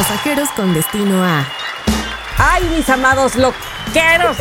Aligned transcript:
Pasajeros 0.00 0.48
con 0.52 0.72
destino 0.72 1.22
a. 1.22 1.44
Ay, 2.38 2.64
mis 2.74 2.88
amados 2.88 3.36
loqueros, 3.36 4.38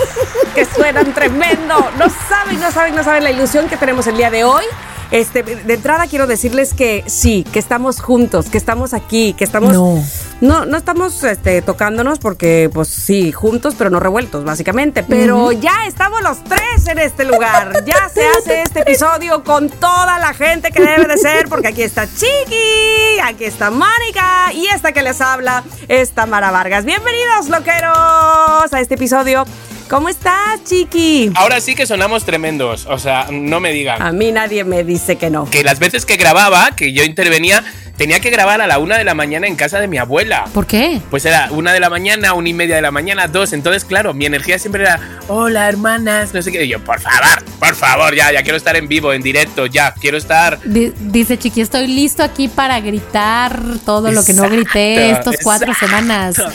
que 0.56 0.64
suenan 0.64 1.14
tremendo. 1.14 1.92
No 1.98 2.06
saben, 2.30 2.62
no 2.62 2.72
saben, 2.72 2.96
no 2.96 3.04
saben 3.04 3.26
la 3.26 3.32
ilusión 3.32 3.68
que 3.68 3.76
tenemos 3.76 4.08
el 4.08 4.16
día 4.16 4.32
de 4.32 4.46
hoy. 4.46 4.64
Este, 5.12 5.42
de 5.42 5.74
entrada 5.74 6.06
quiero 6.08 6.28
decirles 6.28 6.74
que 6.74 7.04
sí, 7.08 7.44
que 7.52 7.58
estamos 7.58 8.00
juntos, 8.00 8.50
que 8.50 8.58
estamos 8.58 8.94
aquí, 8.94 9.34
que 9.34 9.44
estamos. 9.44 9.74
No. 9.74 10.04
No, 10.42 10.66
no 10.66 10.78
estamos 10.78 11.22
este, 11.24 11.62
tocándonos 11.62 12.20
porque, 12.20 12.70
pues 12.74 12.88
sí, 12.88 13.32
juntos, 13.34 13.76
pero 13.78 13.90
no 13.90 14.00
revueltos, 14.00 14.46
básicamente. 14.46 15.04
Pero 15.04 15.52
ya 15.52 15.86
estamos 15.86 16.22
los 16.22 16.42
tres 16.44 16.88
en 16.88 17.00
este 17.00 17.26
lugar. 17.26 17.84
Ya 17.86 18.08
se 18.08 18.26
hace 18.26 18.62
este 18.62 18.82
episodio 18.82 19.44
con 19.44 19.70
toda 19.70 20.18
la 20.20 20.34
gente 20.34 20.72
que 20.72 20.82
debe 20.82 21.06
de 21.06 21.18
ser, 21.18 21.50
porque 21.50 21.70
aquí 21.70 21.82
está 21.82 22.08
Chiqui, 22.08 23.20
aquí 23.24 23.46
está 23.46 23.70
Mónica 23.70 24.54
y 24.54 24.68
esta 24.68 24.92
que 24.92 25.02
les 25.02 25.20
habla 25.20 25.64
es 25.88 26.12
Tamara 26.12 26.52
Vargas. 26.52 26.86
Bienvenidos, 26.86 27.50
loqueros, 27.50 28.72
a 28.72 28.80
este 28.80 28.94
episodio. 28.96 29.44
¿Cómo 29.90 30.08
estás, 30.08 30.64
Chiqui? 30.66 31.32
Ahora 31.34 31.60
sí 31.60 31.74
que 31.74 31.88
sonamos 31.88 32.24
tremendos, 32.24 32.86
o 32.86 33.00
sea, 33.00 33.26
no 33.32 33.60
me 33.60 33.72
digan. 33.72 34.00
A 34.00 34.12
mí 34.12 34.32
nadie 34.32 34.64
me 34.64 34.84
dice 34.84 35.16
que 35.16 35.32
no. 35.32 35.50
Que 35.50 35.64
las 35.64 35.80
veces 35.80 36.06
que 36.06 36.16
grababa, 36.16 36.70
que 36.76 36.94
yo 36.94 37.04
intervenía, 37.04 37.64
tenía 38.00 38.20
que 38.22 38.30
grabar 38.32 38.62
a 38.62 38.66
la 38.68 38.80
una 38.80 38.98
de 38.98 39.04
la 39.04 39.14
mañana 39.14 39.46
en 39.46 39.56
casa 39.58 39.80
de 39.80 39.88
mi 39.88 39.98
abuela. 39.98 40.46
¿Por 40.54 40.66
qué? 40.66 41.02
Pues 41.12 41.26
era 41.26 41.50
una 41.52 41.74
de 41.74 41.82
la 41.82 41.90
mañana, 41.90 42.34
una 42.34 42.48
y 42.50 42.54
media 42.54 42.78
de 42.78 42.82
la 42.82 42.92
mañana, 42.92 43.28
dos. 43.28 43.52
Entonces, 43.54 43.84
claro, 43.84 44.14
mi 44.14 44.26
energía 44.26 44.58
siempre 44.58 44.84
era, 44.84 45.00
hola 45.28 45.68
hermanas, 45.68 46.34
no 46.34 46.42
sé 46.42 46.52
qué. 46.52 46.64
Y 46.64 46.70
yo, 46.70 46.84
por 46.84 47.02
favor, 47.02 47.44
por 47.60 47.76
favor, 47.76 48.16
ya, 48.16 48.32
ya 48.32 48.42
quiero 48.42 48.58
estar 48.58 48.76
en 48.78 48.88
vivo, 48.88 49.12
en 49.12 49.22
directo, 49.22 49.66
ya, 49.66 49.94
quiero 49.94 50.18
estar. 50.18 50.60
Di- 50.64 50.94
dice 50.98 51.38
Chiqui, 51.38 51.60
estoy 51.62 51.88
listo 51.88 52.24
aquí 52.24 52.48
para 52.48 52.80
gritar 52.80 53.60
todo 53.86 54.10
lo 54.12 54.24
que 54.24 54.34
no 54.34 54.50
grité 54.50 55.12
estos 55.12 55.36
cuatro 55.44 55.74
semanas. 55.74 56.36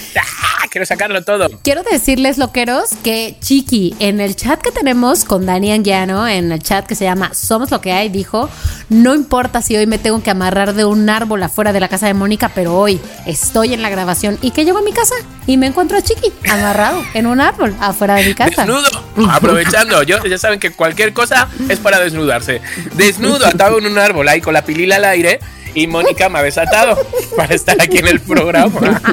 Ah, 0.57 0.67
quiero 0.71 0.87
sacarlo 0.87 1.23
todo. 1.23 1.51
Quiero 1.63 1.83
decirles, 1.83 2.39
loqueros, 2.39 2.91
que 3.03 3.37
Chiqui, 3.41 3.95
en 3.99 4.19
el 4.21 4.35
chat 4.35 4.61
que 4.63 4.71
tenemos 4.73 5.25
con 5.27 5.45
Dani 5.45 5.73
Anguiano, 5.73 6.27
en 6.27 6.53
el 6.53 6.63
chat 6.63 6.87
que 6.87 6.95
se 6.95 7.05
llama 7.05 7.35
Somos 7.35 7.71
lo 7.71 7.81
que 7.83 7.93
hay, 7.93 8.09
dijo, 8.09 8.49
no 8.89 9.15
importa 9.15 9.61
si 9.61 9.77
hoy 9.77 9.87
me 9.87 9.99
tengo 9.99 10.23
que 10.23 10.31
amarrar 10.31 10.73
de 10.73 10.85
un 10.87 11.11
árbol 11.11 11.34
afuera 11.43 11.73
de 11.73 11.81
la 11.81 11.89
casa 11.89 12.07
de 12.07 12.15
Mónica, 12.15 12.51
pero 12.55 12.77
hoy 12.77 13.01
estoy 13.27 13.75
en 13.75 13.83
la 13.83 13.91
grabación 13.91 14.39
y 14.43 14.51
que 14.53 14.65
llego 14.65 14.79
a 14.79 14.83
mi 14.83 14.93
casa 14.93 15.15
y 15.47 15.57
me 15.57 15.67
encuentro 15.67 15.99
a 15.99 16.03
Chiqui 16.03 16.33
amarrado 16.51 17.03
en 17.15 17.27
un 17.27 17.41
árbol 17.41 17.75
afuera 17.81 18.15
de 18.15 18.25
mi 18.27 18.35
casa. 18.35 18.65
Desnudo, 18.65 18.89
aprovechando. 19.31 20.03
Yo, 20.03 20.25
ya 20.25 20.39
saben 20.39 20.61
que 20.61 20.71
cualquier 20.71 21.13
cosa 21.13 21.49
es 21.69 21.79
para 21.81 21.99
desnudarse. 22.01 22.61
Desnudo, 22.95 23.47
atado 23.47 23.79
en 23.79 23.87
un 23.87 23.99
árbol 23.99 24.29
ahí 24.29 24.41
con 24.41 24.55
la 24.55 24.63
pilila 24.65 24.97
al 24.97 25.05
aire. 25.05 25.41
Y 25.77 25.89
Mónica 25.89 26.29
me 26.29 26.39
ha 26.39 26.43
desatado 26.43 26.97
para 27.37 27.53
estar 27.53 27.77
aquí 27.83 27.99
en 27.99 28.07
el 28.07 28.21
programa. 28.21 29.01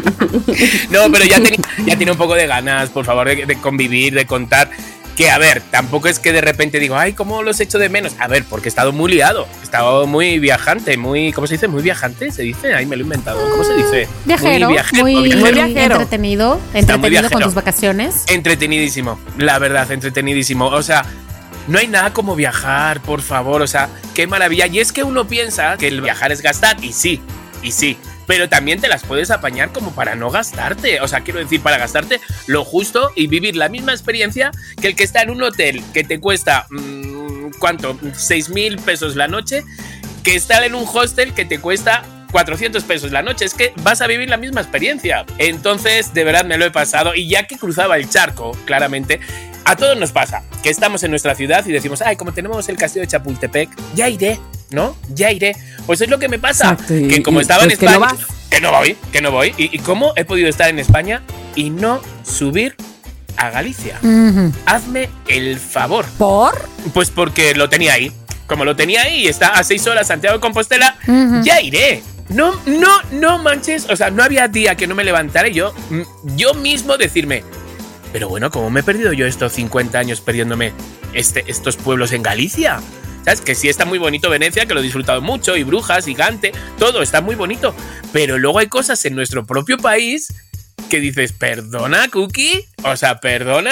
No, 0.91 1.11
pero 1.11 1.25
ya, 1.25 1.35
tenía- 1.41 1.59
ya 1.85 1.95
tiene 1.97 2.11
un 2.11 2.17
poco 2.17 2.35
de 2.35 2.47
ganas, 2.47 2.89
por 2.89 3.05
favor, 3.05 3.27
de, 3.27 3.45
de 3.45 3.55
convivir, 3.57 4.13
de 4.13 4.25
contar. 4.25 4.69
Que 5.15 5.29
a 5.29 5.37
ver, 5.37 5.61
tampoco 5.71 6.07
es 6.07 6.19
que 6.19 6.31
de 6.31 6.41
repente 6.41 6.79
digo, 6.79 6.95
ay, 6.95 7.13
¿cómo 7.13 7.43
los 7.43 7.59
echo 7.59 7.77
de 7.77 7.89
menos? 7.89 8.13
A 8.19 8.27
ver, 8.27 8.45
porque 8.49 8.67
he 8.67 8.69
estado 8.69 8.91
muy 8.91 9.11
liado, 9.11 9.47
he 9.59 9.63
estado 9.63 10.07
muy 10.07 10.39
viajante, 10.39 10.97
muy, 10.97 11.31
¿cómo 11.33 11.47
se 11.47 11.55
dice? 11.55 11.67
Muy 11.67 11.83
viajante, 11.83 12.31
se 12.31 12.43
dice, 12.43 12.73
ahí 12.73 12.85
me 12.85 12.95
lo 12.95 13.01
he 13.01 13.05
inventado, 13.05 13.49
¿cómo 13.51 13.63
se 13.63 13.73
dice? 13.75 14.07
Viajero, 14.25 14.67
muy, 14.67 14.73
viajero, 14.73 15.03
muy 15.03 15.23
viajero. 15.23 15.53
viajero. 15.53 15.95
entretenido, 15.95 16.55
muy 16.55 16.79
entretenido 16.79 17.29
con 17.29 17.41
tus 17.43 17.53
vacaciones. 17.53 18.23
Entretenidísimo, 18.27 19.19
la 19.37 19.59
verdad, 19.59 19.91
entretenidísimo. 19.91 20.67
O 20.67 20.83
sea, 20.83 21.05
no 21.67 21.77
hay 21.79 21.87
nada 21.87 22.13
como 22.13 22.35
viajar, 22.35 23.01
por 23.01 23.21
favor. 23.21 23.61
O 23.61 23.67
sea, 23.67 23.89
qué 24.13 24.27
maravilla. 24.27 24.67
Y 24.67 24.79
es 24.79 24.91
que 24.91 25.03
uno 25.03 25.27
piensa 25.27 25.77
que 25.77 25.87
el 25.87 26.01
viajar 26.01 26.31
es 26.31 26.41
gastar, 26.41 26.77
y 26.83 26.93
sí, 26.93 27.21
y 27.61 27.71
sí. 27.71 27.97
Pero 28.27 28.49
también 28.49 28.79
te 28.79 28.87
las 28.87 29.03
puedes 29.03 29.31
apañar 29.31 29.71
como 29.71 29.93
para 29.93 30.15
no 30.15 30.29
gastarte. 30.29 31.01
O 31.01 31.07
sea, 31.07 31.21
quiero 31.21 31.39
decir, 31.39 31.61
para 31.61 31.77
gastarte 31.77 32.19
lo 32.47 32.63
justo 32.63 33.11
y 33.15 33.27
vivir 33.27 33.55
la 33.55 33.69
misma 33.69 33.91
experiencia 33.91 34.51
que 34.79 34.87
el 34.87 34.95
que 34.95 35.03
está 35.03 35.21
en 35.21 35.31
un 35.31 35.41
hotel 35.41 35.83
que 35.93 36.03
te 36.03 36.19
cuesta, 36.19 36.67
mm, 36.69 37.51
¿cuánto? 37.59 37.97
6 38.13 38.49
mil 38.49 38.77
pesos 38.77 39.15
la 39.15 39.27
noche, 39.27 39.63
que 40.23 40.35
estar 40.35 40.63
en 40.63 40.75
un 40.75 40.85
hostel 40.91 41.33
que 41.33 41.45
te 41.45 41.59
cuesta 41.59 42.03
400 42.31 42.83
pesos 42.83 43.11
la 43.11 43.21
noche. 43.21 43.45
Es 43.45 43.53
que 43.53 43.73
vas 43.83 44.01
a 44.01 44.07
vivir 44.07 44.29
la 44.29 44.37
misma 44.37 44.61
experiencia. 44.61 45.25
Entonces, 45.37 46.13
de 46.13 46.23
verdad 46.23 46.45
me 46.45 46.57
lo 46.57 46.65
he 46.65 46.71
pasado. 46.71 47.15
Y 47.15 47.27
ya 47.27 47.47
que 47.47 47.57
cruzaba 47.57 47.97
el 47.97 48.09
charco, 48.09 48.51
claramente, 48.65 49.19
a 49.65 49.75
todos 49.75 49.97
nos 49.97 50.11
pasa 50.11 50.43
que 50.63 50.69
estamos 50.69 51.03
en 51.03 51.11
nuestra 51.11 51.35
ciudad 51.35 51.65
y 51.65 51.71
decimos, 51.71 52.01
ay, 52.01 52.15
como 52.15 52.33
tenemos 52.33 52.67
el 52.69 52.77
castillo 52.77 53.01
de 53.01 53.07
Chapultepec, 53.07 53.69
ya 53.95 54.09
iré, 54.09 54.39
¿no? 54.69 54.95
Ya 55.09 55.31
iré. 55.31 55.55
Pues 55.91 55.99
es 55.99 56.09
lo 56.09 56.19
que 56.19 56.29
me 56.29 56.39
pasa. 56.39 56.71
Exacto, 56.71 56.95
y- 56.95 57.09
que 57.09 57.21
como 57.21 57.39
y- 57.39 57.41
estaba 57.41 57.63
en 57.63 57.67
pues 57.67 57.79
que 57.79 57.85
no 57.85 57.91
España, 57.91 58.15
que 58.49 58.61
no 58.61 58.71
voy, 58.71 58.97
que 59.11 59.21
no 59.21 59.31
voy. 59.31 59.53
¿Y, 59.57 59.75
y 59.75 59.79
cómo 59.79 60.13
he 60.15 60.23
podido 60.23 60.47
estar 60.47 60.69
en 60.69 60.79
España 60.79 61.21
y 61.53 61.69
no 61.69 61.99
subir 62.23 62.77
a 63.35 63.49
Galicia? 63.49 63.99
Hazme 64.65 65.09
el 65.27 65.59
favor. 65.59 66.05
¿Por? 66.17 66.65
Pues 66.93 67.09
porque 67.09 67.55
lo 67.55 67.67
tenía 67.67 67.91
ahí. 67.91 68.09
Como 68.47 68.63
lo 68.63 68.77
tenía 68.77 69.01
ahí 69.01 69.23
y 69.23 69.27
está 69.27 69.49
a 69.49 69.65
seis 69.65 69.85
horas 69.85 70.07
Santiago 70.07 70.37
de 70.37 70.39
Compostela, 70.39 70.95
ya 71.43 71.59
iré. 71.59 72.01
No, 72.29 72.53
no, 72.65 72.87
no 73.11 73.37
manches. 73.39 73.89
O 73.89 73.97
sea, 73.97 74.11
no 74.11 74.23
había 74.23 74.47
día 74.47 74.75
que 74.77 74.87
no 74.87 74.95
me 74.95 75.03
levantara 75.03 75.49
y 75.49 75.53
yo, 75.55 75.73
yo 76.37 76.53
mismo 76.53 76.95
decirme, 76.95 77.43
pero 78.13 78.29
bueno, 78.29 78.49
¿cómo 78.49 78.69
me 78.69 78.79
he 78.79 78.83
perdido 78.83 79.11
yo 79.11 79.25
estos 79.27 79.51
50 79.51 79.99
años 79.99 80.21
perdiéndome 80.21 80.71
este, 81.13 81.43
estos 81.51 81.75
pueblos 81.75 82.13
en 82.13 82.23
Galicia? 82.23 82.79
¿Sabes? 83.23 83.41
Que 83.41 83.55
sí 83.55 83.69
está 83.69 83.85
muy 83.85 83.99
bonito 83.99 84.29
Venecia, 84.29 84.65
que 84.65 84.73
lo 84.73 84.79
he 84.79 84.83
disfrutado 84.83 85.21
mucho, 85.21 85.55
y 85.57 85.63
Brujas, 85.63 86.07
y 86.07 86.13
Gante, 86.13 86.51
todo 86.79 87.01
está 87.01 87.21
muy 87.21 87.35
bonito. 87.35 87.75
Pero 88.11 88.37
luego 88.37 88.59
hay 88.59 88.67
cosas 88.67 89.03
en 89.05 89.15
nuestro 89.15 89.45
propio 89.45 89.77
país 89.77 90.33
que 90.89 90.99
dices, 90.99 91.31
perdona, 91.31 92.07
Cookie, 92.09 92.67
o 92.83 92.97
sea, 92.97 93.19
perdona. 93.19 93.71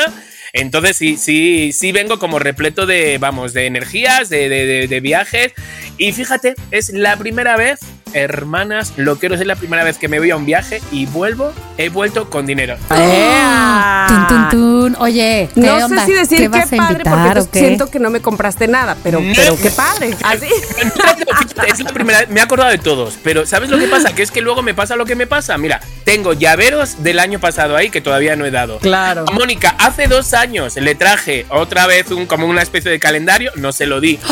Entonces 0.53 0.97
sí, 0.97 1.17
sí, 1.17 1.71
sí 1.73 1.91
vengo 1.91 2.17
como 2.17 2.39
repleto 2.39 2.85
de, 2.85 3.17
vamos, 3.19 3.53
de 3.53 3.65
energías, 3.67 4.29
de, 4.29 4.49
de, 4.49 4.65
de- 4.65 4.87
de 4.87 4.99
viajes. 4.99 5.51
Y 5.97 6.11
fíjate, 6.11 6.55
es 6.71 6.89
la 6.89 7.17
primera 7.17 7.55
vez, 7.57 7.79
hermanas, 8.13 8.93
loqueros, 8.97 9.39
es 9.39 9.47
la 9.47 9.55
primera 9.55 9.83
vez 9.83 9.97
que 9.97 10.07
me 10.07 10.19
voy 10.19 10.31
a 10.31 10.35
un 10.35 10.45
viaje 10.45 10.81
y 10.91 11.05
vuelvo, 11.05 11.51
he 11.77 11.89
vuelto 11.89 12.29
con 12.29 12.45
dinero. 12.45 12.75
¡Ea! 12.91 14.05
Tun, 14.07 14.27
tun, 14.27 14.49
tun. 14.49 14.95
Oye, 14.99 15.49
¿qué 15.53 15.61
No 15.61 15.75
onda? 15.85 16.01
sé 16.01 16.05
si 16.07 16.13
decir 16.13 16.37
¿Qué 16.37 16.43
qué, 16.43 16.49
vas 16.49 16.73
a 16.73 16.77
padre, 16.77 16.91
invitar 16.93 17.37
porque 17.37 17.59
siento 17.59 17.89
que 17.91 17.99
no 17.99 18.09
me 18.09 18.21
compraste 18.21 18.67
nada, 18.67 18.97
pero, 19.03 19.19
No. 19.21 19.33
pero 19.35 19.57
qué 19.57 19.69
padre. 19.71 20.15
Así. 20.23 20.47
es 21.67 21.79
la 21.79 21.91
primera 21.91 22.19
vez, 22.19 22.29
me 22.29 22.39
he 22.39 22.43
acordado 22.43 22.69
de 22.71 22.77
todos, 22.77 23.17
pero 23.23 23.45
¿sabes 23.45 23.69
lo 23.69 23.77
que 23.77 23.87
pasa? 23.87 24.13
Que 24.13 24.23
es 24.23 24.31
que 24.31 24.41
luego 24.41 24.61
me 24.61 24.73
pasa 24.73 24.95
lo 24.95 25.05
que 25.05 25.15
me 25.15 25.27
pasa. 25.27 25.57
Mira, 25.57 25.79
tengo 26.03 26.33
llaveros 26.33 27.03
del 27.03 27.19
año 27.19 27.39
pasado 27.39 27.75
ahí 27.75 27.89
que 27.89 28.01
todavía 28.01 28.35
no 28.35 28.45
he 28.45 28.51
dado. 28.51 28.79
Claro. 28.79 29.25
A 29.27 29.31
Mónica, 29.31 29.75
hace 29.79 30.07
dos 30.07 30.33
años 30.33 30.75
le 30.75 30.95
traje 30.95 31.45
otra 31.49 31.85
vez 31.87 32.09
un, 32.11 32.25
como 32.25 32.47
una 32.47 32.61
especie 32.61 32.89
de 32.91 32.99
calendario, 32.99 33.51
no 33.55 33.71
se 33.71 33.85
lo 33.85 33.99
di. 34.01 34.19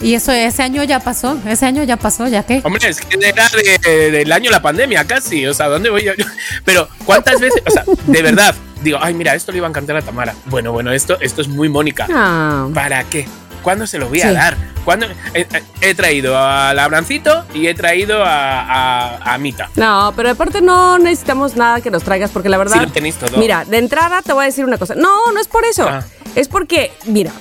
Y 0.00 0.14
eso, 0.14 0.30
ese 0.30 0.62
año 0.62 0.84
ya 0.84 1.00
pasó, 1.00 1.36
ese 1.44 1.66
año 1.66 1.82
ya 1.82 1.96
pasó, 1.96 2.28
¿ya 2.28 2.44
qué? 2.44 2.60
Hombre, 2.62 2.88
es 2.88 3.00
que 3.00 3.16
era 3.22 3.48
de- 3.48 4.10
del 4.10 4.32
año 4.32 4.50
la 4.50 4.62
pandemia 4.62 5.06
casi, 5.06 5.46
o 5.46 5.54
sea, 5.54 5.66
¿dónde 5.68 5.90
voy 5.90 6.04
yo? 6.04 6.12
Pero, 6.64 6.88
¿cuántas 7.04 7.40
veces? 7.40 7.62
O 7.66 7.70
sea, 7.70 7.84
de 8.06 8.22
verdad, 8.22 8.54
digo, 8.82 8.98
ay, 9.00 9.14
mira, 9.14 9.34
esto 9.34 9.52
le 9.52 9.58
iba 9.58 9.66
a 9.66 9.70
encantar 9.70 9.96
a 9.96 10.02
Tamara. 10.02 10.34
Bueno, 10.46 10.72
bueno, 10.72 10.92
esto, 10.92 11.18
esto 11.20 11.40
es 11.42 11.48
muy 11.48 11.68
Mónica. 11.68 12.06
Ah. 12.12 12.68
¿Para 12.74 13.04
qué? 13.04 13.26
¿Cuándo 13.62 13.86
se 13.86 13.98
lo 13.98 14.08
voy 14.08 14.20
a 14.22 14.28
Sí. 14.28 14.34
dar? 14.34 14.56
¿Cuándo? 14.84 15.06
He, 15.34 15.46
he 15.82 15.94
traído 15.94 16.38
al 16.38 16.78
Abrancito 16.78 17.44
y 17.52 17.66
he 17.66 17.74
traído 17.74 18.24
a, 18.24 18.60
a, 18.60 19.34
a 19.34 19.38
Mita. 19.38 19.68
No, 19.76 20.12
pero 20.16 20.30
aparte 20.30 20.62
no 20.62 20.98
necesitamos 20.98 21.56
nada 21.56 21.80
que 21.80 21.90
nos 21.90 22.02
traigas 22.04 22.30
porque 22.30 22.48
la 22.48 22.56
verdad. 22.56 22.78
Sí 22.80 22.86
lo 22.86 22.92
tenéis 22.92 23.16
todo. 23.16 23.36
Mira, 23.36 23.64
de 23.66 23.78
entrada 23.78 24.22
te 24.22 24.32
voy 24.32 24.44
a 24.44 24.46
decir 24.46 24.64
una 24.64 24.78
cosa. 24.78 24.94
No, 24.94 25.32
no 25.32 25.40
es 25.40 25.48
por 25.48 25.64
eso. 25.66 25.86
Ah. 25.88 26.02
Es 26.34 26.48
porque, 26.48 26.92
mira, 27.06 27.32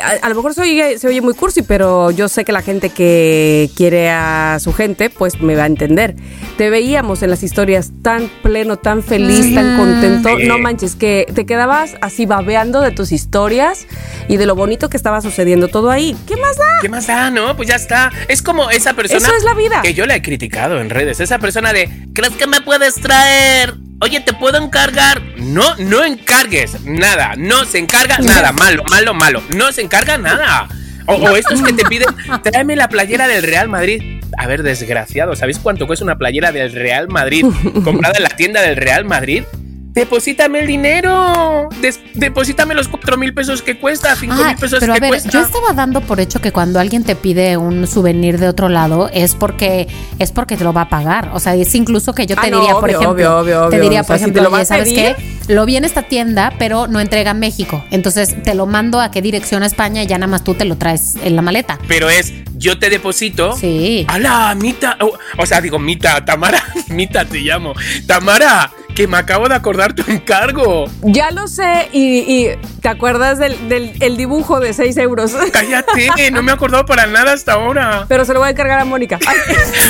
a, 0.00 0.26
a 0.26 0.28
lo 0.28 0.34
mejor 0.34 0.54
se 0.54 0.62
oye, 0.62 0.98
se 0.98 1.08
oye 1.08 1.20
muy 1.20 1.34
cursi, 1.34 1.62
pero 1.62 2.10
yo 2.10 2.28
sé 2.28 2.44
que 2.44 2.52
la 2.52 2.62
gente 2.62 2.90
que 2.90 3.70
quiere 3.76 4.10
a 4.10 4.58
su 4.60 4.72
gente, 4.72 5.10
pues 5.10 5.40
me 5.40 5.54
va 5.54 5.64
a 5.64 5.66
entender. 5.66 6.16
Te 6.56 6.70
veíamos 6.70 7.22
en 7.22 7.30
las 7.30 7.42
historias 7.42 7.90
tan 8.02 8.30
pleno, 8.42 8.76
tan 8.76 9.02
feliz, 9.02 9.54
tan 9.54 9.76
contento. 9.76 10.36
Sí. 10.38 10.46
No 10.46 10.58
manches, 10.58 10.96
que 10.96 11.26
te 11.34 11.46
quedabas 11.46 11.96
así 12.00 12.26
babeando 12.26 12.80
de 12.80 12.90
tus 12.90 13.12
historias 13.12 13.86
y 14.28 14.36
de 14.36 14.46
lo 14.46 14.54
bonito 14.54 14.90
que 14.90 14.96
estaba 14.96 15.20
sucediendo 15.20 15.68
todo 15.68 15.90
ahí. 15.90 16.16
¿Qué 16.26 16.36
más 16.36 16.56
da? 16.56 16.78
¿Qué 16.80 16.88
más 16.88 17.06
da, 17.06 17.30
no? 17.30 17.56
Pues 17.56 17.68
ya 17.68 17.76
está. 17.76 18.10
Es 18.28 18.42
como 18.42 18.70
esa 18.70 18.94
persona. 18.94 19.18
Eso 19.26 19.34
es 19.36 19.44
la 19.44 19.54
vida. 19.54 19.82
Que 19.82 19.94
yo 19.94 20.06
la 20.06 20.16
he 20.16 20.22
criticado 20.22 20.80
en 20.80 20.90
redes. 20.90 21.20
Esa 21.20 21.38
persona 21.38 21.72
de. 21.72 21.88
¿Crees 22.12 22.34
que 22.34 22.46
me 22.46 22.60
puedes 22.60 22.94
traer 22.94 23.74
Oye, 24.02 24.20
¿te 24.20 24.32
puedo 24.32 24.56
encargar? 24.62 25.20
No, 25.36 25.76
no 25.76 26.04
encargues 26.04 26.80
nada. 26.84 27.34
No 27.36 27.66
se 27.66 27.78
encarga 27.78 28.16
nada. 28.18 28.50
Malo, 28.60 28.82
malo, 28.84 29.12
malo. 29.12 29.42
No 29.54 29.72
se 29.72 29.82
encarga 29.82 30.16
nada. 30.16 30.68
O, 31.06 31.14
o 31.14 31.36
estos 31.36 31.62
que 31.62 31.72
te 31.74 31.84
piden, 31.84 32.08
tráeme 32.42 32.76
la 32.76 32.88
playera 32.88 33.28
del 33.28 33.42
Real 33.42 33.68
Madrid. 33.68 34.22
A 34.38 34.46
ver, 34.46 34.62
desgraciado, 34.62 35.36
¿sabéis 35.36 35.58
cuánto 35.58 35.86
cuesta 35.86 36.04
una 36.04 36.16
playera 36.16 36.50
del 36.50 36.72
Real 36.72 37.08
Madrid 37.08 37.44
comprada 37.84 38.16
en 38.16 38.22
la 38.22 38.30
tienda 38.30 38.62
del 38.62 38.76
Real 38.76 39.04
Madrid? 39.04 39.44
Deposítame 39.92 40.60
el 40.60 40.66
dinero. 40.68 41.68
Des- 41.80 41.98
deposítame 42.14 42.74
los 42.74 42.86
cuatro 42.88 43.16
mil 43.16 43.34
pesos 43.34 43.60
que 43.62 43.76
cuesta, 43.78 44.14
cinco 44.14 44.34
Ah, 44.38 44.48
mil 44.48 44.56
pesos 44.56 44.78
pero 44.80 44.92
a 44.92 44.94
que 44.94 45.00
ver, 45.00 45.10
cuesta. 45.10 45.30
yo 45.30 45.40
estaba 45.40 45.72
dando 45.72 46.00
por 46.00 46.20
hecho 46.20 46.40
que 46.40 46.52
cuando 46.52 46.78
alguien 46.78 47.02
te 47.02 47.16
pide 47.16 47.56
un 47.56 47.86
souvenir 47.88 48.38
de 48.38 48.48
otro 48.48 48.68
lado 48.68 49.10
es 49.12 49.34
porque 49.34 49.88
es 50.20 50.30
porque 50.32 50.56
te 50.56 50.62
lo 50.64 50.72
va 50.72 50.82
a 50.82 50.88
pagar. 50.88 51.30
O 51.34 51.40
sea, 51.40 51.54
es 51.56 51.74
incluso 51.74 52.14
que 52.14 52.26
yo 52.26 52.36
te 52.36 52.46
Ah, 52.46 52.50
no, 52.50 52.60
diría, 52.60 52.74
por 52.74 52.84
obvio, 52.84 53.00
ejemplo, 53.00 53.10
obvio, 53.38 53.38
obvio, 53.62 53.68
te 53.68 53.80
diría, 53.80 54.02
O 54.02 54.04
por 54.04 54.16
si 54.16 54.22
ejemplo, 54.22 54.42
te 54.42 54.48
lo 54.48 54.54
oye, 54.54 54.62
a 54.62 54.66
¿sabes 54.66 54.88
pedir- 54.88 55.16
qué? 55.16 55.40
Lo 55.52 55.66
vi 55.66 55.76
en 55.76 55.84
esta 55.84 56.02
tienda, 56.02 56.52
pero 56.58 56.86
no 56.86 57.00
entrega 57.00 57.32
en 57.32 57.40
México. 57.40 57.84
Entonces 57.90 58.40
te 58.44 58.54
lo 58.54 58.66
mando 58.66 59.00
a 59.00 59.10
qué 59.10 59.20
dirección 59.20 59.64
a 59.64 59.66
España 59.66 60.04
y 60.04 60.06
ya 60.06 60.16
nada 60.18 60.30
más 60.30 60.44
tú 60.44 60.54
te 60.54 60.64
lo 60.64 60.76
traes 60.76 61.16
en 61.24 61.34
la 61.34 61.42
maleta. 61.42 61.80
Pero 61.88 62.08
es, 62.08 62.32
yo 62.56 62.78
te 62.78 62.88
deposito. 62.90 63.56
Sí. 63.56 64.04
¡Hala, 64.08 64.54
Mita! 64.54 64.96
O, 65.00 65.12
o 65.42 65.46
sea, 65.46 65.60
digo, 65.60 65.80
Mita, 65.80 66.24
Tamara, 66.24 66.62
Mita 66.88 67.24
te 67.24 67.40
llamo. 67.40 67.74
Tamara, 68.06 68.70
que 68.94 69.06
me 69.06 69.16
acabo 69.16 69.48
de 69.48 69.54
acordar 69.54 69.92
tu 69.94 70.02
encargo. 70.10 70.84
Ya 71.02 71.30
lo 71.30 71.48
sé, 71.48 71.88
y, 71.92 72.18
y 72.20 72.48
¿te 72.80 72.88
acuerdas 72.88 73.38
del, 73.38 73.68
del 73.68 73.92
el 74.00 74.16
dibujo 74.16 74.60
de 74.60 74.72
6 74.72 74.96
euros? 74.98 75.32
Cállate, 75.52 76.30
no 76.30 76.42
me 76.42 76.50
he 76.52 76.54
acordado 76.54 76.84
para 76.86 77.06
nada 77.06 77.32
hasta 77.32 77.52
ahora. 77.54 78.04
Pero 78.08 78.24
se 78.24 78.32
lo 78.32 78.40
voy 78.40 78.48
a 78.48 78.50
encargar 78.50 78.78
a 78.80 78.84
Mónica. 78.84 79.18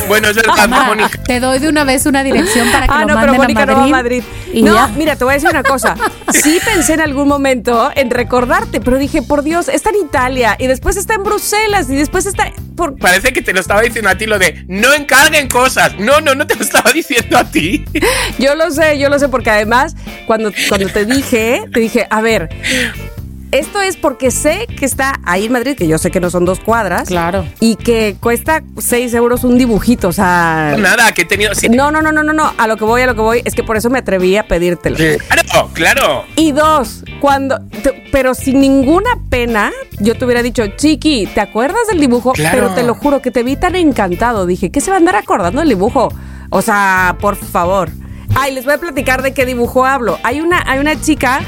Bueno, 0.08 0.28
es 0.28 0.36
verdad, 0.36 0.68
Mónica. 0.68 1.22
te 1.24 1.38
doy 1.40 1.58
de 1.60 1.68
una 1.68 1.84
vez 1.84 2.04
una 2.06 2.22
dirección 2.24 2.70
para 2.72 2.86
que 2.86 2.92
Ah, 2.92 3.00
lo 3.02 3.08
no, 3.08 3.14
manden 3.14 3.30
pero 3.30 3.42
Mónica 3.42 3.62
a 3.62 3.66
no 3.66 3.72
Madrid. 3.76 3.92
va 3.92 3.98
a 3.98 4.02
Madrid. 4.02 4.22
y 4.52 4.62
No, 4.62 4.74
ya. 4.74 4.88
mira, 4.88 5.16
te 5.16 5.24
voy 5.24 5.32
a 5.32 5.34
decir 5.34 5.50
una 5.50 5.62
cosa. 5.62 5.94
Sí 6.32 6.58
pensé 6.64 6.94
en 6.94 7.00
algún 7.00 7.28
momento 7.28 7.90
en 7.94 8.10
recordarte, 8.10 8.80
pero 8.80 8.98
dije, 8.98 9.22
por 9.22 9.42
Dios, 9.42 9.68
está 9.68 9.90
en 9.90 9.96
Italia 10.06 10.56
y 10.58 10.66
después 10.66 10.96
está 10.96 11.14
en 11.14 11.22
Bruselas 11.22 11.88
y 11.90 11.96
después 11.96 12.26
está 12.26 12.50
por 12.76 12.96
Parece 12.98 13.32
que 13.32 13.42
te 13.42 13.52
lo 13.52 13.60
estaba 13.60 13.82
diciendo 13.82 14.10
a 14.10 14.16
ti 14.16 14.26
lo 14.26 14.38
de 14.38 14.64
no 14.66 14.92
encarguen 14.94 15.48
cosas. 15.48 15.96
No, 15.98 16.20
no, 16.20 16.34
no 16.34 16.46
te 16.46 16.54
lo 16.56 16.62
estaba 16.62 16.92
diciendo 16.92 17.38
a 17.38 17.44
ti. 17.44 17.84
Yo 18.38 18.54
lo 18.54 18.70
sé, 18.70 18.98
yo 19.00 19.08
lo 19.08 19.18
sé, 19.18 19.28
porque 19.28 19.50
además, 19.50 19.96
cuando, 20.26 20.52
cuando 20.68 20.88
te 20.88 21.04
dije, 21.06 21.62
te 21.72 21.80
dije, 21.80 22.06
a 22.10 22.20
ver, 22.20 22.48
esto 23.52 23.80
es 23.80 23.96
porque 23.96 24.30
sé 24.30 24.68
que 24.78 24.84
está 24.84 25.18
ahí 25.24 25.46
en 25.46 25.52
Madrid, 25.52 25.74
que 25.76 25.88
yo 25.88 25.98
sé 25.98 26.12
que 26.12 26.20
no 26.20 26.30
son 26.30 26.44
dos 26.44 26.60
cuadras. 26.60 27.08
Claro. 27.08 27.44
Y 27.58 27.74
que 27.74 28.14
cuesta 28.20 28.62
6 28.78 29.12
euros 29.14 29.42
un 29.42 29.58
dibujito, 29.58 30.06
o 30.06 30.12
sea. 30.12 30.76
Nada, 30.78 31.10
que 31.10 31.22
he 31.22 31.24
tenido. 31.24 31.52
sí, 31.56 31.68
No, 31.68 31.90
no, 31.90 32.00
no, 32.00 32.12
no, 32.12 32.22
no, 32.22 32.32
no. 32.32 32.52
A 32.56 32.68
lo 32.68 32.76
que 32.76 32.84
voy, 32.84 33.02
a 33.02 33.06
lo 33.06 33.16
que 33.16 33.20
voy, 33.22 33.42
es 33.44 33.56
que 33.56 33.64
por 33.64 33.76
eso 33.76 33.90
me 33.90 33.98
atreví 33.98 34.36
a 34.36 34.46
pedírtelo. 34.46 34.96
Claro, 34.96 35.68
claro. 35.72 36.24
Y 36.36 36.52
dos, 36.52 37.02
cuando, 37.20 37.58
te- 37.82 38.04
pero 38.12 38.34
sin 38.34 38.60
ninguna 38.60 39.10
pena, 39.30 39.72
yo 39.98 40.14
te 40.16 40.24
hubiera 40.26 40.44
dicho, 40.44 40.64
Chiqui, 40.76 41.26
¿te 41.34 41.40
acuerdas 41.40 41.80
del 41.90 41.98
dibujo? 41.98 42.30
Claro. 42.34 42.56
Pero 42.56 42.74
te 42.76 42.84
lo 42.84 42.94
juro 42.94 43.20
que 43.20 43.32
te 43.32 43.42
vi 43.42 43.56
tan 43.56 43.74
encantado. 43.74 44.46
Dije, 44.46 44.70
¿qué 44.70 44.80
se 44.80 44.92
va 44.92 44.96
a 44.96 45.00
andar 45.00 45.16
acordando 45.16 45.58
del 45.58 45.70
dibujo? 45.70 46.12
O 46.50 46.62
sea, 46.62 47.16
por 47.20 47.34
favor. 47.34 47.90
Ay, 48.34 48.54
les 48.54 48.64
voy 48.64 48.74
a 48.74 48.78
platicar 48.78 49.22
de 49.22 49.32
qué 49.32 49.44
dibujo 49.44 49.84
hablo. 49.84 50.18
Hay 50.22 50.40
una, 50.40 50.62
hay 50.66 50.78
una 50.78 51.00
chica 51.00 51.40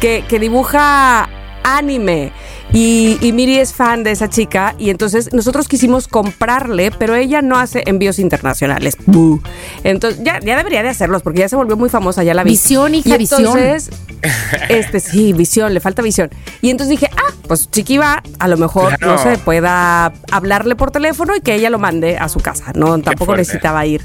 que, 0.00 0.24
que 0.28 0.38
dibuja 0.38 1.28
anime. 1.62 2.32
Y, 2.72 3.18
y 3.20 3.32
Miri 3.32 3.58
es 3.58 3.74
fan 3.74 4.04
de 4.04 4.12
esa 4.12 4.28
chica 4.30 4.76
y 4.78 4.90
entonces 4.90 5.32
nosotros 5.32 5.66
quisimos 5.66 6.06
comprarle, 6.06 6.92
pero 6.92 7.16
ella 7.16 7.42
no 7.42 7.58
hace 7.58 7.82
envíos 7.86 8.20
internacionales. 8.20 8.96
Bú. 9.06 9.42
Entonces 9.82 10.22
ya, 10.22 10.38
ya 10.38 10.56
debería 10.56 10.84
de 10.84 10.88
hacerlos 10.88 11.22
porque 11.22 11.40
ya 11.40 11.48
se 11.48 11.56
volvió 11.56 11.76
muy 11.76 11.88
famosa, 11.90 12.22
ya 12.22 12.32
la 12.32 12.44
vi. 12.44 12.52
Visión, 12.52 12.94
hija, 12.94 13.16
Y 13.16 13.18
visión. 13.18 13.40
entonces, 13.40 13.90
este 14.68 15.00
sí, 15.00 15.32
visión, 15.32 15.74
le 15.74 15.80
falta 15.80 16.00
visión. 16.00 16.30
Y 16.62 16.70
entonces 16.70 16.90
dije, 16.90 17.10
ah, 17.16 17.32
pues 17.48 17.68
Chiqui 17.72 17.98
va, 17.98 18.22
a 18.38 18.46
lo 18.46 18.56
mejor, 18.56 18.96
Claro. 18.96 19.16
no 19.16 19.18
sé, 19.22 19.36
pueda 19.38 20.12
hablarle 20.30 20.76
por 20.76 20.92
teléfono 20.92 21.34
y 21.34 21.40
que 21.40 21.56
ella 21.56 21.70
lo 21.70 21.80
mande 21.80 22.18
a 22.18 22.28
su 22.28 22.38
casa. 22.38 22.70
No, 22.76 22.96
tampoco 23.00 23.34
necesitaba 23.34 23.84
ir. 23.84 24.00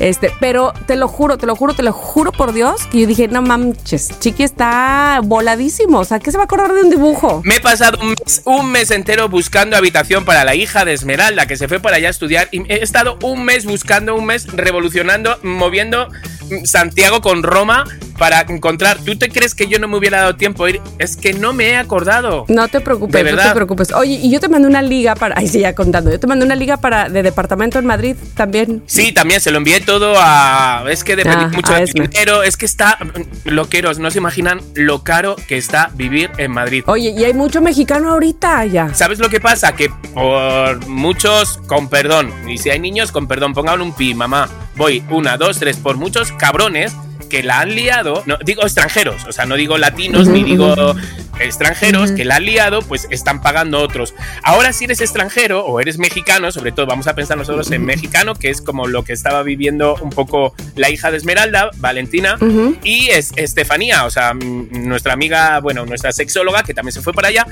Este, 0.00 0.32
pero 0.40 0.72
te 0.86 0.96
lo 0.96 1.08
juro, 1.08 1.36
te 1.36 1.46
lo 1.46 1.54
juro, 1.54 1.74
te 1.74 1.82
lo 1.82 1.92
juro 1.92 2.32
por 2.32 2.52
Dios, 2.52 2.86
que 2.86 3.00
yo 3.00 3.06
dije, 3.06 3.28
no 3.28 3.42
manches, 3.42 4.18
Chiqui 4.18 4.42
está 4.42 5.20
voladísimo. 5.22 6.00
O 6.00 6.04
sea, 6.04 6.18
¿qué 6.18 6.32
se 6.32 6.38
va 6.38 6.44
a 6.44 6.46
acordar 6.46 6.72
de 6.72 6.82
un 6.82 6.90
dibujo? 6.90 7.42
Me 7.44 7.56
he 7.56 7.60
pasado 7.60 7.98
un 8.00 8.10
mes, 8.10 8.42
un 8.46 8.72
mes 8.72 8.90
entero 8.90 9.28
buscando 9.28 9.76
habitación 9.76 10.24
para 10.24 10.44
la 10.44 10.54
hija 10.54 10.86
de 10.86 10.94
Esmeralda, 10.94 11.46
que 11.46 11.56
se 11.56 11.68
fue 11.68 11.80
para 11.80 11.96
allá 11.96 12.08
a 12.08 12.10
estudiar. 12.10 12.48
Y 12.50 12.62
he 12.72 12.82
estado 12.82 13.18
un 13.22 13.44
mes 13.44 13.66
buscando, 13.66 14.14
un 14.14 14.24
mes 14.24 14.46
revolucionando, 14.46 15.38
moviendo 15.42 16.08
mm, 16.08 16.64
Santiago 16.64 17.20
con 17.20 17.42
Roma 17.42 17.84
para 18.20 18.42
encontrar. 18.42 18.98
¿Tú 19.02 19.16
te 19.16 19.30
crees 19.30 19.54
que 19.54 19.66
yo 19.66 19.78
no 19.78 19.88
me 19.88 19.96
hubiera 19.96 20.20
dado 20.20 20.36
tiempo 20.36 20.66
a 20.66 20.70
ir? 20.70 20.82
Es 20.98 21.16
que 21.16 21.32
no 21.32 21.54
me 21.54 21.70
he 21.70 21.76
acordado. 21.76 22.44
No 22.48 22.68
te 22.68 22.82
preocupes, 22.82 23.24
De 23.24 23.32
no 23.32 23.42
te 23.42 23.50
preocupes. 23.54 23.94
Oye, 23.94 24.20
y 24.22 24.30
yo 24.30 24.38
te 24.40 24.48
mandé 24.50 24.68
una 24.68 24.82
liga 24.82 25.14
para, 25.14 25.36
ay, 25.38 25.48
sí, 25.48 25.60
ya 25.60 25.74
contando, 25.74 26.10
yo 26.10 26.20
te 26.20 26.26
mandé 26.26 26.44
una 26.44 26.54
liga 26.54 26.76
para 26.76 27.08
de 27.08 27.22
departamento 27.22 27.78
en 27.78 27.86
Madrid 27.86 28.16
también. 28.34 28.82
Sí, 28.84 29.12
también 29.12 29.40
se 29.40 29.50
lo 29.50 29.56
envié 29.56 29.80
todo 29.80 30.16
a. 30.18 30.84
Es 30.90 31.02
que 31.02 31.16
depende 31.16 31.46
Ah, 31.46 31.50
mucho 31.50 31.72
de 31.72 31.86
dinero. 31.86 32.42
Es 32.42 32.58
que 32.58 32.66
está. 32.66 32.98
Loqueros, 33.44 33.98
no 33.98 34.10
se 34.10 34.18
imaginan 34.18 34.60
lo 34.74 35.02
caro 35.02 35.34
que 35.48 35.56
está 35.56 35.90
vivir 35.94 36.30
en 36.36 36.50
Madrid. 36.50 36.84
Oye, 36.88 37.14
y 37.16 37.24
hay 37.24 37.32
mucho 37.32 37.62
mexicano 37.62 38.10
ahorita 38.10 38.66
ya. 38.66 38.92
¿Sabes 38.92 39.18
lo 39.18 39.30
que 39.30 39.40
pasa? 39.40 39.72
Que 39.74 39.88
por 40.12 40.86
muchos, 40.86 41.56
con 41.66 41.88
perdón, 41.88 42.30
y 42.46 42.58
si 42.58 42.68
hay 42.68 42.80
niños, 42.80 43.12
con 43.12 43.26
perdón, 43.26 43.54
pongan 43.54 43.80
un 43.80 43.94
pi, 43.94 44.12
mamá. 44.12 44.46
Voy, 44.76 45.02
una, 45.08 45.38
dos, 45.38 45.58
tres, 45.58 45.78
por 45.78 45.96
muchos 45.96 46.32
cabrones 46.32 46.92
que 47.30 47.42
la 47.42 47.60
han 47.60 47.74
liado, 47.74 48.22
no, 48.26 48.36
digo 48.44 48.62
extranjeros, 48.62 49.24
o 49.26 49.32
sea, 49.32 49.46
no 49.46 49.56
digo 49.56 49.78
latinos 49.78 50.28
ni 50.28 50.44
digo 50.44 50.94
extranjeros 51.40 52.12
que 52.12 52.26
la 52.26 52.36
han 52.36 52.44
liado, 52.44 52.82
pues 52.82 53.06
están 53.10 53.40
pagando 53.40 53.80
otros. 53.80 54.12
Ahora 54.42 54.74
si 54.74 54.84
eres 54.84 55.00
extranjero 55.00 55.64
o 55.64 55.80
eres 55.80 55.98
mexicano, 55.98 56.52
sobre 56.52 56.72
todo 56.72 56.84
vamos 56.84 57.06
a 57.06 57.14
pensar 57.14 57.38
nosotros 57.38 57.70
en 57.70 57.86
mexicano, 57.86 58.34
que 58.34 58.50
es 58.50 58.60
como 58.60 58.86
lo 58.86 59.04
que 59.04 59.14
estaba 59.14 59.42
viviendo 59.42 59.96
un 60.02 60.10
poco 60.10 60.54
la 60.76 60.90
hija 60.90 61.10
de 61.10 61.16
Esmeralda, 61.16 61.70
Valentina, 61.78 62.36
y 62.84 63.08
es 63.08 63.32
Estefanía, 63.36 64.04
o 64.04 64.10
sea, 64.10 64.34
nuestra 64.34 65.14
amiga, 65.14 65.60
bueno, 65.60 65.86
nuestra 65.86 66.12
sexóloga, 66.12 66.62
que 66.64 66.74
también 66.74 66.92
se 66.92 67.00
fue 67.00 67.14
para 67.14 67.28
allá, 67.28 67.46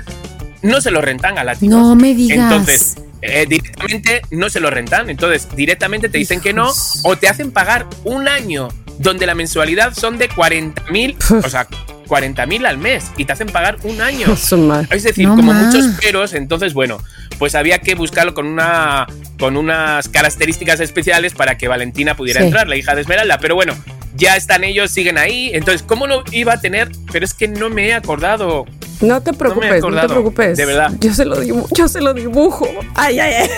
no 0.60 0.80
se 0.80 0.90
lo 0.90 1.00
rentan 1.00 1.38
a 1.38 1.44
latinos. 1.44 1.80
No 1.80 1.94
me 1.94 2.14
digas. 2.14 2.38
Entonces, 2.38 2.96
eh, 3.22 3.46
directamente 3.48 4.22
no 4.30 4.50
se 4.50 4.60
lo 4.60 4.70
rentan. 4.70 5.08
Entonces, 5.08 5.48
directamente 5.54 6.08
te 6.08 6.18
dicen 6.18 6.40
que 6.40 6.52
no 6.52 6.72
o 7.04 7.16
te 7.16 7.28
hacen 7.28 7.52
pagar 7.52 7.86
un 8.04 8.28
año 8.28 8.68
donde 8.98 9.26
la 9.26 9.34
mensualidad 9.34 9.94
son 9.94 10.18
de 10.18 10.28
40 10.28 10.84
mil, 10.90 11.16
o 11.44 11.48
sea, 11.48 11.66
40 12.06 12.46
mil 12.46 12.64
al 12.66 12.78
mes 12.78 13.10
y 13.16 13.24
te 13.24 13.32
hacen 13.32 13.48
pagar 13.48 13.76
un 13.84 14.00
año. 14.00 14.26
Es 14.90 15.02
decir, 15.02 15.28
No 15.28 15.36
como 15.36 15.52
más. 15.52 15.66
muchos 15.66 15.86
peros, 16.00 16.32
entonces, 16.34 16.74
bueno, 16.74 16.98
pues 17.38 17.54
había 17.54 17.78
que 17.78 17.94
buscarlo 17.94 18.34
con 18.34 18.46
una 18.46 19.06
con 19.38 19.56
unas 19.56 20.08
características 20.08 20.80
especiales 20.80 21.34
para 21.34 21.56
que 21.56 21.68
Valentina 21.68 22.16
pudiera 22.16 22.40
Sí. 22.40 22.46
entrar, 22.46 22.66
la 22.68 22.76
hija 22.76 22.94
de 22.96 23.02
Esmeralda. 23.02 23.38
Pero 23.38 23.54
bueno, 23.54 23.74
ya 24.16 24.34
están 24.36 24.64
ellos, 24.64 24.90
siguen 24.90 25.16
ahí. 25.16 25.50
Entonces, 25.54 25.84
¿cómo 25.86 26.08
no 26.08 26.24
iba 26.32 26.54
a 26.54 26.60
tener? 26.60 26.90
Pero 27.12 27.24
es 27.24 27.34
que 27.34 27.46
no 27.46 27.70
me 27.70 27.86
he 27.88 27.94
acordado. 27.94 28.66
No 29.00 29.20
te 29.22 29.32
preocupes, 29.32 29.68
no, 29.68 29.72
te 29.74 29.78
acordado, 29.78 30.08
preocupes. 30.08 30.56
de 30.56 30.66
verdad. 30.66 30.90
Yo 30.98 31.14
se 31.14 31.24
lo 31.24 31.38
dibujo, 31.40 31.68
yo 31.74 31.88
se 31.88 32.00
lo 32.00 32.14
dibujo. 32.14 32.68
Ay, 32.96 33.20
ay, 33.20 33.32
ay. 33.34 33.50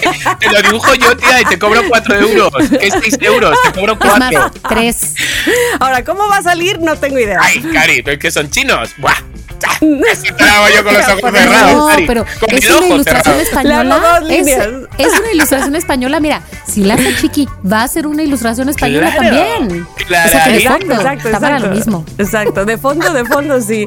Te 0.40 0.50
lo 0.50 0.62
dibujo 0.62 0.94
yo, 0.94 1.16
tía, 1.16 1.40
y 1.40 1.44
te 1.44 1.58
cobro 1.58 1.82
4 1.88 2.14
euros. 2.20 2.50
¿Qué 2.80 2.86
es 2.88 2.94
6 3.02 3.18
euros? 3.20 3.56
Te 3.64 3.72
cobro 3.80 3.92
Es 4.00 4.18
más, 4.18 4.32
4. 4.32 4.50
tres. 4.68 5.14
Ahora, 5.80 6.04
¿cómo 6.04 6.26
va 6.28 6.38
a 6.38 6.42
salir? 6.42 6.80
No 6.80 6.96
tengo 6.96 7.18
idea. 7.18 7.38
Ay, 7.40 7.60
Cari, 7.72 8.02
¿pero 8.02 8.14
es 8.14 8.18
que 8.20 8.30
son 8.30 8.50
chinos? 8.50 8.90
¡Buah! 8.98 9.12
Así 10.12 10.22
te 10.36 10.44
yo 10.76 10.84
con 10.84 10.94
los 10.94 11.08
ojos 11.08 11.22
No, 11.22 11.30
cerrados, 11.38 11.74
No, 12.00 12.06
pero 12.06 12.24
Con 12.40 12.54
es 12.54 12.70
una 12.70 12.86
ilustración 12.86 13.44
cerrado. 13.44 13.68
Le 13.68 13.74
hago 13.74 13.82
española. 13.82 14.20
dos 14.20 14.30
Es, 14.30 14.36
líneas. 14.38 14.68
Es 14.98 15.18
una 15.18 15.32
ilustración 15.32 15.74
española. 15.76 16.20
Mira, 16.20 16.42
si 16.66 16.84
la 16.84 16.94
hace 16.94 17.14
Chiqui, 17.16 17.48
va 17.70 17.82
a 17.82 17.88
ser 17.88 18.06
una 18.06 18.22
ilustración 18.22 18.68
española 18.68 19.12
Claro, 19.16 19.36
también. 19.36 19.86
claro. 20.06 20.28
O 20.28 20.32
sea, 20.32 20.44
que 20.44 20.50
de 20.52 20.58
Exacto, 20.58 20.86
fondo 20.94 21.10
está 21.10 21.40
para 21.40 21.58
lo 21.58 21.68
mismo. 21.68 22.04
Exacto, 22.18 22.64
de 22.64 22.78
fondo, 22.78 23.12
de 23.12 23.24
fondo, 23.24 23.60
sí. 23.60 23.86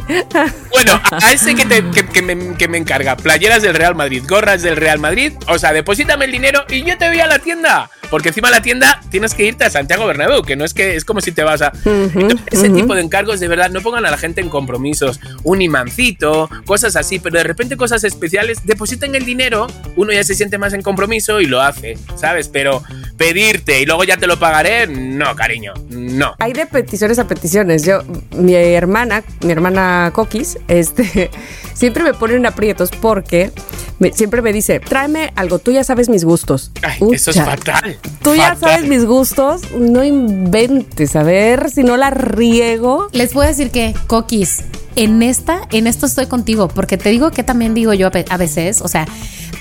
Bueno, 0.71 0.99
a 1.11 1.31
ese 1.33 1.55
que, 1.55 1.65
te- 1.65 1.89
que, 1.91 2.05
que 2.07 2.21
me, 2.21 2.55
que 2.55 2.67
me 2.67 2.77
encarga, 2.77 3.15
playeras 3.17 3.61
del 3.61 3.75
Real 3.75 3.95
Madrid, 3.95 4.23
gorras 4.27 4.61
del 4.61 4.75
Real 4.77 4.99
Madrid, 4.99 5.33
o 5.47 5.59
sea, 5.59 5.73
deposítame 5.73 6.25
el 6.25 6.31
dinero 6.31 6.63
y 6.69 6.83
yo 6.83 6.97
te 6.97 7.07
voy 7.09 7.19
a 7.19 7.27
la 7.27 7.39
tienda. 7.39 7.89
Porque 8.09 8.27
encima 8.27 8.49
a 8.49 8.51
la 8.51 8.61
tienda 8.61 8.99
tienes 9.09 9.33
que 9.33 9.45
irte 9.45 9.63
a 9.63 9.69
Santiago 9.69 10.05
Bernabéu, 10.05 10.41
que 10.41 10.57
no 10.57 10.65
es 10.65 10.73
que 10.73 10.97
es 10.97 11.05
como 11.05 11.21
si 11.21 11.31
te 11.31 11.43
vas 11.43 11.61
a... 11.61 11.71
Entonces, 11.85 12.39
ese 12.47 12.69
tipo 12.69 12.93
de 12.93 13.01
encargos, 13.01 13.39
de 13.39 13.47
verdad, 13.47 13.69
no 13.69 13.79
pongan 13.79 14.05
a 14.05 14.11
la 14.11 14.17
gente 14.17 14.41
en 14.41 14.49
compromisos. 14.49 15.21
Un 15.43 15.61
imancito, 15.61 16.49
cosas 16.65 16.97
así, 16.97 17.19
pero 17.19 17.37
de 17.37 17.43
repente 17.45 17.77
cosas 17.77 18.03
especiales, 18.03 18.65
depositen 18.65 19.15
el 19.15 19.23
dinero, 19.23 19.67
uno 19.95 20.11
ya 20.11 20.25
se 20.25 20.35
siente 20.35 20.57
más 20.57 20.73
en 20.73 20.81
compromiso 20.81 21.00
y 21.41 21.45
lo 21.45 21.61
hace, 21.61 21.97
¿sabes? 22.15 22.47
Pero 22.47 22.81
pedirte 23.17 23.81
y 23.81 23.85
luego 23.85 24.03
ya 24.03 24.17
te 24.17 24.27
lo 24.27 24.39
pagaré, 24.39 24.87
no, 24.87 25.35
cariño, 25.35 25.73
no. 25.89 26.33
Hay 26.39 26.53
de 26.53 26.65
peticiones 26.65 27.19
a 27.19 27.27
peticiones. 27.27 27.83
Yo, 27.85 27.99
mi 28.35 28.53
hermana, 28.55 29.23
mi 29.41 29.51
hermana 29.51 30.11
Coquis, 30.13 30.57
este, 30.67 31.29
siempre 31.73 32.03
me 32.03 32.13
pone 32.13 32.35
en 32.35 32.45
aprietos 32.45 32.89
porque 32.91 33.51
me- 33.99 34.11
siempre 34.13 34.41
me 34.41 34.51
dice, 34.53 34.79
tráeme 34.79 35.31
algo, 35.35 35.59
tú 35.59 35.71
ya 35.71 35.83
sabes 35.83 36.09
mis 36.09 36.23
gustos. 36.25 36.71
Ay, 36.81 36.97
Ucha, 36.99 37.15
eso 37.15 37.31
es 37.31 37.37
fatal. 37.37 37.97
Tú 38.23 38.35
ya 38.35 38.55
sabes 38.55 38.87
mis 38.87 39.05
gustos, 39.05 39.71
no 39.71 40.03
inventes, 40.03 41.15
a 41.15 41.23
ver 41.23 41.69
si 41.69 41.83
no 41.83 41.97
la 41.97 42.09
riego. 42.09 43.07
Les 43.11 43.33
a 43.35 43.47
decir 43.47 43.69
que, 43.71 43.93
Coquis, 44.07 44.63
en 44.95 45.23
esta, 45.23 45.61
en 45.71 45.87
esto 45.87 46.05
estoy 46.05 46.25
contigo, 46.27 46.67
porque 46.67 46.97
te 46.97 47.09
digo 47.09 47.31
que 47.31 47.43
también 47.43 47.73
digo 47.73 47.93
yo 47.93 48.07
a 48.07 48.09
ve- 48.09 48.25
a 48.29 48.37
veces, 48.37 48.81
o 48.81 48.87
sea, 48.87 49.05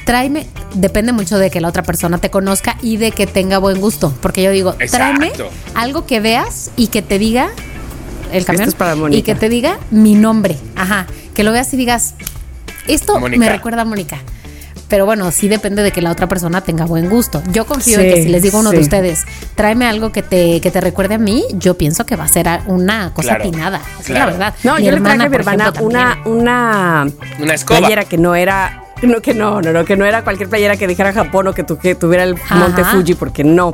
tráeme, 0.05 0.47
depende 0.75 1.13
mucho 1.13 1.39
de 1.39 1.51
que 1.51 1.61
la 1.61 1.69
otra 1.69 1.83
persona 1.83 2.19
te 2.19 2.31
conozca 2.31 2.77
y 2.83 2.97
de 2.97 3.13
que 3.13 3.27
tenga 3.27 3.59
buen 3.59 3.81
gusto, 3.81 4.13
porque 4.21 4.43
yo 4.43 4.51
digo, 4.51 4.75
tráeme 4.91 5.27
Exacto. 5.29 5.51
algo 5.75 6.07
que 6.07 6.21
veas 6.21 6.71
y 6.77 6.89
que 6.89 7.03
te 7.03 7.19
diga 7.19 7.51
el 8.33 8.45
camión 8.45 8.69
es 8.69 8.75
para 8.75 8.95
y 9.11 9.23
que 9.23 9.35
te 9.35 9.49
diga 9.49 9.79
mi 9.91 10.15
nombre, 10.15 10.57
ajá, 10.77 11.07
que 11.35 11.45
lo 11.45 11.53
veas 11.53 11.73
y 11.75 11.77
digas, 11.77 12.15
esto 12.89 13.19
me 13.21 13.49
recuerda 13.49 13.83
a 13.83 13.85
Mónica. 13.85 14.19
Pero 14.91 15.07
bueno, 15.07 15.31
sí 15.31 15.49
depende 15.49 15.83
de 15.83 15.93
que 15.93 16.03
la 16.03 16.11
otra 16.11 16.27
persona 16.29 16.61
tenga 16.61 16.85
buen 16.85 17.09
gusto. 17.09 17.43
Yo 17.53 17.65
confío 17.65 18.01
en 18.01 18.13
que 18.15 18.23
si 18.25 18.29
les 18.29 18.43
digo 18.43 18.59
a 18.59 18.61
uno 18.61 18.71
de 18.73 18.81
ustedes, 18.81 19.25
tráeme 19.55 19.87
algo 19.87 20.11
que 20.13 20.23
te, 20.23 20.61
que 20.61 20.71
te 20.71 20.81
recuerde 20.83 21.15
a 21.15 21.19
mí, 21.19 21.45
yo 21.55 21.79
pienso 21.79 22.05
que 22.05 22.17
va 22.17 22.25
a 22.25 22.29
ser 22.29 22.49
una 22.67 23.15
cosa 23.15 23.37
Claro, 23.37 23.45
atinada. 23.49 23.79
Esa 23.79 24.01
es 24.03 24.09
la 24.11 24.15
claro. 24.17 24.33
verdad. 24.33 24.55
No, 24.65 24.75
Mi 24.77 24.85
yo 24.85 24.91
le 24.91 25.01
traje 25.01 25.23
a 25.23 25.29
mi 25.29 25.37
hermana 25.37 25.63
ejemplo, 25.69 25.85
una, 25.87 26.19
una 26.25 27.07
Una 27.41 27.55
escoba. 27.55 27.79
playera 27.79 28.05
que 28.05 28.19
no 28.19 28.35
era, 28.35 28.83
no 29.03 29.21
que 29.23 29.33
no, 29.33 29.63
no, 29.63 29.73
no, 29.73 29.85
que 29.85 29.97
no 29.97 30.05
era 30.05 30.25
cualquier 30.25 30.49
playera 30.49 30.77
que 30.77 30.87
dijera 30.89 31.13
Japón 31.13 31.47
o 31.47 31.53
que, 31.55 31.63
tu- 31.63 31.79
que 31.79 31.95
tuviera 31.95 32.25
el 32.25 32.35
Ajá. 32.35 32.57
monte 32.57 32.83
Fuji, 32.85 33.15
porque 33.15 33.45
no. 33.45 33.73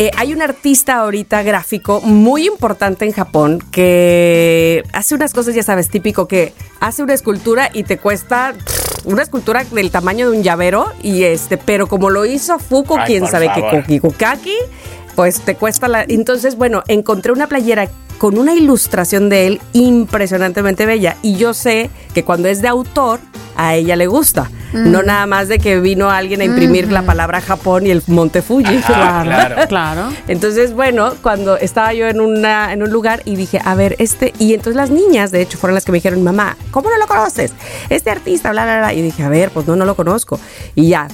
Eh, 0.00 0.12
hay 0.16 0.32
un 0.32 0.40
artista 0.42 1.00
ahorita 1.00 1.42
gráfico 1.42 2.00
muy 2.00 2.46
importante 2.46 3.04
en 3.04 3.10
Japón 3.10 3.58
que 3.72 4.84
hace 4.92 5.16
unas 5.16 5.32
cosas, 5.34 5.56
ya 5.56 5.64
sabes, 5.64 5.88
típico 5.88 6.28
que 6.28 6.52
hace 6.78 7.02
una 7.02 7.14
escultura 7.14 7.68
y 7.72 7.82
te 7.82 7.98
cuesta 7.98 8.54
una 9.04 9.22
escultura 9.22 9.64
del 9.64 9.90
tamaño 9.90 10.30
de 10.30 10.36
un 10.36 10.44
llavero 10.44 10.92
y 11.02 11.24
este, 11.24 11.56
pero 11.56 11.88
como 11.88 12.10
lo 12.10 12.26
hizo 12.26 12.60
Fuku, 12.60 12.96
Ay, 12.96 13.06
quién 13.06 13.26
sabe 13.26 13.50
qué 13.52 14.00
Kukaki, 14.00 14.54
pues 15.16 15.40
te 15.40 15.56
cuesta 15.56 15.88
la. 15.88 16.04
Entonces, 16.06 16.54
bueno, 16.54 16.84
encontré 16.86 17.32
una 17.32 17.48
playera 17.48 17.88
con 18.18 18.38
una 18.38 18.54
ilustración 18.54 19.28
de 19.28 19.48
él 19.48 19.60
impresionantemente 19.72 20.86
bella 20.86 21.16
y 21.22 21.34
yo 21.34 21.54
sé 21.54 21.90
que 22.14 22.22
cuando 22.22 22.46
es 22.46 22.62
de 22.62 22.68
autor 22.68 23.18
a 23.56 23.74
ella 23.74 23.96
le 23.96 24.06
gusta, 24.06 24.48
no 24.72 25.02
nada 25.02 25.26
más 25.26 25.48
de 25.48 25.58
que 25.58 25.80
vino 25.80 26.10
alguien 26.10 26.40
a 26.40 26.44
imprimir 26.44 26.90
la 26.92 27.02
palabra 27.02 27.40
Japón 27.40 27.86
y 27.86 27.90
el 27.90 28.02
Monte 28.06 28.42
Fuji. 28.42 28.76
Ajá, 28.76 29.22
claro. 29.22 29.68
Claro. 29.68 30.12
Entonces, 30.26 30.72
bueno, 30.72 31.14
cuando 31.22 31.56
estaba 31.56 31.92
yo 31.94 32.06
en, 32.06 32.20
una, 32.20 32.72
en 32.72 32.82
un 32.82 32.90
lugar 32.90 33.22
y 33.24 33.36
dije, 33.36 33.60
a 33.64 33.74
ver, 33.74 33.96
este, 33.98 34.32
y 34.38 34.54
entonces 34.54 34.76
las 34.76 34.90
niñas, 34.90 35.30
de 35.30 35.40
hecho, 35.42 35.58
fueron 35.58 35.74
las 35.74 35.84
que 35.84 35.92
me 35.92 35.96
dijeron, 35.96 36.22
mamá, 36.22 36.56
¿cómo 36.70 36.90
no 36.90 36.98
lo 36.98 37.06
conoces? 37.06 37.52
Este 37.88 38.10
artista, 38.10 38.50
bla, 38.50 38.64
bla, 38.64 38.78
bla. 38.78 38.94
Y 38.94 39.02
dije, 39.02 39.22
a 39.22 39.28
ver, 39.28 39.50
pues 39.50 39.66
no, 39.66 39.76
no 39.76 39.84
lo 39.84 39.94
conozco. 39.94 40.38
Y 40.74 40.88
ya, 40.88 41.08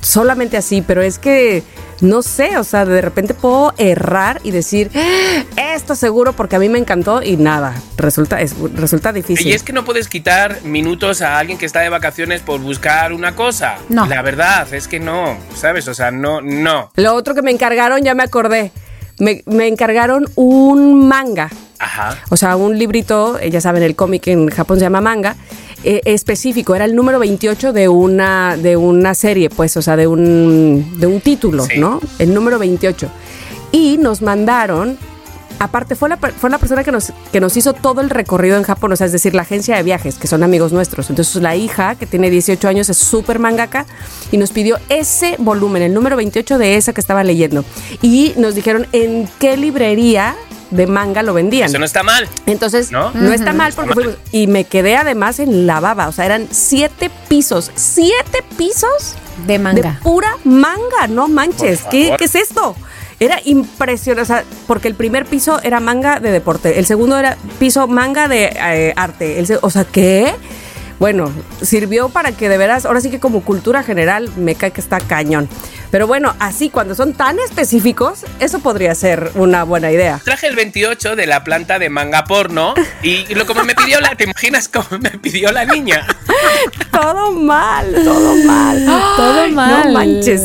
solamente 0.00 0.56
así, 0.56 0.82
pero 0.82 1.02
es 1.02 1.18
que 1.18 1.62
no 2.00 2.22
sé, 2.22 2.56
o 2.58 2.64
sea, 2.64 2.84
de 2.84 3.00
repente 3.00 3.34
puedo 3.34 3.72
errar 3.78 4.40
y 4.44 4.50
decir, 4.50 4.90
"Ah, 4.94 5.44
esto 5.74 5.94
seguro 5.94 6.32
porque 6.32 6.56
a 6.56 6.58
mí 6.58 6.68
me 6.68 6.78
encantó 6.78 7.22
y 7.22 7.36
nada, 7.36 7.74
resulta, 7.96 8.40
es, 8.40 8.54
resulta 8.74 9.12
difícil. 9.12 9.46
Y 9.48 9.52
es 9.52 9.62
que 9.62 9.72
no 9.72 9.84
puedes 9.84 10.08
quitar 10.08 10.62
minutos 10.62 11.22
a 11.22 11.38
alguien 11.38 11.58
que 11.58 11.66
está 11.66 11.80
de 11.80 11.88
vacaciones 11.88 12.40
por 12.40 12.60
buscar 12.60 13.12
una 13.12 13.34
cosa. 13.34 13.76
No. 13.88 14.06
La 14.06 14.22
verdad 14.22 14.72
es 14.72 14.88
que 14.88 15.00
no, 15.00 15.36
¿sabes? 15.54 15.88
O 15.88 15.94
sea, 15.94 16.10
no, 16.10 16.40
no. 16.40 16.90
Lo 16.96 17.14
otro 17.14 17.34
que 17.34 17.42
me 17.42 17.50
encargaron, 17.50 18.02
ya 18.02 18.14
me 18.14 18.22
acordé, 18.22 18.72
me, 19.18 19.42
me 19.46 19.66
encargaron 19.68 20.28
un 20.36 21.06
manga. 21.08 21.50
Ajá. 21.78 22.16
O 22.30 22.36
sea, 22.36 22.56
un 22.56 22.78
librito, 22.78 23.38
eh, 23.38 23.50
ya 23.50 23.60
saben, 23.60 23.82
el 23.82 23.94
cómic 23.96 24.28
en 24.28 24.48
Japón 24.48 24.78
se 24.78 24.84
llama 24.84 25.00
manga, 25.00 25.36
eh, 25.84 26.00
específico, 26.06 26.74
era 26.74 26.84
el 26.84 26.94
número 26.96 27.18
28 27.18 27.72
de 27.72 27.88
una, 27.88 28.56
de 28.56 28.76
una 28.76 29.14
serie, 29.14 29.50
pues, 29.50 29.76
o 29.76 29.82
sea, 29.82 29.96
de 29.96 30.06
un, 30.06 30.94
de 30.98 31.06
un 31.06 31.20
título, 31.20 31.64
Sí. 31.64 31.78
¿no? 31.78 32.00
El 32.18 32.34
número 32.34 32.58
28. 32.58 33.08
Y 33.72 33.98
nos 33.98 34.22
mandaron, 34.22 34.96
aparte 35.58 35.94
fue 35.94 36.08
la, 36.08 36.16
fue 36.16 36.48
la 36.50 36.58
persona 36.58 36.84
que 36.84 36.92
nos, 36.92 37.12
que 37.32 37.40
nos 37.40 37.56
hizo 37.56 37.72
todo 37.72 38.00
el 38.00 38.10
recorrido 38.10 38.56
en 38.56 38.62
Japón, 38.62 38.92
o 38.92 38.96
sea, 38.96 39.06
es 39.06 39.12
decir, 39.12 39.34
la 39.34 39.42
agencia 39.42 39.76
de 39.76 39.82
viajes, 39.82 40.16
que 40.16 40.26
son 40.26 40.42
amigos 40.42 40.72
nuestros. 40.72 41.10
Entonces 41.10 41.42
la 41.42 41.56
hija, 41.56 41.94
que 41.96 42.06
tiene 42.06 42.30
18 42.30 42.68
años, 42.68 42.88
es 42.88 42.96
súper 42.98 43.38
mangaka, 43.38 43.86
y 44.32 44.36
nos 44.36 44.50
pidió 44.52 44.78
ese 44.88 45.36
volumen, 45.38 45.82
el 45.82 45.92
número 45.92 46.16
28 46.16 46.58
de 46.58 46.76
esa 46.76 46.92
que 46.92 47.00
estaba 47.00 47.24
leyendo. 47.24 47.64
Y 48.00 48.32
nos 48.36 48.54
dijeron 48.54 48.86
en 48.92 49.28
qué 49.38 49.56
librería 49.56 50.36
de 50.70 50.86
manga 50.86 51.22
lo 51.22 51.34
vendían. 51.34 51.68
Eso 51.68 51.78
no 51.78 51.84
está 51.84 52.02
mal. 52.02 52.28
Entonces, 52.46 52.90
¿No? 52.90 53.10
no, 53.12 53.32
está 53.32 53.52
mal 53.52 53.72
porque 53.72 53.90
Está 53.90 54.00
mal. 54.02 54.14
fuimos. 54.16 54.32
Y 54.32 54.46
me 54.46 54.64
quedé 54.64 54.96
además 54.96 55.38
en 55.38 55.66
la 55.66 55.80
baba. 55.80 56.08
O 56.08 56.12
sea, 56.12 56.26
eran 56.26 56.48
siete 56.50 57.10
pisos. 57.28 57.70
¿Siete 57.74 58.44
pisos? 58.56 59.14
De 59.46 59.58
manga. 59.58 59.92
De 59.92 59.98
pura 60.02 60.36
manga. 60.44 61.06
No 61.08 61.28
manches. 61.28 61.82
¿Qué, 61.90 62.14
qué 62.18 62.24
es 62.24 62.34
esto? 62.34 62.76
Era 63.20 63.40
impresionante. 63.44 64.22
O 64.22 64.26
sea, 64.36 64.44
porque 64.66 64.88
el 64.88 64.94
primer 64.94 65.26
piso 65.26 65.60
era 65.62 65.80
manga 65.80 66.20
de 66.20 66.30
deporte. 66.30 66.78
El 66.78 66.86
segundo 66.86 67.18
era 67.18 67.36
piso 67.58 67.86
manga 67.86 68.28
de 68.28 68.44
eh, 68.54 68.92
arte. 68.96 69.38
El 69.38 69.58
o 69.62 69.70
sea, 69.70 69.84
¿qué? 69.84 70.34
Bueno, 70.98 71.30
sirvió 71.60 72.08
para 72.08 72.32
que 72.32 72.48
de 72.48 72.56
veras, 72.56 72.86
ahora 72.86 73.00
sí 73.00 73.10
que 73.10 73.18
como 73.20 73.42
cultura 73.42 73.82
general 73.82 74.30
me 74.36 74.54
cae 74.54 74.70
que 74.70 74.80
está 74.80 75.00
cañón. 75.00 75.48
Pero 75.94 76.08
bueno, 76.08 76.34
así 76.40 76.70
cuando 76.70 76.96
son 76.96 77.12
tan 77.12 77.38
específicos, 77.38 78.24
eso 78.40 78.58
podría 78.58 78.92
ser 78.96 79.30
una 79.36 79.62
buena 79.62 79.92
idea. 79.92 80.20
Traje 80.24 80.48
el 80.48 80.56
28 80.56 81.14
de 81.14 81.24
la 81.28 81.44
planta 81.44 81.78
de 81.78 81.88
manga 81.88 82.24
porno 82.24 82.74
y 83.00 83.32
lo 83.32 83.46
como 83.46 83.62
me 83.62 83.76
pidió 83.76 84.00
la, 84.00 84.16
¿te 84.16 84.24
imaginas 84.24 84.66
cómo 84.68 84.98
me 85.00 85.10
pidió 85.10 85.52
la 85.52 85.64
niña? 85.64 86.04
Todo 86.90 87.30
mal, 87.30 87.86
todo 88.04 88.34
mal. 88.44 88.84
Todo 89.16 89.48
mal. 89.50 89.84
No 89.86 89.92
manches. 89.92 90.42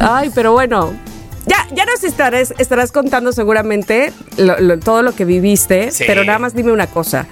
Ay, 0.00 0.32
pero 0.34 0.50
bueno. 0.50 0.94
Ya, 1.46 1.66
ya 1.72 1.84
nos 1.84 2.02
estarás, 2.04 2.52
estarás 2.58 2.90
contando 2.92 3.32
seguramente 3.32 4.12
lo- 4.36 4.58
lo- 4.60 4.78
todo 4.80 5.02
lo 5.02 5.14
que 5.14 5.24
viviste, 5.24 5.90
Sí. 5.92 6.04
pero 6.08 6.24
nada 6.24 6.38
más 6.40 6.54
dime 6.54 6.70
una 6.72 6.86
cosa. 6.88 7.26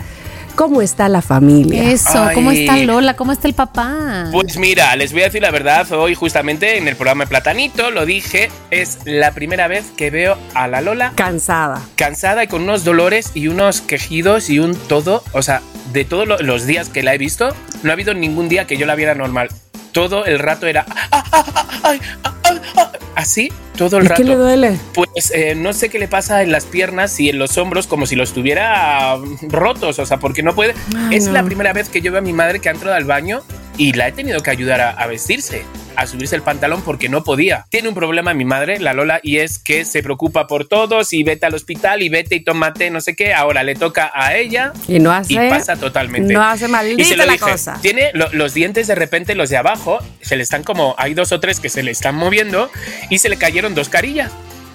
¿Cómo 0.59 0.83
está 0.83 1.09
la 1.09 1.23
familia? 1.23 1.89
Eso, 1.93 2.31
¿cómo 2.35 2.51
está 2.51 2.77
Lola? 2.79 3.15
¿Cómo 3.15 3.31
está 3.31 3.47
el 3.47 3.55
papá? 3.55 4.27
Pues 4.33 4.57
mira, 4.57 4.97
les 4.97 5.13
voy 5.13 5.23
a 5.23 5.27
decir 5.27 5.41
la 5.41 5.53
verdad, 5.53 5.91
hoy 5.93 6.17
justamente 6.17 6.79
en 6.79 6.89
el 6.89 6.97
programa 6.97 7.27
Platanito 7.27 7.93
lo 7.93 8.05
dije, 8.05 8.51
es 8.73 8.99
la 9.05 9.31
primera 9.31 9.69
vez 9.69 9.87
que 9.97 10.11
veo 10.11 10.37
a 10.55 10.67
la 10.67 10.81
Lola 10.81 11.13
Cansada. 11.15 11.81
cansada 11.95 12.43
y 12.43 12.49
con 12.49 12.63
unos 12.63 12.83
dolores 12.83 13.31
y 13.35 13.47
unos 13.47 13.81
quejidos 13.83 14.51
y 14.51 14.59
un 14.59 14.75
todo, 14.75 15.23
o 15.33 15.43
sea, 15.43 15.63
de 15.93 16.05
todos 16.05 16.27
lo- 16.27 16.39
los 16.39 16.67
días 16.67 16.89
que 16.89 17.05
la 17.05 17.15
he 17.15 17.19
visto, 17.19 17.55
no 17.85 17.91
ha 17.91 17.93
habido 17.93 18.13
ningún 18.13 18.49
día 18.49 18.67
que 18.67 18.77
yo 18.77 18.85
la 18.85 18.97
viera 18.97 19.15
normal. 19.15 19.49
Todo 19.93 20.25
el 20.27 20.41
rato 20.41 20.67
era 20.67 20.85
"Ah, 21.13 21.23
ah, 21.31 21.45
ah, 21.55 21.67
ay, 21.85 22.01
ah, 22.25 22.35
ah, 22.43 22.55
ah", 22.77 22.93
así, 23.15 23.53
todo 23.79 23.99
el 23.99 24.05
¿Y 24.05 24.09
rato. 24.09 24.23
qué 24.23 24.29
le 24.29 24.35
duele? 24.37 24.77
Pues 24.93 25.31
eh, 25.35 25.55
no 25.55 25.73
sé 25.73 25.89
qué 25.89 25.99
le 25.99 26.09
pasa 26.09 26.43
en 26.43 26.53
las 26.53 26.67
piernas 26.67 27.19
y 27.21 27.31
en 27.31 27.39
los 27.39 27.57
hombros 27.57 27.87
como 27.87 28.05
si 28.05 28.17
los 28.17 28.33
tuviera 28.33 29.17
rotos, 29.49 29.99
o 29.99 30.05
sea, 30.07 30.19
porque 30.19 30.43
no 30.43 30.55
puede. 30.55 30.75
Ay, 30.97 31.17
es 31.17 31.27
no. 31.27 31.33
la 31.33 31.43
primera 31.45 31.73
vez 31.73 31.89
que 31.89 32.01
yo 32.01 32.11
veo 32.13 32.19
a 32.19 32.23
mi 32.23 32.33
madre 32.33 32.61
que 32.61 32.69
ha 32.69 32.73
entrado 32.73 32.95
al 32.97 33.05
baño 33.05 33.43
y 33.79 33.93
la 33.95 34.09
he 34.09 34.13
tenido 34.13 34.43
que 34.43 34.51
ayudar 34.51 34.81
a, 34.83 34.91
a 34.91 35.07
vestirse, 35.07 35.65
a 35.97 36.07
subirse 36.07 36.37
el 36.37 36.43
pantalón 36.43 36.83
porque 36.83 37.09
no 37.09 37.25
podía. 37.25 37.65
Tiene 37.71 37.89
un 37.89 37.95
problema 37.95 38.35
mi 38.35 38.45
madre, 38.45 38.79
la 38.81 38.93
Lola, 38.93 39.21
y 39.23 39.39
es 39.39 39.59
que 39.59 39.85
se 39.87 40.03
preocupa 40.03 40.47
por 40.47 40.67
todos 40.69 41.13
y 41.15 41.23
vete 41.23 41.47
al 41.47 41.55
hospital 41.55 42.03
y 42.03 42.09
vete 42.09 42.35
y 42.35 42.41
tómate 42.45 42.91
no 42.91 43.01
sé 43.01 43.15
qué. 43.17 43.33
Ahora 43.33 43.63
le 43.63 43.75
toca 43.77 44.11
a 44.13 44.37
ella 44.37 44.73
Y 44.89 44.99
no 44.99 45.13
hace. 45.13 45.33
y 45.33 45.37
pasa 45.49 45.77
totalmente. 45.77 46.33
No 46.35 46.43
hace 46.43 46.65
Y 46.65 46.67
se 46.67 46.73
maldita 46.73 47.11
lo 47.17 47.25
la 47.27 47.33
dije, 47.33 47.39
cosa. 47.51 47.79
Tiene 47.81 48.11
lo- 48.15 48.29
los 48.33 48.53
dientes 48.53 48.87
de 48.89 48.95
repente, 48.97 49.35
los 49.35 49.49
de 49.49 49.57
abajo, 49.57 49.99
se 50.21 50.37
le 50.37 50.43
están 50.43 50.65
como, 50.65 50.95
hay 50.99 51.15
dos 51.15 51.33
o 51.33 51.41
tres 51.41 51.61
que 51.61 51.69
se 51.69 51.83
le 51.85 51.93
están 51.93 52.17
moviendo 52.17 52.71
y 53.09 53.19
se 53.19 53.29
le 53.29 53.37
cayeron 53.37 53.75
dos 53.77 53.89
carillas. 53.89 54.33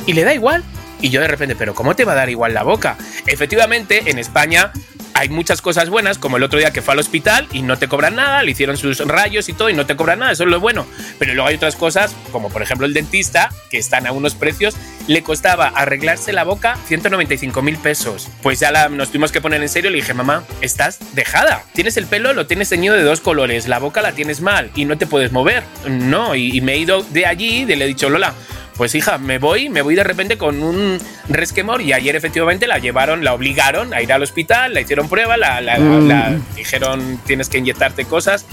Y 0.08 0.14
le 0.14 0.24
da 0.24 0.34
igual. 0.34 0.64
Y 1.02 1.10
yo 1.10 1.20
de 1.20 1.28
repente, 1.28 1.56
pero 1.58 1.76
¿cómo 1.76 1.96
te 1.98 2.06
va 2.06 2.14
a 2.14 2.16
dar 2.16 2.30
igual 2.30 2.54
la 2.54 2.64
boca? 2.64 2.98
Efectivamente, 3.28 4.04
en 4.06 4.20
España 4.20 4.72
hay 5.16 5.30
muchas 5.30 5.62
cosas 5.62 5.90
buenas, 5.90 6.18
como 6.18 6.38
el 6.38 6.44
otro 6.44 6.58
día 6.60 6.72
que 6.72 6.82
fue 6.82 6.94
al 6.94 7.00
hospital 7.00 7.48
y 7.52 7.62
no 7.62 7.78
te 7.78 7.88
cobran 7.88 8.16
nada, 8.16 8.44
le 8.44 8.52
hicieron 8.52 8.78
sus 8.78 9.00
rayos 9.00 9.48
y 9.50 9.54
todo 9.54 9.70
y 9.70 9.74
no 9.74 9.86
te 9.86 9.96
cobran 9.96 10.20
nada, 10.20 10.32
eso 10.32 10.44
es 10.44 10.50
lo 10.50 10.60
bueno. 10.60 10.88
Pero 11.20 11.34
luego 11.34 11.48
hay 11.50 11.56
otras 11.56 11.76
cosas, 11.76 12.16
como 12.32 12.50
por 12.50 12.62
ejemplo 12.62 12.86
el 12.86 12.94
dentista, 12.94 13.50
que 13.70 13.78
están 13.78 14.08
a 14.08 14.12
unos 14.12 14.36
precios, 14.36 14.76
le 15.08 15.22
costaba 15.22 15.68
arreglarse 15.68 16.34
la 16.34 16.44
boca 16.44 16.78
195 16.88 17.62
mil 17.62 17.78
pesos. 17.78 18.28
Pues 18.42 18.60
ya 18.60 18.72
la- 18.72 18.90
nos 18.90 19.10
tuvimos 19.10 19.32
que 19.32 19.42
poner 19.42 19.62
en 19.62 19.70
serio, 19.70 19.90
le 19.92 19.98
dije, 19.98 20.14
mamá, 20.14 20.44
estás 20.62 21.00
dejada. 21.14 21.64
Tienes 21.74 21.98
el 21.98 22.06
pelo, 22.08 22.34
lo 22.34 22.48
tienes 22.48 22.70
teñido 22.70 22.96
de 22.96 23.04
dos 23.04 23.22
colores, 23.22 23.68
la 23.68 23.80
boca 23.80 24.02
la 24.02 24.14
tienes 24.14 24.42
mal 24.42 24.72
y 24.76 24.86
no 24.86 24.98
te 24.98 25.06
puedes 25.08 25.32
mover. 25.32 25.64
No, 25.88 26.36
y, 26.36 26.58
y 26.58 26.62
me 26.62 26.74
he 26.74 26.78
ido 26.78 27.04
de 27.04 27.26
allí 27.26 27.64
y 27.64 27.66
le 27.66 27.84
he 27.84 27.88
dicho, 27.88 28.10
Lola, 28.10 28.34
pues 28.78 28.96
hija, 28.96 29.18
me 29.18 29.38
voy, 29.38 29.70
me 29.70 29.82
voy 29.82 29.96
de 29.96 30.04
repente 30.04 30.38
con 30.38 30.64
un 30.64 31.00
resquemor 31.30 31.82
y 31.82 31.94
ayer 31.94 32.16
efectivamente 32.16 32.68
la 32.68 32.80
llevaron, 32.80 33.24
la 33.24 33.34
obligaron 33.34 33.94
a 33.94 34.02
ir 34.02 34.12
al 34.14 34.24
hospital, 34.24 34.74
la 34.74 34.82
hicieron 34.82 35.10
prueba, 35.10 35.38
la, 35.38 35.62
la- 35.62 35.78
Mm. 35.80 36.08
la 36.08 36.36
dijeron 36.56 37.20
tienes 37.26 37.50
que 37.50 37.58
inyectarte 37.60 38.06
cosas 38.06 38.46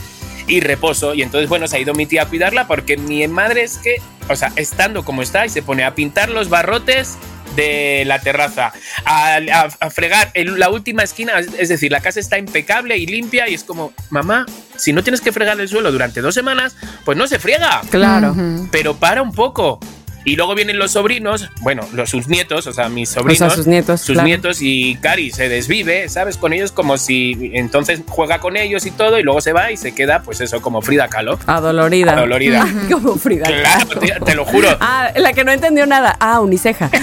y 0.47 0.61
reposo. 0.61 1.15
Y 1.15 1.23
entonces, 1.23 1.49
bueno, 1.49 1.67
se 1.69 1.77
ha 1.77 1.81
ido 1.81 1.95
mi 1.95 2.07
tía 2.07 2.23
a 2.23 2.27
cuidarla 2.27 2.67
porque 2.67 2.97
mi 2.97 3.27
madre 3.29 3.63
es 3.63 3.79
que, 3.79 3.97
o 4.29 4.37
sea, 4.37 4.53
estando 4.57 5.05
como 5.05 5.23
está 5.23 5.47
y 5.47 5.49
se 5.49 5.63
pone 5.63 5.85
a 5.85 5.95
pintar 5.95 6.29
los 6.31 6.49
barrotes 6.49 7.17
de 7.57 8.05
la 8.07 8.21
terraza, 8.21 8.73
a, 9.05 9.37
a- 9.37 9.69
a 9.81 9.91
fregar 9.91 10.31
en 10.35 10.59
la 10.61 10.71
última 10.71 11.03
esquina, 11.03 11.33
es- 11.41 11.69
decir, 11.69 11.91
la 11.91 12.01
casa 12.01 12.21
está 12.21 12.39
impecable 12.39 12.97
y 12.97 13.07
limpia 13.07 13.49
y 13.49 13.55
es 13.55 13.65
como, 13.65 13.93
mamá, 14.11 14.47
si 14.77 14.93
no 14.93 15.03
tienes 15.03 15.21
que 15.21 15.33
fregar 15.33 15.61
el 15.61 15.69
suelo 15.69 15.91
durante 15.91 16.21
dos 16.21 16.35
semanas, 16.35 16.77
pues 17.05 17.19
no 17.19 17.27
se 17.27 17.39
friega. 17.41 17.81
Claro. 17.91 18.37
Pero 18.71 18.95
para 18.97 19.23
un 19.23 19.33
poco. 19.33 19.81
Y 20.25 20.37
luego 20.37 20.55
vienen 20.55 20.79
los 20.79 20.93
sobrinos, 20.93 21.49
bueno, 21.61 21.87
los 21.93 22.11
sus 22.11 22.29
nietos, 22.29 22.67
o 22.67 22.73
sea, 22.73 22.89
mis 22.89 23.09
sobrinos, 23.09 23.55
sus 23.55 23.67
nietos, 23.67 24.01
sus 24.01 24.15
claro. 24.15 24.27
nietos 24.27 24.59
y 24.61 24.97
Cari 24.97 25.31
se 25.31 25.49
desvive, 25.49 26.09
¿sabes? 26.09 26.37
Con 26.37 26.53
ellos 26.53 26.73
como 26.73 26.99
si 26.99 27.51
entonces 27.55 28.03
juega 28.07 28.39
con 28.39 28.57
ellos 28.57 28.85
y 28.85 28.91
todo 28.91 29.19
y 29.19 29.23
luego 29.23 29.41
se 29.41 29.53
va 29.53 29.73
y 29.73 29.77
se 29.77 29.93
queda, 29.95 30.23
pues 30.23 30.41
eso, 30.41 30.61
como 30.61 30.83
Frida 30.83 31.09
Kahlo. 31.09 31.39
Adolorida. 31.47 32.13
Adolorida. 32.13 32.67
Como 32.91 33.17
Frida. 33.17 33.47
Claro, 33.47 33.87
te, 34.01 34.13
te 34.25 34.35
lo 34.35 34.45
juro. 34.45 34.69
Ah, 34.81 35.11
la 35.17 35.33
que 35.33 35.45
no 35.45 35.53
entendió 35.53 35.87
nada. 35.87 36.17
Ah, 36.21 36.41
uniceja. 36.41 36.91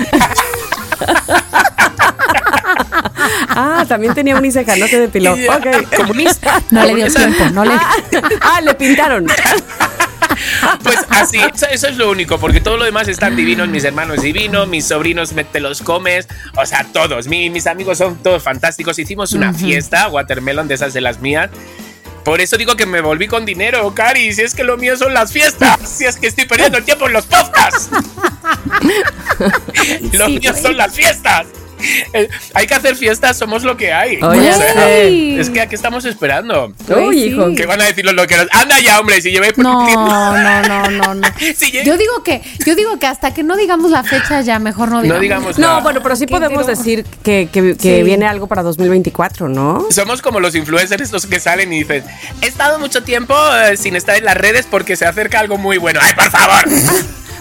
ah, 3.50 3.86
también 3.88 4.14
tenía 4.14 4.36
uniceja, 4.36 4.76
no 4.76 4.88
se 4.88 5.00
depiló. 5.00 5.36
Ok. 5.48 5.96
Comunista. 5.96 6.62
No 6.72 6.84
le 6.86 6.96
dio 6.96 7.08
tiempo, 7.08 7.44
no 7.52 7.64
le 7.66 7.72
Ah, 7.74 7.92
ah, 8.42 8.62
le 8.62 8.74
pintaron. 8.76 9.26
Pues 10.84 10.98
así, 11.10 11.38
eso, 11.38 11.66
eso 11.70 11.88
es 11.88 11.98
lo 11.98 12.10
único, 12.10 12.38
porque 12.40 12.62
todo 12.62 12.78
lo 12.78 12.86
demás 12.86 13.08
están 13.08 13.36
divinos, 13.36 13.68
mis 13.68 13.84
hermanos 13.84 14.22
divinos, 14.22 14.68
mis 14.68 14.86
sobrinos 14.86 15.34
me- 15.34 15.44
te 15.44 15.60
los 15.60 15.82
comes, 15.82 16.28
o 16.56 16.66
sea, 16.66 16.86
todos, 16.94 17.28
mi- 17.28 17.50
mis 17.50 17.68
amigos 17.68 17.98
son 17.98 18.18
todos 18.18 18.44
fantásticos. 18.44 19.00
Hicimos 19.00 19.34
una 19.34 19.54
fiesta, 19.54 20.08
watermelon 20.10 20.68
de 20.68 20.76
esas 20.76 20.94
de 20.94 21.02
las 21.02 21.20
mías. 21.20 21.50
Por 22.24 22.42
eso 22.42 22.58
digo 22.58 22.76
que 22.76 22.86
me 22.86 23.02
volví 23.02 23.28
con 23.28 23.46
dinero, 23.46 23.94
Cari, 23.96 24.34
si 24.34 24.42
es 24.42 24.54
que 24.54 24.64
lo 24.64 24.78
mío 24.78 24.98
son 24.98 25.14
las 25.14 25.32
fiestas, 25.32 25.78
si 25.90 26.06
es 26.06 26.18
que 26.18 26.28
estoy 26.28 26.46
perdiendo 26.46 26.78
el 26.78 26.84
tiempo 26.84 27.08
en 27.08 27.14
los 27.14 27.26
podcasts. 27.26 27.90
lo 30.14 30.26
Sí, 30.28 30.40
mío 30.40 30.54
son 30.62 30.78
las 30.78 30.94
fiestas. 30.94 31.48
Eh, 32.14 32.28
hay 32.54 32.68
que 32.68 32.74
hacer 32.74 32.96
fiestas, 32.96 33.38
somos 33.38 33.64
lo 33.64 33.78
que 33.78 33.92
hay. 33.94 34.18
Oye, 34.22 34.50
O 34.50 34.54
sea, 34.58 34.88
sí. 35.08 35.38
es 35.40 35.50
que 35.50 35.62
aquí 35.62 35.76
estamos 35.76 36.06
esperando. 36.06 36.74
Uy, 36.90 37.24
hijo. 37.26 37.48
¿Qué 37.56 37.66
van 37.66 37.82
a 37.82 37.86
decir 37.86 38.04
los 38.06 38.14
loqueros? 38.16 38.48
Anda 38.52 38.80
ya, 38.80 39.00
hombre, 39.00 39.22
si 39.22 39.32
llevé 39.32 39.54
No, 39.58 39.88
no, 39.88 40.62
no, 40.64 40.90
no, 40.92 41.14
no. 41.16 41.28
Si 41.56 41.72
Yo 41.84 41.98
digo 41.98 42.24
que, 42.24 42.42
yo 42.66 42.76
digo 42.76 42.98
que 43.00 43.08
hasta 43.08 43.34
que 43.34 43.44
no 43.44 43.56
digamos 43.58 43.92
la 43.92 44.04
fecha 44.04 44.42
ya 44.42 44.60
mejor 44.60 44.90
no 44.90 45.02
digamos. 45.02 45.18
No 45.18 45.22
digamos 45.22 45.60
No, 45.60 45.68
nada. 45.68 45.80
bueno, 45.82 46.02
pero 46.04 46.16
sí 46.16 46.28
podemos 46.28 46.66
decir 46.68 47.06
que, 47.24 47.50
que- 47.52 47.76
que 47.78 47.98
Sí. 47.98 48.04
viene 48.04 48.26
algo 48.28 48.48
para 48.48 48.64
2024, 48.64 49.48
¿no? 49.50 49.86
Somos 49.92 50.22
como 50.22 50.40
los 50.40 50.56
influencers 50.56 51.02
estos 51.04 51.26
que 51.26 51.40
salen 51.40 51.72
y 51.74 51.80
dicen, 51.80 52.04
he 52.42 52.48
estado 52.48 52.80
mucho 52.80 53.04
tiempo 53.04 53.36
eh, 53.64 53.78
sin 53.78 53.96
estar 53.96 54.16
en 54.18 54.26
las 54.26 54.36
redes 54.38 54.68
porque 54.70 54.96
se 54.96 55.06
acerca 55.06 55.40
algo 55.40 55.58
muy 55.58 55.78
bueno. 55.78 56.00
¡Ay, 56.02 56.14
por 56.16 56.30
favor! 56.32 56.66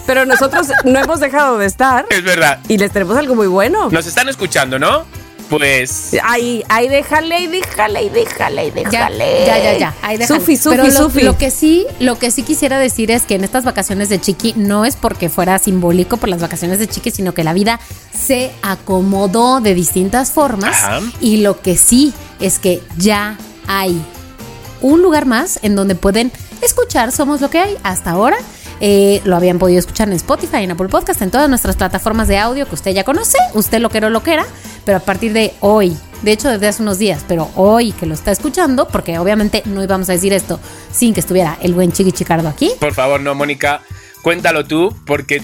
Pero 0.07 0.25
nosotros 0.25 0.67
no 0.85 0.97
hemos 0.97 1.19
dejado 1.19 1.59
de 1.59 1.67
estar 1.67 2.05
es 2.09 2.23
verdad. 2.23 2.59
y 2.67 2.77
les 2.77 2.91
tenemos 2.91 3.15
algo 3.17 3.35
muy 3.35 3.47
bueno. 3.47 3.89
Nos 3.91 4.07
están 4.07 4.27
escuchando, 4.29 4.79
¿no? 4.79 5.05
Pues... 5.49 6.17
Ahí, 6.23 6.63
ahí 6.67 6.89
déjale, 6.89 7.39
y 7.41 7.47
déjale, 7.47 8.03
y 8.03 8.09
déjale, 8.09 8.67
y 8.67 8.71
déjale. 8.71 9.45
ya, 9.45 9.57
ya, 9.57 9.77
ya. 9.77 9.93
Ahí 10.01 10.17
déjalo. 10.17 10.41
Sufi, 10.41 10.57
Sufi, 10.57 10.75
Pero 10.75 10.87
lo, 10.87 10.91
Sufi. 10.91 11.21
lo 11.21 11.37
que 11.37 11.51
sí, 11.51 11.85
lo 11.99 12.19
que 12.19 12.31
sí 12.31 12.43
quisiera 12.43 12.79
decir 12.79 13.11
es 13.11 13.23
que 13.23 13.35
en 13.35 13.43
estas 13.45 13.63
vacaciones 13.63 14.09
de 14.09 14.19
Chiqui 14.19 14.53
no 14.57 14.83
es 14.83 14.95
porque 14.97 15.29
fuera 15.29 15.57
simbólico 15.59 16.17
por 16.17 16.27
las 16.29 16.41
vacaciones 16.41 16.79
de 16.79 16.87
Chiqui, 16.87 17.11
sino 17.11 17.33
que 17.33 17.43
la 17.45 17.53
vida 17.53 17.79
se 18.13 18.51
acomodó 18.61 19.61
de 19.61 19.73
distintas 19.73 20.31
formas. 20.31 20.83
Ajá. 20.83 21.01
Y 21.21 21.37
lo 21.37 21.61
que 21.61 21.77
sí 21.77 22.13
es 22.41 22.59
que 22.59 22.81
ya 22.97 23.37
hay 23.67 24.01
un 24.81 25.01
lugar 25.01 25.25
más 25.25 25.59
en 25.63 25.75
donde 25.75 25.95
pueden 25.95 26.31
escuchar 26.61 27.11
Somos 27.11 27.41
lo 27.41 27.49
que 27.49 27.59
hay 27.59 27.77
hasta 27.83 28.11
ahora. 28.11 28.37
Eh, 28.79 29.21
lo 29.25 29.35
habían 29.35 29.57
podido 29.57 29.79
escuchar 29.79 30.07
en 30.07 30.13
Spotify, 30.13 30.57
en 30.57 30.71
Apple 30.71 30.87
Podcast, 30.87 31.21
en 31.21 31.31
todas 31.31 31.49
nuestras 31.49 31.75
plataformas 31.75 32.27
de 32.27 32.37
audio 32.37 32.67
que 32.67 32.75
usted 32.75 32.91
ya 32.91 33.03
conoce, 33.03 33.37
usted 33.53 33.79
lo 33.79 33.89
quiera 33.89 34.07
o 34.07 34.09
lo 34.09 34.21
quiera, 34.21 34.45
pero 34.85 34.97
a 34.97 35.01
partir 35.01 35.33
de 35.33 35.53
hoy, 35.61 35.97
de 36.21 36.31
hecho 36.31 36.49
desde 36.49 36.67
hace 36.67 36.83
unos 36.83 36.99
días, 36.99 37.23
pero 37.27 37.49
hoy 37.55 37.91
que 37.91 38.05
lo 38.05 38.13
está 38.13 38.31
escuchando, 38.31 38.87
porque 38.87 39.17
obviamente 39.17 39.63
no 39.65 39.83
íbamos 39.83 40.09
a 40.09 40.13
decir 40.13 40.33
esto 40.33 40.59
sin 40.91 41.13
que 41.13 41.21
estuviera 41.21 41.57
el 41.61 41.73
buen 41.73 41.91
Chiqui 41.91 42.11
Chicardo 42.11 42.47
aquí. 42.47 42.71
Por 42.79 42.93
favor, 42.93 43.19
no, 43.19 43.33
Mónica, 43.33 43.81
cuéntalo 44.21 44.65
tú 44.65 44.95
porque 45.05 45.41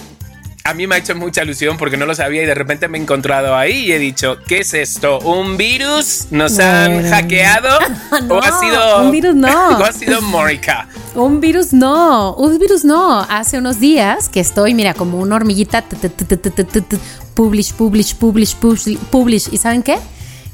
a 0.65 0.73
mí 0.73 0.87
me 0.87 0.95
ha 0.95 0.97
hecho 0.97 1.13
mucha 1.13 1.43
ilusión 1.43 1.77
porque 1.77 1.97
no 1.97 2.05
lo 2.05 2.15
sabía 2.15 2.43
y 2.43 2.45
de 2.45 2.53
repente 2.53 2.87
me 2.87 2.97
he 2.97 3.01
encontrado 3.01 3.55
ahí 3.55 3.87
y 3.87 3.91
he 3.91 3.99
dicho, 3.99 4.37
¿qué 4.47 4.59
es 4.59 4.73
esto? 4.73 5.19
¿Un 5.19 5.57
virus? 5.57 6.27
¿Nos 6.31 6.57
han 6.59 7.09
hackeado? 7.09 7.79
No, 8.23 8.35
¿O 8.35 8.43
ha 8.43 8.59
sido... 8.59 9.01
un 9.01 9.11
virus 9.11 9.35
no. 9.35 9.49
¿O 9.79 9.83
ha 9.83 9.91
sido 9.91 10.21
Mónica? 10.21 10.87
Un 11.15 11.41
virus 11.41 11.73
no, 11.73 12.35
un 12.35 12.57
virus 12.59 12.85
no. 12.85 13.21
Hace 13.21 13.57
unos 13.57 13.79
días 13.79 14.29
que 14.29 14.39
estoy, 14.39 14.73
mira, 14.73 14.93
como 14.93 15.17
una 15.17 15.35
hormiguita, 15.35 15.83
publish, 17.33 17.73
publish, 17.73 18.15
publish, 18.15 18.55
publish, 18.55 18.97
publish. 19.11 19.49
¿Y 19.51 19.57
saben 19.57 19.83
qué? 19.83 19.97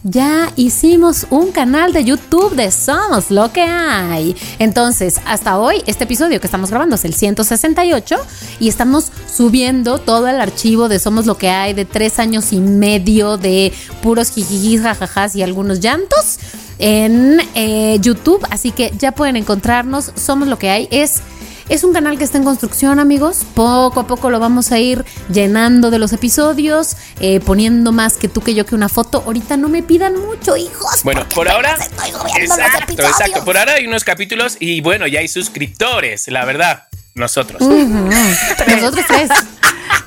Ya 0.03 0.53
hicimos 0.55 1.27
un 1.29 1.51
canal 1.51 1.91
de 1.91 2.05
YouTube 2.05 2.55
de 2.55 2.71
Somos 2.71 3.31
lo 3.31 3.51
que 3.51 3.61
hay. 3.61 4.33
Entonces, 4.57 5.19
hasta 5.25 5.59
hoy, 5.59 5.83
este 5.87 6.05
episodio 6.05 6.39
que 6.39 6.47
estamos 6.47 6.69
grabando 6.69 6.95
es 6.95 7.03
el 7.03 7.13
168 7.13 8.15
y 8.61 8.69
estamos 8.69 9.11
subiendo 9.29 9.99
todo 9.99 10.29
el 10.29 10.39
archivo 10.39 10.87
de 10.87 10.99
Somos 10.99 11.25
lo 11.25 11.37
que 11.37 11.49
hay 11.49 11.73
de 11.73 11.83
tres 11.83 12.17
años 12.17 12.53
y 12.53 12.61
medio 12.61 13.35
de 13.35 13.73
puros 14.01 14.31
jijijis, 14.31 14.81
jajajas 14.81 15.35
y 15.35 15.43
algunos 15.43 15.81
llantos 15.81 16.39
en 16.77 17.41
eh, 17.55 17.97
YouTube. 17.99 18.45
Así 18.51 18.71
que 18.71 18.93
ya 18.97 19.11
pueden 19.11 19.35
encontrarnos. 19.35 20.13
Somos 20.15 20.47
lo 20.47 20.57
que 20.57 20.69
hay. 20.69 20.87
Es. 20.91 21.21
Es 21.69 21.83
un 21.83 21.93
canal 21.93 22.17
que 22.17 22.23
está 22.23 22.39
en 22.39 22.43
construcción, 22.43 22.97
amigos. 22.97 23.45
Poco 23.53 23.99
a 23.99 24.07
poco 24.07 24.31
lo 24.31 24.39
vamos 24.39 24.71
a 24.71 24.79
ir 24.79 25.05
llenando 25.31 25.91
de 25.91 25.99
los 25.99 26.11
episodios, 26.13 26.97
eh, 27.19 27.39
poniendo 27.41 27.91
más 27.91 28.17
que 28.17 28.27
tú 28.27 28.41
que 28.41 28.55
yo 28.55 28.65
que 28.65 28.73
una 28.73 28.89
foto. 28.89 29.21
Ahorita 29.23 29.55
no 29.55 29.69
me 29.69 29.83
pidan 29.83 30.19
mucho, 30.19 30.57
hijos. 30.57 31.03
Bueno, 31.03 31.27
por 31.29 31.47
ahora. 31.47 31.77
Estoy 31.79 32.09
Exacto, 32.41 33.03
exacto. 33.03 33.45
Por 33.45 33.55
ahora 33.55 33.73
hay 33.73 33.85
unos 33.85 34.03
capítulos 34.03 34.57
y 34.59 34.81
bueno, 34.81 35.05
ya 35.05 35.19
hay 35.19 35.27
suscriptores, 35.27 36.27
la 36.29 36.43
verdad. 36.43 36.88
Nosotros. 37.19 37.61
Nosotros 38.67 39.05
tres. 39.07 39.29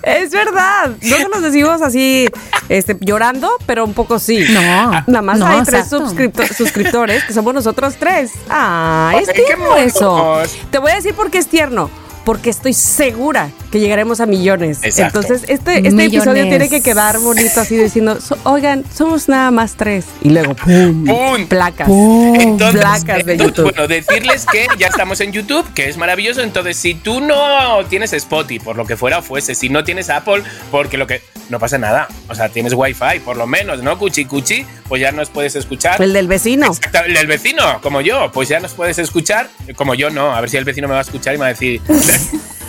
Es 0.03 0.31
verdad. 0.31 0.91
No 1.03 1.17
se 1.17 1.29
los 1.29 1.43
decimos 1.43 1.83
así, 1.83 2.29
este, 2.69 2.97
llorando, 3.01 3.51
pero 3.67 3.85
un 3.85 3.95
poco 3.95 4.19
sí. 4.19 4.45
No. 4.51 4.61
Nada 5.07 5.23
más 5.23 5.39
no, 5.39 5.47
hay 5.47 5.63
tres 5.63 5.89
suscriptores, 5.89 7.25
que 7.25 7.33
somos 7.33 7.55
nosotros 7.55 7.97
tres. 7.99 8.33
Ah, 8.49 9.15
es 9.21 9.33
tierno 9.33 9.77
eso. 9.77 10.43
Te 10.71 10.79
voy 10.79 10.93
a 10.93 10.97
decir 10.97 11.15
por 11.15 11.31
qué 11.31 11.39
es 11.39 11.47
tierno. 11.47 11.91
Porque 12.25 12.51
estoy 12.51 12.73
segura 12.73 13.51
que 13.73 13.81
llegaremos 13.81 14.21
a 14.21 14.27
millones. 14.27 14.79
Exacto. 14.83 15.21
Entonces, 15.21 15.49
este, 15.51 15.79
este 15.79 15.91
Millones. 15.91 16.15
episodio 16.15 16.45
tiene 16.45 16.69
que 16.69 16.81
quedar 16.83 17.19
bonito 17.19 17.61
así 17.61 17.77
diciendo, 17.77 18.21
"So- 18.21 18.39
oigan, 18.45 18.85
somos 18.95 19.29
nada 19.29 19.51
más 19.51 19.75
tres. 19.77 20.05
Y 20.23 20.29
luego, 20.31 20.55
¡pum! 20.55 21.05
¡Pum! 21.07 21.47
Placas. 21.49 21.89
Entonces, 21.89 22.81
placas 22.81 23.25
de 23.25 23.33
entonces, 23.33 23.39
YouTube. 23.57 23.65
Bueno, 23.75 23.89
decirles 23.89 24.47
que 24.47 24.67
ya 24.79 24.87
estamos 24.87 25.21
en 25.21 25.33
YouTube, 25.33 25.67
que 25.75 25.89
es 25.89 25.97
maravilloso. 25.97 26.43
Entonces, 26.43 26.77
si 26.77 26.95
tú 26.95 27.21
no 27.21 27.85
tienes 27.89 28.13
Spotify, 28.13 28.61
por 28.63 28.77
lo 28.77 28.87
que 28.87 28.97
fuera 28.97 29.19
o 29.19 29.23
fuese, 29.23 29.55
si 29.55 29.69
no 29.71 29.83
tienes 29.83 30.09
Apple, 30.11 30.43
porque 30.71 30.97
lo 30.99 31.07
que. 31.09 31.23
No 31.49 31.59
pasa 31.59 31.77
nada. 31.77 32.09
O 32.29 32.35
sea, 32.35 32.49
tienes 32.51 32.73
Wi-Fi, 32.75 33.19
por 33.25 33.37
lo 33.37 33.47
menos, 33.47 33.83
¿no? 33.83 33.99
Cuchi 33.99 34.25
cuchi, 34.27 34.65
pues 34.89 35.01
ya 35.03 35.13
nos 35.13 35.29
puedes 35.29 35.55
escuchar. 35.57 36.01
El 36.01 36.13
del 36.13 36.29
vecino. 36.29 36.67
Exacto, 36.67 37.01
el 37.07 37.15
del 37.15 37.27
vecino, 37.27 37.81
como 37.83 38.01
yo, 38.01 38.31
pues 38.33 38.49
ya 38.49 38.61
nos 38.61 38.73
puedes 38.73 38.99
escuchar, 38.99 39.49
como 39.77 39.95
yo 39.95 40.11
no, 40.11 40.35
a 40.35 40.41
ver 40.41 40.49
si 40.51 40.57
el 40.57 40.65
vecino 40.65 40.89
me 40.89 40.95
va 40.95 41.01
a 41.01 41.03
escuchar 41.03 41.35
y 41.35 41.39
me 41.39 41.43
va 41.43 41.47
a 41.49 41.53
decir 41.53 41.81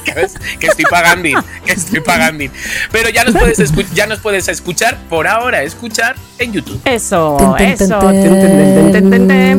que, 0.04 0.68
estoy 0.68 0.86
pagando, 0.89 1.30
que 1.66 1.72
estoy 1.72 2.00
pagando. 2.02 2.46
Pero 2.92 3.10
ya 3.10 3.24
nos 3.24 3.36
puedes 3.36 3.60
ya 3.94 4.08
nos 4.08 4.20
puedes 4.20 4.48
escuchar 4.48 4.98
por 5.10 5.28
ahora, 5.28 5.63
escuchar 5.63 6.16
en 6.39 6.54
YouTube. 6.54 6.80
Eso, 6.86 7.38
eso. 7.60 8.00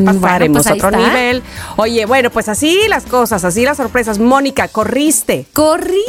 Pasaremos 0.04 0.66
a 0.66 0.74
otro 0.74 0.90
está. 0.90 0.98
nivel. 0.98 1.42
Oye, 1.76 2.06
bueno, 2.06 2.30
pues 2.30 2.48
así 2.48 2.78
las 2.88 3.04
cosas, 3.04 3.44
así 3.44 3.64
las 3.64 3.76
sorpresas. 3.76 4.18
Mónica, 4.18 4.68
corriste. 4.68 5.46
Corrí, 5.52 6.04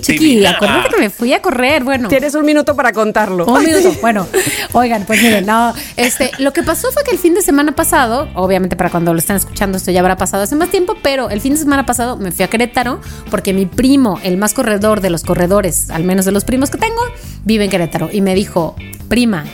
chiqui. 0.00 0.18
Divina. 0.18 0.50
Acuérdate 0.50 0.88
que 0.90 1.00
me 1.00 1.10
fui 1.10 1.32
a 1.32 1.42
correr. 1.42 1.84
Bueno. 1.84 2.08
Tienes 2.08 2.34
un 2.34 2.44
minuto 2.44 2.74
para 2.74 2.92
contarlo. 2.92 3.46
Un 3.46 3.64
minuto. 3.64 3.94
Bueno, 4.00 4.26
oigan, 4.72 5.04
pues 5.04 5.22
miren, 5.22 5.46
no, 5.46 5.74
este, 5.96 6.30
lo 6.38 6.52
que 6.52 6.62
pasó 6.62 6.90
fue 6.92 7.02
que 7.04 7.10
el 7.10 7.18
fin 7.18 7.34
de 7.34 7.42
semana 7.42 7.72
pasado, 7.72 8.28
obviamente 8.34 8.76
para 8.76 8.90
cuando 8.90 9.12
lo 9.12 9.18
están 9.18 9.36
escuchando 9.36 9.78
esto 9.78 9.90
ya 9.90 10.00
habrá 10.00 10.16
pasado 10.16 10.42
hace 10.42 10.56
más 10.56 10.70
tiempo, 10.70 10.96
pero 11.02 11.30
el 11.30 11.40
fin 11.40 11.52
de 11.52 11.58
semana 11.58 11.86
pasado 11.86 12.16
me 12.16 12.32
fui 12.32 12.44
a 12.44 12.48
Querétaro 12.48 13.00
porque 13.30 13.52
mi 13.52 13.66
primo, 13.66 14.20
el 14.22 14.36
más 14.36 14.54
corredor 14.54 15.00
de 15.00 15.10
los 15.10 15.22
corredores, 15.22 15.90
al 15.90 16.04
menos 16.04 16.24
de 16.24 16.32
los 16.32 16.44
primos 16.44 16.70
que 16.70 16.78
tengo, 16.78 17.02
vive 17.44 17.64
en 17.64 17.70
Querétaro 17.70 18.08
y 18.12 18.20
me 18.20 18.34
dijo, 18.34 18.76
prima. 19.08 19.44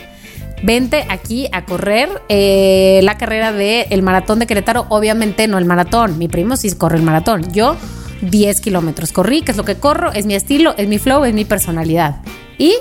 Vente 0.65 1.05
aquí 1.09 1.49
a 1.51 1.65
correr 1.65 2.09
eh, 2.29 3.01
la 3.03 3.19
carrera 3.19 3.53
del 3.53 3.87
el 3.91 4.03
maratón 4.03 4.39
de 4.39 4.47
Querétaro. 4.47 4.87
Obviamente 4.91 5.49
no 5.49 5.59
el 5.59 5.65
maratón. 5.65 6.19
Mi 6.19 6.29
primo 6.29 6.57
sí 6.57 6.71
corre 6.77 6.99
el 6.99 7.03
maratón. 7.03 7.53
Yo 7.53 7.77
10 8.23 8.61
kilómetros 8.61 9.13
corrí, 9.13 9.43
que 9.43 9.51
es 9.51 9.57
lo 9.57 9.65
que 9.65 9.77
corro, 9.77 10.13
es 10.13 10.27
mi 10.27 10.35
estilo, 10.35 10.75
es 10.77 10.89
mi 10.89 10.99
flow, 10.99 11.25
es 11.25 11.35
mi 11.35 11.45
personalidad. 11.45 12.17
Y 12.59 12.75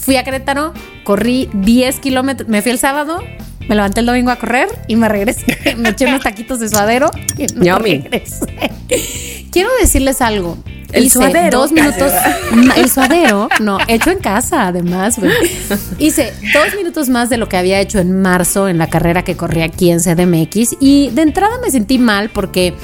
fui 0.00 0.16
a 0.16 0.24
Querétaro, 0.24 0.72
corrí 1.02 1.48
10 1.52 2.00
kilómetros, 2.00 2.48
me 2.48 2.62
fui 2.62 2.72
el 2.72 2.78
sábado, 2.78 3.20
me 3.68 3.74
levanté 3.74 4.00
el 4.00 4.06
domingo 4.06 4.30
a 4.30 4.36
correr 4.36 4.68
y 4.88 4.96
me 4.96 5.08
regresé, 5.08 5.74
me 5.76 5.90
eché 5.90 6.06
unos 6.06 6.22
taquitos 6.22 6.60
de 6.60 6.68
suadero 6.68 7.10
y 7.36 7.52
me 7.54 7.78
regresé. 7.78 8.70
Quiero 9.50 9.70
decirles 9.80 10.20
algo. 10.20 10.58
El 10.92 11.06
hice 11.06 11.18
suadero. 11.18 11.58
dos 11.58 11.72
minutos, 11.72 12.12
el 12.76 12.88
suadero, 12.88 13.48
no, 13.60 13.78
hecho 13.88 14.12
en 14.12 14.18
casa 14.18 14.68
además. 14.68 15.18
Hice 15.98 16.32
dos 16.52 16.76
minutos 16.76 17.08
más 17.08 17.30
de 17.30 17.36
lo 17.36 17.48
que 17.48 17.56
había 17.56 17.80
hecho 17.80 17.98
en 17.98 18.22
marzo 18.22 18.68
en 18.68 18.78
la 18.78 18.88
carrera 18.88 19.24
que 19.24 19.36
corrí 19.36 19.62
aquí 19.62 19.90
en 19.90 19.98
CDMX 19.98 20.76
y 20.78 21.10
de 21.10 21.22
entrada 21.22 21.58
me 21.60 21.72
sentí 21.72 21.98
mal 21.98 22.30
porque 22.30 22.74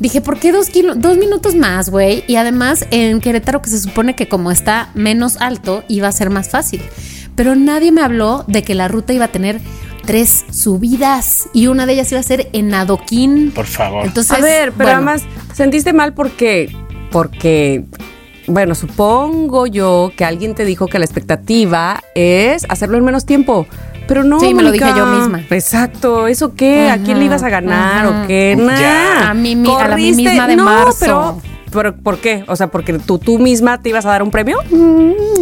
dije, 0.00 0.20
¿por 0.20 0.38
qué 0.38 0.52
dos, 0.52 0.68
kilo- 0.70 0.94
dos 0.94 1.16
minutos 1.18 1.54
más, 1.54 1.90
güey? 1.90 2.24
Y 2.26 2.36
además 2.36 2.86
en 2.90 3.20
Querétaro 3.20 3.62
que 3.62 3.70
se 3.70 3.78
supone 3.80 4.14
que 4.14 4.28
como 4.28 4.50
está 4.50 4.90
menos 4.94 5.36
alto 5.40 5.84
iba 5.88 6.08
a 6.08 6.12
ser 6.12 6.30
más 6.30 6.48
fácil. 6.50 6.82
Pero 7.34 7.54
nadie 7.54 7.92
me 7.92 8.02
habló 8.02 8.44
de 8.48 8.62
que 8.62 8.74
la 8.74 8.88
ruta 8.88 9.12
iba 9.12 9.26
a 9.26 9.28
tener 9.28 9.60
tres 10.04 10.44
subidas 10.50 11.48
y 11.52 11.66
una 11.66 11.84
de 11.86 11.92
ellas 11.92 12.10
iba 12.12 12.20
a 12.20 12.24
ser 12.24 12.48
en 12.52 12.72
adoquín. 12.74 13.52
Por 13.54 13.66
favor. 13.66 14.04
Entonces, 14.06 14.36
A 14.38 14.40
ver, 14.40 14.72
pero 14.72 14.90
bueno, 14.90 14.96
además, 15.10 15.22
¿sentiste 15.54 15.92
mal 15.92 16.14
porque, 16.14 16.74
porque, 17.12 17.84
bueno, 18.46 18.74
supongo 18.74 19.66
yo 19.66 20.10
que 20.16 20.24
alguien 20.24 20.54
te 20.54 20.64
dijo 20.64 20.86
que 20.86 20.98
la 20.98 21.04
expectativa 21.04 22.02
es 22.14 22.64
hacerlo 22.68 22.96
en 22.98 23.04
menos 23.04 23.26
tiempo. 23.26 23.66
Pero 24.08 24.24
no. 24.24 24.40
Sí, 24.40 24.54
me 24.54 24.62
lo 24.64 24.72
dije 24.72 24.90
yo 24.96 25.06
misma. 25.06 25.42
Exacto, 25.50 26.26
¿eso 26.26 26.54
qué? 26.56 26.90
¿A 26.90 26.98
quién 26.98 27.18
le 27.20 27.26
ibas 27.26 27.42
a 27.44 27.48
ganar 27.50 28.06
Ajá. 28.06 28.20
o 28.24 28.26
qué? 28.26 28.56
Nah. 28.58 29.30
A 29.30 29.34
mí 29.34 29.54
mi- 29.54 29.70
a 29.72 29.86
la 29.88 29.96
mí 29.96 30.12
misma 30.12 30.46
de 30.48 30.56
no, 30.56 30.64
marzo. 30.64 30.98
Pero, 30.98 31.40
pero, 31.70 31.96
¿por 31.96 32.18
qué? 32.18 32.42
O 32.48 32.56
sea, 32.56 32.68
porque 32.68 32.94
tú, 32.98 33.18
tú 33.18 33.38
misma 33.38 33.80
te 33.82 33.90
ibas 33.90 34.06
a 34.06 34.08
dar 34.08 34.22
un 34.22 34.30
premio. 34.30 34.58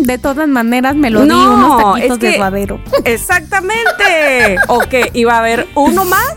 De 0.07 0.19
todas 0.19 0.47
maneras 0.47 0.95
me 0.95 1.11
lo 1.11 1.23
di 1.23 1.29
No, 1.29 1.55
unos 1.55 1.95
taquitos 1.95 2.13
es 2.13 2.19
que- 2.21 2.27
de 2.31 2.37
suadero. 2.37 2.81
Exactamente. 3.05 4.57
¿O 4.69 4.79
qué? 4.81 5.11
¿Iba 5.15 5.35
a 5.35 5.39
haber 5.39 5.67
uno 5.75 6.05
más 6.05 6.35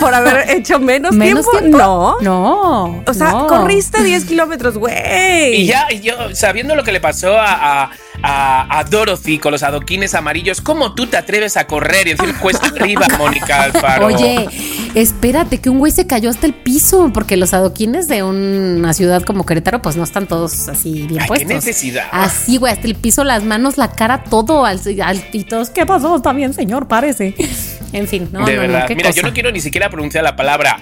por 0.00 0.12
haber 0.12 0.50
hecho 0.56 0.78
menos, 0.80 1.12
¿Menos 1.14 1.44
tiempo? 1.48 1.58
tiempo? 1.60 1.78
No. 1.78 2.16
No. 2.20 3.02
O 3.06 3.14
sea, 3.14 3.30
no. 3.30 3.46
corriste 3.46 4.02
10 4.02 4.24
kilómetros, 4.24 4.76
güey. 4.78 5.62
Y 5.62 5.66
ya, 5.66 5.88
yo, 5.90 6.14
sabiendo 6.34 6.74
lo 6.74 6.82
que 6.82 6.90
le 6.92 7.00
pasó 7.00 7.38
a, 7.38 7.82
a, 7.84 7.90
a- 8.22 8.78
a 8.78 8.84
Dorothy 8.84 9.38
con 9.38 9.52
los 9.52 9.62
adoquines 9.62 10.14
amarillos, 10.14 10.60
¿cómo 10.60 10.94
tú 10.94 11.06
te 11.06 11.16
atreves 11.16 11.56
a 11.56 11.66
correr 11.66 12.08
y 12.08 12.14
decir 12.14 12.34
cuesta 12.38 12.66
arriba, 12.76 13.06
Mónica 13.18 13.62
Alfaro? 13.62 14.06
Oye, 14.06 14.48
espérate, 14.94 15.58
que 15.60 15.70
un 15.70 15.78
güey 15.78 15.92
se 15.92 16.06
cayó 16.06 16.30
hasta 16.30 16.46
el 16.46 16.54
piso, 16.54 17.10
porque 17.14 17.36
los 17.36 17.54
adoquines 17.54 18.08
de 18.08 18.22
una 18.22 18.92
ciudad 18.94 19.22
como 19.22 19.46
Querétaro, 19.46 19.80
pues 19.80 19.96
no 19.96 20.02
están 20.04 20.26
todos 20.26 20.68
así 20.68 21.06
bien 21.06 21.12
Ay, 21.12 21.18
qué 21.20 21.26
puestos. 21.28 21.48
necesidad. 21.48 22.08
Así, 22.10 22.56
güey, 22.56 22.72
hasta 22.72 22.86
el 22.86 22.94
piso, 22.94 23.11
las 23.18 23.44
manos, 23.44 23.76
la 23.78 23.92
cara, 23.92 24.24
todo 24.24 24.64
al, 24.64 24.80
al- 25.02 25.24
y 25.32 25.44
todos, 25.44 25.70
¿qué 25.70 25.84
pasó? 25.86 26.16
Está 26.16 26.32
bien, 26.32 26.52
señor, 26.54 26.88
parece. 26.88 27.34
En 27.92 28.08
fin, 28.08 28.30
no, 28.32 28.46
de 28.46 28.54
no, 28.56 28.62
no, 28.62 28.68
verdad. 28.68 28.86
qué 28.88 28.96
Mira, 28.96 29.10
cosa. 29.10 29.20
yo 29.20 29.28
no 29.28 29.34
quiero 29.34 29.52
ni 29.52 29.60
siquiera 29.60 29.90
pronunciar 29.90 30.24
la 30.24 30.34
palabra 30.34 30.78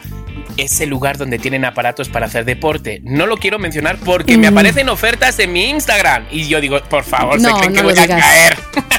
ese 0.56 0.86
lugar 0.86 1.18
donde 1.18 1.40
tienen 1.40 1.64
aparatos 1.64 2.08
para 2.08 2.26
hacer 2.26 2.44
deporte. 2.44 3.00
No 3.02 3.26
lo 3.26 3.36
quiero 3.36 3.58
mencionar 3.58 3.96
porque 3.98 4.38
me 4.38 4.48
Mm. 4.48 4.52
aparecen 4.52 4.88
ofertas 4.90 5.36
en 5.40 5.52
mi 5.52 5.70
Instagram. 5.70 6.26
Y 6.30 6.46
yo 6.46 6.60
digo, 6.60 6.78
por 6.88 7.02
favor, 7.02 7.40
se 7.40 7.48
No, 7.48 7.56
creen 7.58 7.72
no 7.72 7.80
que 7.80 7.86
voy 7.94 7.98
a 7.98 8.06
caer. 8.06 8.56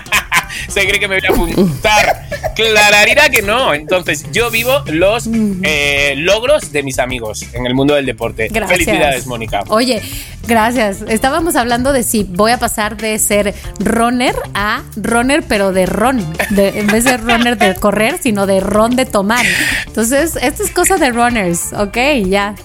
se 0.71 0.87
cree 0.87 0.99
que 0.99 1.07
me 1.07 1.19
voy 1.19 1.27
a 1.27 1.31
apuntar. 1.31 2.27
Clararira 2.55 3.29
que 3.29 3.41
no. 3.41 3.73
Entonces, 3.73 4.25
yo 4.31 4.49
vivo 4.51 4.83
los 4.87 5.27
eh, 5.63 6.13
logros 6.17 6.71
de 6.71 6.83
mis 6.83 6.99
amigos 6.99 7.45
en 7.53 7.65
el 7.65 7.73
mundo 7.73 7.93
del 7.95 8.05
deporte. 8.05 8.47
Gracias. 8.49 8.79
Felicidades, 8.79 9.25
Mónica. 9.27 9.63
Oye, 9.67 10.01
gracias. 10.47 11.01
Estábamos 11.07 11.55
hablando 11.55 11.93
de 11.93 12.03
si 12.03 12.23
voy 12.23 12.51
a 12.51 12.57
pasar 12.57 12.97
de 12.97 13.17
ser 13.19 13.53
runner 13.79 14.35
a 14.53 14.81
runner, 14.95 15.43
pero 15.47 15.71
de 15.71 15.85
ron. 15.85 16.25
De, 16.51 16.79
en 16.79 16.87
vez 16.87 17.03
de 17.05 17.17
runner 17.17 17.57
de 17.57 17.75
correr, 17.75 18.17
sino 18.21 18.45
de 18.47 18.59
ron 18.59 18.95
de 18.95 19.05
tomar. 19.05 19.45
Entonces, 19.87 20.35
esto 20.41 20.63
es 20.63 20.71
cosa 20.71 20.97
de 20.97 21.11
runners, 21.11 21.73
¿ok? 21.73 21.97
Ya. 22.27 22.55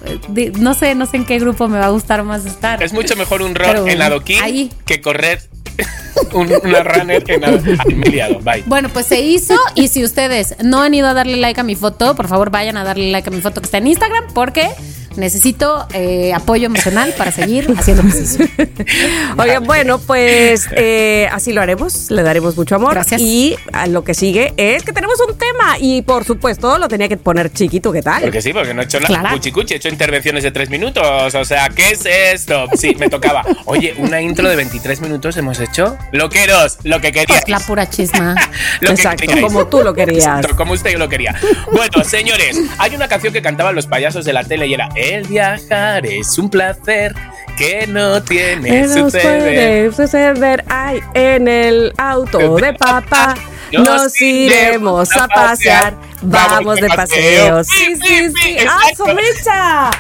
No 0.59 0.75
sé, 0.75 0.95
no 0.95 1.07
sé 1.07 1.16
en 1.19 1.25
qué 1.27 1.38
grupo 1.38 1.69
me 1.69 1.79
va 1.79 1.87
a 1.87 1.90
gustar 1.90 2.23
más 2.23 2.45
estar. 2.47 2.83
Es 2.83 2.92
mucho 2.92 3.14
mejor 3.16 3.42
un 3.42 3.55
Pero 3.55 3.81
run 3.81 3.88
en 3.90 4.03
adoquín 4.03 4.42
ahí. 4.42 4.71
que 4.85 5.01
correr 5.01 5.40
un- 6.33 6.53
una 6.64 6.83
runner 6.83 7.23
en 7.29 7.45
adoquín. 7.45 7.79
Ay, 7.87 7.95
Bye. 8.42 8.64
Bueno, 8.66 8.88
pues 8.88 9.06
se 9.06 9.20
hizo 9.20 9.54
y 9.74 9.88
si 9.88 10.04
ustedes 10.04 10.54
no 10.62 10.82
han 10.82 10.94
ido 10.94 11.09
a 11.09 11.14
darle 11.14 11.37
like 11.37 11.61
a 11.61 11.64
mi 11.64 11.74
foto, 11.74 12.14
por 12.14 12.28
favor 12.28 12.50
vayan 12.50 12.76
a 12.76 12.85
darle 12.85 13.11
like 13.11 13.28
a 13.28 13.32
mi 13.32 13.40
foto 13.40 13.61
que 13.61 13.66
está 13.66 13.78
en 13.78 13.87
Instagram 13.87 14.24
porque 14.35 14.68
necesito 15.16 15.87
eh, 15.92 16.33
apoyo 16.35 16.66
emocional 16.66 17.14
para 17.16 17.33
seguir 17.33 17.72
haciendo 17.76 18.02
ejercicio. 18.02 18.46
Oigan, 19.38 19.64
bueno, 19.64 19.98
pues 19.98 20.68
eh, 20.72 21.29
así 21.33 21.52
lo 21.52 21.61
haremos, 21.62 22.11
le 22.11 22.22
daremos 22.22 22.57
mucho 22.57 22.76
amor. 22.76 22.94
Gracias. 22.94 23.20
Y 23.20 23.57
a 23.72 23.87
lo 23.87 24.05
que 24.05 24.14
sigue 24.14 24.55
es 24.57 24.83
que 24.83 24.92
tenemos 24.92 25.18
un 25.29 25.37
tema 25.37 25.76
y 25.79 26.02
por 26.02 26.24
supuesto 26.24 26.79
lo 26.79 26.88
tenía 26.88 27.09
que 27.09 27.16
poner 27.16 27.52
chiquito, 27.52 27.92
¿qué 27.92 28.02
tal? 28.02 28.22
Porque 28.22 28.42
sí, 28.42 28.52
porque 28.52 28.74
no 28.74 28.83
he 28.83 28.85
hecho 28.85 29.00
nada. 29.00 29.07
Clara. 29.09 29.31
Cuchi 29.33 29.52
cuchi, 29.52 29.74
he 29.74 29.76
hecho 29.76 29.88
intervenciones 29.88 30.42
de 30.42 30.50
tres 30.50 30.70
minutos. 30.70 31.35
O 31.35 31.44
sea, 31.44 31.68
¿qué 31.68 31.90
es 31.90 32.05
esto? 32.07 32.66
Sí, 32.76 32.94
me 32.98 33.09
tocaba. 33.09 33.44
Oye, 33.64 33.94
una 33.98 34.20
intro 34.20 34.48
de 34.48 34.57
23 34.57 35.00
minutos 35.00 35.37
hemos 35.37 35.61
hecho. 35.61 35.96
Loqueros, 36.12 36.79
lo 36.83 37.00
que 37.00 37.12
queríais. 37.12 37.42
Pues 37.42 37.48
la 37.48 37.61
pura 37.61 37.88
chisma. 37.88 38.35
Lo 38.81 38.88
que 38.88 38.94
Exacto, 38.94 39.24
como 39.40 39.66
tú 39.66 39.83
lo 39.83 39.94
querías. 39.94 40.26
Exacto, 40.26 40.57
como 40.57 40.72
usted 40.72 40.96
lo 40.98 41.09
quería. 41.09 41.35
Bueno, 41.72 42.05
señores, 42.05 42.61
hay 42.79 42.94
una 42.94 43.09
canción 43.09 43.33
que 43.33 43.42
cantaban 43.42 43.74
los 43.74 43.87
payasos 43.87 44.24
de 44.24 44.33
la 44.33 44.44
tele 44.44 44.66
y 44.66 44.74
era 44.74 44.88
El 45.07 45.27
viajar 45.29 46.05
es 46.07 46.37
un 46.38 46.51
placer 46.51 47.14
que 47.57 47.87
no 47.87 48.23
tiene 48.23 48.69
¿Qué 48.69 48.83
nos 48.83 49.12
suceder. 49.12 49.90
puede 49.92 49.92
suceder? 49.92 50.64
Ay, 50.69 51.01
en 51.14 51.49
el 51.49 51.92
auto 51.97 52.57
de 52.57 52.75
papá 52.75 53.35
Nos 53.73 53.87
nos 53.87 54.21
iremos 54.21 55.11
a 55.16 55.27
pasear. 55.29 55.95
Vamos 56.23 56.77
de 56.77 56.88
paseo. 56.88 57.62
Sí, 57.64 57.97
sí, 57.97 58.31
sí. 58.42 58.57
¡Ah. 58.69 58.81
Somecha! 58.97 59.90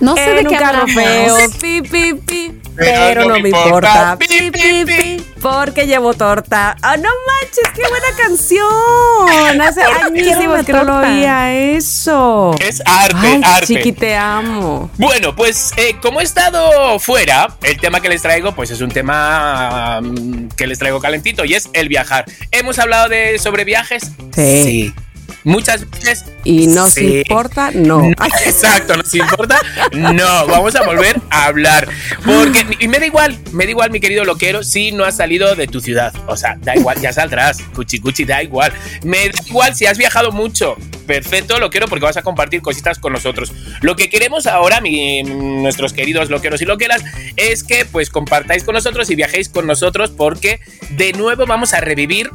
No 0.00 0.14
sé 0.16 0.20
de 0.22 0.40
En 0.40 0.46
un 0.46 0.52
qué 0.52 0.58
carro 0.58 0.82
hablamos. 0.82 0.94
feo. 0.94 1.36
Pi, 1.60 1.82
pi, 1.82 2.14
pi. 2.14 2.59
Pero 2.80 3.24
no 3.26 3.38
me 3.38 3.48
importa. 3.50 4.16
Pi, 4.18 4.50
pi, 4.50 4.84
pi. 4.84 5.24
Porque 5.40 5.86
llevo 5.86 6.14
torta. 6.14 6.76
¡Ah, 6.82 6.96
no 6.96 7.08
manches! 7.26 7.64
¡Qué 7.74 7.82
buena 7.88 8.06
canción! 8.16 9.60
Hace 9.60 9.82
añísimos 9.82 10.64
que 10.64 10.72
no 10.72 10.84
lo 10.84 10.98
oía 10.98 11.52
eso. 11.54 12.54
Es 12.60 12.82
arte, 12.84 13.16
Ay, 13.26 13.40
arte. 13.44 13.66
chiqui, 13.66 13.92
te 13.92 14.16
amo. 14.16 14.90
Bueno, 14.98 15.34
pues 15.34 15.72
eh, 15.76 15.96
como 16.02 16.20
he 16.20 16.24
estado 16.24 16.98
fuera, 16.98 17.56
el 17.62 17.78
tema 17.80 18.00
que 18.00 18.08
les 18.08 18.22
traigo, 18.22 18.54
pues 18.54 18.70
es 18.70 18.80
un 18.80 18.90
tema 18.90 20.00
mm, 20.02 20.48
que 20.56 20.66
les 20.66 20.78
traigo 20.78 21.00
calentito 21.00 21.44
y 21.44 21.54
es 21.54 21.70
el 21.72 21.88
viajar. 21.88 22.24
¿Hemos 22.50 22.78
hablado 22.78 23.08
de 23.08 23.38
sobre 23.38 23.64
viajes? 23.64 24.10
Sí. 24.34 24.94
Muchas 25.44 25.88
veces. 25.90 26.24
Y 26.44 26.66
nos 26.68 26.92
Sí. 26.94 27.18
importa, 27.26 27.70
no. 27.72 28.00
No, 28.20 28.26
exacto, 28.44 28.96
¿nos 28.96 29.14
importa? 29.14 29.60
No, 29.92 30.46
vamos 30.46 30.74
a 30.76 30.82
volver 30.84 31.20
a 31.30 31.46
hablar. 31.46 31.88
Porque, 32.24 32.66
y 32.78 32.88
me 32.88 32.98
da 32.98 33.06
igual, 33.06 33.38
me 33.52 33.64
da 33.64 33.70
igual, 33.70 33.90
mi 33.90 34.00
querido 34.00 34.24
loquero, 34.24 34.62
si 34.62 34.92
no 34.92 35.04
has 35.04 35.16
salido 35.16 35.54
de 35.54 35.66
tu 35.66 35.80
ciudad. 35.80 36.12
O 36.26 36.36
sea, 36.36 36.56
da 36.60 36.76
igual, 36.76 37.00
ya 37.00 37.12
saldrás. 37.12 37.58
Cuchi, 37.74 38.00
cuchi, 38.00 38.24
da 38.24 38.42
igual. 38.42 38.72
Me 39.02 39.28
da 39.30 39.38
igual 39.46 39.74
si 39.74 39.86
has 39.86 39.96
viajado 39.98 40.30
mucho. 40.32 40.76
Perfecto, 41.06 41.58
loquero, 41.58 41.88
porque 41.88 42.04
vas 42.04 42.16
a 42.16 42.22
compartir 42.22 42.62
cositas 42.62 42.98
con 42.98 43.12
nosotros. 43.12 43.52
Lo 43.80 43.96
que 43.96 44.08
queremos 44.10 44.46
ahora, 44.46 44.80
mi- 44.80 45.22
nuestros 45.22 45.92
queridos 45.92 46.30
loqueros 46.30 46.60
y 46.62 46.64
loqueras, 46.66 47.02
es 47.36 47.64
que 47.64 47.84
pues 47.84 48.10
compartáis 48.10 48.62
con 48.64 48.74
nosotros 48.74 49.10
y 49.10 49.16
viajéis 49.16 49.48
con 49.48 49.66
nosotros, 49.66 50.10
porque 50.10 50.60
de 50.90 51.12
nuevo 51.14 51.46
vamos 51.46 51.72
a 51.74 51.80
revivir 51.80 52.30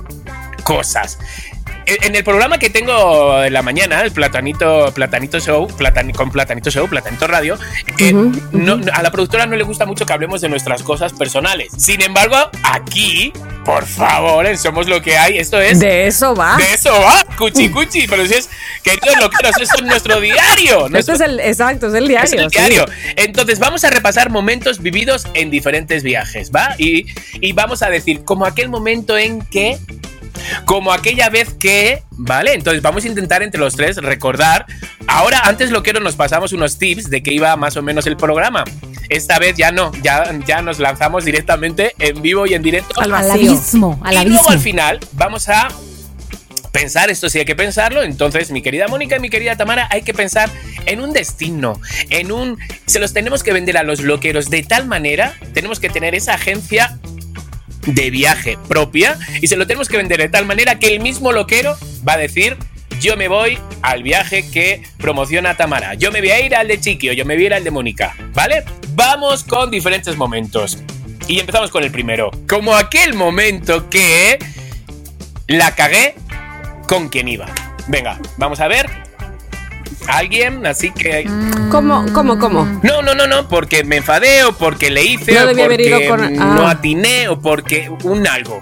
cosas. 0.63 1.17
En 1.87 2.03
en 2.03 2.15
el 2.15 2.23
programa 2.23 2.57
que 2.57 2.69
tengo 2.69 3.43
en 3.43 3.53
la 3.53 3.61
mañana, 3.61 4.01
el 4.01 4.11
Platanito, 4.11 4.91
Platanito 4.93 5.39
Show, 5.39 5.67
Platan- 5.77 6.13
con 6.13 6.31
Platanito 6.31 6.69
Show, 6.71 6.87
Platanito 6.87 7.27
Radio, 7.27 7.57
eh, 7.99 8.13
no- 8.51 8.79
a 8.93 9.01
la 9.03 9.11
productora 9.11 9.45
no 9.45 9.55
le 9.55 9.63
gusta 9.63 9.85
mucho 9.85 10.05
que 10.05 10.13
hablemos 10.13 10.41
de 10.41 10.49
nuestras 10.49 10.81
cosas 10.83 11.13
personales. 11.13 11.71
Sin 11.77 12.01
embargo, 12.01 12.37
aquí, 12.63 13.31
por 13.63 13.85
favor, 13.85 14.45
en 14.47 14.57
Somos 14.57 14.87
lo 14.87 15.01
que 15.01 15.17
hay, 15.17 15.37
esto 15.37 15.59
es... 15.61 15.79
De 15.79 16.07
eso 16.07 16.33
va. 16.35 16.57
de 16.57 16.73
eso 16.73 16.91
va, 16.91 17.23
cuchi 17.37 17.69
cuchi, 17.69 18.07
pero 18.07 18.25
si 18.25 18.33
es, 18.35 18.49
queridos 18.83 19.17
loqueros, 19.19 19.51
esto 19.61 19.75
es 19.77 19.83
nuestro 19.83 20.19
diario. 20.21 20.45
Esto 20.85 20.89
nuestro- 20.89 21.15
es 21.15 21.21
el, 21.21 21.39
exacto, 21.39 21.87
es 21.87 21.93
el 21.93 22.07
diario. 22.07 22.25
es 22.25 22.33
el 22.33 22.49
sí. 22.49 22.57
diario. 22.57 22.85
Entonces, 23.15 23.59
vamos 23.59 23.83
a 23.83 23.89
repasar 23.89 24.29
momentos 24.29 24.81
vividos 24.81 25.27
en 25.33 25.49
diferentes 25.51 26.01
viajes, 26.03 26.51
¿va? 26.55 26.75
Y, 26.77 27.05
y 27.41 27.53
vamos 27.53 27.81
a 27.83 27.89
decir, 27.89 28.23
como 28.23 28.45
aquel 28.45 28.69
momento 28.69 29.17
en 29.17 29.41
que. 29.41 29.77
Como 30.65 30.91
aquella 30.91 31.29
vez 31.29 31.53
que, 31.53 32.03
¿vale? 32.11 32.53
Entonces 32.53 32.81
vamos 32.81 33.05
a 33.05 33.07
intentar 33.07 33.43
entre 33.43 33.59
los 33.59 33.75
tres 33.75 33.97
recordar. 33.97 34.65
Ahora, 35.07 35.41
antes 35.45 35.71
lo 35.71 35.83
quiero, 35.83 35.99
nos 35.99 36.15
pasamos 36.15 36.53
unos 36.53 36.77
tips 36.77 37.09
de 37.09 37.21
que 37.21 37.33
iba 37.33 37.55
más 37.55 37.77
o 37.77 37.81
menos 37.81 38.07
el 38.07 38.17
programa. 38.17 38.63
Esta 39.09 39.37
vez 39.39 39.55
ya 39.55 39.71
no, 39.71 39.91
ya, 40.01 40.31
ya 40.45 40.61
nos 40.61 40.79
lanzamos 40.79 41.25
directamente 41.25 41.93
en 41.99 42.21
vivo 42.21 42.45
y 42.47 42.53
en 42.53 42.63
directo. 42.63 42.99
Al 42.99 43.13
Al 43.13 43.27
vacío. 43.27 43.51
abismo, 43.51 43.99
al 44.03 44.25
y 44.25 44.29
luego 44.29 44.49
al 44.49 44.59
final 44.59 44.99
vamos 45.13 45.47
a 45.49 45.67
pensar, 46.71 47.09
esto 47.09 47.29
sí 47.29 47.39
hay 47.39 47.45
que 47.45 47.55
pensarlo, 47.55 48.03
entonces 48.03 48.51
mi 48.51 48.61
querida 48.61 48.89
Mónica 48.89 49.15
y 49.15 49.19
mi 49.21 49.29
querida 49.29 49.55
Tamara, 49.55 49.87
hay 49.91 50.01
que 50.01 50.13
pensar 50.13 50.49
en 50.85 50.99
un 50.99 51.13
destino, 51.13 51.79
en 52.09 52.33
un... 52.33 52.59
Se 52.85 52.99
los 52.99 53.13
tenemos 53.13 53.43
que 53.43 53.53
vender 53.53 53.77
a 53.77 53.83
los 53.83 54.01
loqueros 54.01 54.49
de 54.49 54.61
tal 54.63 54.85
manera, 54.85 55.35
tenemos 55.53 55.79
que 55.79 55.89
tener 55.89 56.15
esa 56.15 56.33
agencia 56.33 56.99
de 57.85 58.09
viaje 58.09 58.57
propia 58.67 59.17
y 59.41 59.47
se 59.47 59.55
lo 59.55 59.67
tenemos 59.67 59.87
que 59.87 59.97
vender 59.97 60.19
de 60.19 60.29
tal 60.29 60.45
manera 60.45 60.79
que 60.79 60.87
el 60.87 60.99
mismo 60.99 61.31
loquero 61.31 61.77
va 62.07 62.13
a 62.13 62.17
decir, 62.17 62.57
yo 63.01 63.17
me 63.17 63.27
voy 63.27 63.57
al 63.81 64.03
viaje 64.03 64.49
que 64.49 64.83
promociona 64.97 65.55
Tamara. 65.55 65.93
Yo 65.95 66.11
me 66.11 66.19
voy 66.19 66.31
a 66.31 66.45
ir 66.45 66.55
al 66.55 66.67
de 66.67 66.79
Chiqui 66.79 67.09
o 67.09 67.13
yo 67.13 67.25
me 67.25 67.35
voy 67.35 67.43
a 67.43 67.47
ir 67.47 67.53
al 67.53 67.63
de 67.63 67.71
Mónica, 67.71 68.15
¿vale? 68.33 68.63
Vamos 68.89 69.43
con 69.43 69.69
diferentes 69.69 70.15
momentos. 70.15 70.79
Y 71.27 71.39
empezamos 71.39 71.71
con 71.71 71.83
el 71.83 71.91
primero. 71.91 72.31
Como 72.47 72.75
aquel 72.75 73.13
momento 73.13 73.89
que 73.89 74.39
la 75.47 75.75
cagué 75.75 76.15
con 76.87 77.09
quien 77.09 77.27
iba. 77.27 77.47
Venga, 77.87 78.19
vamos 78.37 78.59
a 78.59 78.67
ver. 78.67 79.04
Alguien, 80.07 80.65
así 80.65 80.91
que. 80.91 81.29
¿Cómo, 81.69 82.05
cómo, 82.13 82.37
cómo? 82.39 82.65
No, 82.83 83.01
no, 83.01 83.15
no, 83.15 83.27
no, 83.27 83.47
porque 83.47 83.83
me 83.83 83.97
enfadé 83.97 84.43
o 84.43 84.53
porque 84.53 84.89
le 84.89 85.03
hice 85.03 85.33
No 85.33 85.41
o 85.41 85.47
debí 85.47 85.61
haber 85.61 85.79
porque 85.79 86.05
ido 86.05 86.09
con- 86.09 86.33
no 86.35 86.67
ah. 86.67 86.71
atiné 86.71 87.27
o 87.27 87.39
porque 87.39 87.89
un 88.03 88.27
algo. 88.27 88.59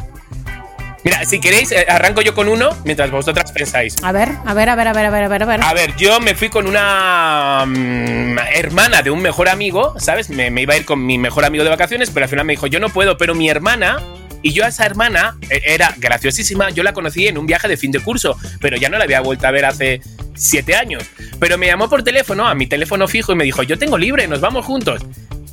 Mira, 1.04 1.26
si 1.26 1.42
queréis, 1.42 1.72
eh, 1.74 1.86
arranco 1.90 2.22
yo 2.22 2.34
con 2.34 2.48
uno 2.48 2.70
mientras 2.86 3.12
vosotras 3.12 3.52
pensáis. 3.52 3.96
A 4.04 4.14
ver, 4.14 4.30
a 4.46 4.54
ver, 4.54 4.70
a 4.70 4.76
ver, 4.76 4.88
a 4.88 4.94
ver, 4.94 5.06
a 5.06 5.10
ver, 5.10 5.24
a 5.24 5.28
ver, 5.28 5.44
a 5.44 5.46
ver. 5.46 5.62
A 5.62 5.74
ver, 5.74 5.96
yo 5.98 6.22
me 6.22 6.34
fui 6.34 6.48
con 6.48 6.66
una 6.66 7.66
mm, 7.68 8.38
hermana 8.56 9.02
de 9.02 9.12
un 9.12 9.22
mejor 9.22 9.50
amigo, 9.50 9.96
¿sabes? 10.00 10.30
Me, 10.30 10.50
me 10.50 10.62
iba 10.62 10.76
a 10.76 10.78
ir 10.78 10.86
con 10.86 11.06
mi 11.06 11.18
mejor 11.18 11.44
amigo 11.44 11.66
de 11.66 11.70
vacaciones, 11.70 12.10
pero 12.10 12.24
al 12.24 12.30
final 12.30 12.46
me 12.46 12.54
dijo, 12.54 12.68
yo 12.68 12.80
no 12.80 12.90
puedo, 12.90 13.18
pero 13.18 13.36
mi 13.36 13.50
hermana... 13.50 14.02
Y 14.46 14.52
yo 14.52 14.66
a 14.66 14.68
esa 14.68 14.86
hermana 14.86 15.38
eh, 15.50 15.62
era 15.68 15.94
graciosísima, 15.98 16.70
yo 16.70 16.84
la 16.84 16.92
conocí 16.92 17.28
en 17.30 17.38
un 17.38 17.46
viaje 17.46 17.70
de 17.70 17.78
fin 17.78 17.92
de 17.92 18.02
curso, 18.02 18.38
pero 18.60 18.76
ya 18.76 18.90
no 18.90 18.98
la 18.98 19.06
había 19.06 19.22
vuelto 19.22 19.48
a 19.48 19.52
ver 19.52 19.64
hace 19.64 20.02
siete 20.36 20.76
años. 20.76 21.04
Pero 21.40 21.58
me 21.58 21.68
llamó 21.68 21.90
por 21.90 22.04
teléfono, 22.04 22.48
a 22.48 22.56
mi 22.56 22.68
teléfono 22.68 23.08
fijo, 23.08 23.34
y 23.34 23.36
me 23.36 23.44
dijo, 23.44 23.64
yo 23.64 23.78
tengo 23.78 23.98
libre, 23.98 24.28
nos 24.28 24.42
vamos 24.42 24.66
juntos. 24.66 25.02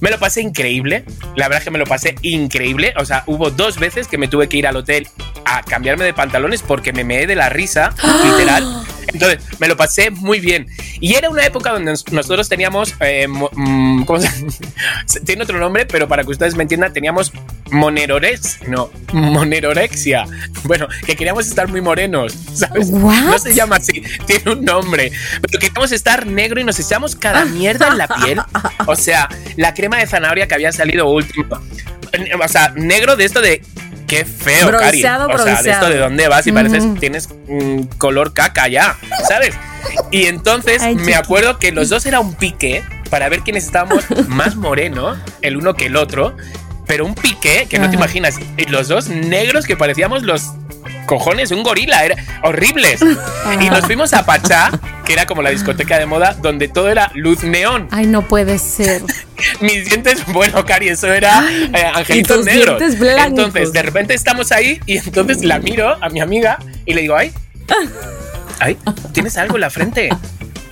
Me 0.01 0.11
lo 0.11 0.19
pasé 0.19 0.40
increíble, 0.40 1.05
la 1.37 1.47
verdad 1.47 1.59
es 1.59 1.64
que 1.64 1.71
me 1.71 1.79
lo 1.79 1.85
pasé 1.85 2.14
increíble, 2.23 2.95
o 2.97 3.05
sea, 3.05 3.23
hubo 3.27 3.51
dos 3.51 3.79
veces 3.79 4.09
que 4.09 4.16
me 4.16 4.29
tuve 4.29 4.49
que 4.49 4.57
ir 4.57 4.66
al 4.66 4.77
hotel 4.77 5.07
a 5.45 5.62
cambiarme 5.62 6.05
de 6.05 6.14
pantalones 6.14 6.62
porque 6.62 6.95
me 6.95 7.05
meé 7.05 7.27
de 7.27 7.37
la 7.37 7.51
risa, 7.51 7.95
literal. 8.25 8.83
Entonces, 9.12 9.40
me 9.59 9.68
lo 9.68 9.77
pasé 9.77 10.11
muy 10.11 10.40
bien. 10.40 10.66
Y 11.01 11.14
era 11.14 11.31
una 11.31 11.44
época 11.44 11.73
donde 11.73 11.90
nos- 11.92 12.11
nosotros 12.12 12.49
teníamos, 12.49 12.94
eh, 13.01 13.27
mm, 13.29 14.05
¿cómo 14.05 14.20
se 14.20 14.29
Tiene 15.25 15.42
otro 15.42 15.59
nombre, 15.59 15.87
pero 15.87 16.09
para 16.09 16.25
que 16.25 16.31
ustedes 16.31 16.55
me 16.55 16.62
entiendan, 16.62 16.92
teníamos 16.92 17.33
monerorex, 17.70 18.59
no, 18.68 18.90
monerorexia. 19.12 20.25
Bueno, 20.64 20.87
que 21.07 21.16
queríamos 21.16 21.46
estar 21.46 21.68
muy 21.68 21.81
morenos, 21.81 22.35
¿sabes? 22.55 22.88
What? 22.90 23.23
No 23.25 23.38
se 23.38 23.55
llama 23.55 23.77
así, 23.77 24.03
tiene 24.27 24.53
un 24.53 24.64
nombre. 24.64 25.11
Pero 25.42 25.59
queríamos 25.59 25.92
estar 25.92 26.27
negro 26.27 26.61
y 26.61 26.64
nos 26.64 26.79
echamos 26.79 27.16
cada 27.16 27.44
mierda 27.44 27.88
en 27.88 27.99
la 27.99 28.09
piel. 28.09 28.40
O 28.87 28.96
sea, 28.96 29.29
la 29.57 29.73
crema 29.75 29.99
de 29.99 30.07
zanahoria 30.07 30.49
que 30.49 30.55
había 30.55 30.73
salido 30.73 31.09
último. 31.09 31.61
O 32.42 32.49
sea, 32.49 32.73
negro 32.75 33.14
de 33.16 33.25
esto 33.25 33.40
de... 33.40 33.62
Qué 34.11 34.25
feo, 34.25 34.73
Cari. 34.77 34.99
O 34.99 35.38
sea, 35.38 35.62
de 35.62 35.70
esto 35.70 35.88
de 35.88 35.99
dónde 35.99 36.27
vas 36.27 36.44
y 36.44 36.51
pareces 36.51 36.85
tienes 36.99 37.29
mm, 37.46 37.83
color 37.96 38.35
caca 38.35 38.66
ya, 38.66 38.99
¿sabes? 39.29 39.55
Y 40.11 40.27
entonces 40.27 40.83
Ay, 40.83 40.96
me 40.96 41.03
chiqui. 41.03 41.12
acuerdo 41.12 41.61
que 41.61 41.70
los 41.70 41.88
dos 41.90 42.05
era 42.07 42.18
un 42.18 42.35
pique 42.35 42.83
para 43.09 43.29
ver 43.29 43.42
quiénes 43.42 43.64
estábamos 43.64 44.05
más 44.29 44.57
morenos, 44.57 45.16
el 45.42 45.57
uno 45.57 45.75
que 45.75 45.87
el 45.87 45.94
otro, 45.94 46.37
pero 46.88 47.07
un 47.07 47.14
pique 47.14 47.68
que 47.70 47.79
no 47.79 47.88
te 47.88 47.94
imaginas. 47.94 48.40
Y 48.57 48.64
los 48.64 48.88
dos 48.88 49.07
negros 49.07 49.64
que 49.64 49.77
parecíamos 49.77 50.25
los 50.25 50.55
cojones 51.07 51.51
un 51.51 51.63
gorila, 51.63 52.05
era 52.05 52.17
horribles. 52.43 53.01
Y 53.61 53.71
nos 53.71 53.85
fuimos 53.87 54.13
a 54.13 54.25
Pachá, 54.25 54.71
que 55.05 55.13
era 55.13 55.27
como 55.27 55.43
la 55.43 55.51
discoteca 55.51 55.99
de 55.99 56.07
moda, 56.07 56.37
donde 56.41 56.69
todo 56.69 56.89
era 56.89 57.11
luz 57.15 57.43
neón. 57.43 57.89
Ay, 57.91 58.07
no 58.07 58.23
puede 58.23 58.59
ser. 58.59 59.03
Mis 59.61 59.87
dientes, 59.87 60.25
bueno, 60.27 60.65
Cari, 60.65 60.89
eso 60.89 61.13
era 61.13 61.45
eh, 61.51 61.91
angelitos 61.95 62.45
negros. 62.45 62.81
Entonces, 62.81 63.73
de 63.73 63.83
repente 63.83 64.15
estamos 64.15 64.53
ahí 64.53 64.81
y 64.87 64.99
entonces 64.99 65.43
la 65.45 65.59
miro 65.59 65.97
a 66.01 66.09
mi 66.09 66.21
amiga 66.21 66.59
y 66.87 66.95
le 66.95 67.03
digo, 67.03 67.17
ay, 67.17 67.33
ay, 68.59 68.77
tienes 69.13 69.37
algo 69.37 69.57
en 69.57 69.63
la 69.63 69.71
frente. 69.71 70.11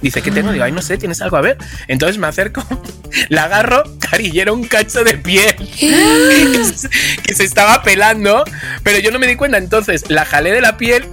Dice, 0.00 0.22
¿qué 0.22 0.30
tengo? 0.30 0.52
Digo, 0.52 0.64
ay, 0.64 0.72
no 0.72 0.82
sé, 0.82 0.96
tienes 0.96 1.20
algo 1.22 1.36
a 1.36 1.40
ver. 1.40 1.58
Entonces 1.88 2.18
me 2.18 2.28
acerco, 2.28 2.64
la 3.28 3.44
agarro, 3.44 3.82
Cari, 3.98 4.30
y 4.32 4.40
era 4.40 4.52
un 4.52 4.64
cacho 4.64 5.02
de 5.02 5.14
piel 5.14 5.54
que, 5.78 7.34
se, 7.34 7.44
estaba 7.44 7.82
pelando, 7.82 8.44
pero 8.82 8.98
yo 8.98 9.10
no 9.10 9.18
me 9.18 9.26
di 9.26 9.36
cuenta. 9.36 9.58
Entonces 9.58 10.04
la 10.08 10.24
jalé 10.24 10.52
de 10.52 10.60
la 10.60 10.76
piel, 10.76 11.04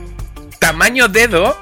tamaño 0.59 1.07
dedo, 1.07 1.57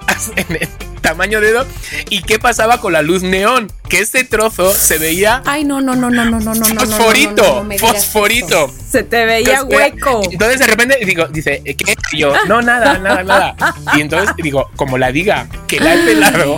tamaño 1.01 1.41
dedo 1.41 1.67
y 2.09 2.21
qué 2.23 2.39
pasaba 2.39 2.79
con 2.79 2.93
la 2.93 3.01
luz 3.01 3.23
neón, 3.23 3.71
que 3.89 3.99
este 3.99 4.23
trozo 4.23 4.73
se 4.73 4.97
veía 4.97 5.43
Ay, 5.45 5.65
no, 5.65 5.81
no, 5.81 5.95
no, 5.95 6.09
no, 6.09 6.25
no, 6.25 6.39
no, 6.39 6.53
no, 6.53 6.65
fosforito, 6.65 7.67
fosforito. 7.77 8.73
Se 8.89 9.03
te 9.03 9.25
veía 9.25 9.63
hueco. 9.63 10.21
Entonces 10.31 10.59
de 10.59 10.67
repente 10.67 10.97
digo, 11.05 11.27
dice, 11.27 11.61
¿qué? 11.63 11.95
Yo, 12.13 12.33
no, 12.47 12.61
nada, 12.61 12.97
nada, 12.97 13.23
nada. 13.23 13.55
Y 13.95 14.01
entonces 14.01 14.33
digo, 14.37 14.69
como 14.75 14.97
la 14.97 15.11
diga, 15.11 15.47
que 15.67 15.79
la 15.79 15.95
he 15.95 16.05
pelado 16.05 16.57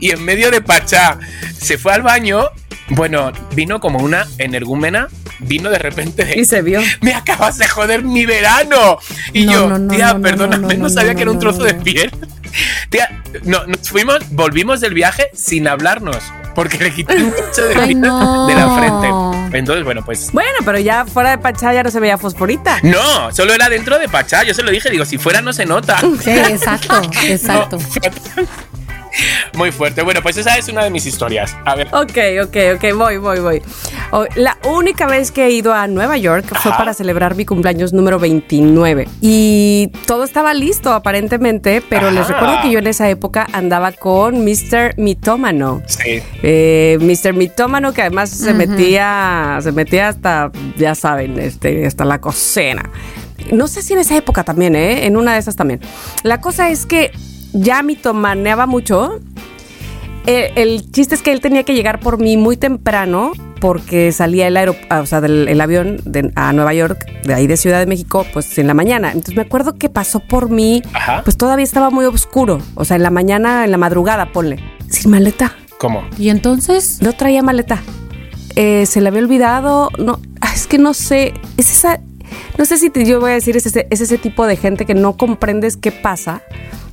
y 0.00 0.10
en 0.10 0.24
medio 0.24 0.50
de 0.50 0.60
Pachá 0.60 1.18
se 1.60 1.78
fue 1.78 1.92
al 1.92 2.02
baño 2.02 2.48
bueno, 2.90 3.32
vino 3.54 3.80
como 3.80 3.98
una 3.98 4.26
energúmena, 4.38 5.08
vino 5.40 5.70
de 5.70 5.78
repente 5.78 6.24
de, 6.24 6.38
Y 6.40 6.44
se 6.44 6.62
vio. 6.62 6.80
me 7.00 7.14
acabas 7.14 7.58
de 7.58 7.68
joder 7.68 8.02
mi 8.02 8.26
verano. 8.26 8.98
Y 9.32 9.44
No, 9.46 9.52
yo, 9.52 9.68
no, 9.68 9.78
no, 9.78 9.94
tía, 9.94 10.18
perdóname, 10.20 10.76
no, 10.76 10.88
sabía 10.88 11.14
que 11.14 11.22
era 11.22 11.30
un 11.30 11.38
trozo 11.38 11.62
de 11.64 11.74
piel. 11.74 12.10
Tía, 12.88 13.22
no, 13.44 13.66
nos 13.66 13.90
fuimos, 13.90 14.18
volvimos 14.30 14.80
del 14.80 14.94
viaje 14.94 15.30
sin 15.34 15.68
hablarnos, 15.68 16.16
porque 16.54 16.78
le 16.78 16.92
quité 16.94 17.22
un 17.22 17.30
cacho 17.30 17.62
de 17.68 17.74
Ay, 17.76 17.94
de 17.94 18.00
la 18.00 18.74
frente. 18.78 19.58
Entonces, 19.58 19.84
bueno, 19.84 20.02
pues 20.04 20.32
Bueno, 20.32 20.58
pero 20.64 20.78
ya 20.78 21.04
fuera 21.04 21.30
de 21.30 21.38
Pachá 21.38 21.74
ya 21.74 21.82
no 21.82 21.90
se 21.90 22.00
veía 22.00 22.16
fosforita. 22.16 22.78
no, 22.82 23.30
solo 23.32 23.52
era 23.52 23.68
dentro 23.68 23.98
de 23.98 24.08
Pachá. 24.08 24.44
Yo 24.44 24.54
se 24.54 24.62
lo 24.62 24.70
dije, 24.70 24.88
digo, 24.90 25.04
si 25.04 25.18
fuera 25.18 25.42
no 25.42 25.52
se 25.52 25.66
nota. 25.66 25.98
Sí, 26.00 26.30
exacto, 26.30 27.02
exacto. 27.24 27.78
Muy 29.54 29.72
fuerte. 29.72 30.02
Bueno, 30.02 30.22
pues 30.22 30.36
esa 30.36 30.56
es 30.56 30.68
una 30.68 30.84
de 30.84 30.90
mis 30.90 31.06
historias. 31.06 31.56
A 31.64 31.74
ver. 31.74 31.88
Ok, 31.88 32.18
ok, 32.44 32.56
ok, 32.76 32.96
voy, 32.96 33.16
voy, 33.18 33.40
voy. 33.40 33.62
Oh, 34.10 34.24
La 34.36 34.58
única 34.64 35.06
vez 35.06 35.30
que 35.30 35.46
he 35.46 35.50
ido 35.50 35.74
a 35.74 35.86
Nueva 35.86 36.16
York 36.16 36.46
fue 36.62 36.72
para 36.72 36.94
celebrar 36.94 37.34
mi 37.34 37.44
cumpleaños 37.44 37.92
número 37.92 38.18
29. 38.18 39.08
Y 39.20 39.90
todo 40.06 40.24
estaba 40.24 40.54
listo 40.54 40.92
aparentemente, 40.92 41.82
pero 41.88 42.10
les 42.10 42.28
recuerdo 42.28 42.62
que 42.62 42.70
yo 42.70 42.78
en 42.78 42.86
esa 42.86 43.08
época 43.08 43.46
andaba 43.52 43.92
con 43.92 44.44
Mr. 44.44 44.94
Mitómano. 44.96 45.82
Sí. 45.86 46.22
Eh, 46.42 46.98
Mr. 47.00 47.34
Mitómano 47.34 47.92
que 47.92 48.02
además 48.02 48.30
se 48.30 48.54
metía 48.54 49.58
se 49.60 49.72
metía 49.72 50.08
hasta 50.08 50.50
ya 50.76 50.94
saben 50.94 51.38
este 51.38 51.86
hasta 51.86 52.04
la 52.04 52.20
cocina 52.20 52.90
no 53.52 53.68
sé 53.68 53.82
si 53.82 53.94
en 53.94 54.00
esa 54.00 54.16
época 54.16 54.44
también 54.44 54.76
eh 54.76 55.06
en 55.06 55.16
una 55.16 55.34
de 55.34 55.38
esas 55.38 55.56
también 55.56 55.80
la 56.22 56.40
cosa 56.40 56.70
es 56.70 56.86
que 56.86 57.12
ya 57.52 57.82
mitomaneaba 57.82 58.66
mucho 58.66 59.18
Eh, 60.26 60.52
el 60.56 60.90
chiste 60.92 61.14
es 61.14 61.22
que 61.22 61.32
él 61.32 61.40
tenía 61.40 61.62
que 61.62 61.72
llegar 61.72 62.00
por 62.00 62.18
mí 62.18 62.36
muy 62.36 62.58
temprano 62.58 63.32
porque 63.62 64.12
salía 64.12 64.46
el, 64.46 64.56
aerop- 64.56 64.86
ah, 64.90 65.00
o 65.00 65.06
sea, 65.06 65.22
del 65.22 65.48
el 65.48 65.58
avión 65.62 66.00
de- 66.04 66.30
a 66.34 66.52
Nueva 66.52 66.74
York, 66.74 66.98
de 67.24 67.32
ahí 67.32 67.46
de 67.46 67.56
Ciudad 67.56 67.78
de 67.80 67.86
México, 67.86 68.26
pues 68.34 68.58
en 68.58 68.66
la 68.66 68.74
mañana. 68.74 69.08
Entonces 69.08 69.34
me 69.36 69.40
acuerdo 69.42 69.76
que 69.76 69.88
pasó 69.88 70.20
por 70.20 70.50
mí, 70.50 70.82
Ajá. 70.92 71.22
pues 71.24 71.38
todavía 71.38 71.64
estaba 71.64 71.88
muy 71.88 72.04
oscuro. 72.04 72.58
O 72.74 72.84
sea, 72.84 72.96
en 72.96 73.04
la 73.04 73.10
mañana, 73.10 73.64
en 73.64 73.70
la 73.70 73.78
madrugada, 73.78 74.30
ponle. 74.30 74.58
Sin 74.90 75.10
maleta. 75.10 75.54
¿Cómo? 75.78 76.02
Y 76.18 76.28
entonces, 76.28 77.00
No 77.00 77.14
traía 77.14 77.42
maleta. 77.42 77.82
Eh, 78.54 78.84
se 78.84 79.00
le 79.00 79.08
había 79.08 79.22
olvidado. 79.22 79.88
No, 79.98 80.20
ah, 80.42 80.52
es 80.54 80.66
que 80.66 80.76
no 80.76 80.92
sé. 80.92 81.32
Es 81.56 81.70
esa. 81.72 82.00
No 82.58 82.66
sé 82.66 82.76
si 82.76 82.90
te- 82.90 83.06
yo 83.06 83.18
voy 83.18 83.30
a 83.30 83.34
decir, 83.34 83.56
es 83.56 83.64
ese, 83.64 83.86
es 83.90 84.02
ese 84.02 84.18
tipo 84.18 84.46
de 84.46 84.56
gente 84.56 84.84
que 84.84 84.94
no 84.94 85.16
comprendes 85.16 85.78
qué 85.78 85.90
pasa. 85.90 86.42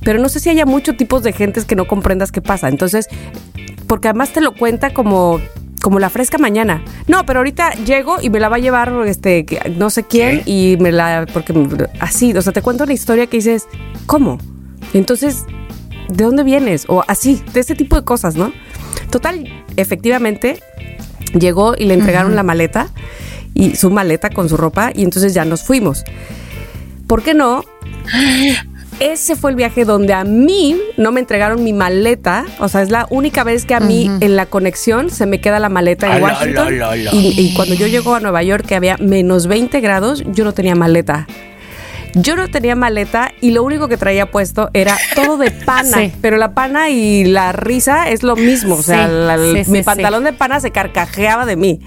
Pero 0.06 0.20
no 0.20 0.28
sé 0.28 0.38
si 0.38 0.48
haya 0.48 0.64
muchos 0.66 0.96
tipos 0.96 1.24
de 1.24 1.32
gentes 1.32 1.64
que 1.64 1.74
no 1.74 1.88
comprendas 1.88 2.30
qué 2.30 2.40
pasa. 2.40 2.68
Entonces, 2.68 3.08
porque 3.88 4.06
además 4.06 4.30
te 4.30 4.40
lo 4.40 4.54
cuenta 4.54 4.94
como. 4.94 5.40
Como 5.82 5.98
la 5.98 6.10
fresca 6.10 6.38
mañana. 6.38 6.82
No, 7.06 7.26
pero 7.26 7.40
ahorita 7.40 7.72
llego 7.84 8.16
y 8.20 8.30
me 8.30 8.40
la 8.40 8.48
va 8.48 8.56
a 8.56 8.58
llevar 8.58 8.92
este 9.06 9.44
no 9.76 9.90
sé 9.90 10.02
quién 10.04 10.42
y 10.44 10.76
me 10.80 10.90
la 10.90 11.26
porque 11.32 11.54
así, 12.00 12.32
o 12.32 12.42
sea, 12.42 12.52
te 12.52 12.62
cuento 12.62 12.84
una 12.84 12.94
historia 12.94 13.26
que 13.26 13.36
dices, 13.36 13.68
¿cómo? 14.06 14.38
Entonces, 14.94 15.44
¿de 16.08 16.24
dónde 16.24 16.42
vienes? 16.42 16.86
O 16.88 17.04
así, 17.06 17.40
de 17.52 17.60
ese 17.60 17.76
tipo 17.76 17.94
de 17.94 18.04
cosas, 18.04 18.34
¿no? 18.34 18.52
Total, 19.10 19.46
efectivamente, 19.76 20.60
llegó 21.38 21.74
y 21.78 21.84
le 21.84 21.94
entregaron 21.94 22.34
la 22.34 22.42
maleta 22.42 22.88
y 23.54 23.76
su 23.76 23.90
maleta 23.90 24.30
con 24.30 24.48
su 24.48 24.56
ropa 24.56 24.90
y 24.92 25.04
entonces 25.04 25.34
ya 25.34 25.44
nos 25.44 25.62
fuimos. 25.62 26.04
¿Por 27.06 27.22
qué 27.22 27.34
no? 27.34 27.64
Ese 28.98 29.36
fue 29.36 29.50
el 29.50 29.56
viaje 29.56 29.84
donde 29.84 30.14
a 30.14 30.24
mí 30.24 30.80
no 30.96 31.12
me 31.12 31.20
entregaron 31.20 31.62
mi 31.62 31.74
maleta. 31.74 32.46
O 32.60 32.68
sea, 32.68 32.80
es 32.80 32.90
la 32.90 33.06
única 33.10 33.44
vez 33.44 33.66
que 33.66 33.74
a 33.74 33.80
mí 33.80 34.10
en 34.20 34.36
la 34.36 34.46
conexión 34.46 35.10
se 35.10 35.26
me 35.26 35.38
queda 35.40 35.60
la 35.60 35.68
maleta 35.68 36.16
en 36.16 36.22
Washington. 36.22 36.68
ala, 36.68 36.90
ala. 36.92 37.10
Y, 37.12 37.34
y 37.38 37.54
cuando 37.54 37.74
yo 37.74 37.86
llego 37.88 38.14
a 38.14 38.20
Nueva 38.20 38.42
York, 38.42 38.64
que 38.66 38.74
había 38.74 38.96
menos 38.96 39.48
20 39.48 39.80
grados, 39.80 40.24
yo 40.26 40.44
no 40.44 40.52
tenía 40.54 40.74
maleta. 40.74 41.26
Yo 42.14 42.34
no 42.36 42.48
tenía 42.48 42.74
maleta 42.74 43.32
y 43.42 43.50
lo 43.50 43.62
único 43.62 43.88
que 43.88 43.98
traía 43.98 44.30
puesto 44.30 44.70
era 44.72 44.96
todo 45.14 45.36
de 45.36 45.50
pana. 45.66 45.98
Sí. 45.98 46.12
Pero 46.22 46.38
la 46.38 46.54
pana 46.54 46.88
y 46.88 47.24
la 47.24 47.52
risa 47.52 48.08
es 48.08 48.22
lo 48.22 48.34
mismo. 48.34 48.76
O 48.76 48.82
sea, 48.82 49.06
Sí, 49.08 49.12
la- 49.14 49.36
sí, 49.36 49.64
sí, 49.66 49.70
mi 49.70 49.82
pantalón 49.82 50.24
de 50.24 50.32
pana 50.32 50.58
se 50.60 50.70
carcajeaba 50.70 51.44
de 51.44 51.56
mí. 51.56 51.80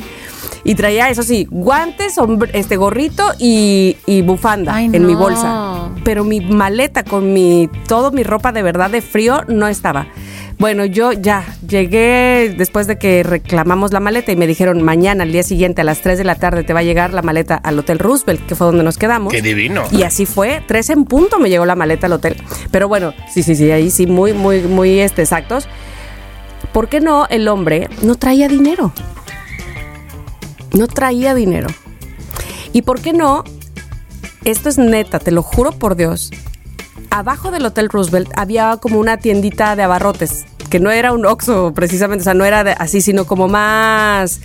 Y 0.64 0.76
traía, 0.76 1.10
eso 1.10 1.24
sí, 1.24 1.48
guantes, 1.50 2.16
sombre- 2.16 2.52
este 2.54 2.76
gorrito 2.76 3.24
y, 3.40 3.96
y 4.06 4.22
bufanda 4.22 4.76
Ay, 4.76 4.90
en 4.92 5.06
mi 5.08 5.16
bolsa. 5.16 5.90
Pero 6.04 6.24
mi 6.24 6.42
maleta 6.42 7.04
con 7.04 7.34
mi 7.34 7.70
todo 7.88 8.12
mi 8.12 8.24
ropa 8.24 8.52
de 8.52 8.62
verdad 8.62 8.90
de 8.90 9.02
frío 9.02 9.42
no 9.48 9.68
estaba. 9.68 10.08
Bueno, 10.58 10.84
yo 10.84 11.14
ya 11.14 11.46
llegué 11.66 12.54
después 12.58 12.86
de 12.86 12.98
que 12.98 13.24
reclamamos 13.24 13.94
la 13.94 14.02
maleta 14.02 14.34
y 14.34 14.36
me 14.36 14.46
dijeron 14.46 14.82
mañana, 14.82 15.24
al 15.24 15.32
día 15.32 15.44
siguiente, 15.44 15.80
a 15.80 15.84
las 15.86 16.02
3 16.02 16.18
de 16.18 16.26
la 16.26 16.36
tarde, 16.36 16.64
te 16.66 16.74
va 16.74 16.82
a 16.82 16.84
llegar 16.84 17.14
la 17.14 17.22
maleta 17.22 17.56
al 17.56 17.80
Hotel 17.80 17.98
Roosevelt, 17.98 18.46
que 18.46 18.56
fue 18.56 18.68
donde 18.68 18.84
nos 18.84 18.98
quedamos. 18.98 19.32
Qué 19.32 19.42
divino. 19.42 19.84
Y 19.94 20.04
así 20.04 20.26
fue, 20.26 20.62
tres 20.68 20.90
en 20.90 21.06
punto 21.06 21.40
me 21.40 21.50
llegó 21.50 21.66
la 21.66 21.76
maleta 21.78 22.08
al 22.08 22.14
hotel. 22.14 22.36
Pero 22.72 22.90
bueno, 22.90 23.14
sí, 23.34 23.42
sí, 23.42 23.56
sí, 23.56 23.72
ahí 23.72 23.90
sí, 23.90 24.06
muy, 24.06 24.34
muy, 24.34 24.60
muy 24.64 25.00
este, 25.00 25.22
exactos. 25.22 25.66
¿Por 26.74 26.90
qué 26.90 27.00
no 27.00 27.26
el 27.30 27.48
hombre 27.48 27.88
no 28.04 28.16
traía 28.16 28.50
dinero? 28.50 28.92
No 30.74 30.88
traía 30.88 31.34
dinero. 31.34 31.68
¿Y 32.74 32.84
por 32.84 33.02
qué 33.02 33.14
no? 33.14 33.44
Esto 34.46 34.70
es 34.70 34.78
neta, 34.78 35.20
te 35.20 35.32
lo 35.32 35.42
juro 35.44 35.72
por 35.72 35.96
Dios. 35.96 36.32
Abajo 37.10 37.52
del 37.52 37.66
Hotel 37.66 37.90
Roosevelt 37.90 38.30
había 38.36 38.78
como 38.78 39.00
una 39.00 39.18
tiendita 39.18 39.76
de 39.76 39.84
abarrotes, 39.84 40.46
que 40.70 40.80
no 40.80 40.92
era 40.92 41.12
un 41.12 41.26
Oxxo 41.26 41.74
precisamente, 41.74 42.22
o 42.22 42.24
sea, 42.26 42.34
no 42.36 42.46
era 42.46 42.64
de- 42.64 42.74
así, 42.74 43.02
sino 43.02 43.26
como 43.26 43.48
más 43.48 44.40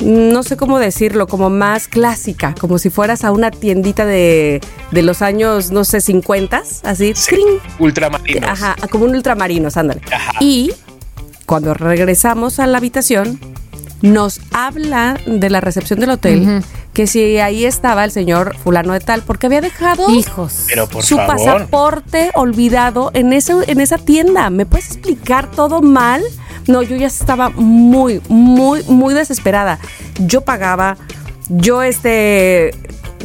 no 0.00 0.42
sé 0.42 0.56
cómo 0.56 0.80
decirlo, 0.80 1.28
como 1.28 1.50
más 1.50 1.86
clásica, 1.86 2.54
como 2.60 2.78
si 2.78 2.90
fueras 2.90 3.24
a 3.24 3.30
una 3.30 3.50
tiendita 3.52 4.04
de, 4.04 4.60
de 4.90 5.02
los 5.02 5.22
años, 5.22 5.70
no 5.70 5.84
sé, 5.84 6.00
50, 6.00 6.62
así, 6.82 7.12
Sí, 7.14 7.36
ultramarinos. 7.78 8.50
Ajá, 8.50 8.76
como 8.90 9.04
un 9.04 9.14
ultramarinos, 9.14 9.76
ándale. 9.76 10.00
Ajá. 10.12 10.32
Y 10.40 10.72
cuando 11.46 11.74
regresamos 11.74 12.58
a 12.58 12.66
la 12.66 12.78
habitación, 12.78 13.38
nos 14.04 14.40
habla 14.52 15.18
de 15.26 15.48
la 15.48 15.62
recepción 15.62 15.98
del 15.98 16.10
hotel 16.10 16.62
que 16.92 17.06
si 17.06 17.38
ahí 17.38 17.64
estaba 17.64 18.04
el 18.04 18.10
señor 18.10 18.54
fulano 18.58 18.92
de 18.92 19.00
tal, 19.00 19.22
porque 19.22 19.46
había 19.46 19.60
dejado 19.62 20.10
Hijos. 20.10 20.66
Pero 20.68 20.86
por 20.86 21.02
su 21.02 21.16
favor. 21.16 21.36
pasaporte 21.36 22.30
olvidado 22.34 23.10
en, 23.14 23.32
ese, 23.32 23.54
en 23.66 23.80
esa 23.80 23.96
tienda. 23.98 24.50
¿Me 24.50 24.66
puedes 24.66 24.88
explicar 24.88 25.50
todo 25.50 25.80
mal? 25.80 26.22
No, 26.68 26.82
yo 26.82 26.96
ya 26.96 27.06
estaba 27.06 27.48
muy, 27.50 28.20
muy, 28.28 28.82
muy 28.84 29.14
desesperada. 29.14 29.78
Yo 30.20 30.42
pagaba, 30.42 30.96
yo 31.48 31.82
este... 31.82 32.72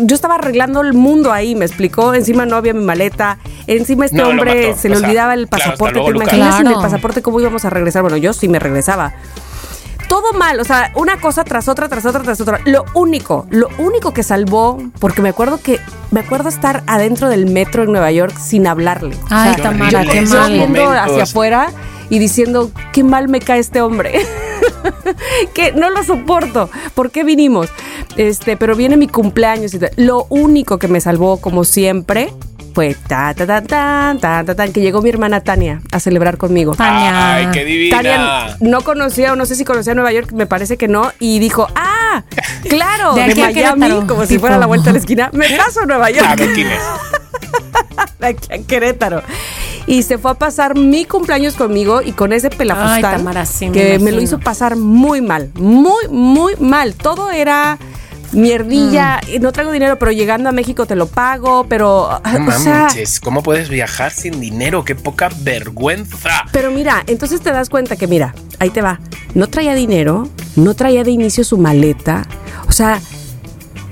Yo 0.02 0.16
estaba 0.16 0.36
arreglando 0.36 0.80
el 0.80 0.94
mundo 0.94 1.34
ahí, 1.34 1.56
me 1.56 1.66
explicó. 1.66 2.14
Encima 2.14 2.46
no 2.46 2.56
había 2.56 2.74
mi 2.74 2.86
maleta. 2.86 3.38
Encima 3.68 4.06
este 4.06 4.18
No, 4.18 4.30
hombre 4.30 4.74
se 4.76 4.88
le 4.88 4.96
O 4.96 5.00
sea, 5.00 5.08
olvidaba 5.10 5.34
el 5.34 5.50
claro, 5.50 5.66
pasaporte. 5.66 5.96
luego, 5.96 6.12
¿Te 6.12 6.18
imaginas 6.38 6.58
sin 6.58 6.68
el 6.68 6.74
pasaporte 6.76 7.22
cómo 7.22 7.42
íbamos 7.42 7.66
a 7.66 7.70
regresar? 7.70 8.02
Bueno, 8.02 8.16
yo 8.16 8.32
sí 8.32 8.48
me 8.48 8.60
regresaba 8.60 9.14
todo 10.10 10.34
mal, 10.34 10.60
o 10.60 10.66
sea, 10.66 10.92
una 10.96 11.22
cosa 11.22 11.46
tras 11.46 11.70
otra, 11.70 11.88
tras 11.88 12.06
otra, 12.06 12.22
tras 12.24 12.42
otra. 12.42 12.60
Lo 12.66 12.84
único, 12.96 13.46
lo 13.50 13.70
único 13.78 14.12
que 14.12 14.24
salvó, 14.24 14.78
porque 15.00 15.22
me 15.22 15.30
acuerdo 15.30 15.62
que, 15.62 15.80
me 16.12 16.20
acuerdo 16.20 16.50
estar 16.50 16.84
adentro 16.88 17.30
del 17.30 17.46
metro 17.46 17.84
en 17.84 17.92
Nueva 17.92 18.12
York 18.12 18.36
sin 18.38 18.68
hablarle. 18.68 19.16
O 19.16 19.28
Ay, 19.30 19.54
sea, 19.54 19.64
Tamara, 19.64 20.04
yo, 20.04 20.12
qué 20.12 20.22
mal. 20.24 20.52
viendo 20.52 20.90
hacia 20.90 21.24
afuera 21.24 21.72
y 22.10 22.20
diciendo, 22.20 22.72
qué 22.92 23.04
mal 23.04 23.30
me 23.30 23.40
cae 23.40 23.60
este 23.60 23.82
hombre. 23.82 24.26
que 25.54 25.72
no 25.74 25.90
lo 25.92 26.04
soporto. 26.04 26.70
¿Por 26.96 27.12
qué 27.12 27.24
vinimos? 27.24 27.70
Este, 28.18 28.58
pero 28.58 28.76
viene 28.76 28.98
mi 28.98 29.08
cumpleaños 29.08 29.74
y 29.76 29.80
tal. 29.80 29.92
Lo 29.96 30.26
único 30.30 30.80
que 30.80 30.88
me 30.88 31.02
salvó, 31.02 31.38
como 31.38 31.64
siempre, 31.64 32.34
fue 32.80 32.96
ta 33.10 33.34
ta 33.34 33.46
ta 33.46 33.62
ta 33.62 34.16
ta 34.22 34.46
ta, 34.46 34.56
ta, 34.56 34.68
que 34.70 34.80
llegó 34.80 35.02
mi 35.02 35.10
hermana 35.10 35.42
Tania 35.42 35.82
a 35.92 36.00
celebrar 36.00 36.38
conmigo. 36.38 36.76
Tania. 36.76 37.36
Ay, 37.36 37.48
qué 37.52 37.66
divina. 37.66 37.98
Tania 37.98 38.58
no 38.62 38.80
conocía 38.86 39.34
o 39.34 39.36
no 39.36 39.46
sé 39.46 39.56
si 39.56 39.66
conocía 39.66 39.94
Nueva 39.96 40.14
York, 40.14 40.32
me 40.32 40.46
parece 40.46 40.78
que 40.78 40.88
no, 40.88 41.12
y 41.20 41.40
dijo, 41.40 41.68
ah, 41.76 42.24
claro, 42.70 43.16
De 43.16 43.24
a 43.24 43.28
Miami, 43.28 43.54
Querétaro, 43.54 44.08
como 44.08 44.26
si 44.26 44.40
fuera 44.40 44.58
la 44.58 44.66
vuelta 44.66 44.86
de 44.86 44.94
la 44.94 45.00
esquina, 45.00 45.30
me 45.34 45.50
paso 45.58 45.82
a 45.82 45.88
Nueva 45.88 46.06
A 46.06 46.10
York, 46.12 46.38
ver 46.38 46.54
quién 46.54 46.68
es. 46.68 46.82
de 48.20 48.28
aquí 48.28 48.54
a 48.54 48.66
Querétaro. 48.66 49.24
Y 49.86 50.04
se 50.04 50.18
fue 50.18 50.32
a 50.32 50.36
pasar 50.36 50.78
mi 50.78 51.04
cumpleaños 51.04 51.56
conmigo 51.56 52.02
y 52.02 52.14
con 52.14 52.32
ese 52.32 52.48
Ay, 52.50 52.58
pelafustán 52.60 53.18
Tamara, 53.18 53.46
sí, 53.46 53.66
me 53.66 53.72
que 53.74 54.00
me 54.00 54.14
lo 54.14 54.22
hizo 54.22 54.40
pasar 54.40 54.78
muy 54.78 55.20
mal, 55.20 55.52
muy, 55.56 56.08
muy 56.08 56.56
mal. 56.62 56.96
Todo 56.96 57.30
era 57.30 57.78
mierdilla, 58.32 59.20
Mm. 59.28 59.42
no 59.42 59.52
traigo 59.52 59.72
dinero, 59.72 59.98
pero 60.00 60.12
llegando 60.12 60.50
a 60.50 60.52
México 60.52 60.86
te 60.86 60.96
lo 60.96 61.08
pago, 61.08 61.66
pero, 61.68 62.10
No 62.40 62.48
o 62.48 62.60
sea, 62.60 62.74
manches, 62.84 63.20
¿cómo 63.20 63.44
puedes 63.44 63.70
viajar 63.70 64.12
sin 64.12 64.40
dinero? 64.40 64.84
¡Qué 64.86 64.96
poca 64.96 65.30
vergüenza! 65.42 66.46
Pero 66.52 66.72
mira, 66.72 67.04
entonces 67.08 67.42
te 67.42 67.52
das 67.52 67.70
cuenta 67.70 67.96
que, 67.96 68.08
mira, 68.08 68.34
ahí 68.60 68.70
te 68.70 68.82
va. 68.82 69.00
No 69.34 69.48
traía 69.48 69.74
dinero, 69.76 70.28
no 70.56 70.74
traía 70.74 71.04
de 71.04 71.12
inicio 71.12 71.44
su 71.44 71.58
maleta. 71.58 72.26
O 72.68 72.72
sea, 72.72 73.00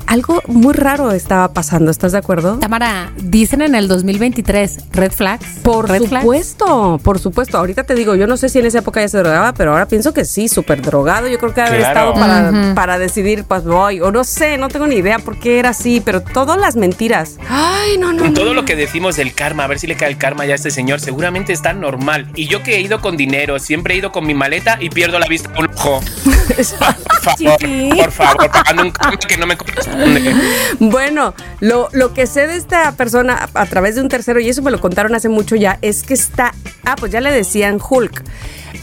algo 0.07 0.41
muy 0.47 0.73
raro 0.73 1.11
estaba 1.11 1.49
pasando, 1.53 1.91
¿estás 1.91 2.13
de 2.13 2.17
acuerdo? 2.17 2.57
Tamara, 2.59 3.11
dicen 3.17 3.61
en 3.61 3.75
el 3.75 3.87
2023, 3.87 4.77
red 4.93 5.11
flags. 5.11 5.45
Por 5.63 5.89
red 5.89 6.03
flags. 6.03 6.23
supuesto, 6.23 6.99
por 7.03 7.19
supuesto. 7.19 7.57
Ahorita 7.57 7.83
te 7.83 7.93
digo, 7.93 8.15
yo 8.15 8.25
no 8.27 8.37
sé 8.37 8.49
si 8.49 8.59
en 8.59 8.65
esa 8.65 8.79
época 8.79 9.01
ya 9.01 9.07
se 9.09 9.17
drogaba, 9.19 9.53
pero 9.53 9.71
ahora 9.73 9.87
pienso 9.87 10.13
que 10.13 10.25
sí, 10.25 10.47
súper 10.47 10.81
drogado. 10.81 11.27
Yo 11.27 11.37
creo 11.37 11.53
que 11.53 11.61
haber 11.61 11.79
Claro. 11.79 12.11
estado 12.11 12.13
para, 12.13 12.73
para 12.75 12.97
decidir, 12.97 13.43
pues 13.43 13.63
voy, 13.65 13.99
o 14.01 14.11
no 14.11 14.23
sé, 14.23 14.57
no 14.57 14.69
tengo 14.69 14.87
ni 14.87 14.95
idea 14.95 15.19
por 15.19 15.37
qué 15.39 15.59
era 15.59 15.69
así, 15.69 16.01
pero 16.03 16.21
todas 16.21 16.57
las 16.57 16.75
mentiras. 16.75 17.37
Ay, 17.49 17.97
no, 17.97 18.13
no. 18.13 18.23
Con 18.23 18.33
no, 18.33 18.39
todo 18.39 18.47
no. 18.49 18.53
lo 18.53 18.65
que 18.65 18.75
decimos 18.75 19.15
del 19.17 19.33
karma, 19.33 19.65
a 19.65 19.67
ver 19.67 19.79
si 19.79 19.87
le 19.87 19.95
cae 19.95 20.09
el 20.09 20.17
karma 20.17 20.45
ya 20.45 20.53
a 20.53 20.55
este 20.55 20.71
señor, 20.71 20.99
seguramente 21.01 21.53
está 21.53 21.73
normal. 21.73 22.31
Y 22.35 22.47
yo 22.47 22.63
que 22.63 22.75
he 22.77 22.81
ido 22.81 23.01
con 23.01 23.17
dinero, 23.17 23.59
siempre 23.59 23.93
he 23.93 23.97
ido 23.97 24.11
con 24.11 24.25
mi 24.25 24.33
maleta 24.33 24.77
y 24.79 24.89
pierdo 24.89 25.19
la 25.19 25.27
vista 25.27 25.51
con 25.53 25.65
un 25.67 25.73
ojo. 25.75 26.01
Por 26.47 27.35
favor, 27.35 27.57
por 27.97 28.11
favor, 28.11 28.51
pagando 28.51 28.83
un 28.83 28.91
karma 28.91 29.17
que 29.17 29.37
no 29.37 29.47
me 29.47 29.57
corresponde. 29.57 30.33
Bueno, 30.79 31.33
lo, 31.59 31.89
lo 31.91 32.13
que 32.13 32.27
sé 32.27 32.47
de 32.47 32.55
esta 32.55 32.91
persona 32.93 33.49
a, 33.53 33.61
a 33.61 33.65
través 33.65 33.95
de 33.95 34.01
un 34.01 34.09
tercero, 34.09 34.39
y 34.39 34.49
eso 34.49 34.61
me 34.61 34.71
lo 34.71 34.79
contaron 34.79 35.13
hace 35.15 35.29
mucho 35.29 35.55
ya, 35.55 35.77
es 35.81 36.03
que 36.03 36.13
está. 36.13 36.53
Ah, 36.85 36.95
pues 36.95 37.11
ya 37.11 37.21
le 37.21 37.31
decían 37.31 37.79
Hulk. 37.87 38.23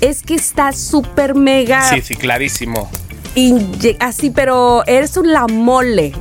Es 0.00 0.22
que 0.22 0.35
está 0.35 0.72
súper 0.72 1.35
mega. 1.35 1.88
Sí, 1.88 2.00
sí, 2.03 2.16
clarísimo. 2.16 2.90
así, 4.00 4.31
pero 4.31 4.85
es 4.87 5.16
un 5.16 5.33
la 5.33 5.46
mole. 5.46 6.12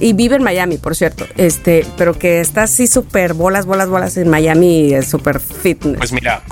Y 0.00 0.12
vive 0.12 0.36
en 0.36 0.44
Miami, 0.44 0.78
por 0.78 0.94
cierto. 0.94 1.26
Este, 1.36 1.84
pero 1.96 2.16
que 2.16 2.40
está 2.40 2.64
así 2.64 2.86
súper 2.86 3.34
bolas, 3.34 3.66
bolas, 3.66 3.88
bolas 3.88 4.16
en 4.16 4.28
Miami, 4.28 4.94
es 4.94 5.08
súper 5.08 5.40
fitness. 5.40 5.98
Pues 5.98 6.12
mira, 6.12 6.42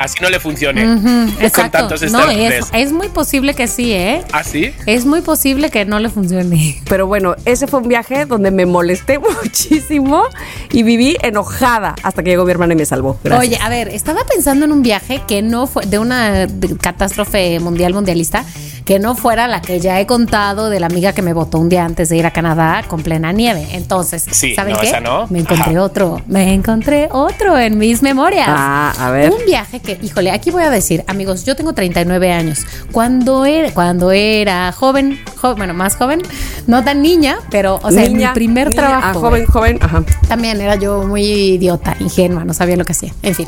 así 0.00 0.16
no 0.20 0.28
le 0.30 0.40
funcione. 0.40 0.84
Ujú, 0.94 1.02
Con 1.34 1.44
exacto. 1.44 1.78
tantos 1.78 2.02
No, 2.10 2.28
es, 2.28 2.38
estrés. 2.52 2.66
es 2.72 2.92
muy 2.92 3.08
posible 3.08 3.54
que 3.54 3.68
sí, 3.68 3.92
¿eh? 3.92 4.22
¿Ah, 4.32 4.42
sí? 4.42 4.72
Es 4.86 5.06
muy 5.06 5.20
posible 5.20 5.70
que 5.70 5.84
no 5.84 6.00
le 6.00 6.08
funcione. 6.08 6.80
Pero 6.88 7.06
bueno, 7.06 7.36
ese 7.44 7.68
fue 7.68 7.78
un 7.80 7.88
viaje 7.88 8.24
donde 8.26 8.50
me 8.50 8.66
molesté 8.66 9.18
muchísimo 9.42 10.24
y 10.72 10.82
viví 10.82 11.16
enojada 11.22 11.94
hasta 12.02 12.22
que 12.22 12.30
llegó 12.30 12.44
mi 12.44 12.50
hermana 12.50 12.72
y 12.72 12.76
me 12.76 12.86
salvó. 12.86 13.18
Gracias. 13.22 13.46
Oye, 13.48 13.58
a 13.62 13.68
ver, 13.68 13.88
estaba 13.88 14.24
pensando 14.24 14.64
en 14.64 14.72
un 14.72 14.82
viaje 14.82 15.22
que 15.28 15.42
no 15.42 15.66
fue 15.66 15.86
de 15.86 15.98
una 15.98 16.46
catástrofe 16.80 17.60
mundial 17.60 17.94
mundialista, 17.94 18.44
que 18.84 18.98
no 18.98 19.14
fuera 19.14 19.46
la 19.46 19.60
que 19.60 19.78
ya 19.80 20.00
he 20.00 20.06
contado 20.06 20.70
de 20.70 20.80
la 20.80 20.86
amiga 20.86 21.12
que 21.12 21.22
me 21.22 21.32
votó 21.32 21.58
un 21.58 21.68
día 21.68 21.84
antes 21.84 22.08
de 22.08 22.16
ir 22.16 22.26
a 22.26 22.30
Canadá 22.32 22.82
con 22.88 23.02
plena 23.02 23.32
nieve. 23.32 23.66
Entonces, 23.72 24.24
Sí, 24.30 24.54
¿saben 24.54 24.72
no, 24.74 24.80
qué? 24.80 24.86
esa 24.88 25.00
no. 25.00 25.26
Me 25.28 25.40
encontré 25.40 25.72
Ajá. 25.72 25.82
otro, 25.82 26.20
me 26.26 26.54
encontré 26.54 27.08
otro 27.12 27.58
en 27.58 27.78
mis 27.78 28.02
memorias. 28.02 28.46
Ah, 28.48 28.92
a 28.98 29.10
ver. 29.10 29.30
Un 29.30 29.44
viaje 29.46 29.80
que, 29.80 29.89
híjole, 30.02 30.30
aquí 30.30 30.50
voy 30.50 30.62
a 30.62 30.70
decir, 30.70 31.04
amigos, 31.06 31.44
yo 31.44 31.56
tengo 31.56 31.72
39 31.72 32.32
años. 32.32 32.60
Cuando 32.92 33.44
era, 33.46 33.72
cuando 33.72 34.12
era 34.12 34.72
joven, 34.72 35.18
jo- 35.36 35.54
bueno, 35.56 35.74
más 35.74 35.96
joven, 35.96 36.22
no 36.66 36.84
tan 36.84 37.02
niña, 37.02 37.38
pero, 37.50 37.80
o 37.82 37.90
sea, 37.90 38.04
en 38.04 38.16
mi 38.16 38.26
primer 38.34 38.68
niña, 38.68 38.80
trabajo. 38.80 39.06
ah, 39.08 39.14
joven, 39.14 39.46
joven, 39.46 39.78
ajá. 39.80 40.04
También 40.28 40.60
era 40.60 40.74
yo 40.76 41.02
muy 41.04 41.22
idiota, 41.22 41.96
ingenua, 42.00 42.44
no 42.44 42.54
sabía 42.54 42.76
lo 42.76 42.84
que 42.84 42.92
hacía. 42.92 43.12
En 43.22 43.34
fin, 43.34 43.46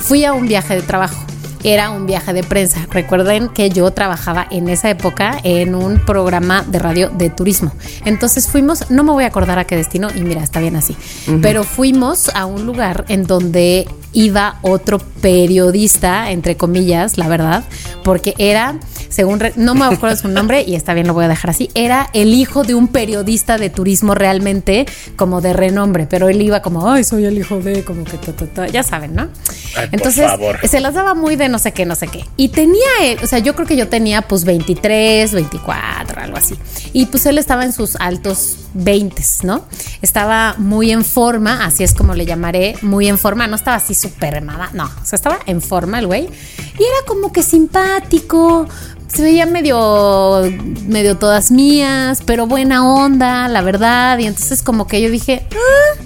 fui 0.00 0.24
a 0.24 0.32
un 0.32 0.46
viaje 0.48 0.74
de 0.74 0.82
trabajo. 0.82 1.16
Era 1.64 1.90
un 1.90 2.06
viaje 2.06 2.32
de 2.32 2.44
prensa. 2.44 2.86
Recuerden 2.88 3.48
que 3.48 3.68
yo 3.68 3.90
trabajaba 3.90 4.46
en 4.48 4.68
esa 4.68 4.90
época 4.90 5.40
en 5.42 5.74
un 5.74 5.98
programa 5.98 6.62
de 6.62 6.78
radio 6.78 7.08
de 7.10 7.30
turismo. 7.30 7.72
Entonces 8.04 8.46
fuimos, 8.46 8.88
no 8.92 9.02
me 9.02 9.10
voy 9.10 9.24
a 9.24 9.26
acordar 9.26 9.58
a 9.58 9.64
qué 9.64 9.74
destino, 9.74 10.06
y 10.14 10.20
mira, 10.20 10.40
está 10.44 10.60
bien 10.60 10.76
así, 10.76 10.96
pero 11.42 11.64
fuimos 11.64 12.28
a 12.32 12.46
un 12.46 12.64
lugar 12.64 13.06
en 13.08 13.24
donde 13.26 13.88
iba 14.18 14.58
otro 14.62 14.98
periodista, 14.98 16.32
entre 16.32 16.56
comillas, 16.56 17.18
la 17.18 17.28
verdad, 17.28 17.62
porque 18.02 18.34
era, 18.38 18.80
según, 19.08 19.40
no 19.54 19.76
me 19.76 19.84
acuerdo 19.84 20.16
su 20.16 20.26
nombre 20.26 20.64
y 20.66 20.74
está 20.74 20.92
bien, 20.92 21.06
lo 21.06 21.14
voy 21.14 21.26
a 21.26 21.28
dejar 21.28 21.50
así, 21.50 21.70
era 21.74 22.10
el 22.14 22.34
hijo 22.34 22.64
de 22.64 22.74
un 22.74 22.88
periodista 22.88 23.58
de 23.58 23.70
turismo 23.70 24.16
realmente 24.16 24.86
como 25.14 25.40
de 25.40 25.52
renombre, 25.52 26.08
pero 26.10 26.28
él 26.28 26.42
iba 26.42 26.62
como, 26.62 26.90
ay, 26.90 27.04
soy 27.04 27.26
el 27.26 27.38
hijo 27.38 27.60
de, 27.60 27.84
como 27.84 28.02
que, 28.02 28.16
ta, 28.16 28.32
ta, 28.32 28.46
ta", 28.46 28.66
ya 28.66 28.82
saben, 28.82 29.14
¿no? 29.14 29.28
Ay, 29.76 29.88
Entonces, 29.92 30.28
se 30.68 30.80
las 30.80 30.94
daba 30.94 31.14
muy 31.14 31.36
de 31.36 31.48
no 31.48 31.60
sé 31.60 31.70
qué, 31.70 31.86
no 31.86 31.94
sé 31.94 32.08
qué. 32.08 32.24
Y 32.36 32.48
tenía 32.48 32.88
él, 33.04 33.18
o 33.22 33.26
sea, 33.28 33.38
yo 33.38 33.54
creo 33.54 33.68
que 33.68 33.76
yo 33.76 33.86
tenía 33.86 34.22
pues 34.22 34.44
23, 34.44 35.32
24, 35.32 36.20
algo 36.20 36.36
así. 36.36 36.56
Y 36.92 37.06
pues 37.06 37.24
él 37.26 37.38
estaba 37.38 37.64
en 37.64 37.72
sus 37.72 37.94
altos 37.96 38.56
20, 38.74 39.22
¿no? 39.44 39.64
Estaba 40.02 40.56
muy 40.58 40.90
en 40.90 41.04
forma, 41.04 41.64
así 41.64 41.84
es 41.84 41.94
como 41.94 42.14
le 42.14 42.26
llamaré, 42.26 42.74
muy 42.82 43.08
en 43.08 43.18
forma. 43.18 43.46
No 43.46 43.56
estaba 43.56 43.76
así 43.76 43.94
súper 44.10 44.42
mamá, 44.42 44.70
no, 44.72 44.84
o 44.84 45.04
sea, 45.04 45.16
estaba 45.16 45.38
en 45.46 45.60
forma 45.60 45.98
el 45.98 46.06
güey. 46.06 46.24
Y 46.24 46.82
era 46.82 47.06
como 47.06 47.32
que 47.32 47.42
simpático, 47.42 48.66
se 49.08 49.22
veía 49.22 49.46
medio, 49.46 50.42
medio 50.86 51.16
todas 51.16 51.50
mías, 51.50 52.22
pero 52.24 52.46
buena 52.46 52.86
onda, 52.86 53.48
la 53.48 53.62
verdad. 53.62 54.18
Y 54.18 54.26
entonces 54.26 54.62
como 54.62 54.86
que 54.86 55.00
yo 55.00 55.10
dije, 55.10 55.46
ah, 55.52 56.02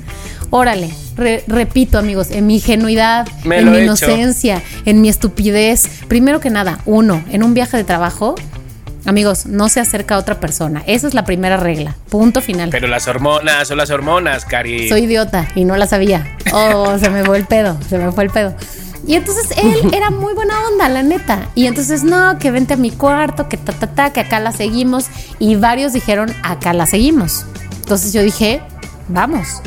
órale, 0.50 0.92
repito 1.46 1.98
amigos, 1.98 2.30
en 2.30 2.46
mi 2.46 2.56
ingenuidad, 2.56 3.26
en 3.44 3.70
mi 3.70 3.78
inocencia, 3.78 4.62
en 4.84 5.00
mi 5.00 5.08
estupidez. 5.08 5.88
Primero 6.08 6.40
que 6.40 6.50
nada, 6.50 6.80
uno, 6.86 7.22
en 7.30 7.42
un 7.42 7.54
viaje 7.54 7.76
de 7.76 7.84
trabajo, 7.84 8.34
Amigos, 9.04 9.46
no 9.46 9.68
se 9.68 9.80
acerca 9.80 10.14
a 10.14 10.18
otra 10.18 10.38
persona. 10.38 10.82
Esa 10.86 11.08
es 11.08 11.14
la 11.14 11.24
primera 11.24 11.56
regla. 11.56 11.96
Punto 12.08 12.40
final. 12.40 12.70
Pero 12.70 12.86
las 12.86 13.08
hormonas 13.08 13.66
son 13.66 13.78
las 13.78 13.90
hormonas, 13.90 14.44
Cari. 14.44 14.88
Soy 14.88 15.02
idiota 15.02 15.48
y 15.54 15.64
no 15.64 15.76
la 15.76 15.86
sabía. 15.86 16.36
Oh, 16.52 16.96
se 16.98 17.10
me 17.10 17.24
fue 17.24 17.38
el 17.38 17.46
pedo, 17.46 17.76
se 17.88 17.98
me 17.98 18.12
fue 18.12 18.24
el 18.24 18.30
pedo. 18.30 18.54
Y 19.06 19.16
entonces 19.16 19.56
él 19.58 19.90
era 19.92 20.10
muy 20.10 20.34
buena 20.34 20.54
onda, 20.68 20.88
la 20.88 21.02
neta. 21.02 21.48
Y 21.54 21.66
entonces, 21.66 22.04
no, 22.04 22.38
que 22.38 22.50
vente 22.50 22.74
a 22.74 22.76
mi 22.76 22.90
cuarto, 22.90 23.48
que 23.48 23.56
ta, 23.56 23.72
ta, 23.72 23.88
ta, 23.88 24.12
que 24.12 24.20
acá 24.20 24.38
la 24.38 24.52
seguimos. 24.52 25.06
Y 25.38 25.56
varios 25.56 25.92
dijeron, 25.92 26.32
acá 26.42 26.72
la 26.72 26.86
seguimos. 26.86 27.44
Entonces 27.80 28.12
yo 28.12 28.22
dije, 28.22 28.60
vamos. 29.08 29.62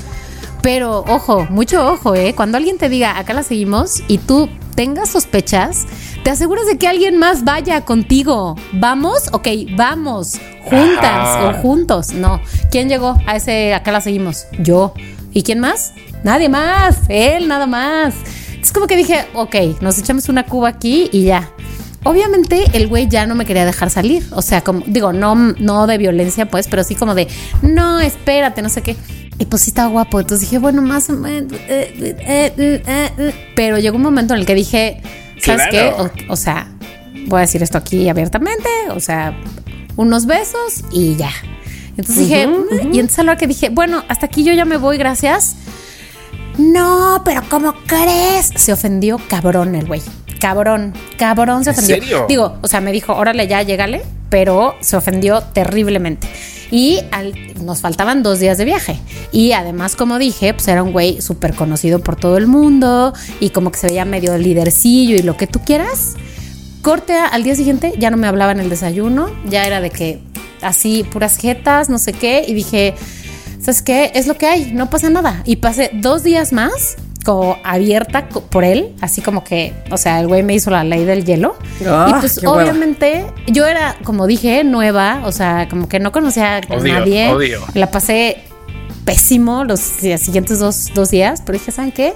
Pero 0.62 1.04
ojo, 1.08 1.46
mucho 1.50 1.92
ojo, 1.92 2.16
¿eh? 2.16 2.34
Cuando 2.36 2.58
alguien 2.58 2.78
te 2.78 2.90
diga, 2.90 3.20
acá 3.20 3.34
la 3.34 3.44
seguimos, 3.44 4.02
y 4.08 4.18
tú 4.18 4.50
tengas 4.74 5.10
sospechas, 5.10 5.86
te 6.26 6.32
aseguras 6.32 6.66
de 6.66 6.80
que 6.80 6.88
alguien 6.88 7.18
más 7.18 7.44
vaya 7.44 7.82
contigo. 7.82 8.56
¿Vamos? 8.74 9.30
Ok, 9.32 9.48
vamos. 9.78 10.40
Juntas 10.64 11.38
o 11.44 11.54
juntos. 11.62 12.14
No. 12.14 12.42
¿Quién 12.72 12.90
llegó 12.90 13.16
a 13.28 13.36
ese, 13.36 13.76
acá 13.76 13.92
la 13.92 14.02
seguimos? 14.02 14.48
Yo. 14.58 14.96
¿Y 15.34 15.44
quién 15.44 15.60
más? 15.60 15.94
Nadie 16.24 16.50
más. 16.50 17.02
Él, 17.10 17.48
nada 17.48 17.68
más. 17.68 18.16
Es 18.60 18.72
como 18.72 18.88
que 18.88 18.98
dije, 18.98 19.28
ok, 19.36 19.56
nos 19.82 20.00
echamos 20.00 20.28
una 20.28 20.48
cuba 20.48 20.70
aquí 20.70 21.12
y 21.12 21.26
ya. 21.26 21.52
Obviamente 22.04 22.64
el 22.74 22.88
güey 22.88 23.08
ya 23.08 23.28
no 23.28 23.36
me 23.36 23.46
quería 23.46 23.64
dejar 23.64 23.92
salir. 23.92 24.26
O 24.32 24.42
sea, 24.42 24.62
como, 24.62 24.82
digo, 24.88 25.14
no, 25.14 25.36
no 25.36 25.86
de 25.86 26.00
violencia, 26.00 26.50
pues, 26.50 26.68
pero 26.68 26.84
sí 26.84 26.96
como 26.96 27.14
de, 27.14 27.28
no, 27.62 28.00
espérate, 28.00 28.64
no 28.64 28.70
sé 28.70 28.82
qué. 28.82 28.96
Y 29.38 29.46
pues 29.46 29.62
sí 29.62 29.70
estaba 29.70 29.90
guapo. 29.90 30.20
Entonces 30.20 30.50
dije, 30.50 30.58
bueno, 30.58 30.82
más 30.82 31.08
o 31.12 31.14
menos. 31.14 31.54
Eh, 31.54 32.18
eh, 32.28 32.82
eh, 32.88 33.52
pero 33.56 33.78
llegó 33.78 33.98
un 33.98 34.02
momento 34.02 34.34
en 34.34 34.40
el 34.40 34.48
que 34.48 34.56
dije, 34.56 35.04
¿sabes 35.46 35.68
qué? 35.72 35.94
O, 36.30 36.36
sea, 36.36 36.68
voy 37.28 37.40
a 37.40 37.42
decir 37.42 37.64
esto 37.64 37.78
aquí 37.78 38.10
abiertamente. 38.10 38.70
O 38.90 39.00
sea, 39.00 39.38
unos 39.96 40.26
besos 40.26 40.84
y 40.92 41.16
ya. 41.16 41.32
Entonces 41.98 42.28
dije, 42.28 42.48
mm", 42.48 42.94
y 42.94 43.00
entonces 43.00 43.20
a 43.20 43.24
lo 43.24 43.38
que 43.38 43.48
dije, 43.48 43.70
bueno, 43.70 44.04
hasta 44.10 44.26
aquí 44.26 44.44
yo 44.44 44.54
ya 44.54 44.66
me 44.66 44.78
voy, 44.78 44.98
gracias. 44.98 45.56
No, 46.58 47.22
pero 47.26 47.42
¿cómo 47.50 47.74
crees? 47.86 48.52
Se 48.56 48.74
ofendió 48.74 49.20
cabrón 49.30 49.76
el 49.76 49.86
güey. 49.86 50.02
Cabrón, 50.40 50.94
cabrón 51.18 51.64
se 51.64 51.72
ofendió. 51.72 51.96
¿En 51.96 52.02
serio? 52.02 52.26
Digo, 52.28 52.58
o 52.62 52.68
sea, 52.68 52.82
me 52.82 52.92
dijo, 52.92 53.14
órale, 53.14 53.48
ya, 53.48 53.62
llégale, 53.64 54.04
pero 54.30 54.76
se 54.82 54.96
ofendió 54.98 55.42
terriblemente. 55.42 56.28
Y 56.72 57.00
nos 57.64 57.82
faltaban 57.82 58.24
dos 58.24 58.40
días 58.40 58.58
de 58.58 58.66
viaje. 58.66 59.00
Y 59.32 59.52
además, 59.54 59.96
como 59.96 60.20
dije, 60.20 60.54
pues 60.54 60.68
era 60.68 60.84
un 60.84 60.92
güey 60.92 61.22
súper 61.22 61.54
conocido 61.54 62.00
por 62.00 62.16
todo 62.16 62.38
el 62.38 62.48
mundo 62.48 63.14
y 63.40 63.50
como 63.50 63.72
que 63.72 63.80
se 63.80 63.88
veía 63.88 64.06
medio 64.06 64.38
lidercillo 64.38 65.16
y 65.16 65.22
lo 65.22 65.38
que 65.38 65.48
tú 65.48 65.60
quieras. 65.60 66.14
Corte 66.82 67.14
al 67.14 67.44
día 67.44 67.56
siguiente, 67.56 67.94
ya 67.98 68.12
no 68.12 68.18
me 68.18 68.28
hablaba 68.28 68.52
en 68.52 68.60
el 68.60 68.70
desayuno, 68.70 69.30
ya 69.50 69.66
era 69.66 69.82
de 69.82 69.90
que 69.90 70.22
así 70.62 71.04
puras 71.04 71.38
jetas, 71.38 71.90
no 71.90 71.98
sé 71.98 72.14
qué, 72.14 72.46
y 72.48 72.54
dije, 72.54 72.94
¿sabes 73.60 73.82
qué? 73.82 74.12
Es 74.14 74.28
lo 74.28 74.38
que 74.38 74.46
hay, 74.46 74.72
no 74.72 74.90
pasa 74.90 75.10
nada. 75.10 75.42
Y 75.46 75.58
pasé 75.58 75.90
dos 75.94 76.24
días 76.24 76.54
más 76.54 76.98
como 77.26 77.58
abierta 77.64 78.30
por 78.30 78.64
él, 78.64 78.94
así 79.02 79.22
como 79.22 79.44
que, 79.44 79.74
o 79.90 79.98
sea, 79.98 80.20
el 80.20 80.28
güey 80.28 80.44
me 80.44 80.54
hizo 80.54 80.70
la 80.70 80.84
ley 80.84 81.04
del 81.06 81.26
hielo. 81.26 81.56
y 81.82 81.86
ah, 81.88 82.18
pues 82.20 82.40
obviamente 82.46 83.26
yo 83.48 83.66
era, 83.66 83.98
como 84.04 84.28
dije, 84.28 84.64
nueva, 84.64 85.22
o 85.26 85.32
sea, 85.32 85.68
como 85.68 85.90
que 85.90 86.00
no 86.00 86.12
conocía 86.12 86.58
a 86.58 86.62
nadie. 86.62 87.58
La 87.74 87.90
pasé 87.90 88.44
pésimo 89.06 89.64
los 89.64 89.80
siguientes 89.80 90.60
dos, 90.60 90.92
dos 90.94 91.10
días, 91.10 91.42
pero 91.46 91.58
dije, 91.58 91.72
¿saben 91.72 91.92
qué? 91.92 92.14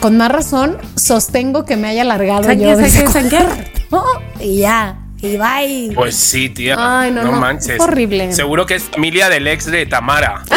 Con 0.00 0.16
más 0.16 0.30
razón, 0.30 0.78
sostengo 0.94 1.64
que 1.64 1.76
me 1.76 1.88
haya 1.88 2.02
alargado 2.02 2.50
yo 2.52 2.76
de 2.76 2.86
ese 2.86 3.06
Y 4.40 4.58
ya. 4.58 4.99
Y 5.22 5.36
bye. 5.36 5.92
Pues 5.94 6.16
sí, 6.16 6.48
tía. 6.48 6.76
Ay, 6.78 7.10
no, 7.10 7.22
no, 7.22 7.32
manches. 7.32 7.80
horrible. 7.80 8.32
Seguro 8.32 8.66
que 8.66 8.76
es 8.76 8.84
familia 8.84 9.28
del 9.28 9.46
ex 9.46 9.66
de 9.66 9.84
Tamara. 9.86 10.42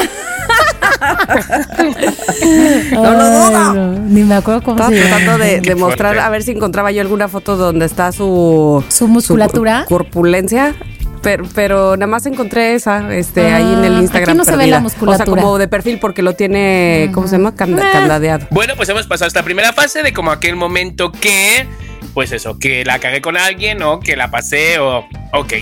no 2.91 3.11
lo 3.11 3.29
dudo. 3.29 3.99
Ni 4.07 4.23
me 4.23 4.35
acuerdo 4.35 4.61
cómo 4.61 4.77
Estaba 4.77 4.95
tratando 4.95 5.37
de, 5.37 5.75
mostrar, 5.75 6.17
a 6.19 6.29
ver 6.29 6.43
si 6.43 6.51
encontraba 6.51 6.91
yo 6.91 7.01
alguna 7.01 7.27
foto 7.27 7.57
donde 7.57 7.85
está 7.85 8.11
su... 8.11 8.83
Su 8.87 9.07
musculatura. 9.07 9.85
corpulencia. 9.87 10.75
Pero, 11.21 11.45
pero, 11.55 11.95
nada 11.95 12.07
más 12.07 12.25
encontré 12.25 12.75
esa 12.75 13.15
este 13.15 13.53
ahí 13.53 13.63
en 13.63 13.85
el 13.85 13.95
ah, 13.95 14.01
Instagram. 14.01 14.29
Aquí 14.29 14.37
no 14.37 14.43
se 14.43 14.57
ve 14.57 14.67
la 14.67 14.81
musculatura. 14.81 15.31
O 15.31 15.35
sea, 15.35 15.41
como 15.41 15.57
de 15.57 15.69
perfil 15.69 15.97
porque 15.99 16.21
lo 16.21 16.33
tiene, 16.33 17.11
¿cómo 17.13 17.27
se 17.27 17.37
llama? 17.37 17.51
Eh. 17.51 17.53
candadeado. 17.55 18.47
Bueno, 18.51 18.73
pues 18.75 18.89
hemos 18.89 19.07
pasado 19.07 19.29
esta 19.29 19.41
primera 19.41 19.71
fase 19.71 20.03
de 20.03 20.11
como 20.11 20.31
aquel 20.31 20.57
momento 20.57 21.13
que 21.13 21.65
pues 22.13 22.31
eso, 22.31 22.57
que 22.59 22.85
la 22.85 22.99
cagué 22.99 23.21
con 23.21 23.37
alguien 23.37 23.81
o 23.83 23.99
que 23.99 24.15
la 24.15 24.31
pasé 24.31 24.79
o... 24.79 25.07
Ok, 25.35 25.53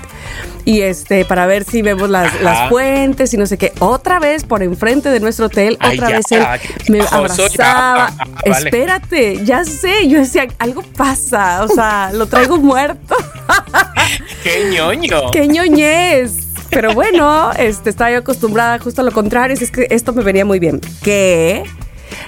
y 0.65 0.81
este 0.81 1.25
para 1.25 1.45
ver 1.45 1.63
si 1.63 1.81
vemos 1.81 2.09
las, 2.09 2.41
las, 2.41 2.69
puentes 2.69 3.33
y 3.33 3.37
no 3.37 3.45
sé 3.45 3.57
qué. 3.57 3.73
Otra 3.79 4.19
vez 4.19 4.43
por 4.43 4.63
enfrente 4.63 5.09
de 5.09 5.19
nuestro 5.19 5.47
hotel, 5.47 5.77
otra 5.83 6.09
vez 6.09 6.31
él 6.31 6.45
me 6.89 7.01
abrazaba. 7.01 8.13
Espérate, 8.43 9.43
ya 9.43 9.65
sé, 9.65 10.07
yo 10.07 10.19
decía, 10.19 10.47
algo 10.59 10.83
pasa, 10.83 11.63
o 11.63 11.67
sea, 11.67 12.11
lo 12.13 12.27
traigo 12.32 12.57
muerto. 12.57 13.15
¡Qué 14.43 14.69
ñoño! 14.71 15.29
¡Qué 15.32 15.47
ñoñez! 15.47 16.47
Pero 16.71 16.93
bueno, 16.93 17.51
este, 17.51 17.89
estaba 17.89 18.11
yo 18.11 18.19
acostumbrada 18.19 18.79
justo 18.79 19.01
a 19.01 19.03
lo 19.03 19.11
contrario, 19.11 19.55
es 19.59 19.69
que 19.69 19.86
esto 19.91 20.13
me 20.13 20.23
venía 20.23 20.45
muy 20.45 20.57
bien. 20.57 20.79
Que 21.03 21.63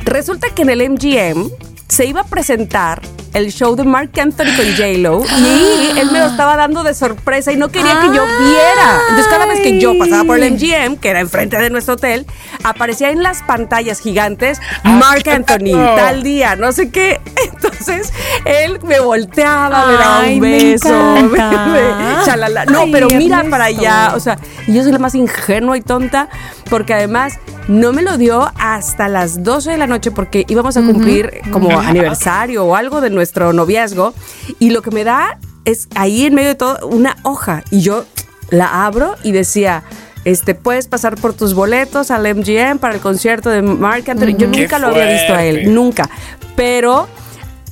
resulta 0.04 0.49
que 0.54 0.62
en 0.64 0.70
el 0.70 0.89
MGM 0.91 1.49
se 1.94 2.08
iba 2.08 2.22
a 2.22 2.24
presentar 2.24 3.02
el 3.36 3.52
show 3.52 3.76
de 3.76 3.84
Mark 3.84 4.10
Anthony 4.20 4.56
con 4.56 4.66
J-Lo 4.76 5.22
y 5.24 6.00
él 6.00 6.10
me 6.12 6.20
lo 6.20 6.26
estaba 6.26 6.56
dando 6.56 6.84
de 6.84 6.94
sorpresa 6.96 7.52
y 7.52 7.56
no 7.56 7.70
quería 7.70 8.00
que 8.02 8.08
yo 8.08 8.26
viera. 8.26 9.00
Entonces 9.10 9.28
cada 9.28 9.46
vez 9.46 9.60
que 9.62 9.80
yo 9.80 9.98
pasaba 10.00 10.24
por 10.24 10.39
el 10.39 10.54
MGM, 10.54 10.98
que 10.98 11.10
era 11.10 11.20
enfrente 11.20 11.58
de 11.58 11.70
nuestro 11.70 11.94
hotel, 11.96 12.26
aparecía 12.64 13.10
en 13.12 13.22
las 13.22 13.44
pantallas 13.44 14.00
gigantes 14.00 14.60
Mark 14.84 15.28
Anthony, 15.30 15.74
tal 15.96 16.24
día, 16.24 16.56
no 16.56 16.72
sé 16.72 16.89
qué. 16.89 17.22
Entonces 17.54 18.12
él 18.46 18.80
me 18.84 19.00
volteaba, 19.00 19.86
me 19.88 19.94
daba 19.94 20.20
un 20.28 20.39
me 20.39 20.50
beso, 20.72 20.88
encanta. 21.18 21.66
me- 21.68 22.26
chalala. 22.26 22.66
No, 22.66 22.86
pero 22.91 23.08
mira 23.08 23.44
para 23.50 23.66
allá, 23.66 24.14
o 24.16 24.20
sea, 24.20 24.38
yo 24.68 24.82
soy 24.82 24.91
la 24.91 25.00
más 25.00 25.14
ingenua 25.16 25.78
y 25.78 25.82
tonta 25.82 26.28
porque 26.70 26.93
además 26.93 27.39
no 27.68 27.93
me 27.93 28.01
lo 28.01 28.18
dio 28.18 28.51
hasta 28.57 29.07
las 29.07 29.43
12 29.43 29.72
de 29.72 29.78
la 29.78 29.88
noche 29.88 30.11
porque 30.11 30.45
íbamos 30.47 30.78
a 30.78 30.82
cumplir 30.82 31.41
como 31.51 31.80
aniversario 31.80 32.66
o 32.66 32.76
algo 32.76 33.01
de 33.01 33.09
nuestro 33.09 33.53
noviazgo. 33.53 34.14
Y 34.59 34.72
lo 34.72 34.82
que 34.82 34.91
me 34.91 35.03
da 35.03 35.39
es 35.66 35.88
ahí 35.95 36.26
en 36.26 36.36
medio 36.36 36.49
de 36.49 36.55
todo 36.55 36.88
una 36.88 37.18
hoja 37.24 37.64
y 37.72 37.82
yo 37.82 38.05
la 38.49 38.86
abro 38.86 39.16
y 39.24 39.32
decía 39.32 39.84
este, 40.26 40.55
puedes 40.55 40.88
pasar 40.88 41.16
por 41.16 41.34
tus 41.34 41.53
boletos 41.53 42.11
al 42.11 42.24
MGM 42.24 42.80
para 42.80 42.95
el 42.95 43.01
concierto 43.01 43.49
de 43.49 43.61
Mark 43.61 44.09
Anthony. 44.09 44.38
Yo 44.38 44.47
nunca 44.47 44.80
lo 44.80 44.88
había 44.88 45.11
visto 45.11 45.34
a 45.34 45.43
él, 45.43 45.74
nunca. 45.74 46.09
Pero 46.55 47.07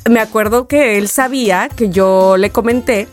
me 0.10 0.20
acuerdo 0.20 0.68
que 0.68 0.98
él 0.98 1.08
sabía 1.08 1.70
que 1.70 1.90
yo 1.90 2.36
le 2.38 2.50
comenté 2.50 3.08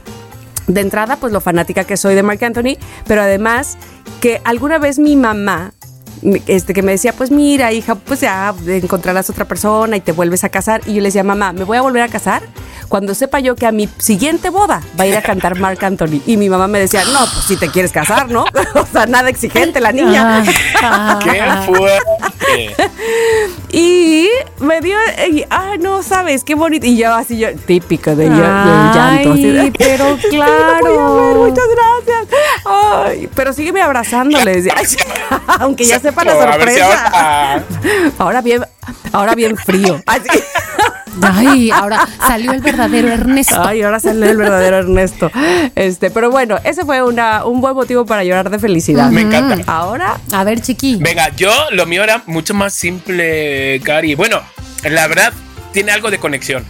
de 0.69 0.81
entrada, 0.81 1.16
pues 1.16 1.33
lo 1.33 1.41
fanática 1.41 1.85
que 1.85 1.97
soy 1.97 2.14
de 2.14 2.23
Mark 2.23 2.45
Anthony, 2.45 2.77
pero 3.07 3.23
además 3.23 3.77
que 4.21 4.41
alguna 4.45 4.79
vez 4.79 4.99
mi 4.99 5.16
mamá, 5.16 5.73
este, 6.47 6.75
que 6.75 6.83
me 6.83 6.93
decía, 6.93 7.12
pues 7.12 7.31
mira, 7.31 7.73
hija, 7.73 7.95
pues 7.97 8.21
ya 8.21 8.55
encontrarás 8.66 9.31
otra 9.31 9.47
persona 9.47 9.97
y 9.97 10.01
te 10.01 10.12
vuelves 10.12 10.45
a 10.45 10.49
casar. 10.49 10.83
Y 10.87 10.95
yo 10.95 11.01
le 11.01 11.09
decía, 11.09 11.25
mamá, 11.25 11.53
¿me 11.53 11.64
voy 11.64 11.77
a 11.77 11.83
volver 11.83 12.03
a 12.03 12.09
casar? 12.09 12.43
Cuando 12.89 13.14
sepa 13.14 13.39
yo 13.41 13.55
que 13.55 13.66
a 13.66 13.72
mi 13.72 13.89
siguiente 13.99 14.51
boda 14.51 14.80
va 14.99 15.05
a 15.05 15.07
ir 15.07 15.16
a 15.16 15.22
cantar 15.22 15.59
Mark 15.59 15.84
Anthony. 15.84 16.20
Y 16.26 16.36
mi 16.36 16.49
mamá 16.49 16.66
me 16.68 16.78
decía, 16.80 17.05
no, 17.05 17.18
pues 17.20 17.45
si 17.47 17.57
te 17.57 17.68
quieres 17.70 17.93
casar, 17.93 18.30
¿no? 18.30 18.45
o 18.74 18.86
sea, 18.91 19.07
nada 19.07 19.28
exigente 19.28 19.80
la 19.80 19.93
niña. 19.93 20.43
Ah, 20.82 21.18
¡Qué 21.22 21.43
fuerte! 21.66 22.74
Y 23.70 24.28
me 24.61 24.80
dio, 24.80 24.97
y, 25.30 25.45
ay, 25.51 25.78
no 25.78 26.03
sabes, 26.03 26.43
qué 26.43 26.55
bonito. 26.55 26.86
Y 26.86 26.97
yo 26.97 27.14
así, 27.14 27.36
yo, 27.39 27.49
típico 27.55 28.16
de, 28.16 28.24
yo- 28.26 28.30
del 28.32 28.41
llanto. 28.43 29.32
Así 29.32 29.45
de, 29.45 29.72
pero 29.76 30.16
"Sí, 30.18 30.36
lo 30.36 30.43
voy 30.45 30.53
a 30.53 30.72
ver, 30.72 30.80
claro. 30.80 31.34
muchas 31.36 31.64
gracias. 32.07 32.41
Ay, 32.64 33.28
pero 33.34 33.53
sígueme 33.53 33.82
abrazando, 33.82 34.43
le 34.43 34.62
decía. 34.62 34.74
Aunque 35.61 35.84
ya 35.84 36.01
sepa 36.01 36.24
la 36.24 36.32
si 36.32 36.39
sorpresa. 36.41 37.05
ahora- 37.09 37.64
Ahora 38.18 38.41
bien, 38.41 38.64
ahora 39.12 39.34
bien 39.34 39.57
frío. 39.57 40.01
Así. 40.07 40.28
Ay, 41.23 41.71
ahora 41.71 42.07
salió 42.27 42.53
el 42.53 42.61
verdadero 42.61 43.09
Ernesto. 43.09 43.61
Ay, 43.62 43.83
ahora 43.83 44.01
sale 44.01 44.31
el 44.31 44.37
verdadero 44.37 44.79
Ernesto. 44.79 45.31
Este, 45.75 46.11
pero 46.11 46.31
bueno, 46.31 46.59
ese 46.64 46.85
fue 46.85 47.03
una, 47.03 47.45
un 47.45 47.61
buen 47.61 47.75
motivo 47.75 48.05
para 48.07 48.25
llorar 48.25 48.51
de 48.51 48.59
felicidad. 48.59 49.11
Me 49.11 49.23
encanta. 49.23 49.71
Ahora, 49.71 50.19
A 50.33 50.45
ver, 50.45 50.61
chiqui. 50.61 50.97
Venga, 51.01 51.35
yo 51.37 51.51
lo 51.73 51.87
mío 51.87 52.03
era 52.05 52.23
mucho 52.27 52.55
más 52.55 52.75
simple, 52.75 53.81
Cari. 53.85 54.14
Bueno, 54.14 54.41
la 54.85 55.07
verdad, 55.09 55.33
tiene 55.73 55.93
algo 55.93 56.11
de 56.11 56.19
conexión. 56.19 56.64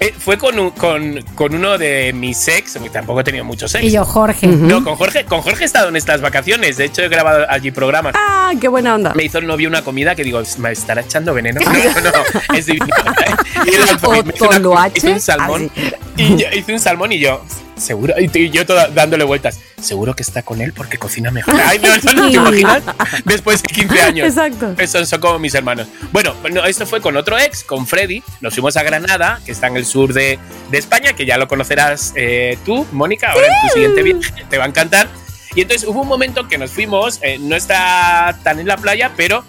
Eh, 0.00 0.14
fue 0.16 0.38
con, 0.38 0.56
un- 0.58 0.70
con, 0.70 1.20
con 1.34 1.54
uno 1.54 1.76
de 1.76 2.12
mis 2.12 2.46
ex, 2.46 2.78
tampoco 2.92 3.20
he 3.20 3.24
tenido 3.24 3.44
muchos 3.44 3.74
ex. 3.74 3.82
Y 3.84 3.90
yo, 3.90 4.04
Jorge. 4.04 4.46
No, 4.46 4.84
con 4.84 4.94
Jorge, 4.94 5.24
con 5.24 5.42
Jorge 5.42 5.64
he 5.64 5.66
estado 5.66 5.88
en 5.88 5.96
estas 5.96 6.20
vacaciones. 6.20 6.76
De 6.76 6.84
hecho, 6.84 7.02
he 7.02 7.08
grabado 7.08 7.46
allí 7.50 7.72
programas. 7.72 8.14
ah, 8.16 8.52
qué 8.60 8.68
buena 8.68 8.94
onda. 8.94 9.12
Me 9.14 9.24
hizo 9.24 9.38
el 9.38 9.46
novio 9.48 9.68
una 9.68 9.82
comida 9.82 10.14
que 10.14 10.22
digo, 10.22 10.40
¿me 10.58 10.70
estará 10.70 11.00
echando 11.00 11.34
veneno? 11.34 11.60
No, 11.68 12.00
no, 12.00 12.10
no, 12.12 12.54
es 12.56 12.66
divino. 12.66 12.86
Y 13.66 13.70
y 13.70 13.72
hizo 14.34 14.48
una- 14.48 14.88
hizo 14.94 15.08
un 15.10 15.20
salmón. 15.20 15.70
Y 16.16 16.36
yo, 16.36 16.46
hice 16.54 16.72
un 16.72 16.80
salmón 16.80 17.12
y 17.12 17.18
yo, 17.18 17.42
seguro, 17.78 18.14
y 18.18 18.50
yo 18.50 18.66
toda 18.66 18.88
dándole 18.88 19.24
vueltas, 19.24 19.60
seguro 19.80 20.14
que 20.14 20.22
está 20.22 20.42
con 20.42 20.60
él 20.60 20.72
porque 20.72 20.98
cocina 20.98 21.30
mejor. 21.30 21.54
Ay, 21.66 21.78
no, 21.78 21.88
no, 21.96 22.12
no, 22.12 22.30
¿te 22.30 22.36
imaginas? 22.36 22.82
Después 23.24 23.62
de 23.62 23.68
15 23.68 24.00
años. 24.00 24.28
Exacto. 24.28 24.74
Esos 24.78 25.08
son 25.08 25.20
como 25.20 25.38
mis 25.38 25.54
hermanos. 25.54 25.86
Bueno, 26.12 26.34
no, 26.52 26.64
esto 26.64 26.86
fue 26.86 27.00
con 27.00 27.16
otro 27.16 27.38
ex, 27.38 27.64
con 27.64 27.86
Freddy. 27.86 28.22
Nos 28.40 28.54
fuimos 28.54 28.76
a 28.76 28.82
Granada, 28.82 29.40
que 29.44 29.52
está 29.52 29.66
en 29.68 29.76
el 29.76 29.86
sur 29.86 30.12
de, 30.12 30.38
de 30.70 30.78
España, 30.78 31.14
que 31.14 31.26
ya 31.26 31.38
lo 31.38 31.48
conocerás 31.48 32.12
eh, 32.16 32.58
tú, 32.64 32.86
Mónica, 32.92 33.32
ahora 33.32 33.46
en 33.46 33.68
tu 33.68 33.74
siguiente 33.74 34.02
viaje. 34.02 34.44
Te 34.48 34.58
va 34.58 34.64
a 34.64 34.68
encantar. 34.68 35.08
Y 35.54 35.62
entonces 35.62 35.88
hubo 35.88 36.02
un 36.02 36.08
momento 36.08 36.46
que 36.46 36.58
nos 36.58 36.70
fuimos, 36.70 37.18
eh, 37.22 37.38
no 37.40 37.56
está 37.56 38.38
tan 38.42 38.60
en 38.60 38.66
la 38.66 38.76
playa, 38.76 39.12
pero 39.16 39.44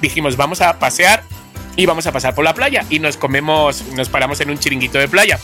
dijimos, 0.00 0.36
vamos 0.36 0.60
a 0.60 0.78
pasear 0.78 1.22
y 1.76 1.86
vamos 1.86 2.06
a 2.06 2.12
pasar 2.12 2.34
por 2.34 2.44
la 2.44 2.54
playa. 2.54 2.84
Y 2.90 2.98
nos 2.98 3.16
comemos, 3.16 3.84
nos 3.94 4.08
paramos 4.08 4.40
en 4.40 4.50
un 4.50 4.58
chiringuito 4.58 4.98
de 4.98 5.08
playa. 5.08 5.38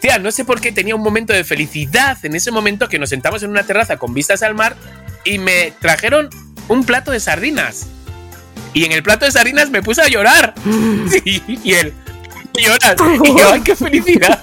Tía, 0.00 0.18
no 0.18 0.30
sé 0.30 0.44
por 0.44 0.60
qué 0.60 0.72
tenía 0.72 0.94
un 0.94 1.02
momento 1.02 1.32
de 1.32 1.44
felicidad 1.44 2.18
en 2.22 2.36
ese 2.36 2.50
momento 2.50 2.88
que 2.88 2.98
nos 2.98 3.10
sentamos 3.10 3.42
en 3.42 3.50
una 3.50 3.64
terraza 3.64 3.96
con 3.96 4.14
vistas 4.14 4.42
al 4.42 4.54
mar 4.54 4.76
y 5.24 5.38
me 5.38 5.72
trajeron 5.80 6.30
un 6.68 6.84
plato 6.84 7.10
de 7.10 7.20
sardinas. 7.20 7.86
Y 8.74 8.84
en 8.84 8.92
el 8.92 9.02
plato 9.02 9.24
de 9.24 9.32
sardinas 9.32 9.70
me 9.70 9.82
puse 9.82 10.02
a 10.02 10.08
llorar. 10.08 10.54
Sí, 11.08 11.42
y 11.64 11.72
él, 11.72 11.94
lloras. 12.54 12.96
Y 13.24 13.38
yo, 13.38 13.52
ay, 13.52 13.60
qué 13.62 13.74
felicidad. 13.74 14.42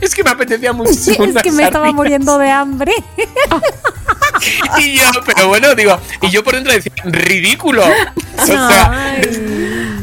Es 0.00 0.14
que 0.14 0.24
me 0.24 0.30
apetecía 0.30 0.72
muchísimo. 0.72 1.24
Es 1.24 1.30
unas 1.30 1.42
que 1.42 1.52
me 1.52 1.64
estaba 1.64 1.92
muriendo 1.92 2.38
de 2.38 2.50
hambre. 2.50 2.92
Y 4.78 4.96
yo, 4.96 5.10
pero 5.26 5.48
bueno, 5.48 5.74
digo, 5.74 5.98
y 6.22 6.30
yo 6.30 6.44
por 6.44 6.54
dentro 6.54 6.72
decía, 6.72 6.92
ridículo. 7.04 7.84
O 8.40 8.46
sea, 8.46 9.20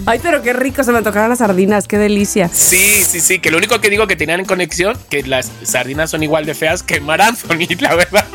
Ay, 0.08 0.20
pero 0.22 0.43
qué 0.43 0.53
rico, 0.53 0.84
se 0.84 0.91
me 0.91 1.01
tocaron 1.01 1.30
las 1.30 1.39
sardinas, 1.39 1.88
qué 1.88 1.97
delicia. 1.97 2.47
sí, 2.53 3.03
sí, 3.03 3.20
sí, 3.20 3.39
que 3.39 3.49
lo 3.49 3.58
único 3.58 3.82
que 3.82 3.89
digo 3.89 4.06
que 4.06 4.16
tenían 4.16 4.39
en 4.39 4.45
conexión, 4.45 4.95
que 5.10 5.24
las 5.24 5.51
sardinas 5.64 6.12
son 6.12 6.22
igual 6.22 6.45
de 6.45 6.53
feas 6.53 6.84
que 6.84 6.99
Mar 6.99 7.22
Anthony, 7.22 7.68
la 7.80 7.95
verdad. 7.95 8.26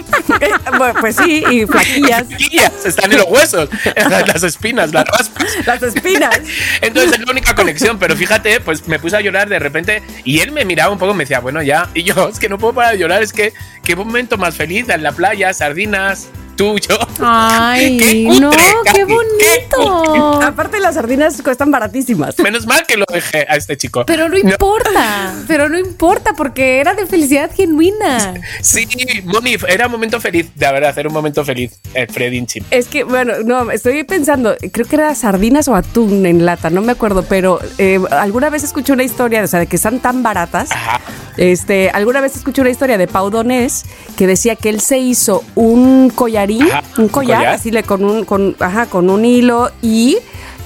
bueno, 0.77 0.95
pues 1.01 1.17
sí, 1.17 1.45
y 1.49 1.67
flaquillas. 1.67 2.29
Chiquillas, 2.37 2.73
están 2.85 3.13
en 3.13 3.19
los 3.19 3.27
huesos, 3.29 3.69
las 3.97 4.43
espinas, 4.43 4.93
las 4.93 5.05
raspas. 5.07 5.47
Las 5.65 5.83
espinas. 5.83 6.41
Entonces 6.81 7.13
es 7.13 7.25
la 7.25 7.31
única 7.31 7.55
conexión, 7.55 7.99
pero 7.99 8.17
fíjate, 8.17 8.61
pues 8.61 8.89
me 8.89 8.99
puse 8.99 9.17
a 9.17 9.21
llorar 9.21 9.49
de 9.49 9.59
repente 9.61 10.03
y 10.25 10.41
él 10.41 10.51
me 10.51 10.65
miraba 10.65 10.93
un 10.93 10.99
poco, 10.99 11.15
me 11.15 11.23
decía, 11.23 11.39
bueno, 11.39 11.63
ya. 11.63 11.89
Y 11.95 12.03
yo, 12.03 12.29
es 12.29 12.41
que 12.41 12.49
no 12.49 12.59
puedo 12.59 12.75
parar 12.75 12.93
de 12.95 12.99
llorar, 12.99 13.23
es 13.23 13.33
que 13.33 13.53
qué 13.85 13.95
momento 13.95 14.37
más 14.37 14.57
feliz 14.57 14.89
en 14.89 15.05
la 15.05 15.13
playa, 15.13 15.53
sardinas, 15.55 16.29
tú, 16.61 16.77
yo. 16.79 16.99
Ay, 17.21 17.97
Qué 18.01 18.25
cutre, 18.27 18.41
no, 18.41 18.51
qué 18.93 19.05
bonito. 19.05 20.43
Aparte, 20.43 20.79
las 20.79 20.95
sardinas 20.95 21.41
cuestan 21.41 21.71
baratísimas. 21.71 22.39
Menos 22.39 22.67
mal 22.67 22.85
que 22.87 22.99
lo 22.99 23.07
dejé 23.11 23.47
a 23.49 23.57
este 23.57 23.79
chico. 23.79 24.05
Pero 24.05 24.29
no 24.29 24.37
importa, 24.37 25.35
pero 25.49 25.71
no 25.71 25.79
importa 25.79 26.35
porque 26.35 26.81
era 26.81 26.93
de 26.93 27.07
felicidad 27.07 27.51
genuina. 27.55 28.35
Sí, 28.61 28.87
Moni, 29.25 29.57
era 29.69 29.87
un 29.87 29.93
momento 29.93 30.21
feliz, 30.21 30.51
de 30.55 30.71
verdad, 30.71 30.99
era 30.99 31.09
un 31.09 31.15
momento 31.15 31.45
feliz, 31.47 31.81
eh, 31.95 32.07
Freddy. 32.07 32.45
Es 32.71 32.89
que, 32.89 33.05
bueno, 33.05 33.35
no, 33.45 33.71
estoy 33.71 34.05
pensando, 34.05 34.55
creo 34.73 34.87
que 34.87 34.97
era 34.97 35.15
sardinas 35.15 35.67
o 35.69 35.75
atún 35.75 36.27
en 36.27 36.45
lata, 36.45 36.69
no 36.69 36.83
me 36.83 36.93
acuerdo, 36.93 37.23
pero 37.23 37.61
eh, 37.79 38.01
alguna 38.11 38.51
vez 38.51 38.65
escuché 38.65 38.93
una 38.93 39.03
historia, 39.03 39.43
o 39.43 39.47
sea, 39.47 39.61
de 39.61 39.67
que 39.67 39.77
están 39.77 40.01
tan 40.01 40.23
baratas. 40.23 40.71
Ajá. 40.73 41.01
Este, 41.37 41.89
alguna 41.91 42.21
vez 42.21 42.37
escuché 42.37 42.61
una 42.61 42.71
historia 42.71 42.99
de 42.99 43.07
Pau 43.07 43.31
Donés 43.31 43.87
que 44.19 44.27
decía 44.27 44.57
que 44.57 44.69
él 44.69 44.81
se 44.81 44.99
hizo 44.99 45.43
un 45.55 46.11
collarín, 46.59 46.73
Ajá, 46.73 46.83
un 46.99 47.09
collar, 47.09 47.39
collar. 47.39 47.55
así 47.55 47.71
le 47.71 47.83
con 47.83 48.05
un, 48.05 48.25
con, 48.25 48.57
ajá, 48.59 48.87
con 48.87 49.11
un 49.11 49.25
hilo 49.25 49.71
y 49.83 50.19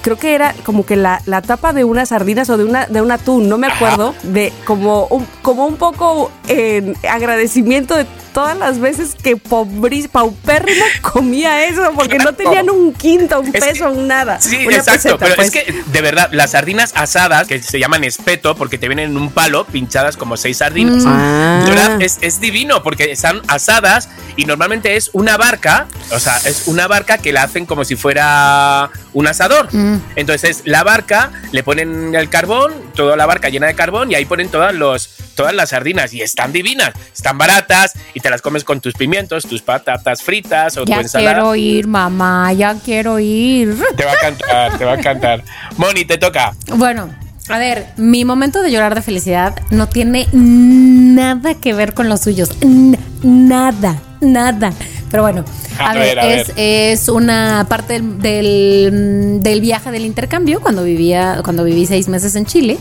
creo 0.05 0.17
que 0.17 0.35
era 0.35 0.53
como 0.63 0.85
que 0.85 0.95
la, 0.95 1.19
la 1.25 1.41
tapa 1.41 1.73
de 1.73 1.83
unas 1.83 2.09
sardinas 2.09 2.47
o 2.51 2.57
de 2.57 2.63
una 2.63 2.85
de 2.85 3.01
un 3.01 3.11
atún, 3.11 3.49
no 3.49 3.57
me 3.57 3.65
acuerdo, 3.65 4.13
de 4.21 4.53
como 4.63 5.07
un, 5.07 5.25
como 5.41 5.65
un 5.65 5.77
poco 5.77 6.31
en 6.47 6.95
agradecimiento 7.09 7.97
de 7.97 8.05
todas 8.35 8.55
las 8.57 8.79
veces 8.79 9.15
que 9.15 9.37
pobrí, 9.37 10.07
paupérrimo 10.09 10.83
comía 11.01 11.65
eso, 11.65 11.91
porque 11.95 12.17
no 12.17 12.33
tenían 12.33 12.69
un 12.69 12.93
quinto, 12.93 13.39
un 13.39 13.51
peso, 13.51 13.89
un 13.89 14.07
nada. 14.07 14.41
Sí, 14.41 14.57
exacto. 14.57 14.91
peseta, 14.91 15.17
pero 15.17 15.35
pues. 15.37 15.47
es 15.47 15.53
que, 15.53 15.73
de 15.85 16.01
verdad, 16.01 16.29
las 16.33 16.51
sardinas 16.51 16.91
asadas, 16.95 17.47
que 17.47 17.63
se 17.63 17.79
llaman 17.79 18.03
espeto, 18.03 18.55
porque 18.55 18.77
te 18.77 18.89
vienen 18.89 19.11
en 19.11 19.17
un 19.17 19.31
palo 19.31 19.65
pinchadas 19.65 20.17
como 20.17 20.35
seis 20.35 20.57
sardinas. 20.57 21.03
Ah. 21.07 21.63
De 21.65 21.71
verdad, 21.71 22.01
es, 22.01 22.17
es 22.19 22.41
divino 22.41 22.83
porque 22.83 23.09
están 23.09 23.41
asadas 23.47 24.09
y 24.35 24.43
normalmente 24.43 24.97
es 24.97 25.11
una 25.13 25.37
barca, 25.37 25.87
o 26.11 26.19
sea, 26.19 26.37
es 26.45 26.67
una 26.67 26.87
barca 26.87 27.17
que 27.17 27.31
la 27.31 27.43
hacen 27.43 27.65
como 27.65 27.85
si 27.85 27.95
fuera 27.95 28.91
un 29.13 29.27
asador. 29.27 29.69
Entonces, 30.15 30.61
la 30.65 30.83
barca, 30.83 31.31
le 31.51 31.63
ponen 31.63 32.15
el 32.15 32.29
carbón, 32.29 32.73
toda 32.95 33.15
la 33.15 33.25
barca 33.25 33.49
llena 33.49 33.67
de 33.67 33.75
carbón 33.75 34.11
y 34.11 34.15
ahí 34.15 34.25
ponen 34.25 34.49
todas, 34.49 34.73
los, 34.73 35.09
todas 35.35 35.53
las 35.53 35.69
sardinas 35.69 36.13
y 36.13 36.21
están 36.21 36.51
divinas, 36.53 36.93
están 37.13 37.37
baratas 37.37 37.93
y 38.13 38.19
te 38.19 38.29
las 38.29 38.41
comes 38.41 38.63
con 38.63 38.81
tus 38.81 38.93
pimientos, 38.93 39.43
tus 39.45 39.61
patatas 39.61 40.21
fritas 40.23 40.77
o 40.77 40.85
Ya 40.85 40.95
tu 40.95 41.01
ensalada. 41.01 41.33
quiero 41.35 41.55
ir, 41.55 41.87
mamá, 41.87 42.51
ya 42.53 42.75
quiero 42.83 43.19
ir. 43.19 43.75
Te 43.95 44.05
va 44.05 44.11
a 44.13 44.17
cantar, 44.17 44.77
te 44.77 44.85
va 44.85 44.93
a 44.93 44.97
cantar. 44.97 45.43
Moni, 45.77 46.05
te 46.05 46.17
toca. 46.17 46.53
Bueno, 46.75 47.09
a 47.49 47.57
ver, 47.59 47.87
mi 47.97 48.25
momento 48.25 48.61
de 48.61 48.71
llorar 48.71 48.95
de 48.95 49.01
felicidad 49.01 49.55
no 49.69 49.87
tiene 49.87 50.27
nada 50.33 51.53
que 51.55 51.73
ver 51.73 51.93
con 51.93 52.09
los 52.09 52.21
suyos. 52.21 52.49
N- 52.61 52.97
nada, 53.23 54.01
nada. 54.21 54.71
Pero 55.15 55.23
bueno, 55.23 55.45
a, 55.79 55.91
A 55.91 55.93
ver, 55.93 56.17
ver, 56.17 56.19
a 56.19 56.27
es, 56.27 56.51
es 56.57 57.07
una 57.07 57.65
parte 57.69 57.93
del, 57.93 58.19
del, 58.19 59.39
del 59.41 59.61
viaje 59.61 59.89
del 59.89 60.05
intercambio 60.05 60.59
cuando 60.59 60.83
vivía, 60.83 61.39
cuando 61.41 61.63
viví 61.63 61.85
seis 61.85 62.09
meses 62.09 62.35
en 62.35 62.45
Chile. 62.45 62.77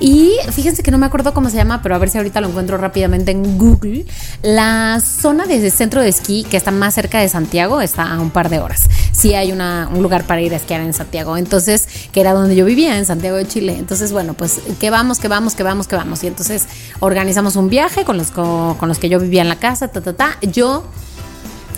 Y 0.00 0.32
fíjense 0.52 0.82
que 0.82 0.90
no 0.90 0.98
me 0.98 1.06
acuerdo 1.06 1.32
cómo 1.32 1.48
se 1.48 1.56
llama, 1.56 1.80
pero 1.82 1.94
a 1.94 1.98
ver 1.98 2.10
si 2.10 2.18
ahorita 2.18 2.42
lo 2.42 2.48
encuentro 2.48 2.76
rápidamente 2.76 3.30
en 3.30 3.56
Google. 3.56 4.04
La 4.42 5.00
zona 5.00 5.46
de 5.46 5.70
centro 5.70 6.02
de 6.02 6.10
esquí 6.10 6.44
que 6.44 6.58
está 6.58 6.70
más 6.72 6.94
cerca 6.94 7.20
de 7.20 7.28
Santiago 7.30 7.80
está 7.80 8.02
a 8.02 8.20
un 8.20 8.28
par 8.28 8.50
de 8.50 8.58
horas. 8.58 8.82
Sí 9.12 9.32
hay 9.32 9.50
una, 9.50 9.88
un 9.90 10.02
lugar 10.02 10.24
para 10.24 10.42
ir 10.42 10.52
a 10.52 10.58
esquiar 10.58 10.82
en 10.82 10.92
Santiago. 10.92 11.38
Entonces, 11.38 11.88
que 12.12 12.20
era 12.20 12.34
donde 12.34 12.54
yo 12.54 12.66
vivía, 12.66 12.98
en 12.98 13.06
Santiago 13.06 13.38
de 13.38 13.48
Chile. 13.48 13.76
Entonces, 13.78 14.12
bueno, 14.12 14.34
pues 14.34 14.60
que 14.78 14.90
vamos, 14.90 15.20
que 15.20 15.28
vamos, 15.28 15.54
que 15.54 15.62
vamos, 15.62 15.88
que 15.88 15.96
vamos. 15.96 16.22
Y 16.22 16.26
entonces 16.26 16.66
organizamos 17.00 17.56
un 17.56 17.70
viaje 17.70 18.04
con 18.04 18.18
los, 18.18 18.30
con, 18.30 18.74
con 18.74 18.90
los 18.90 18.98
que 18.98 19.08
yo 19.08 19.18
vivía 19.18 19.40
en 19.40 19.48
la 19.48 19.56
casa, 19.56 19.88
ta, 19.88 20.02
ta, 20.02 20.12
ta. 20.12 20.36
Yo 20.42 20.84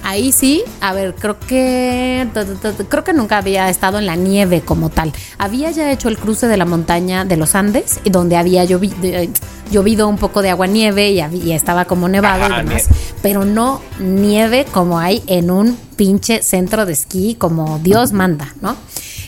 ahí 0.03 0.33
sí, 0.33 0.63
a 0.81 0.93
ver, 0.93 1.15
creo 1.15 1.39
que 1.39 2.27
creo 2.89 3.05
que 3.05 3.13
nunca 3.13 3.39
había 3.39 3.69
estado 3.69 3.99
en 3.99 4.07
la 4.07 4.17
nieve 4.17 4.61
como 4.61 4.91
tal. 4.91 5.13
Había 5.39 5.71
ya 5.71 5.91
hecho 5.91 6.09
el 6.09 6.19
cruce 6.19 6.47
de 6.47 6.57
la 6.57 6.65
montaña 6.65 7.25
de 7.25 7.37
los 7.37 7.55
Andes, 7.55 8.01
donde 8.05 8.37
había 8.37 8.65
llovido 8.65 10.09
un 10.09 10.19
poco 10.19 10.43
de 10.43 10.51
agua 10.51 10.67
nieve 10.67 11.11
y, 11.11 11.53
estaba 11.53 11.85
como 11.85 12.09
nevado 12.09 12.47
y 12.53 12.57
demás, 12.57 12.89
pero 13.23 13.45
no 13.45 13.81
nieve 13.99 14.67
como 14.71 14.99
hay 14.99 15.23
en 15.27 15.51
un 15.51 15.77
pinche 15.97 16.43
centro 16.43 16.87
de 16.87 16.93
esquí 16.93 17.35
como 17.35 17.79
Dios 17.79 18.13
manda, 18.13 18.55
¿no? 18.61 18.77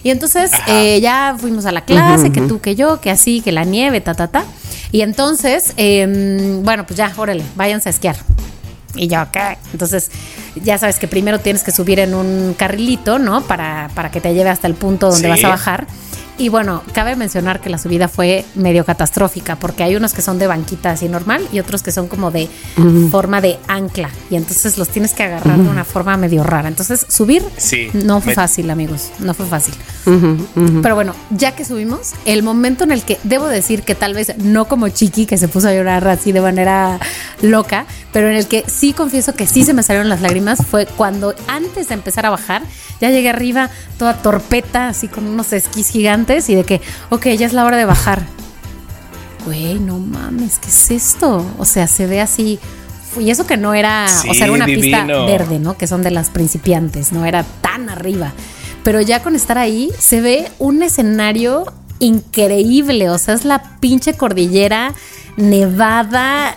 Y 0.05 0.11
entonces 0.11 0.51
eh, 0.67 1.01
ya 1.01 1.37
fuimos 1.39 1.65
a 1.67 1.73
la 1.73 1.85
clase, 1.85 2.33
que 2.33 2.41
tú, 2.41 2.61
que 2.61 2.75
yo, 2.75 3.01
que 3.01 3.11
así, 3.11 3.41
que 3.41 3.53
la 3.53 3.65
nieve, 3.65 4.01
ta, 4.01 4.15
ta, 4.15 4.29
ta. 4.29 4.45
Y 4.91 5.03
entonces, 5.03 5.75
em, 5.77 6.63
bueno, 6.65 6.85
pues 6.87 6.97
ya, 6.97 7.13
órale, 7.17 7.45
váyanse 7.55 7.89
a 7.89 7.91
esquiar. 7.91 8.17
Y 8.95 9.09
yo, 9.09 9.23
ok. 9.23 9.37
Entonces, 9.73 10.11
ya 10.57 10.79
sabes 10.79 10.99
que 10.99 11.09
primero 11.09 11.41
tienes 11.41 11.63
que 11.63 11.73
subir 11.73 11.99
en 11.99 12.15
un 12.15 12.55
carrilito, 12.57 13.19
¿no? 13.19 13.43
Para, 13.43 13.91
para 13.95 14.11
que 14.11 14.21
te 14.21 14.35
lleve 14.35 14.51
hasta 14.51 14.67
el 14.67 14.75
punto 14.75 15.11
donde 15.11 15.29
vas 15.29 15.45
a 15.45 15.49
bajar. 15.49 15.87
Y 16.43 16.49
bueno, 16.49 16.83
cabe 16.93 17.15
mencionar 17.15 17.61
que 17.61 17.71
la 17.71 17.79
subida 17.79 18.09
fue 18.09 18.45
medio 18.57 18.85
catastrófica 18.85 19.55
porque 19.55 19.85
hay 19.85 19.95
unos 19.95 20.13
que 20.13 20.23
son 20.23 20.41
de 20.41 20.49
banquita 20.49 20.91
así 20.91 21.09
normal 21.09 21.47
y 21.53 21.61
otros 21.61 21.85
que 21.85 21.93
son 21.93 22.09
como 22.09 22.33
de 22.33 22.49
forma 23.13 23.41
de 23.41 23.61
ancla. 23.69 24.11
Y 24.29 24.35
entonces 24.35 24.77
los 24.77 24.89
tienes 24.89 25.13
que 25.13 25.23
agarrar 25.23 25.57
de 25.57 25.69
una 25.69 25.85
forma 25.85 26.17
medio 26.17 26.43
rara. 26.43 26.67
Entonces 26.67 27.07
subir 27.09 27.45
no 27.93 28.21
fue 28.21 28.35
fácil, 28.35 28.69
amigos, 28.71 29.13
no 29.21 29.35
fue 29.35 29.47
fácil. 29.47 29.75
Pero 30.83 30.97
bueno, 30.97 31.15
ya 31.31 31.53
que 31.53 31.65
subimos, 31.65 32.11
el 32.25 32.43
momento 32.43 32.83
en 32.83 32.91
el 32.91 33.05
que 33.05 33.21
debo 33.23 33.47
decir 33.47 33.85
que 33.85 33.95
tal 33.95 34.15
vez 34.15 34.37
no 34.39 34.65
como 34.65 34.89
Chiqui 34.89 35.27
que 35.27 35.39
se 35.39 35.47
puso 35.47 35.69
a 35.69 35.73
llorar 35.73 36.09
así 36.09 36.33
de 36.33 36.41
manera 36.41 36.99
loca, 37.41 37.87
pero 38.13 38.29
en 38.29 38.35
el 38.35 38.49
que 38.49 38.65
sí 38.67 38.95
confieso 38.95 39.35
que 39.35 39.47
sí 39.47 39.65
se 39.65 39.75
me 39.75 39.85
salieron 39.85 40.09
las 40.09 40.21
lágrimas 40.21 40.59
fue 40.69 40.87
cuando 40.87 41.37
antes 41.47 41.87
de 41.87 41.95
empezar 41.95 42.27
a 42.27 42.31
bajar, 42.31 42.63
ya 43.01 43.11
llegué 43.11 43.29
arriba 43.31 43.71
toda 43.97 44.15
torpeta, 44.15 44.89
así 44.89 45.07
con 45.07 45.29
unos 45.29 45.53
esquís 45.53 45.89
gigantes 45.89 46.32
y 46.49 46.55
de 46.55 46.65
que, 46.65 46.81
ok, 47.11 47.29
ya 47.29 47.47
es 47.47 47.53
la 47.53 47.65
hora 47.65 47.77
de 47.77 47.85
bajar. 47.85 48.23
Güey, 49.45 49.79
no 49.79 49.99
mames, 49.99 50.59
¿qué 50.59 50.69
es 50.69 50.91
esto? 50.91 51.45
O 51.59 51.65
sea, 51.65 51.87
se 51.87 52.07
ve 52.07 52.21
así. 52.21 52.59
Y 53.19 53.31
eso 53.31 53.47
que 53.47 53.57
no 53.57 53.75
era, 53.75 54.07
o 54.29 54.35
sea, 54.35 54.45
era 54.47 54.53
una 54.53 54.67
pista 54.67 55.05
verde, 55.05 55.59
¿no? 55.59 55.77
Que 55.77 55.87
son 55.87 56.03
de 56.03 56.11
las 56.11 56.31
principiantes, 56.31 57.13
no 57.13 57.27
era 57.27 57.45
tan 57.61 57.91
arriba. 57.91 58.33
Pero 58.83 59.01
ya 59.01 59.23
con 59.23 59.37
estar 59.37 59.59
ahí, 59.59 59.91
se 59.99 60.21
ve 60.21 60.51
un 60.59 60.83
escenario 60.83 61.65
increíble. 61.99 63.11
O 63.11 63.19
sea, 63.19 63.35
es 63.35 63.45
la 63.45 63.63
pinche 63.81 64.15
cordillera 64.15 64.95
nevada 65.37 66.57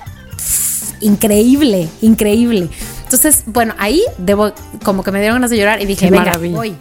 increíble, 1.02 1.90
increíble. 2.02 2.70
Entonces, 3.04 3.44
bueno, 3.46 3.74
ahí 3.78 4.04
debo, 4.18 4.54
como 4.84 5.04
que 5.04 5.12
me 5.12 5.20
dieron 5.20 5.36
ganas 5.36 5.52
de 5.52 5.58
llorar 5.58 5.82
y 5.82 5.86
dije, 5.86 6.10
venga, 6.10 6.38
voy. 6.38 6.76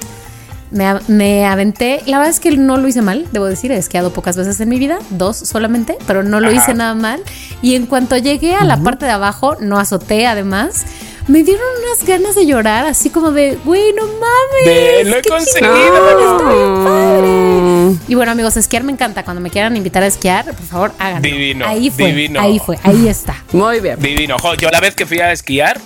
Me, 0.71 0.99
me, 1.09 1.47
aventé, 1.47 2.01
la 2.07 2.19
verdad 2.19 2.31
es 2.31 2.41
que 2.41 2.57
no 2.57 2.77
lo 2.77 2.89
hice 2.89 3.01
mal, 3.01 3.27
debo 3.31 3.45
decir, 3.45 3.71
he 3.71 3.77
esquiado 3.77 4.13
pocas 4.13 4.37
veces 4.37 4.59
en 4.61 4.69
mi 4.69 4.79
vida, 4.79 4.99
dos 5.11 5.37
solamente, 5.37 5.97
pero 6.07 6.23
no 6.23 6.41
lo 6.41 6.51
hice 6.51 6.75
nada 6.75 6.95
mal. 6.95 7.23
Y 7.63 7.77
en 7.77 7.87
cuanto 7.87 8.17
llegué 8.17 8.55
a 8.55 8.65
la 8.65 8.79
parte 8.79 9.07
de 9.07 9.13
abajo, 9.13 9.57
no 9.61 9.79
azoté 9.79 10.27
además, 10.27 10.85
me 11.27 11.43
dieron 11.43 11.65
unas 11.83 12.07
ganas 12.07 12.35
de 12.35 12.45
llorar, 12.45 12.85
así 12.85 13.09
como 13.09 13.31
de, 13.31 13.57
güey, 13.65 13.95
no 13.95 14.07
mames. 14.07 15.07
lo 15.07 15.17
he 15.17 15.23
conseguido. 15.23 16.85
padre. 16.85 17.99
Y 18.09 18.15
bueno, 18.15 18.33
amigos, 18.33 18.57
esquiar 18.59 18.85
me 18.85 18.93
encanta. 18.93 19.25
Cuando 19.25 19.41
me 19.41 19.49
quieran 19.51 19.75
invitar 19.77 20.03
a 20.03 20.07
esquiar, 20.07 20.45
por 20.45 20.67
favor, 20.67 20.93
háganlo. 20.99 21.27
Divino. 21.27 21.67
Ahí 21.67 21.91
fue. 21.91 22.07
Divino. 22.07 22.41
Ahí 22.41 22.59
fue. 22.59 22.79
Ahí 22.83 23.09
está. 23.09 23.43
Muy 23.53 23.81
bien. 23.81 23.99
Divino. 24.01 24.37
yo 24.61 24.71
la 24.71 24.81
vez 24.81 24.95
que 24.95 25.07
fui 25.07 25.21
a 25.21 25.33
esquiar, 25.33 25.81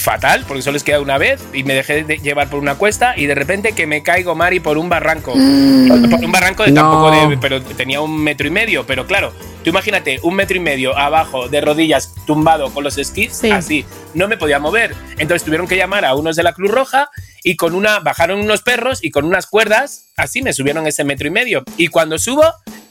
fatal, 0.00 0.44
porque 0.46 0.62
solo 0.62 0.76
esquiado 0.76 1.02
una 1.02 1.18
vez 1.18 1.42
y 1.52 1.64
me 1.64 1.74
dejé 1.74 2.04
de 2.04 2.18
llevar 2.18 2.48
por 2.48 2.58
una 2.58 2.76
cuesta 2.76 3.14
y 3.16 3.26
de 3.26 3.34
repente 3.34 3.72
que 3.72 3.86
me 3.86 4.02
caigo, 4.02 4.34
Mari, 4.34 4.60
por 4.60 4.78
un 4.78 4.88
barranco. 4.88 5.34
Mm. 5.36 6.10
Por 6.10 6.24
un 6.24 6.32
barranco 6.32 6.64
de 6.64 6.72
tampoco 6.72 7.10
de. 7.10 7.38
Pero 7.38 7.62
tenía 7.62 8.00
un 8.00 8.18
metro 8.22 8.46
y 8.46 8.50
medio, 8.50 8.86
pero 8.86 9.06
claro, 9.06 9.32
tú 9.62 9.70
imagínate, 9.70 10.18
un 10.22 10.34
metro 10.34 10.56
y 10.56 10.60
medio 10.60 10.96
abajo 10.96 11.48
de 11.48 11.60
rodillas, 11.60 12.14
tumbado 12.26 12.72
con 12.72 12.84
los 12.84 12.98
esquís, 12.98 13.44
así. 13.44 13.84
No 14.14 14.26
me 14.26 14.36
podía 14.36 14.58
mover. 14.58 14.94
Entonces 15.18 15.44
tuvieron 15.44 15.68
que 15.68 15.76
llamar 15.76 16.04
a 16.04 16.14
unos 16.14 16.36
de 16.36 16.42
la 16.42 16.52
Cruz 16.52 16.70
Roja 16.70 17.10
y 17.44 17.56
con 17.56 17.74
una. 17.74 18.00
bajaron 18.00 18.40
unos 18.40 18.62
perros 18.62 19.00
y 19.02 19.10
con 19.10 19.24
unas 19.24 19.46
cuerdas, 19.46 20.10
así 20.16 20.42
me 20.42 20.52
subieron 20.52 20.86
ese 20.86 21.04
metro 21.04 21.28
y 21.28 21.30
medio. 21.30 21.62
Y 21.76 21.88
cuando 21.88 22.18
subo, 22.18 22.44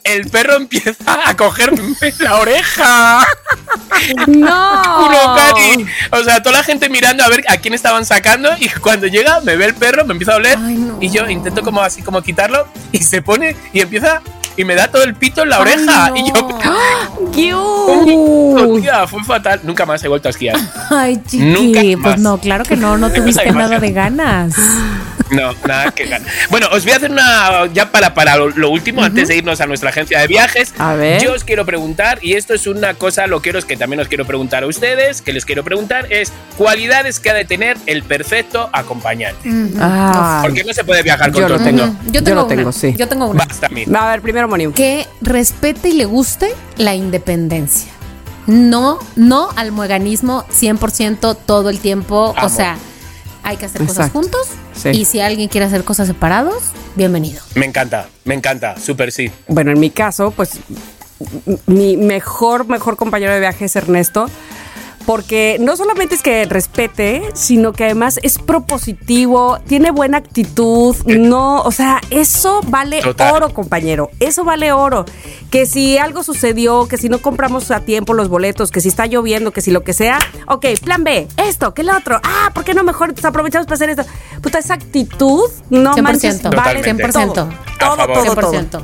el 0.10 0.30
perro 0.30 0.56
empieza 0.56 1.20
a 1.26 1.36
cogerme 1.36 1.82
la 2.20 2.38
oreja. 2.38 3.26
No. 4.28 5.10
O 6.12 6.24
sea, 6.24 6.42
toda 6.42 6.58
la 6.58 6.64
gente 6.64 6.90
mirando 6.90 7.24
a 7.24 7.30
ver 7.30 7.44
a 7.48 7.58
quién 7.58 7.74
estaban 7.74 8.06
sacando 8.06 8.50
y 8.60 8.70
cuando 8.70 9.08
llega 9.08 9.40
me 9.42 9.56
ve 9.56 9.66
el 9.66 9.76
perro, 9.76 10.06
me 10.06 10.14
empieza 10.14 10.34
a 10.34 10.38
oler 10.38 10.58
y 11.00 11.10
yo 11.10 11.30
intento 11.30 11.62
como 11.62 11.82
así 11.82 12.02
como 12.02 12.22
quitarlo 12.22 12.68
y 12.92 13.00
se 13.00 13.22
pone 13.22 13.56
y 13.74 13.82
empieza 13.82 14.22
y 14.58 14.66
me 14.66 14.76
da 14.76 14.90
todo 14.90 15.04
el 15.04 15.16
pito 15.16 15.44
en 15.44 15.50
la 15.50 15.60
oreja 15.60 16.12
y 16.16 16.26
yo 16.26 16.34
fue 19.08 19.24
fatal. 19.24 19.62
Nunca 19.64 19.86
más 19.86 20.04
he 20.04 20.08
vuelto 20.08 20.28
a 20.28 20.32
esquiar. 20.32 20.58
Ay, 20.90 21.22
chiqui, 21.26 21.96
pues 21.96 22.20
no, 22.20 22.40
claro 22.40 22.66
que 22.66 22.76
no, 22.76 22.98
no 22.98 23.12
tuviste 23.12 23.52
nada 23.52 23.80
de 23.80 23.92
ganas. 23.92 24.56
No, 25.32 25.54
nada 25.68 25.92
que 25.92 26.06
ganas. 26.06 26.28
Bueno, 26.50 26.68
os 26.72 26.84
voy 26.84 26.94
a 26.94 26.96
hacer 26.98 27.12
una 27.12 27.68
ya 27.74 27.92
para, 27.92 28.14
para 28.14 28.36
lo, 28.38 28.70
último, 28.70 29.04
antes 29.04 29.28
de 29.28 29.38
irnos 29.38 29.62
a 29.62 29.68
nuestra 29.68 29.90
agencia 29.90 30.20
de 30.20 30.28
viajes. 30.28 30.74
A 30.78 30.96
ver. 30.96 31.22
Yo 31.22 31.34
os 31.34 31.44
quiero 31.44 31.66
preguntar, 31.66 32.20
y 32.22 32.34
esto 32.34 32.54
es 32.54 32.68
una 32.68 32.94
cosa, 32.94 33.28
lo 33.28 33.42
quiero, 33.42 33.60
es 33.60 33.66
que 33.66 33.78
también 33.78 34.00
os 34.00 34.08
quiero 34.08 34.26
preguntar 34.26 34.64
a 34.64 34.68
ustedes, 34.68 35.22
que 35.22 35.34
les 35.34 35.46
quiero 35.46 35.64
preguntar, 35.64 36.12
es 36.12 36.32
cualidades 36.58 37.20
que 37.20 37.30
ha 37.30 37.34
de 37.34 37.46
tener 37.46 37.78
el 37.86 38.04
perfecto 38.04 38.70
acompañante. 38.74 39.50
Ah. 39.80 40.42
Porque 40.44 40.64
no 40.64 40.74
se 40.74 40.84
puede 40.84 41.04
viajar 41.04 41.32
con 41.32 41.42
yo 41.42 41.48
todo 41.48 41.58
lo 41.58 41.64
tengo. 41.64 41.96
Yo, 42.12 42.24
tengo 42.24 42.42
lo 42.42 42.48
tengo, 42.48 42.72
sí. 42.72 42.96
Yo 42.98 43.08
tengo 43.08 43.28
una. 43.28 43.46
Basta, 43.46 43.68
a 43.68 44.12
ver, 44.12 44.22
primero 44.22 44.48
Moni. 44.48 44.72
Que 44.74 45.08
respete 45.22 45.90
y 45.90 45.94
le 45.94 46.06
guste 46.06 46.54
la 46.78 46.96
independencia. 46.96 47.92
No, 48.48 48.98
no 49.16 49.50
al 49.56 49.72
mueganismo 49.72 50.46
100% 50.52 51.38
todo 51.46 51.70
el 51.70 51.80
tiempo. 51.80 52.34
O 52.42 52.50
sea, 52.50 52.78
hay 53.50 53.58
que 53.58 53.66
hacer 53.66 53.86
cosas 53.86 54.12
juntos. 54.12 54.48
Y 54.94 55.06
si 55.06 55.20
alguien 55.20 55.50
quiere 55.50 55.66
hacer 55.66 55.84
cosas 55.84 56.08
separados, 56.08 56.64
bienvenido. 56.96 57.42
Me 57.56 57.66
encanta, 57.66 58.08
me 58.24 58.36
encanta, 58.36 58.78
súper 58.78 59.12
sí. 59.12 59.32
Bueno, 59.48 59.72
en 59.72 59.80
mi 59.80 59.90
caso, 59.90 60.32
pues 60.32 60.60
mi 61.66 61.98
mejor, 61.98 62.68
mejor 62.68 62.96
compañero 62.96 63.34
de 63.34 63.40
viaje 63.40 63.66
es 63.66 63.76
Ernesto 63.76 64.28
porque 65.06 65.58
no 65.60 65.76
solamente 65.76 66.16
es 66.16 66.22
que 66.22 66.46
respete, 66.46 67.24
sino 67.34 67.74
que 67.74 67.86
además 67.86 68.20
es 68.24 68.38
propositivo, 68.38 69.60
tiene 69.68 69.92
buena 69.92 70.18
actitud, 70.18 70.96
no, 71.06 71.62
o 71.62 71.72
sea, 71.72 72.02
eso 72.10 72.62
vale 72.68 73.02
oro, 73.34 73.54
compañero, 73.54 74.12
eso 74.20 74.44
vale 74.44 74.72
oro. 74.72 75.06
Que 75.50 75.66
si 75.66 75.98
algo 75.98 76.24
sucedió, 76.24 76.88
que 76.88 76.98
si 76.98 77.10
no 77.10 77.20
compramos 77.20 77.72
a 77.72 77.80
tiempo 77.80 78.14
los 78.14 78.30
boletos, 78.30 78.72
que 78.72 78.82
si 78.82 78.90
está 78.90 79.08
lloviendo, 79.08 79.52
que 79.52 79.62
si 79.62 79.72
lo 79.72 79.84
que 79.84 79.94
sea, 79.94 80.20
ok, 80.48 80.66
plan 80.84 81.04
B, 81.04 81.28
esto, 81.38 81.74
que 81.74 81.82
el 81.82 81.90
otro, 81.90 82.20
ah, 82.24 82.52
¿por 82.54 82.64
qué 82.64 82.74
no 82.74 82.84
mejor 82.84 83.14
aprovechamos 83.24 83.66
para 83.66 83.76
hacer 83.76 83.90
esto? 83.90 84.04
Puta, 84.42 84.60
esa 84.60 84.76
actitud, 84.76 85.50
no 85.70 85.96
100%, 85.96 86.02
manches, 86.02 86.44
vale 86.44 86.84
100%. 86.84 87.34
Todo, 87.34 87.48
todo, 87.80 88.36
todo, 88.36 88.52
100%. 88.54 88.82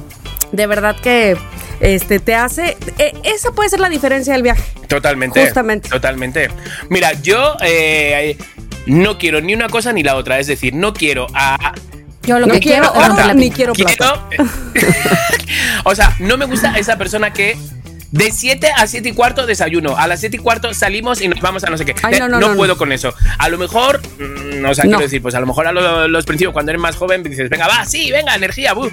De 0.52 0.68
verdad 0.68 0.96
que 0.96 1.38
este 1.80 2.20
te 2.20 2.36
hace. 2.36 2.78
Eh, 2.98 3.14
esa 3.24 3.52
puede 3.52 3.70
ser 3.70 3.80
la 3.80 3.90
diferencia 3.90 4.34
del 4.34 4.44
viaje. 4.44 4.64
Totalmente. 4.88 5.44
Justamente. 5.44 5.90
Totalmente. 5.90 6.50
Mira, 6.90 7.14
yo 7.22 7.56
eh, 7.62 8.38
no 8.86 9.18
quiero 9.18 9.42
ni 9.42 9.54
una 9.54 9.70
cosa 9.70 9.94
ni 9.94 10.04
la 10.04 10.16
otra. 10.16 10.40
Es 10.40 10.48
decir, 10.48 10.74
no 10.74 10.94
quiero 10.94 11.28
a. 11.34 11.74
Yo 12.24 12.40
lo 12.40 12.48
que 12.48 12.60
quiero, 12.60 12.92
quiero 12.92 13.34
ni 13.36 13.52
quiero 13.52 13.74
plata. 13.74 14.28
o 15.84 15.94
sea, 15.94 16.16
no 16.20 16.38
me 16.38 16.46
gusta 16.46 16.76
esa 16.76 16.98
persona 16.98 17.32
que 17.32 17.56
de 18.16 18.32
7 18.32 18.68
a 18.78 18.88
7 18.88 19.10
y 19.10 19.12
cuarto 19.12 19.46
desayuno. 19.46 19.98
A 19.98 20.08
las 20.08 20.22
7 20.22 20.38
y 20.38 20.40
cuarto 20.40 20.74
salimos 20.74 21.22
y 21.22 21.28
nos 21.28 21.42
vamos 21.42 21.64
a 21.66 21.70
no 21.70 21.78
sé 21.78 21.86
qué. 21.86 21.94
no, 22.30 22.56
puedo 22.56 22.78
con 22.78 22.92
eso. 22.92 23.14
A 23.38 23.50
lo 23.50 23.58
mejor, 23.58 24.02
no 24.18 24.72
mm, 24.72 24.74
sé, 24.74 24.84
quiero 24.84 25.00
decir, 25.00 25.22
pues 25.22 25.36
a 25.36 25.40
lo 25.40 25.46
mejor 25.46 25.68
a 25.68 25.72
los, 25.72 26.26
principios, 26.26 26.54
cuando 26.54 26.72
eres 26.72 26.82
más 26.82 26.96
joven, 26.96 27.24
dices, 27.24 27.50
venga, 27.50 27.68
va, 27.68 27.86
sí, 27.86 28.12
venga, 28.12 28.34
energía, 28.34 28.74
buh. 28.74 28.90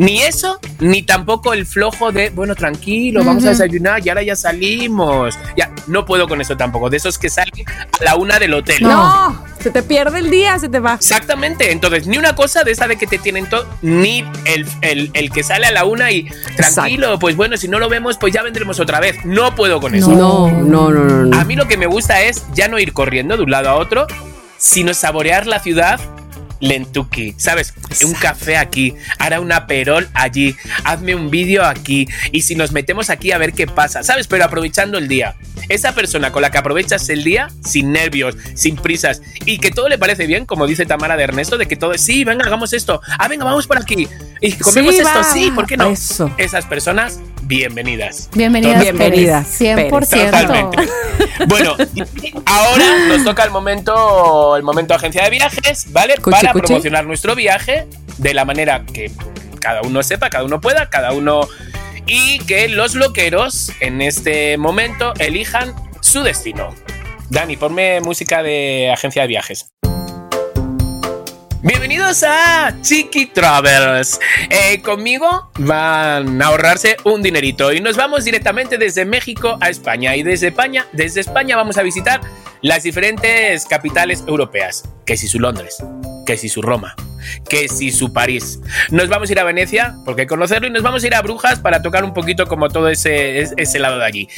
Ni 0.00 0.22
eso, 0.22 0.58
ni 0.78 1.02
tampoco 1.02 1.52
el 1.52 1.66
flojo 1.66 2.10
de, 2.10 2.30
bueno, 2.30 2.54
tranquilo, 2.54 3.22
vamos 3.22 3.44
a 3.44 3.50
desayunar 3.50 4.00
y 4.04 4.08
ahora 4.08 4.22
ya 4.22 4.34
salimos. 4.34 5.38
Ya, 5.58 5.70
no 5.88 6.06
puedo 6.06 6.26
con 6.26 6.40
eso 6.40 6.56
tampoco. 6.56 6.88
De 6.88 6.96
esos 6.96 7.18
que 7.18 7.28
salen 7.28 7.52
a 7.68 8.04
la 8.04 8.16
una 8.16 8.38
del 8.38 8.54
hotel. 8.54 8.82
No, 8.82 9.44
Se 9.60 9.70
te 9.70 9.82
pierde 9.82 10.20
el 10.20 10.30
día, 10.30 10.58
se 10.58 10.70
te 10.70 10.80
va. 10.80 10.94
Exactamente. 10.94 11.70
Entonces, 11.70 12.06
ni 12.06 12.16
una 12.16 12.34
cosa 12.34 12.64
de 12.64 12.70
esa 12.72 12.88
de 12.88 12.96
que 12.96 13.06
te 13.06 13.18
tienen 13.18 13.46
todo, 13.46 13.66
ni 13.82 14.24
el, 14.46 14.66
el- 14.80 15.10
el 15.12 15.30
que 15.30 15.42
sale 15.42 15.66
a 15.66 15.70
la 15.70 15.84
una 15.84 16.10
y 16.12 16.26
tranquilo, 16.56 17.18
pues 17.18 17.36
bueno, 17.36 17.58
si 17.58 17.68
no 17.68 17.78
lo 17.78 17.90
vemos, 17.90 18.16
pues 18.16 18.32
ya 18.32 18.42
vendremos 18.42 18.80
otra 18.80 19.00
vez. 19.00 19.16
No 19.26 19.54
puedo 19.54 19.80
con 19.80 19.94
eso. 19.94 20.10
No, 20.12 20.48
no, 20.50 20.90
no, 20.90 21.04
no. 21.04 21.26
no. 21.26 21.38
A 21.38 21.44
mí 21.44 21.56
lo 21.56 21.68
que 21.68 21.76
me 21.76 21.84
gusta 21.86 22.22
es 22.22 22.44
ya 22.54 22.68
no 22.68 22.78
ir 22.78 22.94
corriendo 22.94 23.36
de 23.36 23.42
un 23.42 23.50
lado 23.50 23.68
a 23.68 23.74
otro, 23.74 24.06
sino 24.56 24.94
saborear 24.94 25.46
la 25.46 25.60
ciudad 25.60 26.00
lentuki, 26.60 27.34
¿sabes? 27.36 27.74
Un 28.04 28.12
café 28.14 28.56
aquí, 28.56 28.94
hará 29.18 29.40
una 29.40 29.66
perol 29.66 30.08
allí, 30.14 30.56
hazme 30.84 31.14
un 31.14 31.30
vídeo 31.30 31.64
aquí 31.64 32.06
y 32.32 32.42
si 32.42 32.54
nos 32.54 32.72
metemos 32.72 33.10
aquí 33.10 33.32
a 33.32 33.38
ver 33.38 33.52
qué 33.52 33.66
pasa, 33.66 34.02
¿sabes? 34.02 34.26
Pero 34.26 34.44
aprovechando 34.44 34.98
el 34.98 35.08
día. 35.08 35.34
Esa 35.68 35.94
persona 35.94 36.32
con 36.32 36.42
la 36.42 36.50
que 36.50 36.58
aprovechas 36.58 37.08
el 37.10 37.22
día 37.24 37.48
sin 37.64 37.92
nervios, 37.92 38.36
sin 38.54 38.76
prisas 38.76 39.22
y 39.44 39.58
que 39.58 39.70
todo 39.70 39.88
le 39.88 39.98
parece 39.98 40.26
bien, 40.26 40.46
como 40.46 40.66
dice 40.66 40.86
Tamara 40.86 41.16
de 41.16 41.24
Ernesto, 41.24 41.58
de 41.58 41.66
que 41.66 41.76
todo 41.76 41.92
es, 41.92 42.00
sí, 42.02 42.24
venga, 42.24 42.44
hagamos 42.46 42.72
esto, 42.72 43.00
ah, 43.18 43.28
venga, 43.28 43.44
vamos 43.44 43.66
por 43.66 43.78
aquí 43.78 44.08
y 44.40 44.52
comemos 44.54 44.94
Sí, 44.94 45.00
esto, 45.00 45.18
va. 45.18 45.24
sí, 45.24 45.50
¿por 45.50 45.66
qué 45.66 45.76
no? 45.76 45.90
Eso. 45.90 46.30
Esas 46.38 46.64
personas, 46.66 47.20
bienvenidas. 47.42 48.28
Bienvenidas, 48.34 48.82
Bienvenidas, 48.82 49.46
Pérez. 49.58 49.90
100%. 49.90 50.24
Totalmente. 50.24 50.88
Bueno, 51.46 51.74
ahora 52.46 52.84
nos 53.08 53.24
toca 53.24 53.44
el 53.44 53.50
momento, 53.50 54.56
el 54.56 54.62
momento 54.62 54.94
agencia 54.94 55.24
de 55.24 55.30
viajes, 55.30 55.86
¿vale? 55.92 56.16
Cuchi, 56.16 56.46
Para 56.52 56.64
promocionar 56.66 57.06
nuestro 57.06 57.34
viaje 57.34 57.86
de 58.18 58.34
la 58.34 58.44
manera 58.44 58.84
que 58.92 59.10
cada 59.60 59.82
uno 59.82 60.02
sepa, 60.02 60.30
cada 60.30 60.44
uno 60.44 60.60
pueda, 60.60 60.90
cada 60.90 61.12
uno 61.12 61.48
y 62.06 62.38
que 62.40 62.68
los 62.68 62.94
loqueros 62.94 63.70
en 63.80 64.02
este 64.02 64.56
momento 64.56 65.12
elijan 65.18 65.74
su 66.00 66.22
destino. 66.22 66.74
Dani, 67.28 67.56
ponme 67.56 68.00
música 68.00 68.42
de 68.42 68.90
agencia 68.92 69.22
de 69.22 69.28
viajes. 69.28 69.72
Bienvenidos 71.62 72.22
a 72.22 72.74
Chiqui 72.80 73.26
Travels. 73.26 74.18
Eh, 74.48 74.80
conmigo 74.80 75.50
van 75.58 76.40
a 76.40 76.46
ahorrarse 76.46 76.96
un 77.04 77.22
dinerito 77.22 77.70
y 77.70 77.80
nos 77.80 77.98
vamos 77.98 78.24
directamente 78.24 78.78
desde 78.78 79.04
México 79.04 79.58
a 79.60 79.68
España 79.68 80.16
y 80.16 80.22
desde 80.22 80.48
España, 80.48 80.86
desde 80.92 81.20
España 81.20 81.56
vamos 81.56 81.76
a 81.76 81.82
visitar 81.82 82.22
las 82.62 82.84
diferentes 82.84 83.66
capitales 83.66 84.24
europeas. 84.26 84.88
Que 85.04 85.18
si 85.18 85.28
su 85.28 85.38
Londres, 85.38 85.84
que 86.24 86.38
si 86.38 86.48
su 86.48 86.62
Roma, 86.62 86.96
que 87.46 87.68
si 87.68 87.92
su 87.92 88.10
París. 88.10 88.58
Nos 88.90 89.10
vamos 89.10 89.28
a 89.28 89.32
ir 89.32 89.40
a 89.40 89.44
Venecia 89.44 89.96
porque 90.06 90.26
conocerlo 90.26 90.66
y 90.66 90.70
nos 90.70 90.82
vamos 90.82 91.04
a 91.04 91.06
ir 91.08 91.14
a 91.14 91.20
Brujas 91.20 91.58
para 91.58 91.82
tocar 91.82 92.04
un 92.04 92.14
poquito 92.14 92.46
como 92.46 92.70
todo 92.70 92.88
ese, 92.88 93.40
ese 93.40 93.78
lado 93.78 93.98
de 93.98 94.06
allí. 94.06 94.28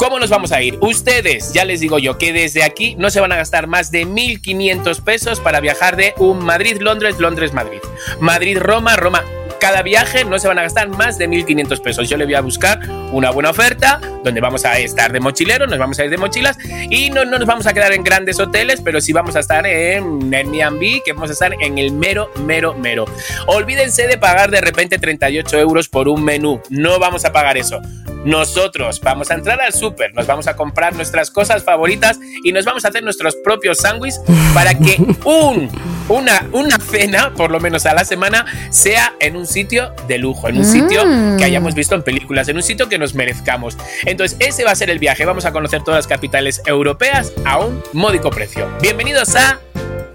¿Cómo 0.00 0.18
nos 0.18 0.30
vamos 0.30 0.50
a 0.50 0.62
ir? 0.62 0.78
Ustedes, 0.80 1.52
ya 1.52 1.66
les 1.66 1.80
digo 1.80 1.98
yo, 1.98 2.16
que 2.16 2.32
desde 2.32 2.62
aquí 2.64 2.96
no 2.96 3.10
se 3.10 3.20
van 3.20 3.32
a 3.32 3.36
gastar 3.36 3.66
más 3.66 3.90
de 3.90 4.06
1.500 4.06 5.02
pesos 5.02 5.40
para 5.40 5.60
viajar 5.60 5.94
de 5.96 6.14
un 6.16 6.42
Madrid-Londres, 6.42 7.18
Londres-Madrid. 7.18 7.80
Madrid-Roma, 8.18 8.96
Roma. 8.96 9.22
Cada 9.60 9.82
viaje 9.82 10.24
no 10.24 10.38
se 10.38 10.48
van 10.48 10.58
a 10.58 10.62
gastar 10.62 10.88
más 10.88 11.18
de 11.18 11.28
1.500 11.28 11.82
pesos. 11.82 12.08
Yo 12.08 12.16
le 12.16 12.24
voy 12.24 12.32
a 12.32 12.40
buscar 12.40 12.80
una 13.12 13.30
buena 13.30 13.50
oferta 13.50 14.00
donde 14.24 14.40
vamos 14.40 14.64
a 14.64 14.78
estar 14.78 15.12
de 15.12 15.20
mochilero, 15.20 15.66
nos 15.66 15.78
vamos 15.78 15.98
a 15.98 16.04
ir 16.06 16.10
de 16.10 16.16
mochilas 16.16 16.56
y 16.88 17.10
no, 17.10 17.26
no 17.26 17.38
nos 17.38 17.46
vamos 17.46 17.66
a 17.66 17.74
quedar 17.74 17.92
en 17.92 18.02
grandes 18.02 18.40
hoteles, 18.40 18.80
pero 18.80 19.02
sí 19.02 19.12
vamos 19.12 19.36
a 19.36 19.40
estar 19.40 19.66
en 19.66 20.32
Airbnb, 20.32 21.02
que 21.04 21.12
vamos 21.12 21.28
a 21.28 21.34
estar 21.34 21.52
en 21.60 21.76
el 21.76 21.92
mero, 21.92 22.30
mero, 22.46 22.72
mero. 22.72 23.04
Olvídense 23.48 24.06
de 24.06 24.16
pagar 24.16 24.50
de 24.50 24.62
repente 24.62 24.98
38 24.98 25.58
euros 25.58 25.90
por 25.90 26.08
un 26.08 26.24
menú. 26.24 26.62
No 26.70 26.98
vamos 26.98 27.26
a 27.26 27.32
pagar 27.34 27.58
eso. 27.58 27.82
Nosotros 28.24 29.00
vamos 29.00 29.30
a 29.30 29.34
entrar 29.34 29.60
al 29.60 29.72
súper, 29.72 30.14
nos 30.14 30.26
vamos 30.26 30.46
a 30.46 30.56
comprar 30.56 30.94
nuestras 30.94 31.30
cosas 31.30 31.64
favoritas 31.64 32.18
y 32.44 32.52
nos 32.52 32.64
vamos 32.64 32.84
a 32.84 32.88
hacer 32.88 33.02
nuestros 33.02 33.36
propios 33.36 33.78
sándwiches 33.78 34.20
para 34.52 34.74
que 34.74 34.96
un, 35.24 35.70
una, 36.08 36.46
una 36.52 36.78
cena, 36.78 37.32
por 37.34 37.50
lo 37.50 37.60
menos 37.60 37.86
a 37.86 37.94
la 37.94 38.04
semana, 38.04 38.44
sea 38.70 39.14
en 39.20 39.36
un 39.36 39.46
sitio 39.46 39.94
de 40.06 40.18
lujo, 40.18 40.48
en 40.48 40.58
un 40.58 40.64
sitio 40.64 41.02
que 41.38 41.44
hayamos 41.44 41.74
visto 41.74 41.94
en 41.94 42.02
películas, 42.02 42.48
en 42.48 42.56
un 42.56 42.62
sitio 42.62 42.88
que 42.88 42.98
nos 42.98 43.14
merezcamos. 43.14 43.78
Entonces, 44.04 44.36
ese 44.40 44.64
va 44.64 44.72
a 44.72 44.76
ser 44.76 44.90
el 44.90 44.98
viaje. 44.98 45.24
Vamos 45.24 45.44
a 45.44 45.52
conocer 45.52 45.82
todas 45.82 45.98
las 45.98 46.06
capitales 46.06 46.62
europeas 46.66 47.32
a 47.44 47.58
un 47.58 47.82
módico 47.92 48.30
precio. 48.30 48.68
Bienvenidos 48.80 49.34
a 49.36 49.60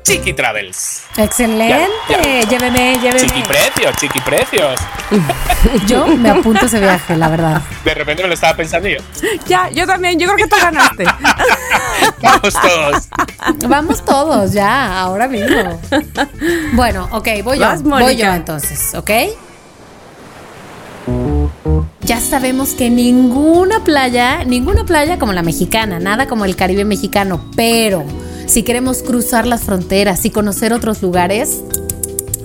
Chiqui 0.06 0.34
Travels. 0.34 1.01
Excelente. 1.18 1.88
Ya, 2.10 2.22
ya. 2.22 2.41
Lléveme, 2.47 2.93
lléveme. 3.01 3.20
Chiqui 3.20 3.41
precios, 3.41 3.95
chiqui 3.99 4.20
precios. 4.22 4.80
Yo 5.88 6.06
me 6.06 6.30
apunto 6.30 6.62
a 6.62 6.66
ese 6.68 6.80
viaje, 6.80 7.18
la 7.18 7.28
verdad. 7.28 7.62
De 7.84 7.93
repente 7.95 8.22
me 8.22 8.28
lo 8.28 8.36
estaba 8.36 8.56
pensando 8.56 8.88
yo. 8.88 8.99
Ya, 9.47 9.70
yo 9.72 9.88
también, 9.88 10.20
yo 10.20 10.28
creo 10.28 10.38
que 10.38 10.47
tú 10.47 10.56
ganaste. 10.62 11.06
Vamos 12.22 12.53
todos. 12.53 13.08
Vamos 13.68 14.06
todos 14.06 14.53
ya, 14.53 14.99
ahora 14.99 15.28
mismo. 15.28 15.80
Bueno, 16.74 17.08
ok, 17.12 17.28
voy 17.43 17.58
yo. 17.58 17.66
Vas, 17.66 17.84
Voy 17.84 18.16
yo 18.16 18.32
entonces, 18.32 18.93
¿ok? 18.93 19.12
Ya 22.01 22.20
sabemos 22.20 22.72
que 22.72 22.91
ninguna 22.91 23.84
playa, 23.84 24.43
ninguna 24.43 24.84
playa 24.84 25.18
como 25.18 25.34
la 25.34 25.41
mexicana, 25.41 25.99
nada 25.99 26.28
como 26.28 26.45
el 26.45 26.56
Caribe 26.56 26.86
mexicano, 26.86 27.43
pero 27.56 28.06
si 28.48 28.64
queremos 28.64 29.02
cruzar 29.04 29.48
las 29.48 29.64
fronteras 29.64 30.26
y 30.26 30.30
conocer 30.30 30.74
otros 30.74 31.02
lugares, 31.02 31.62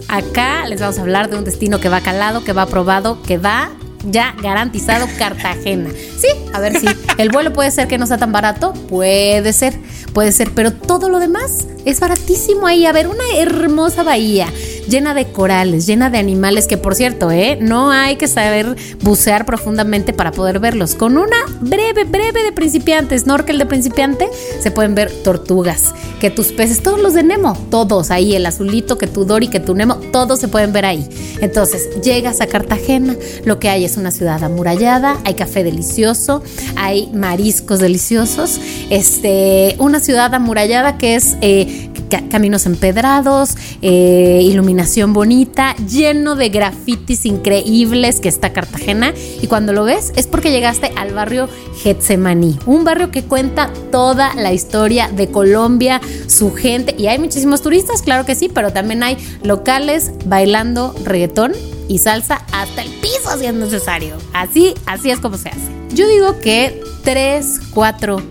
acá 0.09 0.67
les 0.67 0.81
vamos 0.81 0.99
a 0.99 1.03
hablar 1.03 1.31
de 1.31 1.37
un 1.37 1.45
destino 1.45 1.81
que 1.81 1.89
va 1.89 2.01
calado, 2.01 2.45
que 2.45 2.53
va 2.53 2.63
aprobado, 2.63 3.23
que 3.23 3.39
va 3.39 3.71
ya 4.05 4.35
garantizado 4.43 5.07
Cartagena. 5.19 5.91
Sí, 5.91 6.29
a 6.53 6.61
ver 6.61 6.79
si 6.79 6.87
el 7.19 7.31
vuelo 7.31 7.53
puede 7.53 7.71
ser 7.71 7.89
que 7.89 7.99
no 7.99 8.07
sea 8.07 8.19
tan 8.19 8.33
barato, 8.33 8.73
puede 8.73 9.53
ser, 9.53 9.75
puede 10.13 10.33
ser, 10.33 10.51
pero 10.55 10.73
todo 10.73 11.09
lo 11.09 11.19
demás 11.19 11.67
es 11.85 12.01
baratísimo 12.01 12.67
ahí. 12.67 12.87
A 12.87 12.93
ver, 12.93 13.09
una 13.09 13.25
hermosa 13.37 14.03
bahía 14.03 14.47
llena 14.91 15.15
de 15.15 15.27
corales, 15.27 15.87
llena 15.87 16.11
de 16.11 16.19
animales 16.19 16.67
que 16.67 16.77
por 16.77 16.95
cierto, 16.95 17.31
¿eh? 17.31 17.57
no 17.61 17.91
hay 17.91 18.17
que 18.17 18.29
saber 18.29 18.77
bucear 19.03 19.47
profundamente 19.47 20.13
para 20.13 20.33
poder 20.33 20.59
verlos. 20.59 20.95
Con 20.95 21.17
una 21.17 21.37
breve, 21.61 22.05
breve 22.05 22.43
de 22.43 22.53
principiante, 22.53 23.19
snorkel 23.19 23.59
de 23.59 23.67
principiante, 23.67 24.29
se 24.61 24.71
pueden 24.71 24.95
ver 24.95 25.11
tortugas, 25.23 25.95
que 26.19 26.31
tus 26.31 26.49
peces, 26.49 26.83
todos 26.83 27.01
los 27.01 27.15
de 27.15 27.23
Nemo, 27.23 27.57
todos 27.71 28.11
ahí, 28.11 28.35
el 28.35 28.45
azulito, 28.47 28.99
que 28.99 29.07
tu 29.07 29.25
Dory, 29.25 29.49
que 29.49 29.61
tu 29.61 29.75
Nemo, 29.75 29.97
todos 30.13 30.41
se 30.41 30.49
pueden 30.49 30.73
ver 30.73 30.85
ahí. 30.85 31.09
Entonces, 31.41 31.89
llegas 32.03 32.41
a 32.41 32.47
Cartagena, 32.47 33.17
lo 33.45 33.59
que 33.61 33.69
hay 33.69 33.85
es 33.85 33.90
una 33.97 34.11
ciudad 34.11 34.43
amurallada, 34.45 35.19
hay 35.25 35.35
café 35.35 35.65
delicioso, 35.65 36.43
hay 36.77 37.11
mariscos 37.13 37.79
deliciosos, 37.81 38.61
este, 38.91 39.77
una 39.79 40.01
ciudad 40.01 40.35
amurallada 40.35 40.99
que 40.99 41.15
es 41.15 41.37
eh, 41.41 41.91
ca- 42.11 42.23
caminos 42.29 42.67
empedrados, 42.67 43.51
eh, 43.83 44.41
iluminación 44.43 45.13
bonita, 45.13 45.75
lleno 45.77 46.37
de 46.37 46.49
grafitis 46.49 47.25
increíbles 47.27 48.21
que 48.21 48.29
está 48.29 48.53
Cartagena. 48.53 49.15
Y 49.41 49.47
cuando 49.47 49.73
lo 49.73 49.85
ves 49.85 50.13
es 50.17 50.27
porque 50.27 50.51
llegaste 50.51 50.93
al 50.97 51.13
barrio 51.15 51.49
Getsemaní, 51.83 52.59
un 52.67 52.85
barrio 52.85 53.11
que 53.11 53.23
cuenta 53.23 53.71
toda 53.91 54.35
la 54.35 54.53
historia 54.53 55.09
de 55.09 55.29
Colombia, 55.29 56.01
su 56.27 56.53
gente. 56.53 56.95
Y 56.99 57.07
hay 57.07 57.19
muchísimos 57.19 57.63
turistas, 57.63 58.03
claro 58.03 58.25
que 58.27 58.35
sí, 58.35 58.49
pero 58.53 58.73
también 58.73 59.03
hay 59.03 59.17
locales 59.43 60.11
bailando 60.27 60.95
reggaetón 61.05 61.53
y 61.91 61.99
salsa 61.99 62.41
hasta 62.53 62.83
el 62.83 62.89
piso 63.01 63.37
si 63.37 63.47
es 63.47 63.55
necesario. 63.55 64.17
Así, 64.33 64.75
así 64.87 65.11
es 65.11 65.19
como 65.19 65.37
se 65.37 65.49
hace. 65.49 65.73
Yo 65.93 66.07
digo 66.07 66.39
que 66.39 66.81
tres, 67.03 67.59
cuatro, 67.75 68.23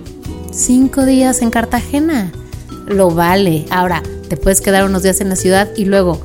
cinco 0.50 1.06
días 1.06 1.42
en 1.42 1.52
Cartagena 1.52 2.32
lo 2.88 3.12
vale. 3.12 3.66
Ahora, 3.70 4.02
te 4.30 4.38
puedes 4.38 4.62
quedar 4.62 4.86
unos 4.86 5.04
días 5.04 5.20
en 5.20 5.28
la 5.28 5.36
ciudad 5.36 5.68
y 5.76 5.84
luego 5.84 6.22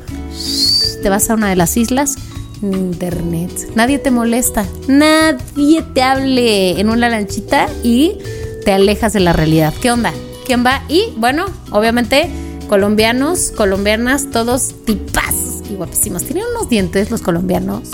te 1.02 1.08
vas 1.08 1.28
a 1.28 1.34
una 1.34 1.50
de 1.50 1.56
las 1.56 1.76
islas. 1.76 2.14
Internet. 2.62 3.50
Nadie 3.74 3.98
te 3.98 4.12
molesta. 4.12 4.64
Nadie 4.86 5.82
te 5.92 6.02
hable 6.02 6.78
en 6.80 6.88
una 6.88 7.08
lanchita 7.08 7.66
y 7.82 8.16
te 8.64 8.72
alejas 8.72 9.12
de 9.12 9.20
la 9.20 9.32
realidad. 9.32 9.74
¿Qué 9.82 9.90
onda? 9.90 10.12
¿Quién 10.46 10.64
va? 10.64 10.84
Y 10.88 11.12
bueno, 11.16 11.46
obviamente, 11.72 12.30
colombianos, 12.68 13.50
colombianas, 13.56 14.30
todos 14.30 14.72
tipazos 14.84 15.43
y 15.70 15.74
guapísimos. 15.74 16.24
Tienen 16.24 16.44
unos 16.54 16.68
dientes 16.68 17.10
los 17.10 17.22
colombianos. 17.22 17.90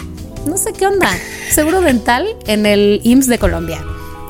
No 0.47 0.57
sé 0.57 0.73
qué 0.73 0.87
onda. 0.87 1.11
Seguro 1.51 1.81
dental 1.81 2.27
en 2.47 2.67
el 2.67 3.01
IMSS 3.05 3.27
de 3.29 3.39
Colombia. 3.39 3.79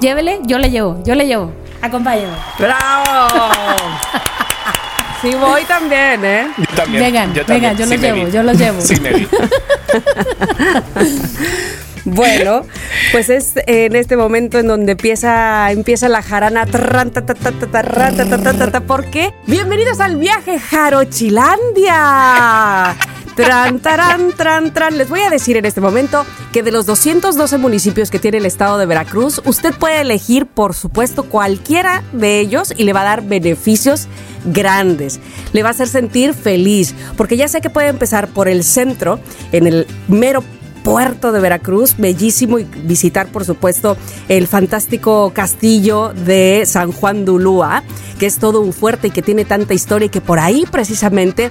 Llévele, 0.00 0.40
yo 0.44 0.58
le 0.58 0.70
llevo, 0.70 1.02
yo 1.04 1.14
le 1.14 1.26
llevo. 1.26 1.52
Acompáñame. 1.82 2.34
¡Bravo! 2.58 3.28
Sí, 5.22 5.30
voy 5.38 5.62
también, 5.64 6.24
¿eh? 6.24 6.48
Yo 6.56 6.64
también. 6.74 7.04
Vengan, 7.04 7.34
yo 7.34 7.44
también. 7.44 7.60
vengan, 7.60 7.76
yo 7.76 7.84
Sí 7.84 7.90
los 7.92 8.00
llevo, 8.00 8.24
vi. 8.24 8.32
yo 8.32 8.42
los 8.42 8.56
llevo. 8.56 8.80
Sí, 8.80 8.98
me 9.00 9.12
vi. 9.12 9.28
Bueno, 12.06 12.62
pues 13.12 13.28
es 13.28 13.52
en 13.66 13.94
este 13.94 14.16
momento 14.16 14.58
en 14.58 14.66
donde 14.66 14.92
empieza, 14.92 15.70
empieza 15.70 16.08
la 16.08 16.22
jarana. 16.22 16.64
¿Por 18.86 19.04
qué? 19.10 19.34
Bienvenidos 19.46 20.00
al 20.00 20.16
viaje 20.16 20.58
Jarochilandia. 20.58 22.96
Tran, 23.40 23.80
taran, 23.80 24.32
tran, 24.36 24.74
tran. 24.74 24.98
Les 24.98 25.08
voy 25.08 25.20
a 25.20 25.30
decir 25.30 25.56
en 25.56 25.64
este 25.64 25.80
momento 25.80 26.26
que 26.52 26.62
de 26.62 26.70
los 26.70 26.84
212 26.84 27.56
municipios 27.56 28.10
que 28.10 28.18
tiene 28.18 28.36
el 28.36 28.44
estado 28.44 28.76
de 28.76 28.84
Veracruz, 28.84 29.40
usted 29.46 29.72
puede 29.72 30.02
elegir, 30.02 30.44
por 30.44 30.74
supuesto, 30.74 31.22
cualquiera 31.22 32.02
de 32.12 32.38
ellos 32.38 32.74
y 32.76 32.84
le 32.84 32.92
va 32.92 33.00
a 33.00 33.04
dar 33.04 33.22
beneficios 33.22 34.08
grandes. 34.44 35.20
Le 35.54 35.62
va 35.62 35.70
a 35.70 35.72
hacer 35.72 35.88
sentir 35.88 36.34
feliz, 36.34 36.94
porque 37.16 37.38
ya 37.38 37.48
sé 37.48 37.62
que 37.62 37.70
puede 37.70 37.88
empezar 37.88 38.28
por 38.28 38.46
el 38.46 38.62
centro, 38.62 39.18
en 39.52 39.66
el 39.66 39.86
mero 40.06 40.44
puerto 40.82 41.32
de 41.32 41.40
Veracruz, 41.40 41.96
bellísimo 41.96 42.58
y 42.58 42.64
visitar 42.64 43.28
por 43.28 43.46
supuesto 43.46 43.96
el 44.28 44.48
fantástico 44.48 45.32
castillo 45.34 46.12
de 46.12 46.64
San 46.66 46.92
Juan 46.92 47.24
de 47.24 47.32
que 48.18 48.26
es 48.26 48.36
todo 48.36 48.60
un 48.60 48.74
fuerte 48.74 49.08
y 49.08 49.10
que 49.10 49.22
tiene 49.22 49.46
tanta 49.46 49.72
historia 49.72 50.06
y 50.06 50.10
que 50.10 50.20
por 50.20 50.38
ahí 50.38 50.64
precisamente 50.70 51.50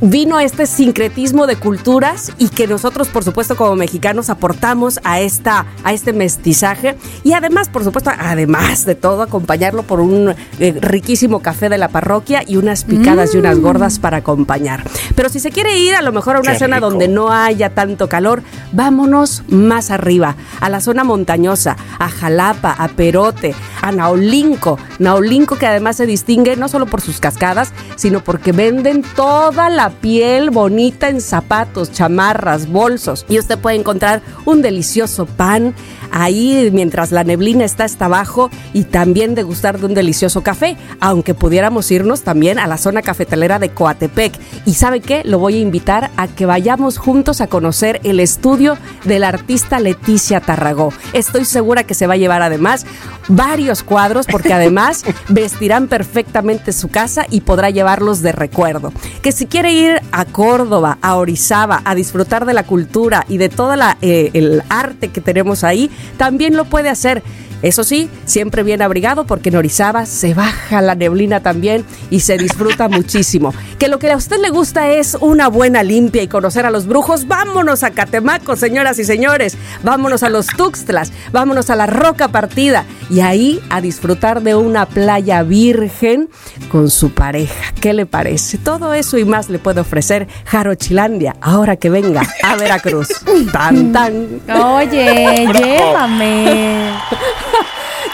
vino 0.00 0.40
este 0.40 0.66
sincretismo 0.66 1.46
de 1.46 1.56
culturas 1.56 2.32
y 2.38 2.48
que 2.48 2.66
nosotros, 2.66 3.08
por 3.08 3.24
supuesto, 3.24 3.56
como 3.56 3.76
mexicanos 3.76 4.30
aportamos 4.30 5.00
a, 5.04 5.20
esta, 5.20 5.66
a 5.82 5.92
este 5.92 6.12
mestizaje 6.12 6.96
y 7.22 7.32
además, 7.32 7.68
por 7.68 7.84
supuesto, 7.84 8.10
además 8.18 8.84
de 8.84 8.94
todo, 8.94 9.22
acompañarlo 9.22 9.82
por 9.82 10.00
un 10.00 10.34
eh, 10.58 10.78
riquísimo 10.80 11.40
café 11.40 11.68
de 11.68 11.78
la 11.78 11.88
parroquia 11.88 12.42
y 12.46 12.56
unas 12.56 12.84
picadas 12.84 13.34
y 13.34 13.38
unas 13.38 13.58
mm. 13.58 13.62
gordas 13.62 13.98
para 13.98 14.18
acompañar. 14.18 14.84
Pero 15.14 15.28
si 15.28 15.40
se 15.40 15.50
quiere 15.50 15.78
ir 15.78 15.94
a 15.94 16.02
lo 16.02 16.12
mejor 16.12 16.36
a 16.36 16.40
una 16.40 16.58
zona 16.58 16.80
donde 16.80 17.08
no 17.08 17.32
haya 17.32 17.70
tanto 17.70 18.08
calor, 18.08 18.42
vámonos 18.72 19.42
más 19.48 19.90
arriba, 19.90 20.36
a 20.60 20.68
la 20.68 20.80
zona 20.80 21.04
montañosa, 21.04 21.76
a 21.98 22.08
Jalapa, 22.08 22.72
a 22.72 22.88
Perote, 22.88 23.54
a 23.80 23.92
Naulinco. 23.92 24.78
Naulinco 24.98 25.56
que 25.56 25.66
además 25.66 25.96
se 25.96 26.06
distingue 26.06 26.56
no 26.56 26.68
solo 26.68 26.86
por 26.86 27.00
sus 27.00 27.20
cascadas, 27.20 27.72
sino 27.96 28.20
porque 28.20 28.52
venden 28.52 29.02
toda 29.14 29.68
la 29.68 29.83
piel 29.90 30.50
bonita 30.50 31.08
en 31.08 31.20
zapatos, 31.20 31.92
chamarras, 31.92 32.68
bolsos. 32.68 33.24
Y 33.28 33.38
usted 33.38 33.58
puede 33.58 33.76
encontrar 33.76 34.22
un 34.44 34.62
delicioso 34.62 35.26
pan 35.26 35.74
ahí 36.10 36.70
mientras 36.72 37.10
la 37.10 37.24
neblina 37.24 37.64
está 37.64 37.84
hasta 37.84 38.04
abajo 38.04 38.50
y 38.72 38.84
también 38.84 39.34
degustar 39.34 39.78
de 39.78 39.86
un 39.86 39.94
delicioso 39.94 40.42
café, 40.42 40.76
aunque 41.00 41.34
pudiéramos 41.34 41.90
irnos 41.90 42.22
también 42.22 42.58
a 42.58 42.66
la 42.66 42.78
zona 42.78 43.02
cafetalera 43.02 43.58
de 43.58 43.70
Coatepec. 43.70 44.38
Y 44.64 44.74
sabe 44.74 45.00
qué, 45.00 45.22
lo 45.24 45.38
voy 45.38 45.56
a 45.56 45.60
invitar 45.60 46.10
a 46.16 46.28
que 46.28 46.46
vayamos 46.46 46.98
juntos 46.98 47.40
a 47.40 47.48
conocer 47.48 48.00
el 48.04 48.20
estudio 48.20 48.78
del 49.04 49.24
artista 49.24 49.80
Leticia 49.80 50.40
Tarragó. 50.40 50.92
Estoy 51.12 51.44
segura 51.44 51.84
que 51.84 51.94
se 51.94 52.06
va 52.06 52.14
a 52.14 52.18
llevar 52.18 52.42
además 52.42 52.86
varios 53.28 53.82
cuadros 53.82 54.26
porque 54.26 54.52
además 54.52 55.04
vestirán 55.28 55.88
perfectamente 55.88 56.72
su 56.72 56.88
casa 56.88 57.26
y 57.30 57.40
podrá 57.40 57.70
llevarlos 57.70 58.22
de 58.22 58.32
recuerdo. 58.32 58.92
Que 59.22 59.32
si 59.32 59.46
quiere 59.46 59.73
ir 59.74 60.00
a 60.12 60.24
Córdoba, 60.24 60.98
a 61.02 61.16
Orizaba, 61.16 61.82
a 61.84 61.94
disfrutar 61.94 62.46
de 62.46 62.54
la 62.54 62.64
cultura 62.64 63.24
y 63.28 63.38
de 63.38 63.48
todo 63.48 63.74
eh, 64.00 64.30
el 64.32 64.62
arte 64.68 65.08
que 65.08 65.20
tenemos 65.20 65.64
ahí, 65.64 65.90
también 66.16 66.56
lo 66.56 66.64
puede 66.64 66.88
hacer. 66.88 67.22
Eso 67.64 67.82
sí, 67.82 68.10
siempre 68.26 68.62
bien 68.62 68.82
abrigado 68.82 69.24
porque 69.26 69.48
en 69.48 69.56
Orizaba 69.56 70.04
se 70.04 70.34
baja 70.34 70.82
la 70.82 70.94
neblina 70.94 71.40
también 71.40 71.82
y 72.10 72.20
se 72.20 72.36
disfruta 72.36 72.88
muchísimo. 72.90 73.54
Que 73.78 73.88
lo 73.88 73.98
que 73.98 74.12
a 74.12 74.16
usted 74.18 74.36
le 74.38 74.50
gusta 74.50 74.90
es 74.90 75.16
una 75.18 75.48
buena 75.48 75.82
limpia 75.82 76.22
y 76.22 76.28
conocer 76.28 76.66
a 76.66 76.70
los 76.70 76.86
brujos, 76.86 77.26
vámonos 77.26 77.82
a 77.82 77.90
Catemaco, 77.90 78.54
señoras 78.54 78.98
y 78.98 79.04
señores. 79.04 79.56
Vámonos 79.82 80.22
a 80.22 80.28
los 80.28 80.48
Tuxtlas, 80.48 81.10
vámonos 81.32 81.70
a 81.70 81.76
la 81.76 81.86
Roca 81.86 82.28
Partida 82.28 82.84
y 83.08 83.20
ahí 83.20 83.62
a 83.70 83.80
disfrutar 83.80 84.42
de 84.42 84.54
una 84.54 84.84
playa 84.84 85.42
virgen 85.42 86.28
con 86.70 86.90
su 86.90 87.12
pareja. 87.12 87.72
¿Qué 87.80 87.94
le 87.94 88.04
parece? 88.04 88.58
Todo 88.58 88.92
eso 88.92 89.16
y 89.16 89.24
más 89.24 89.48
le 89.48 89.58
puede 89.58 89.80
ofrecer 89.80 90.28
Jarochilandia 90.44 91.36
ahora 91.40 91.76
que 91.76 91.88
venga 91.88 92.28
a 92.42 92.56
Veracruz. 92.56 93.08
tan 93.52 93.90
tan. 93.90 94.42
Oye, 94.54 95.48
llévame. 95.58 96.92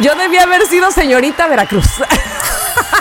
Yo 0.00 0.14
debía 0.14 0.44
haber 0.44 0.66
sido 0.66 0.90
señorita 0.90 1.46
Veracruz. 1.46 1.86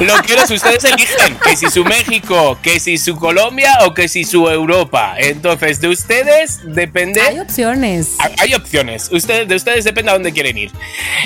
Lo 0.02 0.16
quiero 0.22 0.46
si 0.46 0.56
ustedes 0.56 0.84
eligen, 0.84 1.38
que 1.44 1.56
si 1.56 1.70
su 1.70 1.84
México, 1.86 2.58
que 2.62 2.80
si 2.80 2.98
su 2.98 3.16
Colombia 3.16 3.80
o 3.86 3.94
que 3.94 4.08
si 4.08 4.24
su 4.24 4.50
Europa. 4.50 5.16
Entonces, 5.18 5.80
de 5.80 5.90
ustedes 5.90 6.60
depende. 6.64 7.22
Hay 7.22 7.40
opciones. 7.40 8.16
Hay, 8.38 8.54
opciones. 8.54 9.10
Ustedes, 9.12 9.48
de 9.48 9.56
ustedes 9.56 9.84
depende 9.86 10.12
a 10.12 10.14
dónde 10.14 10.34
quieren 10.34 10.58
ir. 10.58 10.72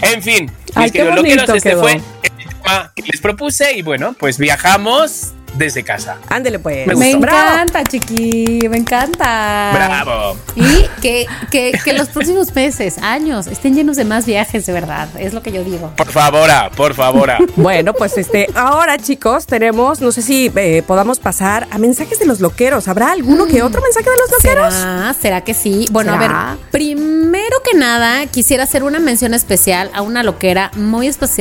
En 0.01 0.21
fin, 0.21 0.51
queridos 0.91 1.15
loqueros, 1.15 1.49
este 1.49 1.75
fue 1.75 1.93
el 1.93 2.31
tema 2.31 2.91
que 2.95 3.03
les 3.03 3.21
propuse 3.21 3.73
y 3.73 3.81
bueno, 3.81 4.15
pues 4.19 4.37
viajamos 4.37 5.33
desde 5.55 5.83
casa. 5.83 6.17
Ándele 6.29 6.59
pues. 6.59 6.87
Me, 6.95 7.11
encanta, 7.11 7.83
chiqui, 7.83 8.67
me 8.69 8.77
encanta. 8.77 9.71
Bravo. 9.73 10.37
Y 10.55 10.87
que, 11.01 11.25
que, 11.51 11.73
que, 11.83 11.93
los 11.93 12.09
próximos 12.09 12.53
meses, 12.53 12.97
años, 12.99 13.47
estén 13.47 13.75
llenos 13.75 13.97
de 13.97 14.05
más 14.05 14.25
viajes, 14.25 14.65
de 14.65 14.73
verdad. 14.73 15.09
Es 15.17 15.33
lo 15.33 15.41
que 15.41 15.51
yo 15.51 15.63
digo. 15.63 15.91
Por 15.97 16.11
favor, 16.11 16.49
por 16.75 16.93
favor. 16.93 17.31
bueno, 17.55 17.93
pues 17.93 18.17
este, 18.17 18.47
ahora 18.55 18.97
chicos, 18.97 19.45
tenemos, 19.45 20.01
no 20.01 20.11
sé 20.11 20.21
si 20.21 20.51
eh, 20.55 20.83
podamos 20.85 21.19
pasar 21.19 21.67
a 21.71 21.77
mensajes 21.77 22.19
de 22.19 22.25
los 22.25 22.39
loqueros. 22.39 22.87
¿Habrá 22.87 23.11
alguno 23.11 23.47
que 23.47 23.63
otro 23.63 23.81
mensaje 23.81 24.09
de 24.09 24.17
los 24.17 24.31
loqueros? 24.31 24.73
¿Será, 24.73 25.15
¿Será 25.19 25.41
que 25.41 25.53
sí? 25.53 25.87
Bueno, 25.91 26.13
a 26.13 26.17
ver, 26.17 26.31
primero 26.71 27.57
que 27.63 27.77
nada, 27.77 28.25
quisiera 28.27 28.63
hacer 28.63 28.83
una 28.83 28.99
mención 28.99 29.33
especial 29.33 29.89
a 29.93 30.01
una 30.01 30.23
loquera 30.23 30.71
muy 30.75 31.07
especial, 31.07 31.33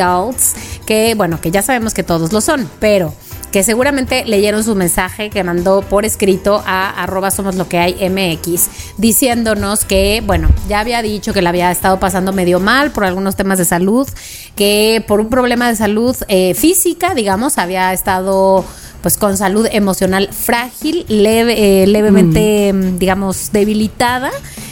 que 0.86 1.14
bueno, 1.16 1.40
que 1.40 1.50
ya 1.50 1.62
sabemos 1.62 1.92
que 1.92 2.02
todos 2.02 2.32
lo 2.32 2.40
son, 2.40 2.68
pero 2.78 3.14
que 3.52 3.62
seguramente 3.62 4.24
leyeron 4.24 4.64
su 4.64 4.74
mensaje 4.74 5.28
que 5.30 5.44
mandó 5.44 5.82
por 5.82 6.04
escrito 6.04 6.62
a 6.66 6.88
arroba 7.02 7.30
somos 7.30 7.54
lo 7.54 7.68
que 7.68 7.78
hay 7.78 7.94
MX, 8.08 8.68
diciéndonos 8.96 9.84
que, 9.84 10.22
bueno, 10.26 10.48
ya 10.68 10.80
había 10.80 11.02
dicho 11.02 11.34
que 11.34 11.42
le 11.42 11.48
había 11.48 11.70
estado 11.70 12.00
pasando 12.00 12.32
medio 12.32 12.60
mal 12.60 12.90
por 12.92 13.04
algunos 13.04 13.36
temas 13.36 13.58
de 13.58 13.66
salud, 13.66 14.08
que 14.56 15.04
por 15.06 15.20
un 15.20 15.28
problema 15.28 15.68
de 15.68 15.76
salud 15.76 16.16
eh, 16.28 16.54
física, 16.54 17.14
digamos, 17.14 17.58
había 17.58 17.92
estado 17.92 18.64
pues 19.02 19.16
con 19.16 19.36
salud 19.36 19.66
emocional 19.70 20.28
frágil, 20.32 21.04
leve, 21.08 21.82
eh, 21.82 21.86
levemente, 21.86 22.72
mm. 22.72 22.98
digamos, 22.98 23.50
debilitada. 23.52 24.30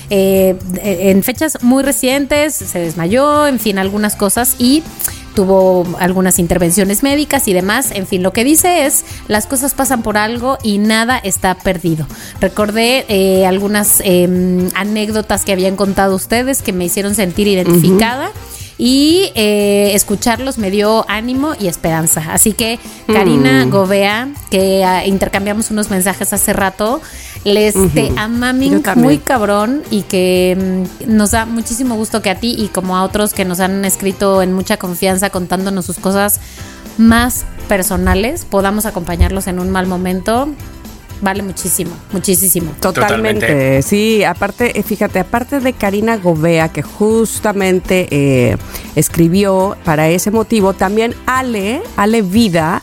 Eh, 0.09 0.57
en 0.83 1.23
fechas 1.23 1.59
muy 1.63 1.83
recientes 1.83 2.55
se 2.55 2.79
desmayó, 2.79 3.47
en 3.47 3.59
fin, 3.59 3.79
algunas 3.79 4.17
cosas 4.17 4.55
y 4.59 4.83
tuvo 5.35 5.87
algunas 5.99 6.39
intervenciones 6.39 7.03
médicas 7.03 7.49
y 7.49 7.53
demás. 7.53 7.91
En 7.93 8.07
fin, 8.07 8.23
lo 8.23 8.33
que 8.33 8.45
dice 8.45 8.87
es, 8.87 9.05
las 9.29 9.47
cosas 9.47 9.75
pasan 9.75 10.03
por 10.03 10.17
algo 10.17 10.59
y 10.63 10.79
nada 10.79 11.19
está 11.19 11.55
perdido. 11.55 12.07
Recordé 12.41 13.05
eh, 13.09 13.47
algunas 13.47 14.01
em, 14.05 14.69
anécdotas 14.75 15.45
que 15.45 15.53
habían 15.53 15.77
contado 15.77 16.15
ustedes 16.15 16.63
que 16.63 16.73
me 16.73 16.85
hicieron 16.85 17.15
sentir 17.15 17.49
identificada. 17.49 18.31
Y 18.83 19.31
eh, 19.35 19.91
escucharlos 19.93 20.57
me 20.57 20.71
dio 20.71 21.05
ánimo 21.07 21.53
y 21.61 21.67
esperanza. 21.67 22.33
Así 22.33 22.55
que, 22.55 22.79
Karina 23.07 23.67
mm. 23.67 23.71
Govea, 23.71 24.29
que 24.51 24.83
ah, 24.83 25.05
intercambiamos 25.05 25.71
unos 25.71 25.91
mensajes 25.91 26.33
hace 26.33 26.55
rato, 26.55 27.03
les 27.45 27.75
te 27.93 28.11
ama 28.17 28.55
muy 28.97 29.19
cabrón 29.19 29.83
y 29.91 30.01
que 30.05 30.87
mm, 31.05 31.15
nos 31.15 31.33
da 31.33 31.45
muchísimo 31.45 31.95
gusto 31.97 32.23
que 32.23 32.31
a 32.31 32.37
ti 32.37 32.55
y 32.57 32.69
como 32.69 32.97
a 32.97 33.03
otros 33.03 33.35
que 33.35 33.45
nos 33.45 33.61
han 33.61 33.85
escrito 33.85 34.41
en 34.41 34.55
mucha 34.55 34.79
confianza 34.79 35.29
contándonos 35.29 35.85
sus 35.85 35.99
cosas 35.99 36.41
más 36.97 37.45
personales, 37.69 38.47
podamos 38.47 38.87
acompañarlos 38.87 39.47
en 39.47 39.61
un 39.61 39.69
mal 39.69 39.89
momento 39.89 40.49
vale 41.21 41.43
muchísimo, 41.43 41.93
muchísimo. 42.13 42.73
Totalmente. 42.81 43.83
Sí, 43.83 44.25
aparte, 44.25 44.79
eh, 44.79 44.83
fíjate, 44.83 45.19
aparte 45.19 45.61
de 45.61 45.73
Karina 45.73 46.17
Gobea, 46.17 46.69
que 46.69 46.83
justamente 46.83 48.09
eh, 48.11 48.57
escribió 48.97 49.77
para 49.85 50.09
ese 50.09 50.31
motivo, 50.31 50.73
también 50.73 51.15
Ale, 51.27 51.83
Ale 51.97 52.23
Vida, 52.23 52.83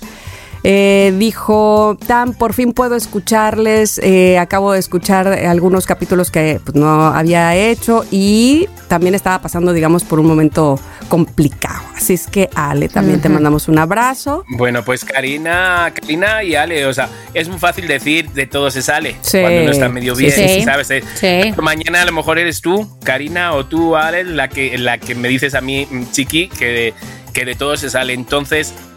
eh, 0.70 1.14
dijo, 1.18 1.98
Tan, 2.08 2.34
por 2.34 2.52
fin 2.52 2.74
puedo 2.74 2.98
escucharles, 2.98 4.00
eh, 4.00 4.38
acabo 4.38 4.74
de 4.74 4.80
escuchar 4.80 5.26
algunos 5.30 5.86
capítulos 5.86 6.30
que 6.30 6.60
pues, 6.62 6.76
no 6.76 7.06
había 7.06 7.56
hecho 7.56 8.04
y 8.12 8.68
también 8.90 9.16
estaba 9.16 9.42
pasando, 9.42 9.72
digamos, 9.72 10.04
por 10.04 10.20
un 10.20 10.26
momento 10.26 10.78
complicado. 11.08 11.82
Así 11.96 12.16
es 12.16 12.28
que 12.28 12.50
Ale, 12.54 12.90
también 12.90 13.22
te 13.22 13.30
mandamos 13.30 13.70
un 13.70 13.80
abrazo. 13.80 14.44
Bueno, 14.58 14.84
pues 14.84 15.06
Karina, 15.06 15.94
Karina 15.96 16.44
y 16.44 16.56
Ale, 16.56 16.86
o 16.86 16.94
sea, 16.94 17.08
es 17.34 17.48
muy 17.48 17.60
fácil 17.60 17.88
decir 17.88 18.30
de 18.32 18.46
todo 18.46 18.70
se 18.70 18.82
sale 18.82 19.16
cuando 19.32 19.62
uno 19.62 19.72
está 19.72 19.88
medio 19.88 20.18
bien, 20.18 20.66
¿sabes? 20.66 20.92
Eh, 20.92 21.54
mañana 21.62 22.02
a 22.02 22.06
lo 22.06 22.12
mejor 22.12 22.40
eres 22.40 22.60
tú, 22.60 22.94
Karina, 23.06 23.54
o 23.54 23.66
tú, 23.66 23.96
Ale, 23.96 24.26
la 24.26 24.50
que, 24.50 24.78
la 24.78 24.98
que 24.98 25.16
me 25.16 25.30
dices 25.30 25.56
a 25.56 25.62
mí, 25.62 25.88
Chiqui, 26.12 26.50
que 26.50 26.94
que 27.34 27.46
de 27.46 27.54
todo 27.54 27.78
se 27.78 27.92
sale. 27.92 28.14
Entonces, 28.14 28.74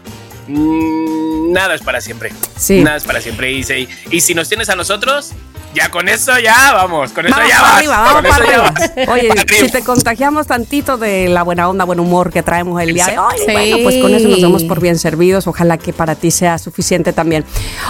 nada 0.51 1.75
es 1.75 1.81
para 1.81 2.01
siempre. 2.01 2.31
Sí. 2.57 2.81
Nada 2.81 2.97
es 2.97 3.03
para 3.03 3.21
siempre. 3.21 3.51
Y, 3.51 3.65
y 4.09 4.21
si 4.21 4.33
nos 4.33 4.49
tienes 4.49 4.69
a 4.69 4.75
nosotros, 4.75 5.31
ya 5.73 5.89
con 5.89 6.09
eso 6.09 6.37
ya 6.39 6.73
vamos, 6.73 7.11
con 7.11 7.25
eso 7.25 7.35
ya 7.47 7.61
vas. 7.61 7.77
Arriba, 7.77 8.01
vamos 8.01 8.29
para 8.29 8.43
arriba. 8.43 8.73
Oye, 9.13 9.29
si 9.59 9.69
te 9.69 9.81
contagiamos 9.83 10.47
tantito 10.47 10.97
de 10.97 11.29
la 11.29 11.43
buena 11.43 11.69
onda, 11.69 11.85
buen 11.85 11.99
humor 11.99 12.31
que 12.31 12.43
traemos 12.43 12.81
el 12.81 12.93
día 12.93 13.07
de 13.07 13.17
hoy, 13.17 13.35
bueno, 13.51 13.77
pues 13.83 13.97
con 13.97 14.13
eso 14.13 14.27
nos 14.27 14.41
damos 14.41 14.63
por 14.63 14.79
bien 14.79 14.97
servidos. 14.97 15.47
Ojalá 15.47 15.77
que 15.77 15.93
para 15.93 16.15
ti 16.15 16.31
sea 16.31 16.57
suficiente 16.57 17.13
también. 17.13 17.45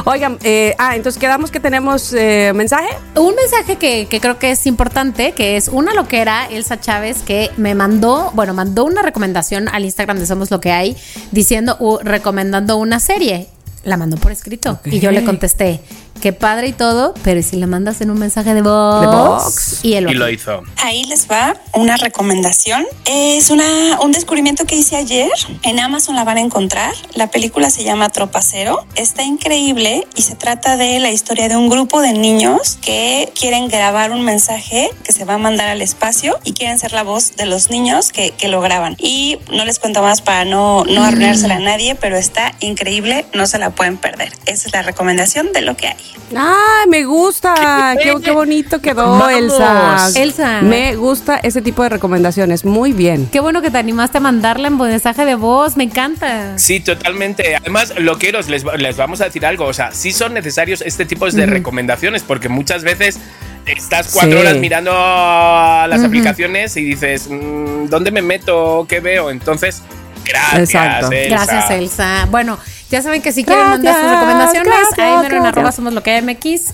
Oigan, 0.06 0.38
eh, 0.44 0.76
ah, 0.78 0.96
entonces 0.96 1.20
quedamos 1.20 1.52
que 1.52 1.60
tenemos 1.60 2.14
eh, 2.14 2.52
mensaje. 2.56 2.90
Un 3.16 3.36
mensaje 3.36 3.78
que, 3.78 4.08
que, 4.08 4.20
creo 4.20 4.38
que 4.40 4.52
es 4.52 4.66
importante, 4.68 5.34
que 5.34 5.58
es 5.58 5.68
una 5.68 5.94
loquera, 5.94 6.46
Elsa 6.46 6.80
Chávez, 6.80 7.24
que 7.24 7.50
me 7.58 7.76
mandó, 7.76 8.32
bueno, 8.34 8.54
mandó 8.54 8.86
una 8.86 9.02
recomendación 9.02 9.68
al 9.68 9.86
Instagram 9.86 10.20
de 10.20 10.26
Somos 10.26 10.52
Lo 10.52 10.62
que 10.62 10.72
hay, 10.72 10.96
diciendo, 11.32 11.78
recomendando 12.04 12.78
una 12.78 13.00
serie 13.00 13.48
la 13.84 13.98
mandó 13.98 14.18
por 14.18 14.32
escrito. 14.32 14.80
Y 14.86 15.00
yo 15.00 15.12
le 15.12 15.24
contesté, 15.24 15.82
qué 16.22 16.34
padre 16.34 16.68
y 16.68 16.72
todo, 16.74 17.14
pero 17.24 17.42
si 17.42 17.58
la 17.58 17.68
mandas 17.68 18.02
en 18.02 18.12
un 18.12 18.20
mensaje 18.20 18.54
de 18.54 18.62
voz. 18.62 19.02
De 19.02 19.08
voz. 19.08 19.80
Y 19.84 19.94
él 19.94 20.10
Y 20.10 20.14
lo 20.14 20.30
hizo. 20.30 20.62
Ahí 20.78 21.04
les 21.06 21.30
va 21.30 21.56
una 21.74 21.98
recomendación. 21.98 22.86
Es 23.06 23.50
una, 23.50 24.00
un 24.02 24.12
descubrimiento 24.12 24.66
que 24.66 24.76
hice 24.76 24.96
ayer. 24.96 25.32
En 25.64 25.80
Amazon 25.80 26.16
la 26.16 26.24
van 26.24 26.38
a 26.38 26.42
encontrar. 26.42 26.94
La 27.16 27.28
película 27.28 27.70
se 27.70 27.84
llama 27.84 28.10
Tropa 28.10 28.42
Cero. 28.42 28.86
Está 28.96 29.24
increíble 29.24 30.08
y 30.16 30.22
se 30.22 30.36
trata 30.36 30.78
de 30.78 31.00
la 31.00 31.12
historia 31.12 31.50
de 31.50 31.56
un 31.56 31.70
grupo 31.70 32.02
de 32.02 32.14
niños 32.14 32.78
que 32.82 33.32
quieren 33.40 33.68
grabar 33.68 34.12
un 34.12 34.22
mensaje 34.24 34.90
que 35.04 35.12
se 35.12 35.26
va 35.26 35.36
a 35.36 35.38
mandar 35.38 35.70
al 35.70 35.82
espacio 35.82 36.38
y 36.44 36.54
quieren 36.54 36.78
ser 36.78 36.94
la 36.94 37.04
voz 37.04 37.36
de 37.36 37.46
los 37.46 37.70
niños 37.70 38.12
que, 38.12 38.32
que 38.32 38.48
lo 38.48 38.62
graban. 38.62 38.96
Y 39.00 39.40
no 39.52 39.66
les 39.66 39.80
cuento 39.80 40.02
más 40.02 40.22
para 40.22 40.46
no, 40.46 40.86
no 40.86 41.04
arruinársela 41.04 41.56
a 41.56 41.60
nadie, 41.60 41.96
pero 41.96 42.18
está 42.18 42.54
increíble. 42.60 43.26
No 43.34 43.48
se 43.48 43.58
la 43.58 43.72
pueden 43.72 43.98
perder. 43.98 44.32
Esa 44.46 44.68
es 44.68 44.74
la 44.74 44.82
recomendación 44.84 45.52
de 45.54 45.62
lo 45.62 45.76
que 45.76 45.88
hay. 45.88 46.01
¡Ay, 46.36 46.90
me 46.90 47.04
gusta! 47.04 47.96
¡Qué, 48.02 48.14
qué 48.24 48.32
bonito 48.32 48.80
quedó, 48.82 49.20
Vamos. 49.20 49.32
Elsa! 49.32 50.10
Elsa. 50.16 50.62
Me 50.62 50.96
gusta 50.96 51.38
ese 51.38 51.62
tipo 51.62 51.84
de 51.84 51.90
recomendaciones. 51.90 52.64
Muy 52.66 52.94
bien. 52.94 53.28
Qué 53.32 53.40
bueno 53.40 53.62
que 53.62 53.70
te 53.72 53.78
animaste 53.78 54.18
a 54.20 54.22
mandarla 54.22 54.68
en 54.70 54.78
mensaje 54.78 55.26
de 55.26 55.36
voz, 55.36 55.78
me 55.78 55.84
encanta. 55.84 56.58
Sí, 56.58 56.80
totalmente. 56.80 57.56
Además, 57.56 57.94
loqueros, 57.98 58.50
les, 58.50 58.64
les 58.78 58.98
vamos 58.98 59.22
a 59.22 59.26
decir 59.26 59.46
algo. 59.46 59.66
O 59.66 59.74
sea, 59.74 59.92
sí 59.92 60.12
son 60.12 60.34
necesarios 60.34 60.82
este 60.82 61.06
tipo 61.06 61.30
de 61.30 61.46
recomendaciones 61.46 62.24
porque 62.24 62.50
muchas 62.50 62.84
veces 62.84 63.20
estás 63.66 64.10
cuatro 64.14 64.32
Sí. 64.32 64.38
horas 64.38 64.58
mirando 64.58 64.92
las 64.92 66.04
aplicaciones 66.04 66.76
y 66.78 66.84
dices, 66.84 67.28
mm, 67.30 67.88
¿dónde 67.88 68.12
me 68.12 68.22
meto? 68.22 68.86
¿Qué 68.88 69.00
veo? 69.00 69.30
Entonces, 69.30 69.82
gracias, 70.26 70.70
Exacto. 70.70 71.12
Elsa. 71.12 71.30
Gracias, 71.36 71.72
Elsa. 71.72 72.28
Bueno, 72.30 72.58
ya 72.92 73.02
saben 73.02 73.22
que 73.22 73.32
si 73.32 73.46
quieren 73.46 73.70
mandar 73.70 73.96
sus 73.96 74.12
recomendaciones, 74.12 74.68
gracias, 74.68 75.00
ahí 75.00 75.18
mero 75.24 75.38
en 75.38 75.46
arroba 75.46 75.72
somos 75.72 75.94
lo 75.94 76.04
que 76.04 76.22
MX. 76.22 76.74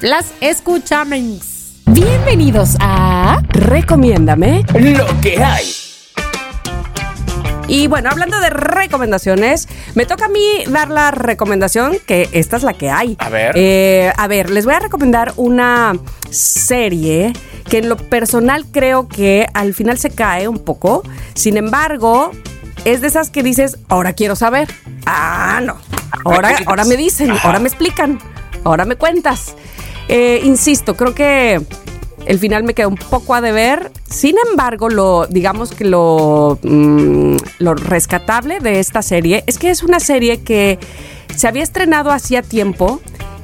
Las 0.00 0.32
escuchamos. 0.40 1.82
Bienvenidos 1.86 2.76
a 2.80 3.42
Recomiéndame. 3.48 4.64
Lo 4.78 5.04
que 5.20 5.42
hay. 5.42 5.64
Y 7.66 7.88
bueno, 7.88 8.10
hablando 8.10 8.38
de 8.38 8.50
recomendaciones, 8.50 9.68
me 9.96 10.06
toca 10.06 10.26
a 10.26 10.28
mí 10.28 10.64
dar 10.68 10.90
la 10.90 11.10
recomendación 11.10 11.96
que 12.06 12.28
esta 12.32 12.56
es 12.56 12.62
la 12.62 12.74
que 12.74 12.90
hay. 12.90 13.16
A 13.18 13.28
ver. 13.28 13.52
Eh, 13.56 14.12
a 14.16 14.28
ver, 14.28 14.48
les 14.48 14.64
voy 14.64 14.74
a 14.74 14.80
recomendar 14.80 15.32
una 15.36 15.94
serie 16.30 17.32
que 17.68 17.78
en 17.78 17.88
lo 17.88 17.96
personal 17.96 18.64
creo 18.70 19.08
que 19.08 19.48
al 19.54 19.74
final 19.74 19.98
se 19.98 20.10
cae 20.10 20.46
un 20.46 20.58
poco. 20.58 21.02
Sin 21.34 21.56
embargo, 21.56 22.30
es 22.84 23.00
de 23.00 23.06
esas 23.06 23.30
que 23.30 23.42
dices, 23.42 23.78
ahora 23.88 24.12
quiero 24.12 24.36
saber. 24.36 24.68
Ah, 25.06 25.60
no. 25.62 25.76
Ahora, 26.24 26.56
ahora 26.66 26.84
me 26.84 26.96
dicen, 26.96 27.32
ahora 27.42 27.58
me 27.58 27.68
explican, 27.68 28.18
ahora 28.64 28.84
me 28.84 28.96
cuentas. 28.96 29.54
Eh, 30.08 30.40
insisto, 30.44 30.96
creo 30.96 31.14
que 31.14 31.60
el 32.26 32.38
final 32.38 32.64
me 32.64 32.74
queda 32.74 32.88
un 32.88 32.96
poco 32.96 33.34
a 33.34 33.40
deber. 33.40 33.90
Sin 34.08 34.36
embargo, 34.50 34.88
lo, 34.88 35.26
digamos 35.26 35.72
que 35.72 35.84
lo, 35.84 36.58
mm, 36.62 37.36
lo 37.58 37.74
rescatable 37.74 38.60
de 38.60 38.80
esta 38.80 39.02
serie 39.02 39.44
es 39.46 39.58
que 39.58 39.70
es 39.70 39.82
una 39.82 40.00
serie 40.00 40.42
que 40.42 40.78
se 41.36 41.48
había 41.48 41.62
estrenado 41.62 42.10
hacía 42.10 42.42
tiempo 42.42 43.00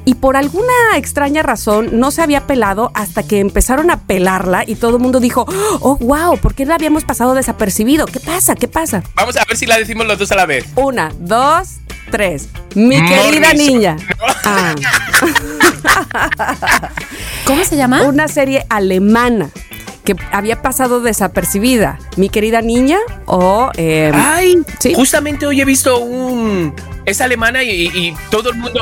y 0.09 0.15
por 0.15 0.37
alguna 0.37 0.73
extraña 0.95 1.43
razón 1.43 1.99
no 1.99 2.09
se 2.09 2.23
había 2.23 2.47
pelado 2.47 2.89
hasta 2.95 3.21
que 3.21 3.37
empezaron 3.39 3.91
a 3.91 3.99
pelarla 3.99 4.63
y 4.65 4.73
todo 4.73 4.95
el 4.95 5.03
mundo 5.03 5.19
dijo, 5.19 5.45
oh, 5.81 5.97
wow, 5.97 6.35
¿por 6.39 6.55
qué 6.55 6.65
la 6.65 6.73
habíamos 6.73 7.03
pasado 7.03 7.35
desapercibido? 7.35 8.07
¿Qué 8.07 8.19
pasa? 8.19 8.55
¿Qué 8.55 8.67
pasa? 8.67 9.03
Vamos 9.13 9.37
a 9.37 9.45
ver 9.45 9.55
si 9.55 9.67
la 9.67 9.77
decimos 9.77 10.07
los 10.07 10.17
dos 10.17 10.31
a 10.31 10.35
la 10.35 10.47
vez. 10.47 10.65
Una, 10.75 11.11
dos, 11.19 11.75
tres. 12.09 12.49
Mi 12.73 12.95
querida 13.05 13.49
Morrison. 13.49 13.55
niña. 13.57 13.97
Ah. 14.45 14.73
¿Cómo 17.45 17.63
se 17.63 17.75
llama? 17.75 18.03
una 18.03 18.27
serie 18.27 18.65
alemana 18.69 19.51
que 20.15 20.23
había 20.31 20.61
pasado 20.61 21.01
desapercibida. 21.01 21.99
Mi 22.17 22.29
querida 22.29 22.61
niña 22.61 22.97
o... 23.25 23.69
eh, 23.77 24.11
Ay, 24.13 24.57
Sí. 24.79 24.93
justamente 24.95 25.45
hoy 25.45 25.61
he 25.61 25.65
visto 25.65 25.99
un. 25.99 26.73
Es 27.05 27.21
alemana 27.21 27.63
y, 27.63 27.87
y 27.87 28.15
todo 28.29 28.51
el 28.51 28.57
mundo. 28.57 28.81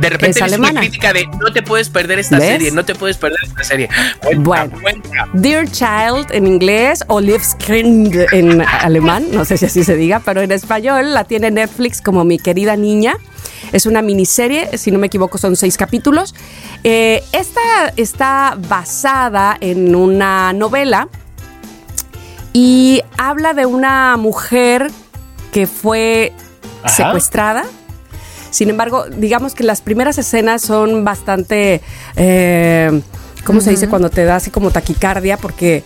De 0.00 0.08
repente 0.10 0.40
Es 0.44 0.52
una 0.58 0.72
crítica 0.80 1.12
de 1.12 1.26
no 1.40 1.52
te 1.52 1.62
puedes 1.62 1.88
perder 1.88 2.18
esta 2.18 2.38
¿Ves? 2.38 2.48
serie, 2.48 2.70
no 2.72 2.84
te 2.84 2.94
puedes 2.94 3.16
perder 3.16 3.38
esta 3.46 3.62
serie. 3.62 3.88
Cuenta, 4.22 4.42
Bueno. 4.42 4.80
cuenta. 4.82 5.28
Dear 5.34 5.68
Child 5.70 6.32
en 6.32 6.46
inglés 6.46 7.04
o 7.06 7.20
Liebskind 7.20 8.26
en 8.32 8.60
alemán, 8.62 9.26
no 9.32 9.44
sé 9.44 9.56
si 9.56 9.66
así 9.66 9.84
se 9.84 9.94
diga, 9.96 10.20
pero 10.24 10.40
en 10.40 10.50
español 10.52 11.14
la 11.14 11.24
tiene 11.24 11.50
Netflix 11.50 12.00
como 12.00 12.24
Mi 12.24 12.38
querida 12.38 12.76
niña. 12.76 13.14
Es 13.72 13.86
una 13.86 14.02
miniserie, 14.02 14.76
si 14.78 14.90
no 14.90 14.98
me 14.98 15.06
equivoco 15.06 15.38
son 15.38 15.56
seis 15.56 15.76
capítulos. 15.76 16.34
Eh, 16.84 17.22
esta 17.32 17.92
está 17.96 18.56
basada 18.68 19.56
en 19.60 19.94
una 19.94 20.52
novela 20.52 21.08
y 22.52 23.02
habla 23.16 23.54
de 23.54 23.66
una 23.66 24.16
mujer 24.16 24.90
que 25.52 25.66
fue 25.66 26.32
Ajá. 26.82 26.94
secuestrada. 26.94 27.64
Sin 28.50 28.68
embargo, 28.68 29.04
digamos 29.08 29.54
que 29.54 29.62
las 29.62 29.80
primeras 29.80 30.18
escenas 30.18 30.62
son 30.62 31.04
bastante, 31.04 31.80
eh, 32.16 33.00
¿cómo 33.44 33.60
se 33.60 33.70
dice 33.70 33.88
cuando 33.88 34.10
te 34.10 34.24
da 34.24 34.36
así 34.36 34.50
como 34.50 34.72
taquicardia? 34.72 35.36
Porque 35.36 35.84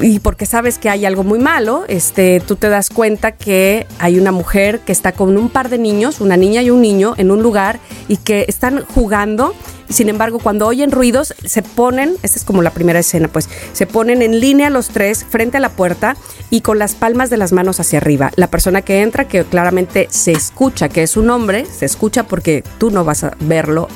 y 0.00 0.20
porque 0.20 0.46
sabes 0.46 0.78
que 0.78 0.88
hay 0.88 1.04
algo 1.06 1.24
muy 1.24 1.38
malo, 1.38 1.84
este, 1.88 2.40
tú 2.40 2.56
te 2.56 2.68
das 2.68 2.90
cuenta 2.90 3.32
que 3.32 3.86
hay 3.98 4.18
una 4.18 4.32
mujer 4.32 4.80
que 4.80 4.92
está 4.92 5.12
con 5.12 5.36
un 5.36 5.48
par 5.48 5.68
de 5.68 5.78
niños, 5.78 6.20
una 6.20 6.36
niña 6.36 6.62
y 6.62 6.70
un 6.70 6.80
niño, 6.80 7.14
en 7.16 7.30
un 7.30 7.42
lugar 7.42 7.78
y 8.08 8.18
que 8.18 8.44
están 8.48 8.84
jugando. 8.94 9.54
Sin 9.88 10.08
embargo, 10.08 10.40
cuando 10.40 10.66
oyen 10.66 10.90
ruidos, 10.90 11.34
se 11.44 11.62
ponen, 11.62 12.16
esta 12.22 12.38
es 12.38 12.44
como 12.44 12.60
la 12.62 12.70
primera 12.70 12.98
escena, 12.98 13.28
pues, 13.28 13.48
se 13.72 13.86
ponen 13.86 14.20
en 14.20 14.40
línea 14.40 14.68
los 14.68 14.88
tres 14.88 15.24
frente 15.24 15.58
a 15.58 15.60
la 15.60 15.68
puerta 15.68 16.16
y 16.50 16.62
con 16.62 16.78
las 16.78 16.94
palmas 16.94 17.30
de 17.30 17.36
las 17.36 17.52
manos 17.52 17.78
hacia 17.78 17.98
arriba. 17.98 18.32
La 18.34 18.48
persona 18.48 18.82
que 18.82 19.02
entra, 19.02 19.28
que 19.28 19.44
claramente 19.44 20.08
se 20.10 20.32
escucha 20.32 20.88
que 20.88 21.04
es 21.04 21.16
un 21.16 21.30
hombre, 21.30 21.66
se 21.66 21.86
escucha 21.86 22.24
porque 22.24 22.64
tú 22.78 22.90
no 22.90 23.04
vas 23.04 23.22
a 23.22 23.36
verlo 23.40 23.88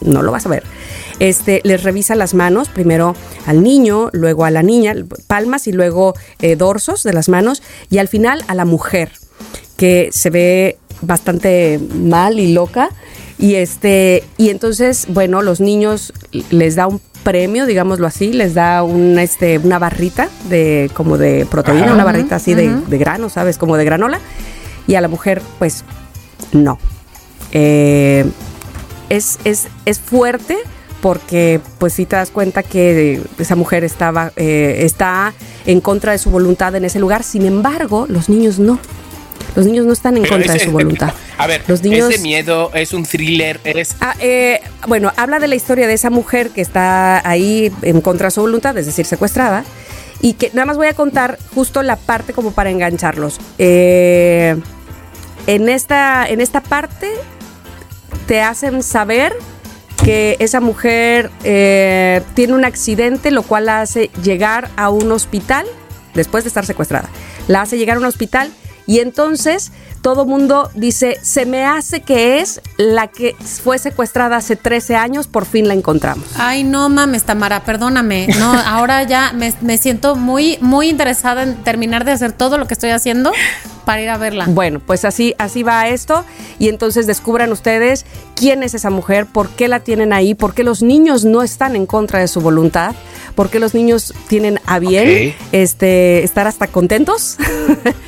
no 0.00 0.22
lo 0.22 0.32
vas 0.32 0.46
a 0.46 0.48
ver. 0.48 0.64
Este, 1.18 1.60
les 1.64 1.82
revisa 1.82 2.14
las 2.14 2.34
manos, 2.34 2.68
primero 2.68 3.14
al 3.46 3.62
niño, 3.62 4.10
luego 4.12 4.44
a 4.44 4.50
la 4.50 4.62
niña, 4.62 4.94
palmas 5.26 5.66
y 5.66 5.72
luego 5.72 6.14
eh, 6.40 6.56
dorsos 6.56 7.02
de 7.02 7.12
las 7.12 7.28
manos 7.28 7.62
y 7.90 7.98
al 7.98 8.08
final 8.08 8.44
a 8.48 8.54
la 8.54 8.64
mujer, 8.64 9.12
que 9.76 10.10
se 10.12 10.30
ve 10.30 10.78
bastante 11.00 11.80
mal 11.94 12.38
y 12.38 12.52
loca. 12.52 12.90
Y 13.38 13.56
este, 13.56 14.24
y 14.38 14.48
entonces, 14.48 15.06
bueno, 15.10 15.42
los 15.42 15.60
niños 15.60 16.12
les 16.50 16.74
da 16.74 16.86
un 16.86 17.00
premio, 17.22 17.66
digámoslo 17.66 18.06
así, 18.06 18.32
les 18.32 18.54
da 18.54 18.82
una, 18.82 19.22
este, 19.22 19.58
una 19.58 19.78
barrita 19.78 20.28
de 20.48 20.90
como 20.94 21.18
de 21.18 21.44
proteína, 21.44 21.86
Ajá. 21.86 21.94
una 21.94 22.04
barrita 22.04 22.36
así 22.36 22.54
de, 22.54 22.74
de 22.74 22.98
grano, 22.98 23.28
¿sabes? 23.28 23.58
Como 23.58 23.76
de 23.76 23.84
granola. 23.84 24.20
Y 24.86 24.94
a 24.94 25.00
la 25.00 25.08
mujer, 25.08 25.42
pues, 25.58 25.84
no. 26.52 26.78
Eh, 27.52 28.24
es, 29.10 29.38
es, 29.44 29.68
es 29.84 29.98
fuerte 29.98 30.56
porque 31.00 31.60
pues 31.78 31.92
si 31.92 32.06
te 32.06 32.16
das 32.16 32.30
cuenta 32.30 32.62
que 32.62 33.20
esa 33.38 33.54
mujer 33.54 33.84
estaba, 33.84 34.32
eh, 34.36 34.78
está 34.80 35.34
en 35.66 35.80
contra 35.80 36.12
de 36.12 36.18
su 36.18 36.30
voluntad 36.30 36.74
en 36.74 36.84
ese 36.84 36.98
lugar, 36.98 37.22
sin 37.22 37.44
embargo, 37.46 38.06
los 38.08 38.28
niños 38.28 38.58
no. 38.58 38.78
Los 39.54 39.64
niños 39.66 39.86
no 39.86 39.92
están 39.92 40.16
en 40.16 40.24
Pero 40.24 40.34
contra 40.36 40.54
es- 40.54 40.60
de 40.60 40.66
su 40.66 40.72
voluntad. 40.72 41.12
A 41.38 41.46
ver, 41.46 41.62
los 41.66 41.82
niños... 41.82 42.10
es 42.10 42.16
de 42.16 42.22
miedo, 42.22 42.70
es 42.74 42.92
un 42.92 43.04
thriller, 43.04 43.60
es. 43.64 43.94
Ah, 44.00 44.14
eh, 44.20 44.60
bueno, 44.86 45.12
habla 45.16 45.38
de 45.38 45.48
la 45.48 45.54
historia 45.54 45.86
de 45.86 45.94
esa 45.94 46.10
mujer 46.10 46.50
que 46.50 46.60
está 46.62 47.26
ahí 47.28 47.70
en 47.82 48.00
contra 48.00 48.26
de 48.28 48.30
su 48.32 48.40
voluntad, 48.40 48.76
es 48.78 48.86
decir, 48.86 49.04
secuestrada. 49.06 49.64
Y 50.22 50.32
que 50.34 50.50
nada 50.54 50.64
más 50.66 50.76
voy 50.78 50.86
a 50.88 50.94
contar 50.94 51.38
justo 51.54 51.82
la 51.82 51.96
parte 51.96 52.32
como 52.32 52.52
para 52.52 52.70
engancharlos. 52.70 53.38
Eh, 53.58 54.56
en, 55.46 55.68
esta, 55.68 56.26
en 56.26 56.40
esta 56.40 56.62
parte 56.62 57.10
te 58.26 58.42
hacen 58.42 58.82
saber 58.82 59.34
que 60.04 60.36
esa 60.40 60.60
mujer 60.60 61.30
eh, 61.44 62.22
tiene 62.34 62.52
un 62.54 62.64
accidente, 62.64 63.30
lo 63.30 63.42
cual 63.42 63.66
la 63.66 63.80
hace 63.80 64.10
llegar 64.22 64.70
a 64.76 64.90
un 64.90 65.10
hospital 65.10 65.66
después 66.14 66.44
de 66.44 66.48
estar 66.48 66.66
secuestrada. 66.66 67.08
La 67.48 67.62
hace 67.62 67.78
llegar 67.78 67.96
a 67.96 68.00
un 68.00 68.06
hospital 68.06 68.50
y 68.86 69.00
entonces 69.00 69.72
todo 70.06 70.24
mundo 70.24 70.70
dice, 70.76 71.18
se 71.22 71.46
me 71.46 71.64
hace 71.64 72.00
que 72.00 72.38
es 72.38 72.60
la 72.76 73.08
que 73.08 73.34
fue 73.64 73.76
secuestrada 73.76 74.36
hace 74.36 74.54
13 74.54 74.94
años, 74.94 75.26
por 75.26 75.46
fin 75.46 75.66
la 75.66 75.74
encontramos. 75.74 76.24
Ay, 76.36 76.62
no 76.62 76.88
mames, 76.88 77.24
Tamara, 77.24 77.64
perdóname. 77.64 78.28
No, 78.38 78.52
ahora 78.66 79.02
ya 79.02 79.32
me, 79.32 79.52
me 79.62 79.78
siento 79.78 80.14
muy, 80.14 80.58
muy 80.60 80.90
interesada 80.90 81.42
en 81.42 81.56
terminar 81.56 82.04
de 82.04 82.12
hacer 82.12 82.30
todo 82.30 82.56
lo 82.56 82.68
que 82.68 82.74
estoy 82.74 82.90
haciendo 82.90 83.32
para 83.86 84.02
ir 84.02 84.10
a 84.10 84.18
verla. 84.18 84.44
Bueno, 84.48 84.80
pues 84.84 85.06
así, 85.06 85.34
así 85.38 85.62
va 85.62 85.88
esto. 85.88 86.24
Y 86.58 86.68
entonces 86.68 87.06
descubran 87.06 87.50
ustedes 87.52 88.04
quién 88.34 88.62
es 88.62 88.74
esa 88.74 88.90
mujer, 88.90 89.24
por 89.26 89.48
qué 89.50 89.68
la 89.68 89.80
tienen 89.80 90.12
ahí, 90.12 90.34
por 90.34 90.52
qué 90.52 90.64
los 90.64 90.82
niños 90.82 91.24
no 91.24 91.42
están 91.42 91.74
en 91.76 91.86
contra 91.86 92.18
de 92.18 92.28
su 92.28 92.40
voluntad, 92.40 92.94
por 93.34 93.48
qué 93.48 93.60
los 93.60 93.74
niños 93.74 94.12
tienen 94.28 94.60
a 94.66 94.78
bien 94.78 95.34
este, 95.52 96.22
estar 96.22 96.46
hasta 96.46 96.66
contentos. 96.66 97.38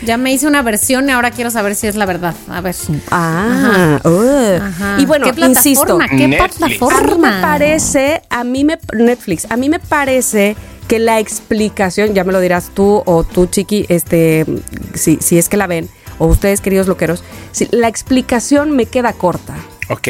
Ya 0.04 0.16
me 0.16 0.32
hice 0.32 0.46
una 0.46 0.62
versión 0.62 1.08
y 1.08 1.12
ahora 1.12 1.30
quiero 1.30 1.50
saber 1.50 1.74
si 1.74 1.87
es 1.88 1.96
la 1.96 2.06
verdad. 2.06 2.34
A 2.48 2.60
ver. 2.60 2.74
ah, 3.10 4.00
uh. 4.04 4.62
Ajá. 4.62 4.96
y 4.98 5.06
bueno, 5.06 5.26
¿Qué 5.32 5.40
insisto. 5.40 5.96
plataforma? 5.98 6.08
¿Qué 6.08 6.28
Netflix. 6.28 6.56
plataforma? 6.78 7.28
A 7.28 7.32
mí 7.32 7.36
me 7.36 7.42
parece, 7.42 8.22
a 8.30 8.44
mí 8.44 8.64
me 8.64 8.78
Netflix, 8.94 9.46
a 9.50 9.56
mí 9.56 9.68
me 9.68 9.78
parece 9.80 10.56
que 10.86 10.98
la 10.98 11.18
explicación, 11.18 12.14
ya 12.14 12.24
me 12.24 12.32
lo 12.32 12.40
dirás 12.40 12.70
tú 12.74 13.02
o 13.04 13.24
tú, 13.24 13.46
Chiqui, 13.46 13.84
este, 13.88 14.46
si, 14.94 15.18
si 15.20 15.38
es 15.38 15.48
que 15.48 15.56
la 15.58 15.66
ven, 15.66 15.88
o 16.18 16.26
ustedes, 16.26 16.60
queridos 16.60 16.86
loqueros, 16.86 17.22
si, 17.52 17.68
la 17.72 17.88
explicación 17.88 18.70
me 18.72 18.86
queda 18.86 19.12
corta. 19.12 19.54
Ok. 19.90 20.08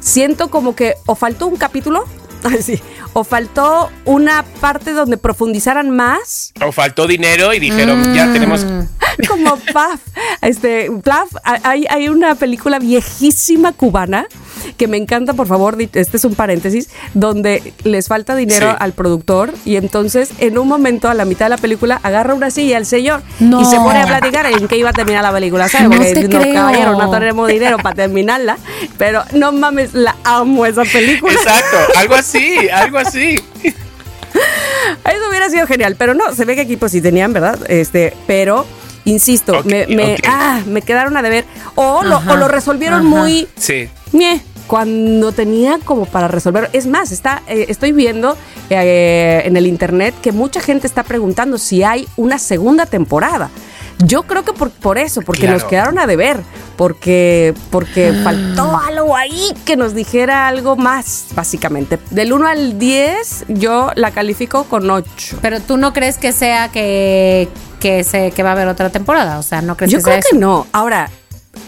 Siento 0.00 0.50
como 0.50 0.74
que 0.76 0.94
o 1.06 1.14
faltó 1.14 1.46
un 1.46 1.56
capítulo, 1.56 2.04
así, 2.42 2.78
o 3.14 3.24
faltó 3.24 3.90
una 4.04 4.44
parte 4.60 4.92
donde 4.92 5.16
profundizaran 5.16 5.88
más, 5.90 6.52
O 6.64 6.72
faltó 6.72 7.06
dinero 7.06 7.54
y 7.54 7.58
dijeron, 7.58 8.10
Mm. 8.10 8.14
ya 8.14 8.32
tenemos. 8.32 8.66
como 9.28 9.56
Plaf. 9.56 10.00
Este, 10.40 10.90
Plaf, 11.02 11.28
hay, 11.44 11.86
hay 11.88 12.08
una 12.08 12.34
película 12.34 12.78
viejísima 12.78 13.72
cubana 13.72 14.26
que 14.76 14.86
me 14.88 14.96
encanta, 14.96 15.34
por 15.34 15.46
favor, 15.46 15.76
este 15.80 16.16
es 16.16 16.24
un 16.24 16.34
paréntesis, 16.34 16.88
donde 17.14 17.74
les 17.84 18.08
falta 18.08 18.34
dinero 18.36 18.70
Sí. 18.70 18.76
al 18.78 18.92
productor 18.92 19.52
y 19.64 19.76
entonces 19.76 20.30
en 20.38 20.56
un 20.58 20.68
momento 20.68 21.08
a 21.08 21.14
la 21.14 21.24
mitad 21.24 21.46
de 21.46 21.50
la 21.50 21.56
película 21.56 21.98
agarra 22.02 22.34
una 22.34 22.50
silla 22.50 22.76
al 22.76 22.86
señor 22.86 23.22
No. 23.40 23.60
y 23.60 23.64
se 23.64 23.76
pone 23.76 24.00
a 24.00 24.06
platicar 24.06 24.46
en 24.46 24.68
qué 24.68 24.76
iba 24.76 24.90
a 24.90 24.92
terminar 24.92 25.22
la 25.22 25.32
película, 25.32 25.68
¿sabes? 25.68 25.88
No 25.88 25.96
Porque 25.96 26.14
te 26.14 26.28
no, 26.28 26.40
creo. 26.40 26.54
caballero, 26.54 26.96
no 26.96 27.10
tenemos 27.10 27.48
dinero 27.48 27.76
para 27.78 27.94
terminarla, 27.96 28.56
pero 28.98 29.22
no 29.32 29.52
mames, 29.52 29.94
la 29.94 30.14
amo 30.24 30.64
esa 30.66 30.84
película. 30.84 31.32
Exacto, 31.34 31.76
algo 31.96 32.14
así, 32.14 32.56
algo 32.72 32.98
así. 32.98 33.36
Eso 34.34 35.28
hubiera 35.28 35.50
sido 35.50 35.66
genial, 35.66 35.96
pero 35.98 36.14
no, 36.14 36.34
se 36.34 36.44
ve 36.44 36.54
que 36.54 36.62
aquí 36.62 36.76
pues 36.76 36.92
sí 36.92 37.00
tenían, 37.00 37.32
¿verdad? 37.32 37.58
Este, 37.70 38.14
pero 38.26 38.64
insisto, 39.04 39.62
me, 39.64 39.86
me- 39.86 40.16
ah, 40.26 40.60
me 40.66 40.82
quedaron 40.82 41.16
a 41.16 41.22
deber. 41.22 41.44
O 41.74 42.02
lo, 42.02 42.16
Ajá, 42.16 42.32
o 42.32 42.36
lo 42.36 42.48
resolvieron 42.48 43.00
ajá. 43.00 43.08
muy 43.08 43.48
Sí. 43.56 43.88
cuando 44.66 45.32
tenía 45.32 45.78
como 45.84 46.06
para 46.06 46.28
resolver. 46.28 46.70
Es 46.72 46.86
más, 46.86 47.12
está, 47.12 47.42
eh, 47.46 47.66
estoy 47.68 47.92
viendo 47.92 48.36
eh, 48.70 49.42
en 49.44 49.56
el 49.56 49.66
internet 49.66 50.14
que 50.22 50.32
mucha 50.32 50.60
gente 50.60 50.86
está 50.86 51.02
preguntando 51.02 51.58
si 51.58 51.82
hay 51.82 52.06
una 52.16 52.38
segunda 52.38 52.86
temporada. 52.86 53.50
Yo 54.06 54.22
creo 54.24 54.44
que 54.44 54.52
por, 54.52 54.70
por 54.70 54.98
eso, 54.98 55.22
porque 55.22 55.42
Claro. 55.42 55.58
nos 55.58 55.64
quedaron 55.64 55.98
a 55.98 56.06
deber, 56.06 56.40
porque, 56.76 57.54
porque 57.70 58.12
faltó 58.24 58.76
algo 58.78 59.16
ahí 59.16 59.52
que 59.64 59.76
nos 59.76 59.94
dijera 59.94 60.48
algo 60.48 60.76
más, 60.76 61.26
básicamente. 61.34 61.98
Del 62.10 62.32
1 62.32 62.46
al 62.46 62.78
10, 62.78 63.44
yo 63.48 63.90
la 63.94 64.10
califico 64.10 64.64
con 64.64 64.90
8. 64.90 65.38
Pero 65.42 65.60
tú 65.60 65.76
no 65.76 65.92
crees 65.92 66.18
que 66.18 66.32
sea 66.32 66.68
que, 66.70 67.48
que, 67.80 68.02
se, 68.04 68.30
que 68.32 68.42
va 68.42 68.50
a 68.50 68.52
haber 68.52 68.68
otra 68.68 68.90
temporada. 68.90 69.38
O 69.38 69.42
sea, 69.42 69.62
no 69.62 69.76
crees 69.76 69.92
Yo 69.92 69.98
que 69.98 70.04
creo 70.04 70.14
sea 70.16 70.22
que 70.22 70.28
eso. 70.36 70.38
no. 70.38 70.66
Ahora, 70.72 71.10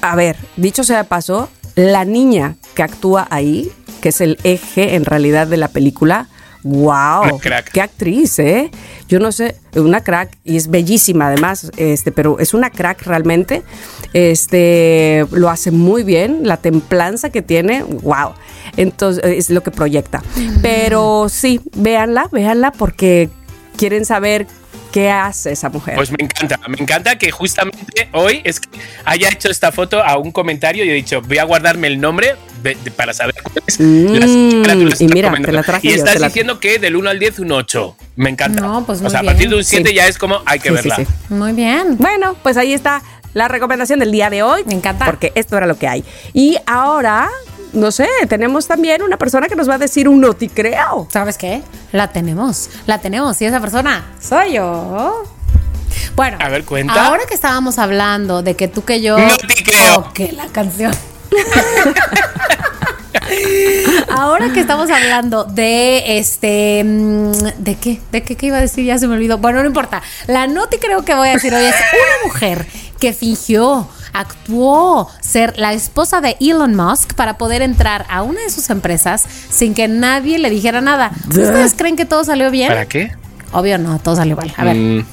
a 0.00 0.16
ver, 0.16 0.36
dicho 0.56 0.82
sea 0.84 0.98
de 0.98 1.04
paso, 1.04 1.48
la 1.76 2.04
niña 2.04 2.56
que 2.74 2.82
actúa 2.82 3.26
ahí, 3.30 3.70
que 4.00 4.08
es 4.10 4.20
el 4.20 4.38
eje 4.44 4.94
en 4.96 5.04
realidad 5.04 5.46
de 5.46 5.56
la 5.56 5.68
película, 5.68 6.28
wow, 6.64 7.38
crack. 7.38 7.70
qué 7.70 7.80
actriz, 7.80 8.38
¿eh? 8.38 8.70
Yo 9.08 9.20
no 9.20 9.30
sé, 9.30 9.56
una 9.76 10.02
crack 10.02 10.36
y 10.44 10.56
es 10.56 10.68
bellísima 10.68 11.28
además, 11.28 11.70
este, 11.76 12.10
pero 12.10 12.38
es 12.40 12.54
una 12.54 12.70
crack 12.70 13.02
realmente. 13.02 13.62
Este, 14.12 15.26
lo 15.30 15.50
hace 15.50 15.70
muy 15.70 16.02
bien, 16.02 16.40
la 16.42 16.56
templanza 16.56 17.30
que 17.30 17.42
tiene, 17.42 17.82
wow. 17.82 18.32
Entonces 18.76 19.22
es 19.24 19.50
lo 19.50 19.62
que 19.62 19.70
proyecta. 19.70 20.22
Pero 20.62 21.28
sí, 21.28 21.60
véanla, 21.76 22.28
véanla 22.32 22.72
porque 22.72 23.28
quieren 23.76 24.04
saber 24.04 24.46
qué 24.94 25.10
hace 25.10 25.50
esa 25.50 25.68
mujer. 25.70 25.96
Pues 25.96 26.10
me 26.12 26.18
encanta, 26.20 26.56
me 26.68 26.76
encanta 26.78 27.18
que 27.18 27.32
justamente 27.32 28.08
hoy 28.12 28.40
es 28.44 28.60
que 28.60 28.68
haya 29.04 29.28
hecho 29.28 29.50
esta 29.50 29.72
foto 29.72 30.00
a 30.04 30.16
un 30.18 30.30
comentario 30.30 30.84
y 30.84 30.90
he 30.90 30.94
dicho, 30.94 31.20
voy 31.20 31.38
a 31.38 31.44
guardarme 31.44 31.88
el 31.88 32.00
nombre 32.00 32.36
de- 32.62 32.76
de- 32.76 32.90
para 32.92 33.12
saber 33.12 33.34
cuáles 33.42 33.80
Mm, 33.80 34.06
las 34.14 34.30
criaturas 34.30 35.00
y 35.00 35.08
mira, 35.08 35.32
te 35.32 35.50
la 35.50 35.62
traje 35.64 35.88
Y 35.88 35.90
yo, 35.90 35.96
estás 35.96 36.20
la- 36.20 36.28
diciendo 36.28 36.60
que 36.60 36.78
del 36.78 36.94
1 36.94 37.10
al 37.10 37.18
10 37.18 37.40
un 37.40 37.50
8. 37.50 37.96
Me 38.14 38.30
encanta. 38.30 38.60
No, 38.60 38.86
pues 38.86 39.00
o 39.00 39.02
muy 39.02 39.10
sea, 39.10 39.18
a 39.18 39.22
bien. 39.22 39.32
partir 39.34 39.48
de 39.50 39.56
un 39.56 39.64
7 39.64 39.88
Sí. 39.88 39.94
ya 39.96 40.06
es 40.06 40.16
como 40.16 40.40
hay 40.46 40.60
que 40.60 40.68
Sí, 40.70 40.76
sí, 40.80 40.88
verla. 40.88 40.96
sí. 40.96 41.06
Muy 41.34 41.52
bien. 41.54 41.96
Bueno, 41.98 42.36
pues 42.44 42.56
ahí 42.56 42.72
está 42.72 43.02
la 43.32 43.48
recomendación 43.48 43.98
del 43.98 44.12
día 44.12 44.30
de 44.30 44.44
hoy. 44.44 44.62
Me 44.64 44.74
encanta. 44.74 45.06
Porque 45.06 45.32
esto 45.34 45.56
era 45.56 45.66
lo 45.66 45.76
que 45.76 45.88
hay. 45.88 46.04
Y 46.32 46.56
ahora, 46.66 47.28
no 47.74 47.90
sé, 47.90 48.08
tenemos 48.28 48.66
también 48.66 49.02
una 49.02 49.16
persona 49.18 49.48
que 49.48 49.56
nos 49.56 49.68
va 49.68 49.74
a 49.74 49.78
decir 49.78 50.08
un 50.08 50.20
noticreo. 50.20 51.06
¿Sabes 51.10 51.36
qué? 51.38 51.62
La 51.92 52.08
tenemos, 52.08 52.70
la 52.86 52.98
tenemos. 52.98 53.40
Y 53.42 53.44
esa 53.44 53.60
persona 53.60 54.04
soy 54.20 54.54
yo. 54.54 55.22
Bueno, 56.16 56.38
A 56.40 56.48
ver, 56.48 56.64
cuenta. 56.64 57.06
ahora 57.06 57.24
que 57.28 57.34
estábamos 57.34 57.78
hablando 57.78 58.42
de 58.42 58.54
que 58.56 58.68
tú 58.68 58.84
que 58.84 59.00
yo. 59.00 59.18
No 59.18 59.36
te 59.36 59.62
creo. 59.64 59.96
Ok, 59.96 60.20
la 60.32 60.46
canción. 60.46 60.92
Ahora 64.10 64.52
que 64.52 64.60
estamos 64.60 64.90
hablando 64.90 65.44
de 65.44 66.18
este. 66.18 66.82
mm, 66.84 67.32
¿De 67.58 67.76
qué? 67.76 68.00
¿De 68.12 68.22
qué, 68.22 68.36
qué 68.36 68.46
iba 68.46 68.58
a 68.58 68.60
decir? 68.60 68.84
Ya 68.84 68.98
se 68.98 69.06
me 69.08 69.14
olvidó. 69.14 69.38
Bueno, 69.38 69.60
no 69.60 69.66
importa. 69.66 70.02
La 70.26 70.46
noti 70.46 70.78
creo 70.78 71.04
que 71.04 71.14
voy 71.14 71.28
a 71.28 71.32
decir 71.32 71.52
hoy 71.54 71.64
es 71.64 71.74
una 71.74 72.26
mujer 72.28 72.66
que 73.00 73.12
fingió, 73.12 73.88
actuó 74.14 75.10
ser 75.20 75.58
la 75.58 75.72
esposa 75.74 76.20
de 76.22 76.36
Elon 76.40 76.74
Musk 76.74 77.12
para 77.14 77.36
poder 77.36 77.60
entrar 77.60 78.06
a 78.08 78.22
una 78.22 78.40
de 78.40 78.48
sus 78.50 78.70
empresas 78.70 79.24
sin 79.50 79.74
que 79.74 79.88
nadie 79.88 80.38
le 80.38 80.48
dijera 80.48 80.80
nada. 80.80 81.10
¿Ustedes 81.28 81.74
creen 81.76 81.96
que 81.96 82.06
todo 82.06 82.24
salió 82.24 82.50
bien? 82.50 82.68
¿Para 82.68 82.86
qué? 82.86 83.12
Obvio 83.52 83.76
no, 83.78 83.98
todo 83.98 84.16
salió 84.16 84.36
mal. 84.36 84.52
A 84.56 84.64
ver, 84.64 84.76
Mm, 84.76 85.06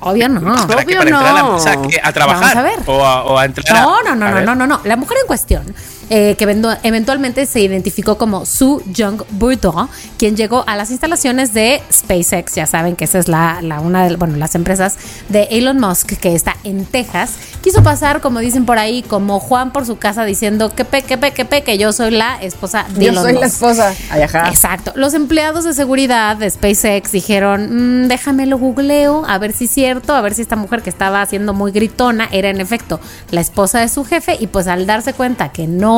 obvio 0.00 0.28
no. 0.28 0.40
¿Para 0.66 0.84
qué? 0.84 0.96
obvio 0.98 0.98
¿Para 0.98 1.10
entrar 1.10 1.26
a 1.26 1.32
la 1.32 1.42
no. 1.42 1.56
¿A 2.02 2.12
trabajar? 2.12 2.40
Vamos 2.42 2.56
a 2.56 2.62
ver. 2.62 2.78
¿O 2.86 3.04
a, 3.04 3.24
o 3.24 3.38
a 3.38 3.44
entrar 3.44 3.76
a- 3.76 3.82
No, 3.82 4.02
no, 4.02 4.14
no, 4.14 4.26
a 4.26 4.30
no, 4.30 4.40
no, 4.42 4.54
no, 4.54 4.66
no. 4.66 4.80
La 4.84 4.96
mujer 4.96 5.18
en 5.20 5.26
cuestión, 5.26 5.74
eh, 6.10 6.34
que 6.38 6.44
eventualmente 6.82 7.46
se 7.46 7.60
identificó 7.60 8.18
como 8.18 8.44
Sue 8.46 8.82
Jung 8.96 9.22
Burdo, 9.30 9.88
quien 10.18 10.36
llegó 10.36 10.64
a 10.66 10.76
las 10.76 10.90
instalaciones 10.90 11.52
de 11.54 11.82
SpaceX. 11.92 12.54
Ya 12.54 12.66
saben 12.66 12.96
que 12.96 13.04
esa 13.04 13.18
es 13.18 13.28
la, 13.28 13.60
la- 13.62 13.80
una 13.80 14.06
de 14.08 14.16
bueno, 14.16 14.36
las 14.36 14.54
empresas 14.54 14.96
de 15.28 15.44
Elon 15.50 15.78
Musk 15.80 16.12
que 16.18 16.34
está 16.34 16.56
en 16.64 16.84
Texas. 16.84 17.32
Quiso 17.62 17.82
pasar, 17.82 18.20
como 18.20 18.40
dicen 18.40 18.66
por 18.66 18.78
ahí, 18.78 19.02
como 19.02 19.40
Juan 19.40 19.72
por 19.72 19.86
su 19.86 19.96
casa 19.96 20.24
diciendo 20.24 20.74
que 20.74 20.84
pe, 20.84 21.02
que 21.02 21.16
pe, 21.18 21.32
que 21.32 21.44
pe, 21.44 21.62
que 21.62 21.78
yo 21.78 21.92
soy 21.92 22.10
la 22.10 22.36
esposa 22.42 22.84
de 22.94 23.06
Yo 23.06 23.10
Elon 23.12 23.22
soy 23.24 23.32
la 23.34 23.40
Musk. 23.40 23.52
esposa. 23.54 23.94
Ay, 24.10 24.22
ajá. 24.22 24.48
Exacto. 24.48 24.92
Los 24.96 25.14
empleados 25.14 25.64
de 25.64 25.72
seguridad 25.74 26.36
de 26.36 26.50
SpaceX 26.50 27.12
dijeron, 27.12 28.04
"Mm, 28.04 28.08
déjame 28.08 28.46
lo 28.46 28.58
googleo, 28.58 29.24
a 29.26 29.38
ver 29.38 29.52
si 29.52 29.64
es 29.64 29.70
cierto, 29.70 30.14
a 30.14 30.20
ver 30.20 30.34
si 30.34 30.42
esta 30.42 30.56
mujer 30.56 30.82
que 30.82 30.90
estaba 30.90 31.22
haciendo 31.22 31.54
muy 31.54 31.72
gritona 31.72 32.28
era 32.30 32.50
en 32.50 32.60
efecto 32.60 33.00
la 33.30 33.40
esposa 33.40 33.80
de 33.80 33.88
su 33.88 34.04
jefe 34.04 34.36
y 34.38 34.46
pues 34.46 34.66
al 34.66 34.86
darse 34.86 35.12
cuenta 35.14 35.50
que 35.50 35.66
no, 35.66 35.93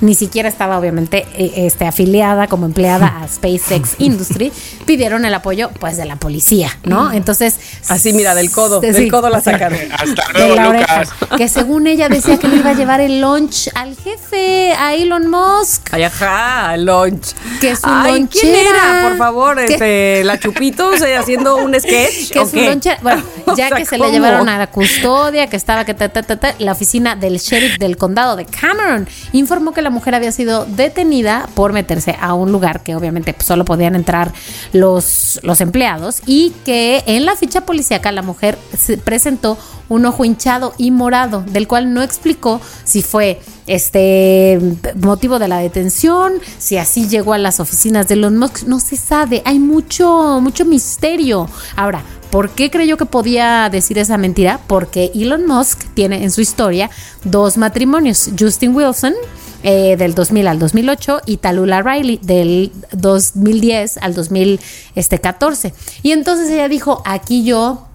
ni 0.00 0.14
siquiera 0.14 0.48
estaba 0.48 0.78
obviamente 0.78 1.26
eh, 1.36 1.66
este, 1.66 1.84
afiliada 1.86 2.46
como 2.46 2.66
empleada 2.66 3.20
a 3.20 3.26
SpaceX 3.28 3.94
Industry, 3.98 4.52
pidieron 4.86 5.24
el 5.24 5.34
apoyo 5.34 5.70
pues 5.80 5.96
de 5.96 6.04
la 6.04 6.16
policía, 6.16 6.70
¿no? 6.84 7.10
Entonces... 7.12 7.56
Así, 7.88 8.12
mira, 8.12 8.34
del 8.36 8.50
codo, 8.52 8.80
sí, 8.80 8.88
del 8.92 9.10
codo 9.10 9.28
la 9.28 9.40
sacaron. 9.42 9.78
Hasta 9.92 10.26
De 10.32 10.38
luego, 10.38 10.54
la 10.54 10.68
oreja. 10.68 11.00
Lucas. 11.02 11.14
Que 11.36 11.48
según 11.48 11.86
ella 11.88 12.08
decía 12.08 12.38
que 12.38 12.46
le 12.48 12.56
iba 12.56 12.70
a 12.70 12.74
llevar 12.74 13.00
el 13.00 13.20
lunch 13.20 13.68
al 13.74 13.96
jefe, 13.96 14.72
a 14.74 14.94
Elon 14.94 15.28
Musk. 15.28 15.88
Ay, 15.92 16.04
ajá, 16.04 16.76
lunch. 16.76 17.34
Que 17.60 17.74
su 17.74 17.82
Ay, 17.84 18.26
¿quién 18.30 18.52
lonchera. 18.52 18.70
era? 19.00 19.08
Por 19.08 19.18
favor, 19.18 19.58
este, 19.58 20.22
la 20.24 20.38
Chupitos 20.38 21.00
eh, 21.02 21.16
haciendo 21.16 21.56
un 21.56 21.74
sketch. 21.80 22.30
que 22.30 22.38
¿o 22.38 22.44
su 22.46 22.52
qué? 22.52 22.70
lonchera- 22.72 23.00
bueno, 23.02 23.22
O 23.46 23.56
ya 23.56 23.68
sea, 23.68 23.76
que 23.76 23.84
se 23.84 23.98
le 23.98 24.10
llevaron 24.12 24.48
a 24.48 24.58
la 24.58 24.68
custodia, 24.68 25.48
que 25.48 25.56
estaba 25.56 25.84
que 25.84 25.94
ta, 25.94 26.08
ta, 26.08 26.22
ta, 26.22 26.36
ta, 26.36 26.54
la 26.60 26.72
oficina 26.72 27.16
del 27.16 27.38
sheriff 27.38 27.78
del 27.78 27.96
condado 27.96 28.36
de 28.36 28.44
Cameron 28.46 29.08
informó 29.32 29.72
que 29.72 29.82
la 29.82 29.90
mujer 29.90 30.14
había 30.14 30.32
sido 30.32 30.64
detenida 30.66 31.48
por 31.54 31.72
meterse 31.72 32.16
a 32.20 32.34
un 32.34 32.52
lugar 32.52 32.82
que 32.82 32.94
obviamente 32.96 33.34
solo 33.38 33.64
podían 33.64 33.94
entrar 33.94 34.32
los, 34.72 35.40
los 35.42 35.60
empleados 35.60 36.22
y 36.26 36.52
que 36.64 37.02
en 37.06 37.24
la 37.24 37.36
ficha 37.36 37.62
policíaca 37.62 38.12
la 38.12 38.22
mujer 38.22 38.58
se 38.76 38.98
presentó 38.98 39.58
un 39.88 40.06
ojo 40.06 40.24
hinchado 40.24 40.74
y 40.78 40.90
morado, 40.90 41.42
del 41.42 41.66
cual 41.66 41.92
no 41.92 42.02
explicó 42.02 42.60
si 42.84 43.02
fue 43.02 43.40
este 43.66 44.58
motivo 44.96 45.38
de 45.38 45.48
la 45.48 45.58
detención, 45.58 46.34
si 46.58 46.78
así 46.78 47.08
llegó 47.08 47.34
a 47.34 47.38
las 47.38 47.60
oficinas 47.60 48.08
de 48.08 48.14
Elon 48.14 48.38
Musk, 48.38 48.64
no 48.66 48.80
se 48.80 48.96
sabe, 48.96 49.42
hay 49.44 49.58
mucho 49.58 50.40
mucho 50.40 50.64
misterio. 50.64 51.48
Ahora, 51.76 52.02
¿Por 52.30 52.50
qué 52.50 52.70
creyó 52.70 52.98
que 52.98 53.06
podía 53.06 53.70
decir 53.70 53.98
esa 53.98 54.18
mentira? 54.18 54.60
Porque 54.66 55.10
Elon 55.14 55.46
Musk 55.46 55.84
tiene 55.94 56.24
en 56.24 56.30
su 56.30 56.42
historia 56.42 56.90
dos 57.24 57.56
matrimonios, 57.56 58.30
Justin 58.38 58.76
Wilson 58.76 59.14
eh, 59.62 59.96
del 59.96 60.14
2000 60.14 60.46
al 60.46 60.58
2008 60.58 61.22
y 61.26 61.38
Talula 61.38 61.82
Riley 61.82 62.20
del 62.22 62.70
2010 62.92 63.98
al 63.98 64.14
2014. 64.14 65.74
Y 66.02 66.12
entonces 66.12 66.50
ella 66.50 66.68
dijo, 66.68 67.02
aquí 67.04 67.44
yo 67.44 67.87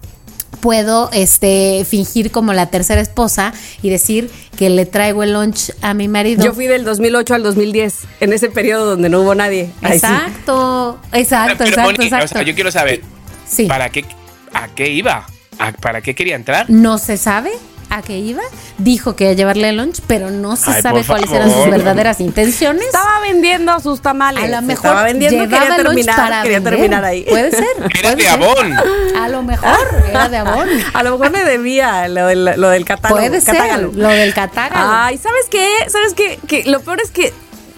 puedo 0.63 1.09
este 1.11 1.85
fingir 1.85 2.31
como 2.31 2.53
la 2.53 2.67
tercera 2.67 3.01
esposa 3.01 3.53
y 3.81 3.89
decir 3.89 4.31
que 4.57 4.69
le 4.69 4.85
traigo 4.85 5.21
el 5.23 5.33
lunch 5.33 5.73
a 5.81 5.93
mi 5.93 6.07
marido. 6.07 6.41
Yo 6.45 6.53
fui 6.53 6.67
del 6.67 6.85
2008 6.85 7.33
al 7.35 7.43
2010, 7.43 7.95
en 8.21 8.31
ese 8.31 8.49
periodo 8.49 8.85
donde 8.91 9.09
no 9.09 9.19
hubo 9.19 9.35
nadie. 9.35 9.69
Ahí 9.81 9.99
sí. 9.99 10.05
Exacto, 10.05 10.99
exacto, 11.11 11.55
Pero, 11.57 11.69
exacto, 11.69 11.91
Moni, 11.91 12.05
exacto. 12.05 12.25
O 12.25 12.27
sea, 12.29 12.41
yo 12.43 12.55
quiero 12.55 12.71
saber, 12.71 13.01
Sí. 13.45 13.65
¿para 13.65 13.89
qué, 13.89 14.05
¿a 14.53 14.69
qué 14.69 14.87
iba? 14.89 15.27
¿A- 15.59 15.73
¿Para 15.73 15.99
qué 16.01 16.15
quería 16.15 16.37
entrar? 16.37 16.69
No 16.69 16.97
se 16.97 17.17
sabe 17.17 17.51
a 17.93 18.01
qué 18.01 18.17
iba. 18.17 18.41
Dijo 18.77 19.15
que 19.15 19.29
a 19.29 19.33
llevarle 19.33 19.69
el 19.69 19.77
lunch, 19.77 20.01
pero 20.07 20.31
no 20.31 20.55
se 20.55 20.71
Ay, 20.71 20.81
sabe 20.81 21.03
cuáles 21.03 21.31
eran 21.31 21.51
sus 21.51 21.69
verdaderas 21.69 22.19
intenciones. 22.19 22.85
Estaba 22.85 23.19
vendiendo 23.21 23.79
sus 23.79 24.01
tamales. 24.01 24.43
A 24.43 24.47
lo 24.47 24.61
mejor 24.61 24.85
estaba 24.85 25.03
vendiendo, 25.03 25.43
quería 25.47 25.75
terminar, 25.75 26.15
para 26.15 26.41
quería 26.41 26.57
vender. 26.57 26.73
terminar 26.73 27.05
ahí. 27.05 27.25
Puede 27.29 27.51
ser. 27.51 27.63
Era 27.77 27.89
puede 28.01 28.15
de 28.15 28.23
ser. 28.23 28.31
Avon. 28.31 28.73
A 29.17 29.29
lo 29.29 29.43
mejor 29.43 30.03
era 30.09 30.29
de 30.29 30.37
Avon. 30.37 30.69
A 30.93 31.03
lo 31.03 31.17
mejor 31.17 31.31
le 31.31 31.45
debía 31.45 32.07
lo 32.07 32.27
del, 32.27 32.45
lo 32.45 32.69
del 32.69 32.85
catálogo. 32.85 33.21
Puede 33.21 33.41
ser 33.41 33.55
catágalo. 33.55 33.91
lo 33.93 34.09
del 34.09 34.33
catálogo. 34.33 34.81
Ay, 34.81 35.17
¿sabes 35.17 35.45
qué? 35.49 35.67
¿Sabes 35.87 36.13
qué? 36.13 36.39
Que 36.47 36.63
lo 36.65 36.79
peor 36.81 36.99
es 37.01 37.11
que 37.11 37.33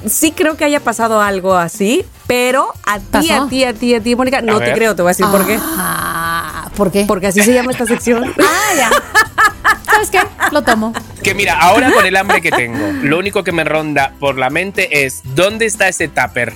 sí 0.09 0.31
creo 0.31 0.55
que 0.57 0.65
haya 0.65 0.79
pasado 0.79 1.21
algo 1.21 1.55
así, 1.55 2.05
pero 2.27 2.67
a 2.85 2.99
ti, 2.99 3.31
a 3.31 3.47
ti, 3.47 3.63
a 3.63 3.73
ti, 3.73 3.95
a 3.95 4.01
ti, 4.01 4.15
Mónica, 4.15 4.41
no 4.41 4.59
te 4.59 4.65
ver. 4.65 4.75
creo, 4.75 4.95
te 4.95 5.01
voy 5.01 5.09
a 5.09 5.13
decir 5.13 5.25
por 5.27 5.45
qué. 5.45 5.59
Ah, 5.61 6.69
¿Por 6.75 6.91
qué? 6.91 7.05
Porque 7.07 7.27
así 7.27 7.41
se 7.41 7.53
llama 7.53 7.71
esta 7.71 7.85
sección. 7.85 8.33
Ah, 8.39 8.75
ya. 8.75 8.89
¿Sabes 9.85 10.09
qué? 10.09 10.19
Lo 10.51 10.63
tomo. 10.63 10.93
Que 11.23 11.33
mira, 11.33 11.59
ahora 11.59 11.91
con 11.91 12.05
el 12.05 12.15
hambre 12.15 12.41
que 12.41 12.51
tengo, 12.51 12.91
lo 13.03 13.17
único 13.17 13.43
que 13.43 13.51
me 13.51 13.63
ronda 13.63 14.13
por 14.19 14.37
la 14.37 14.49
mente 14.49 15.05
es 15.05 15.21
¿dónde 15.23 15.65
está 15.65 15.87
ese 15.87 16.07
tupper? 16.07 16.53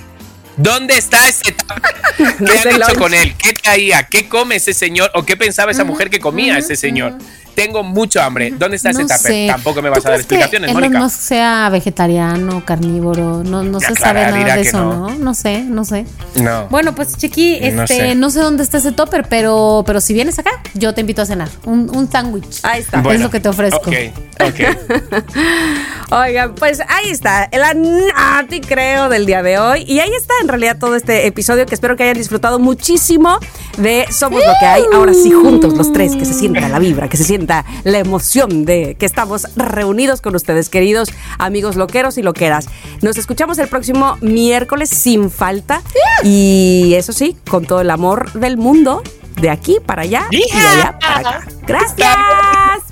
¿Dónde 0.56 0.98
está 0.98 1.28
ese 1.28 1.52
tupper? 1.52 1.94
¿Qué 2.16 2.58
han 2.58 2.68
hecho 2.68 2.78
lunch. 2.78 2.98
con 2.98 3.14
él? 3.14 3.34
¿Qué 3.36 3.52
traía? 3.52 4.04
¿Qué 4.04 4.28
come 4.28 4.56
ese 4.56 4.74
señor? 4.74 5.10
¿O 5.14 5.24
qué 5.24 5.36
pensaba 5.36 5.70
esa 5.70 5.84
mujer 5.84 6.10
que 6.10 6.20
comía 6.20 6.58
ese 6.58 6.76
señor? 6.76 7.16
Tengo 7.54 7.82
mucho 7.82 8.20
hambre. 8.22 8.50
¿Dónde 8.56 8.76
está 8.76 8.90
ese 8.90 9.02
No 9.02 9.06
tupper? 9.08 9.20
sé. 9.32 9.46
Tampoco 9.50 9.82
me 9.82 9.88
¿Tú 9.90 9.94
vas 9.96 10.06
a 10.06 10.10
dar 10.10 10.18
explicaciones, 10.18 10.72
Mónica. 10.72 10.98
Musk 10.98 11.18
sea 11.20 11.68
vegetariano, 11.70 12.64
carnívoro, 12.64 13.42
no, 13.44 13.62
no 13.62 13.80
Ya, 13.80 13.88
se 13.88 13.94
Clara, 13.94 14.28
sabe 14.30 14.40
nada 14.42 14.54
de 14.56 14.60
eso, 14.62 14.78
no. 14.78 15.08
¿no? 15.10 15.14
No 15.16 15.34
sé, 15.34 15.62
no 15.64 15.84
sé. 15.84 16.06
No. 16.36 16.68
Bueno, 16.68 16.94
pues 16.94 17.16
Chiqui, 17.16 17.60
No 17.72 17.82
este, 17.82 17.96
sé. 17.96 18.14
no 18.14 18.30
sé 18.30 18.40
dónde 18.40 18.62
está 18.62 18.78
ese 18.78 18.92
topper, 18.92 19.26
pero, 19.28 19.82
pero 19.86 20.00
si 20.00 20.14
vienes 20.14 20.38
acá, 20.38 20.50
yo 20.74 20.94
te 20.94 21.00
invito 21.02 21.22
a 21.22 21.26
cenar. 21.26 21.48
Un, 21.64 21.90
un 21.94 22.10
sándwich. 22.10 22.60
Ahí 22.62 22.80
está. 22.80 23.02
es 23.12 23.20
lo 23.20 23.30
que 23.30 23.40
te 23.40 23.48
ofrezco. 23.48 23.90
Ok, 23.90 23.96
ok. 24.40 25.10
Oigan, 26.12 26.54
pues 26.56 26.80
ahí 26.88 27.08
está, 27.10 27.44
el 27.52 27.60
Nati 27.62 28.60
creo 28.60 29.08
del 29.08 29.26
día 29.26 29.42
de 29.44 29.58
hoy. 29.58 29.84
Y 29.86 30.00
ahí 30.00 30.10
está 30.16 30.34
en 30.42 30.48
realidad 30.48 30.76
todo 30.78 30.96
este 30.96 31.26
episodio 31.26 31.66
que 31.66 31.74
espero 31.74 31.96
que 31.96 32.02
hayan 32.02 32.16
disfrutado 32.16 32.58
muchísimo 32.58 33.38
de 33.78 34.06
Somos 34.10 34.44
lo 34.44 34.52
que 34.58 34.66
hay. 34.66 34.82
Ahora 34.92 35.14
sí, 35.14 35.30
juntos 35.30 35.74
los 35.76 35.92
tres, 35.92 36.16
que 36.16 36.24
se 36.24 36.34
sienta 36.34 36.68
la 36.68 36.78
vibra, 36.80 37.08
que 37.08 37.16
se 37.16 37.24
sienta 37.24 37.39
la 37.46 37.98
emoción 37.98 38.64
de 38.64 38.96
que 38.98 39.06
estamos 39.06 39.46
reunidos 39.56 40.20
con 40.20 40.34
ustedes, 40.34 40.68
queridos 40.68 41.10
amigos 41.38 41.76
loqueros 41.76 42.18
y 42.18 42.22
loqueras. 42.22 42.66
Nos 43.02 43.16
escuchamos 43.16 43.58
el 43.58 43.68
próximo 43.68 44.16
miércoles 44.20 44.90
sin 44.90 45.30
falta. 45.30 45.82
Y 46.22 46.94
eso 46.94 47.12
sí, 47.12 47.36
con 47.48 47.64
todo 47.66 47.80
el 47.80 47.90
amor 47.90 48.32
del 48.32 48.56
mundo, 48.56 49.02
de 49.40 49.50
aquí 49.50 49.78
para 49.84 50.02
allá 50.02 50.26
y 50.30 50.38
de 50.38 50.60
allá 50.60 50.98
para 50.98 51.18
acá. 51.18 51.46
Gracias. 51.62 52.16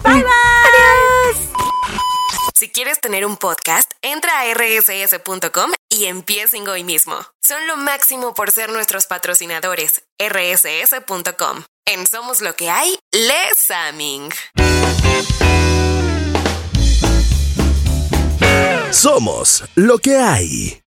Bye 0.03 0.15
bye. 0.15 0.79
Si 2.59 2.69
quieres 2.71 3.01
tener 3.01 3.25
un 3.25 3.37
podcast, 3.37 3.89
entra 4.03 4.41
a 4.41 4.53
rss.com 4.53 5.71
y 5.89 6.07
empiecen 6.07 6.67
hoy 6.67 6.83
mismo. 6.83 7.15
Son 7.41 7.65
lo 7.69 7.77
máximo 7.77 8.35
por 8.35 8.51
ser 8.51 8.73
nuestros 8.73 9.07
patrocinadores. 9.07 10.03
rss.com. 10.19 11.63
En 11.91 12.07
Somos 12.07 12.43
lo 12.43 12.55
que 12.55 12.69
hay, 12.69 12.99
Les 13.13 13.71
Aming. 13.71 14.29
Somos 18.91 19.65
lo 19.75 19.97
que 19.97 20.19
hay. 20.19 20.83